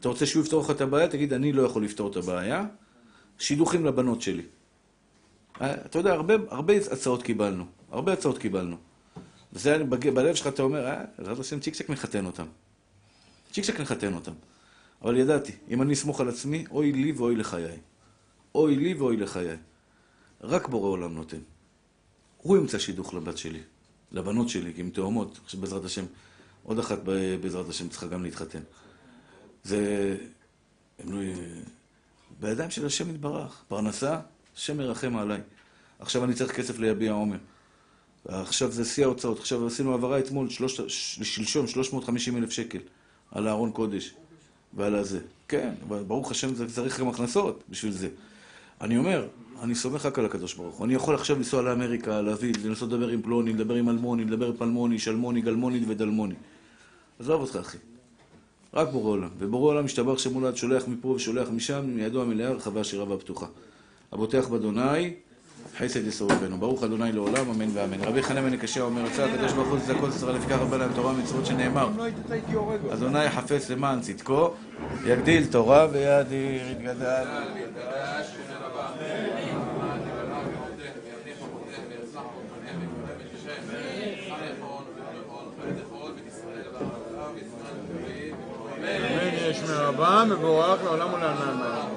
אתה 0.00 0.08
רוצה 0.08 0.26
שהוא 0.26 0.42
יפתור 0.42 0.62
לך 0.62 0.70
את 0.70 0.80
הבעיה? 0.80 1.08
תגיד, 1.08 1.32
אני 1.32 1.52
לא 1.52 1.62
יכול 1.62 1.84
לפתור 1.84 2.10
את 2.10 2.16
הבעיה. 2.16 2.66
שידוכים 3.38 3.86
לבנות 3.86 4.22
שלי. 4.22 4.42
אה, 5.60 5.74
אתה 5.74 5.98
יודע, 5.98 6.12
הרבה, 6.12 6.34
הרבה 6.50 6.74
הצעות 6.76 7.22
קיבלנו. 7.22 7.64
הרבה 7.90 8.12
הצעות 8.12 8.38
קיבלנו. 8.38 8.76
וזה 9.52 9.84
בלב 10.14 10.34
שלך, 10.34 10.46
אתה 10.46 10.62
אומר, 10.62 10.86
אה, 10.86 11.04
בעזרת 11.18 11.38
השם 11.38 11.60
צ'יק 11.60 11.74
צ'ק 11.74 11.90
נחתן 11.90 12.26
אותם. 12.26 12.46
צ'יק 13.52 13.64
צ'ק 13.64 13.80
נחתן 13.80 14.14
אותם. 14.14 14.32
אבל 15.02 15.16
ידעתי, 15.16 15.52
אם 15.68 15.82
אני 15.82 15.92
אסמוך 15.92 16.20
על 16.20 16.28
עצמי, 16.28 16.64
אוי 16.70 16.92
לי 16.92 17.12
ואוי 17.12 17.36
לחיי. 17.36 17.78
אוי 18.54 18.76
לי 18.76 18.94
ואוי 18.94 19.16
לחיי. 19.16 19.56
רק 20.40 20.68
בורא 20.68 20.88
עולם 20.88 21.14
נותן. 21.14 21.38
הוא 22.42 22.56
ימצא 22.56 22.78
שידוך 22.78 23.14
לבת 23.14 23.38
שלי, 23.38 23.60
לבנות 24.12 24.48
שלי, 24.48 24.74
כי 24.74 24.80
הן 24.80 24.90
תאומות, 24.90 25.40
עכשיו 25.44 25.60
בעזרת 25.60 25.84
השם, 25.84 26.04
עוד 26.62 26.78
אחת 26.78 26.98
בעזרת 27.40 27.68
השם 27.68 27.88
צריכה 27.88 28.06
גם 28.06 28.22
להתחתן. 28.22 28.60
זה... 29.64 30.16
הם 30.98 31.12
לא... 31.12 31.20
בידיים 32.40 32.70
של 32.70 32.86
השם 32.86 33.10
יתברך. 33.10 33.64
פרנסה, 33.68 34.20
השם 34.56 34.76
מרחם 34.76 35.16
עליי. 35.16 35.40
עכשיו 35.98 36.24
אני 36.24 36.34
צריך 36.34 36.52
כסף 36.52 36.78
ליביע 36.78 37.12
עומר. 37.12 37.36
עכשיו 38.24 38.72
זה 38.72 38.84
שיא 38.84 39.04
ההוצאות. 39.04 39.38
עכשיו 39.38 39.66
עשינו 39.66 39.92
העברה 39.92 40.18
אתמול, 40.18 40.50
שלוש, 40.50 40.80
שלשום, 41.22 41.66
350 41.66 42.36
אלף 42.36 42.50
שקל 42.50 42.78
על 43.30 43.48
הארון 43.48 43.72
קודש 43.72 44.14
ועל 44.74 44.94
הזה. 44.94 45.20
כן, 45.48 45.74
ברוך 45.88 46.30
השם 46.30 46.54
זה 46.54 46.74
צריך 46.74 47.00
גם 47.00 47.08
הכנסות 47.08 47.62
בשביל 47.68 47.92
זה. 47.92 48.08
אני 48.82 48.98
אומר, 48.98 49.26
אני 49.62 49.74
סומך 49.74 50.06
רק 50.06 50.18
על 50.18 50.24
הקדוש 50.24 50.54
ברוך 50.54 50.76
הוא. 50.76 50.86
אני 50.86 50.94
יכול 50.94 51.14
עכשיו 51.14 51.36
לנסוע 51.36 51.62
לאמריקה, 51.62 52.20
להביא, 52.20 52.52
לנסות 52.64 52.92
לדבר 52.92 53.08
עם 53.08 53.22
פלוני, 53.22 53.52
לדבר 53.52 53.74
עם 53.74 53.88
אלמוני, 53.88 54.24
לדבר 54.24 54.46
עם 54.46 54.56
פלמוני, 54.56 54.98
שלמוני, 54.98 55.40
גלמוני 55.40 55.80
ודלמוני. 55.88 56.34
עזוב 57.20 57.40
אותך, 57.40 57.56
אחי. 57.56 57.78
רק 58.74 58.88
בורא 58.88 59.10
עולם. 59.10 59.28
ובורא 59.38 59.72
עולם 59.72 59.84
משתבח 59.84 60.18
שמולד, 60.18 60.56
שולח 60.56 60.88
מפה 60.88 61.08
ושולח 61.08 61.48
משם, 61.50 61.84
מידו 61.86 62.22
המלאה, 62.22 62.50
רחבה 62.50 62.80
השירה 62.80 63.04
והפתוחה. 63.10 63.46
הבוטח 64.12 64.48
באדוני, 64.48 65.14
חסד 65.78 66.06
יסורבנו. 66.06 66.58
ברוך 66.58 66.84
אדוני 66.84 67.12
לעולם, 67.12 67.50
אמן 67.50 67.68
ואמן. 67.72 68.04
רבי 68.04 68.22
חנן 68.22 68.50
בן 68.50 68.56
קשיא 68.56 68.82
אומר, 68.82 69.02
רצה 69.02 69.24
הקדוש 69.24 69.52
ברוך 69.52 69.68
הוא 69.68 69.76
לצדקות 69.76 70.14
ישראל, 70.14 70.36
לפיכך 70.36 70.58
רבה 70.58 70.76
להם 70.76 70.90
תורה 70.94 71.12
ומצוות 71.12 71.46
שנאמר. 71.46 71.88
לא. 71.96 72.04
אדוני 72.92 73.30
חפץ 73.30 73.70
למען 73.70 74.00
צדקו, 74.00 74.50
יגדיל 75.06 75.46
תורה 75.46 75.88
ויאדיר, 75.92 76.70
יתגדל. 76.70 77.24
אמן 88.82 89.34
יש 89.50 89.62
מרבה, 89.62 90.24
מבורך 90.28 90.84
לעולם 90.84 91.14
ולענן. 91.14 91.92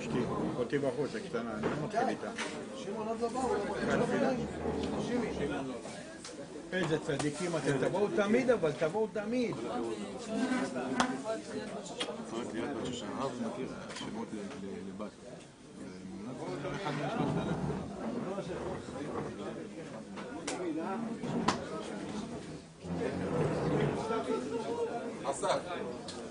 אשתי, 0.00 0.18
אותי 0.76 0.86
בחוץ, 0.86 1.10
הקטנה, 1.14 1.54
אני 1.54 1.62
לא 1.62 1.86
מתחיל 1.86 2.08
איתה. 2.08 2.30
איזה 6.72 6.98
צדיקים 6.98 7.56
אתם, 7.56 7.88
תבואו 7.88 8.08
תמיד 8.16 8.50
אבל, 8.50 8.72
תבואו 8.72 9.06
תמיד. 9.06 9.56
אסף. 25.24 26.23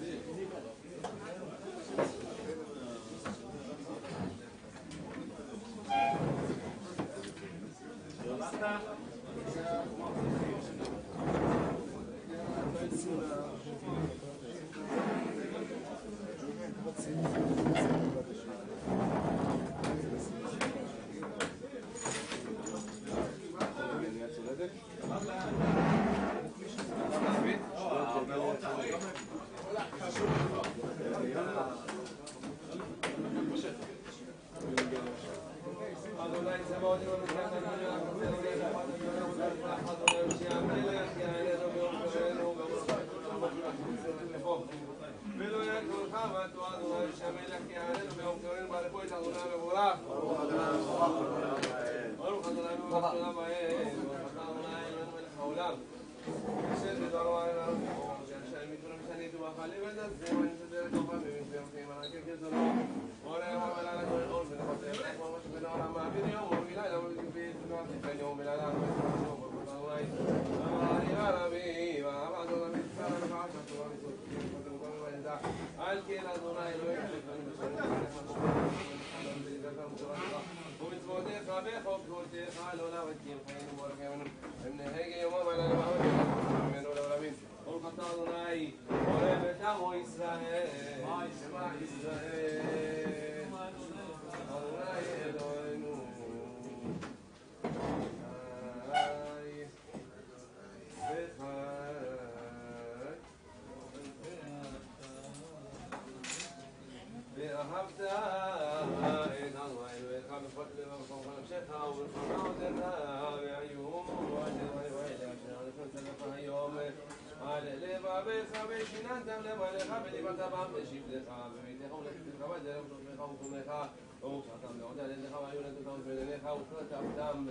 בדרך 122.63 122.85
ושוכבך 122.99 123.87
וקומך 124.19 124.65
מאוד 124.77 124.99
על 124.99 125.11
ידיך 125.11 125.31
והיו 125.31 125.61
נתותם 125.61 126.01
בדניך 126.07 126.43
וכתבתם 126.43 127.47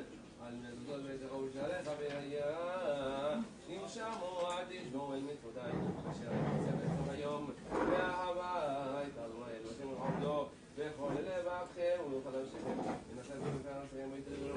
על 0.47 0.55
מזוזות 0.55 1.03
ביתך 1.03 1.35
ובשעריך 1.35 1.91
והיה 1.99 3.35
אם 3.69 3.81
שמוע 3.89 4.57
תשמעו 4.69 5.15
אל 5.15 5.21
מצוותיי 5.21 5.73
אשר 6.11 6.29
עושה 6.55 6.73
בעצם 6.73 7.11
היום 7.11 7.51
והבית 7.71 9.19
אדוני 9.19 9.51
אלוהיכם 9.61 9.89
ולעמדו 9.89 10.47
בכל 10.79 11.13
לבבכם 11.13 11.99
ובכל 12.07 12.31
נפשכם 12.43 12.79
ונשאתם 13.11 13.59
בפני 13.59 13.73
ארצכם 13.73 14.09
ויתרגלו 14.13 14.55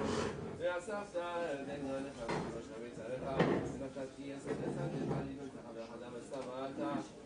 ואספת 0.57 1.15
את 1.15 1.67
גנניך 1.67 2.17
ובראש 2.23 2.65
ביצריך 2.83 3.23
ונפשת 3.37 4.07
כי 4.15 4.23
יסד 4.23 4.51
לסנדך 4.51 5.17
על 5.17 5.25
לבנתך 5.29 5.67
ואחדם 5.75 6.11
וסבלת 6.13 6.71
ושמתם 6.75 7.24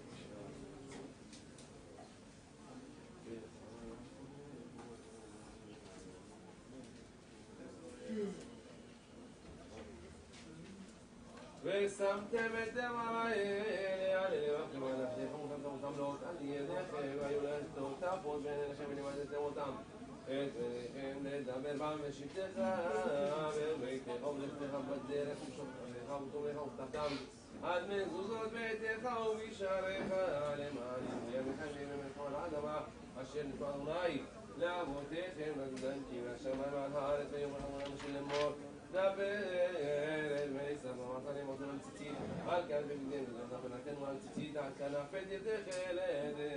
את 11.85 12.73
דם 12.73 12.95
האלה 12.95 14.26
על 14.26 14.34
לבבכם 14.34 14.81
ועל 14.81 14.95
נפשכם 14.95 15.39
ושמתם 15.45 15.69
אותם 15.69 15.97
לאות 15.97 16.19
על 16.30 16.35
ידיכם 16.41 17.18
והיו 17.22 17.43
להם 17.43 17.64
תותפות 17.76 18.43
בין 18.43 18.53
אליכם 18.53 18.84
ולימדתם 18.89 19.38
אותם 19.38 19.72
את 20.26 20.30
בניכם 20.30 21.18
לדבר 21.23 21.73
בם 21.77 21.97
ושבתך 22.01 22.60
וביתך 23.56 24.27
ולכתך 24.27 24.76
בדרך 24.89 25.38
ושוכבך 25.47 26.22
וטומך 26.27 26.61
ופתחתם 26.68 27.15
עד 27.64 27.81
מזוזות 27.89 28.51
ביתך 28.51 29.10
ובשעריך 29.31 30.06
למען 30.57 31.03
ידיכם 31.30 31.68
וימינכם 31.77 32.22
על 32.27 32.35
האדמה 32.35 32.81
אשר 33.22 33.39
נתנו 33.47 33.69
אדוני 33.69 34.22
לאבותיכם 34.57 35.51
לגדלתי 35.57 36.22
והשמיים 36.26 36.73
ועל 36.73 36.91
הארץ 36.95 37.27
ויאמר 37.31 37.57
אדוני 37.57 37.84
אנשים 37.91 38.14
לאמור 38.94 39.16
דבר 39.16 39.24
אל 40.38 40.49
בני 40.49 40.70
ישראל 40.70 40.94
ואמרת 40.99 41.36
להם 41.36 41.48
עוד 41.48 41.64
על 41.64 41.80
ציצית 41.80 42.14
על 42.48 42.64
כאן 42.68 42.82
בגדים 42.84 43.26
וזרנה 43.28 43.61
בנתנו 43.64 44.06
על 44.06 44.16
ציצית 44.20 44.56
עד 44.56 44.72
כנפת 44.78 45.26
ידיך 45.30 45.68
אל 45.68 45.99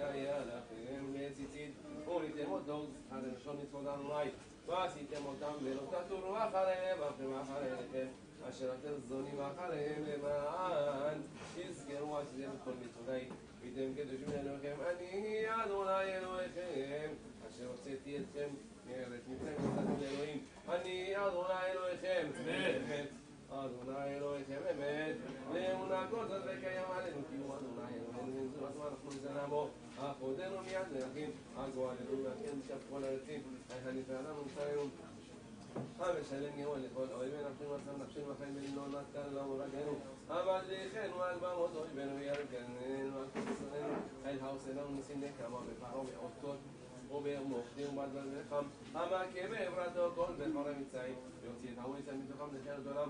היה 0.03 0.39
לכם 0.39 1.15
לציצית 1.15 1.73
וניתם 2.07 2.51
אותו 2.51 2.87
זכר 2.87 3.17
לשון 3.37 3.57
מצוות 3.63 3.87
אדוני 3.87 4.31
ועשיתם 4.67 5.27
אותם 5.27 5.53
ולא 5.65 5.83
תטורו 5.91 6.37
אחריהם 6.37 6.99
ואחרים 7.01 7.35
אחריכם 7.35 8.07
אשר 8.49 8.73
אתם 8.75 8.93
זונים 9.09 9.41
אחריהם 9.41 10.03
למען 10.07 11.19
תזכרו 11.55 12.19
עשיתם 12.19 12.51
את 12.51 12.65
כל 12.65 12.71
מצוותי 12.85 13.27
ויתם 13.61 13.95
קדושים 13.95 14.29
לאלוהיכם 14.29 14.77
אני 14.91 15.45
אדוני 15.65 16.19
אלוהיכם 16.19 17.11
אשר 17.49 17.67
הוצאתי 17.67 18.19
אתכם 18.19 18.49
מארץ 18.87 19.23
מצרים 19.29 19.57
ונתתם 19.61 20.01
לאלוהים 20.01 20.45
אני 20.69 21.17
אדוני 21.17 21.65
אלוהיכם 21.73 22.29
אמת 22.41 23.09
אדוני 23.51 24.17
אלוהיכם 24.17 24.61
אמת 24.71 25.17
לאמונה 25.53 26.07
כל 26.11 26.27
זאת 26.29 26.43
וקיים 26.45 26.85
עלינו 26.91 27.21
כי 27.31 27.37
הוא 27.37 27.55
אדוני 27.55 27.95
אלוהינו 27.95 28.43
ונזור 28.43 28.67
עצמו 28.67 28.85
אנחנו 28.85 29.09
נזנה 29.09 29.47
בו 29.47 29.69
אך 29.99 30.17
עודנו 30.21 30.61
מיד 30.63 30.87
להכין 30.93 31.31
הגואלנו 31.57 32.25
והכין 32.25 32.61
משם 32.65 32.77
כל 32.91 33.05
הרצים 33.05 33.43
הנפלא 33.87 34.21
לנו 34.21 34.45
מצרינו 34.45 34.83
המשלם 35.99 36.59
יהוא 36.59 36.77
לכל 36.77 37.07
אויבי 37.13 37.37
נפשנו 37.37 37.75
עצם 37.75 38.03
נפשנו 38.03 38.33
החיים 38.33 38.57
ולא 38.57 38.87
נתן 38.89 39.35
לנו 39.35 39.59
רגענו 39.59 39.99
אבל 40.29 40.61
דריכנו 40.69 41.23
על 41.23 41.37
במות 41.39 41.71
אויבינו 41.77 42.17
וירקנו 42.17 43.19
על 43.19 43.27
כל 43.33 43.41
שונאינו 43.59 43.95
אל 44.27 44.39
העושה 44.43 44.71
לנו 44.71 44.91
ניסים 44.97 45.21
נקמה 45.21 45.59
בפרעה 45.61 46.01
ואותות 46.01 46.59
ובמוחדים 47.12 47.98
ובדבר 47.98 48.22
ולחם 48.32 48.66
המכה 48.94 49.48
בעברתו 49.50 50.12
כל 50.16 50.34
בחורי 50.40 50.74
מצרים 50.82 51.16
ויוציא 51.42 51.70
את 51.74 51.78
הוויסה 51.78 52.12
מתוכם 52.12 52.56
לחירות 52.56 52.88
עולם 52.88 53.10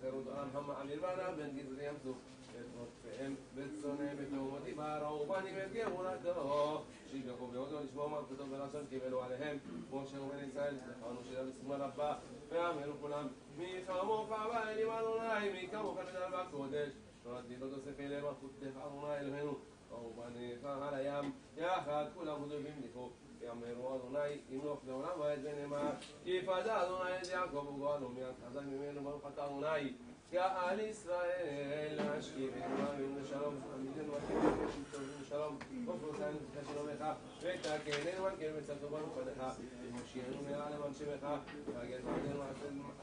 חירות 0.00 0.26
עולם 0.26 0.48
המעביר 0.54 1.00
בנה 1.00 1.30
בין 1.36 1.56
גזרי 1.56 1.86
ים 1.86 1.94
סוף 2.04 2.16
את 2.60 2.66
רודפיהם 2.78 3.34
וצונאיהם 3.54 4.16
בתאומות 4.16 4.62
יבערו 4.66 5.20
ובנים 5.20 5.54
את 5.66 5.72
גאולתו 5.72 6.82
שיגחו 7.10 7.46
בהודו 7.46 7.80
לשמוע 7.80 8.08
מלכותו 8.08 8.50
ולעשות 8.50 8.82
קיבלו 8.90 9.22
עליהם 9.22 9.58
כמו 9.90 10.06
שהוא 10.06 10.28
בן 10.32 10.48
ישראל 10.48 10.76
זכרנו 10.76 11.20
שירה 11.28 11.44
בסגמה 11.44 11.76
רבה 11.76 12.14
ואמרו 12.48 12.92
כולם 13.00 13.28
מי 13.56 13.74
כמוך 13.86 14.30
ואלים 14.30 14.90
אדוני 14.90 15.52
מי 15.52 15.68
כמוך 15.68 15.98
נדל 15.98 16.36
בקודש 16.36 16.92
נולדתי 17.24 17.56
לא 17.56 17.66
תוסף 17.66 18.00
אליהם 18.00 18.24
מלכותך 18.24 18.76
אדוני 18.86 19.16
אלוהינו 19.20 19.54
ובניך 19.92 20.64
על 20.64 20.94
הים 20.94 21.32
יחד 21.56 22.04
כולם 22.14 22.40
הודו 22.40 22.54
והמליכו 22.64 23.10
יאמרו 23.41 23.95
אדוני 23.95 24.37
ימלוך 24.49 24.79
לעולם 24.87 25.19
ועד 25.19 25.39
ונאמר 25.43 25.91
יפדה 26.25 26.83
אדוני 26.83 27.17
את 27.21 27.27
יעקב 27.27 27.55
וגואלו 27.55 28.09
מיד 28.09 28.35
חזק 28.47 28.61
ממנו 28.61 29.03
ברוך 29.03 29.27
אתה 29.33 29.45
אדוני 29.45 29.93
גאל 30.31 30.79
ישראל 30.79 31.99
השכיב 31.99 32.51
ונאמרים 32.55 33.17
לשלום 33.21 33.55
עמידנו 33.75 34.13
עקינו 34.15 34.39
ושלטון 34.41 35.23
שלום 35.29 35.57
ופרוסנו 35.83 36.37
תתקה 36.37 36.73
שלומך 36.73 37.05
ותקננו 37.41 38.23
מנכן 38.23 38.51
וצלתו 38.57 38.89
ברוך 38.89 39.09
פניך 39.15 39.43
ומושיענו 39.83 40.37
מעל 40.49 40.73
למען 40.73 40.93
שמך 40.93 41.27
והגל 41.73 41.99
בעדנו 42.01 42.43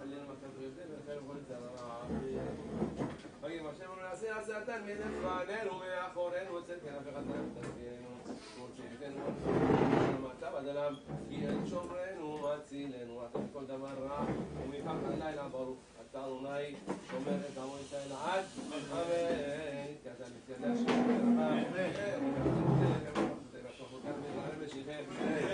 עלינו 0.03 0.23
מכת 0.23 0.59
ריבדי 0.59 0.83
ולכן 0.89 1.25
וכל 1.25 1.37
צרה 1.49 2.03
ויאמר 3.41 3.71
השם 3.71 3.85
לנו 3.85 4.03
נעשה 4.03 4.39
עשייתן 4.39 4.83
מידי 4.87 5.03
לפנינו 5.05 5.79
מאחורינו 5.79 6.59
אצל 6.59 6.75
כן 6.85 6.95
אף 6.95 7.09
אחד 7.13 7.23
אליו 10.85 10.97
כי 11.29 11.47
אין 11.47 11.67
שומרנו 11.67 12.39
מצילנו 12.39 13.21
אתה 13.31 13.39
מכל 13.39 13.65
דבר 13.65 13.89
רע 14.09 14.25
ומפחד 14.63 15.21
הלילה 15.23 15.49
ברוך 15.49 15.79
אתה 16.11 16.25
אדוני 16.25 16.75
שומר 17.11 17.37
את 17.53 17.59
עמו 17.59 17.75
ישראל 17.85 18.13
עד 18.25 18.45
אמן 18.93 19.95
כי 20.03 20.09
אתה 20.17 20.25
מתקדש 20.37 20.79
וחייך 25.09 25.54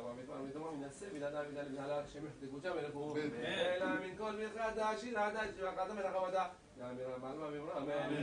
זרוע 0.71 0.79
מתמר 0.79 0.79
מתמר, 0.79 0.87
מנסה 0.87 1.05
בלעדיו 1.13 1.51
ידע 1.51 1.63
לבלעדיו, 1.63 2.03
שמחתקו 2.07 2.59
שם 2.61 2.75
מלכו. 2.75 3.15
אלא 3.45 3.85
מן 3.85 4.15
כל 4.17 4.31
ברכת 4.31 4.77
השיר 4.77 5.19
עדיין 5.19 5.51
שברכת 5.57 5.89
המלך 5.89 6.15
עבודה. 6.15 6.47
גם 6.79 6.95
מרמל 6.97 7.43
ואמרו 7.43 7.71
אמן. 7.77 8.15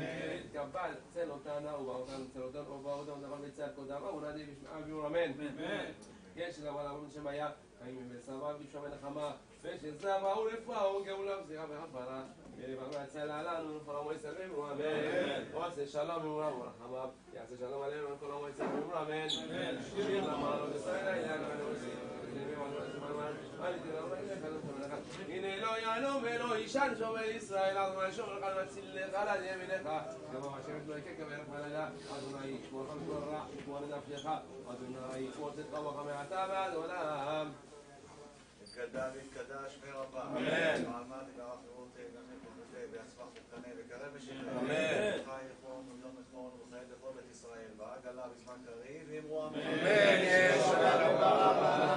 התקבל 0.44 0.90
צל 1.14 1.30
אותנה 1.30 1.76
ובאותנו 1.76 2.24
צל 2.32 2.42
אותנו 2.42 2.70
ובאותנו 2.70 3.20
דבר 3.20 3.36
בצל 3.36 3.68
כל 3.76 3.84
דבר 3.84 4.14
ונדי 4.14 4.44
בשמעה 4.44 4.80
ואמרו 4.80 5.06
אמן. 5.06 5.32
יש 6.36 6.58
דבר 6.58 6.84
לעבוד 6.84 7.10
שם 7.14 7.26
היה 7.26 7.50
חיים 7.82 8.08
וסבא 8.10 8.52
בשם 8.52 8.84
הנחמה 8.84 9.32
ושזבה 9.62 10.38
ולפואה 10.38 10.96
וגאולה 10.96 11.42
וזירה 11.42 11.64
והפרה 11.68 12.22
ולבמה 12.56 13.04
יצא 13.04 13.24
לנו 13.24 13.78
לכל 13.78 13.96
עמו 13.96 14.12
ישראל 14.12 14.34
ואמרו 14.40 14.66
אמן 14.66 15.54
ועשה 15.54 15.86
שלום 15.86 16.26
ואמרו 16.26 16.60
ורחמה 16.60 17.06
יעשה 17.34 17.56
שלום 17.58 17.82
עלינו 17.82 18.14
לכל 18.14 18.32
עמו 18.32 18.48
ישראל 18.48 18.68
ואמרו 18.68 18.98
אמן 18.98 19.28
שיר 19.94 20.30
למעלות 20.30 20.74
ישראל 20.76 21.08
היה 21.08 21.36
הנה 25.28 25.56
לא 25.56 25.68
ינום 25.78 26.22
ולא 26.22 26.56
יישן 26.56 26.93
שומר 26.98 27.24
ישראל 27.24 27.78
אדוני 27.78 28.12
שומר 28.12 28.39
לך 28.39 28.47
ומציל 28.56 28.85
לך 28.94 29.14
על 29.14 29.44
ימינך 29.44 29.89
גם 30.35 30.43
השם 30.43 30.78
לא 30.86 30.94
יקה 30.98 31.10
כברך 31.16 31.48
בלילה 31.52 31.89
אדוני 32.18 32.47
ישמורך 32.47 32.89
מכל 32.90 33.30
רע 33.30 33.44
ישמור 33.59 33.80
לנפשך 33.80 34.28
אדוני 34.70 35.18
ישמור 35.18 35.51
צדקה 35.52 35.80
ובך 35.80 36.02
מעתה 36.05 36.47
ועד 36.48 36.74
עולם 36.74 37.52
יתקדש 38.78 39.12
ויתקדש 39.14 39.78
מרבה. 39.86 40.22
אמן. 40.22 40.90
מעמד 40.90 41.24
יברך 41.35 41.59
ורות 41.66 41.89
גנב 41.97 42.39
וחוטא 42.44 42.78
ויצמח 42.93 43.26
וקנה 43.35 43.74
וקרב 43.78 44.10
ושכם. 44.14 44.48
אמן. 44.60 45.24
חי 45.24 45.43
יחום 45.51 45.89
ויום 45.89 46.14
יחמון 46.20 46.51
וחיי 46.68 46.80
לכל 46.93 47.09
בית 47.16 47.30
ישראל. 47.30 47.70
ועגלה 47.76 48.22
בזמן 48.28 48.55
קריב 48.64 49.09
ואמרו 49.10 49.47
אמן. 49.47 49.60
אמן. 49.60 50.22
יש 50.22 50.64
אמן. 50.64 51.88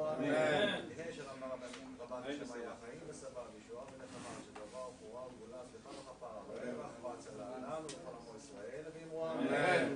לפני 0.00 1.12
שלמר 1.12 1.52
המאמין 1.52 1.96
רבן 2.00 2.22
השם 2.24 2.52
היה 2.54 2.70
חיים 2.84 3.00
וסבל, 3.08 3.42
ישועה 3.58 3.84
ונחמה, 3.84 4.30
שגברה 4.46 4.88
וגבורה 4.88 5.22
וגאולה, 5.26 5.58
סליחה 5.70 5.88
וכפרה, 5.88 6.42
ורווח 6.48 7.04
והצלה, 7.04 7.44
לנו 7.58 7.84
ולכל 7.84 8.16
עמו 8.20 8.38
ישראל, 8.38 8.84
ואמרו 8.94 9.30
אמן. 9.30 9.94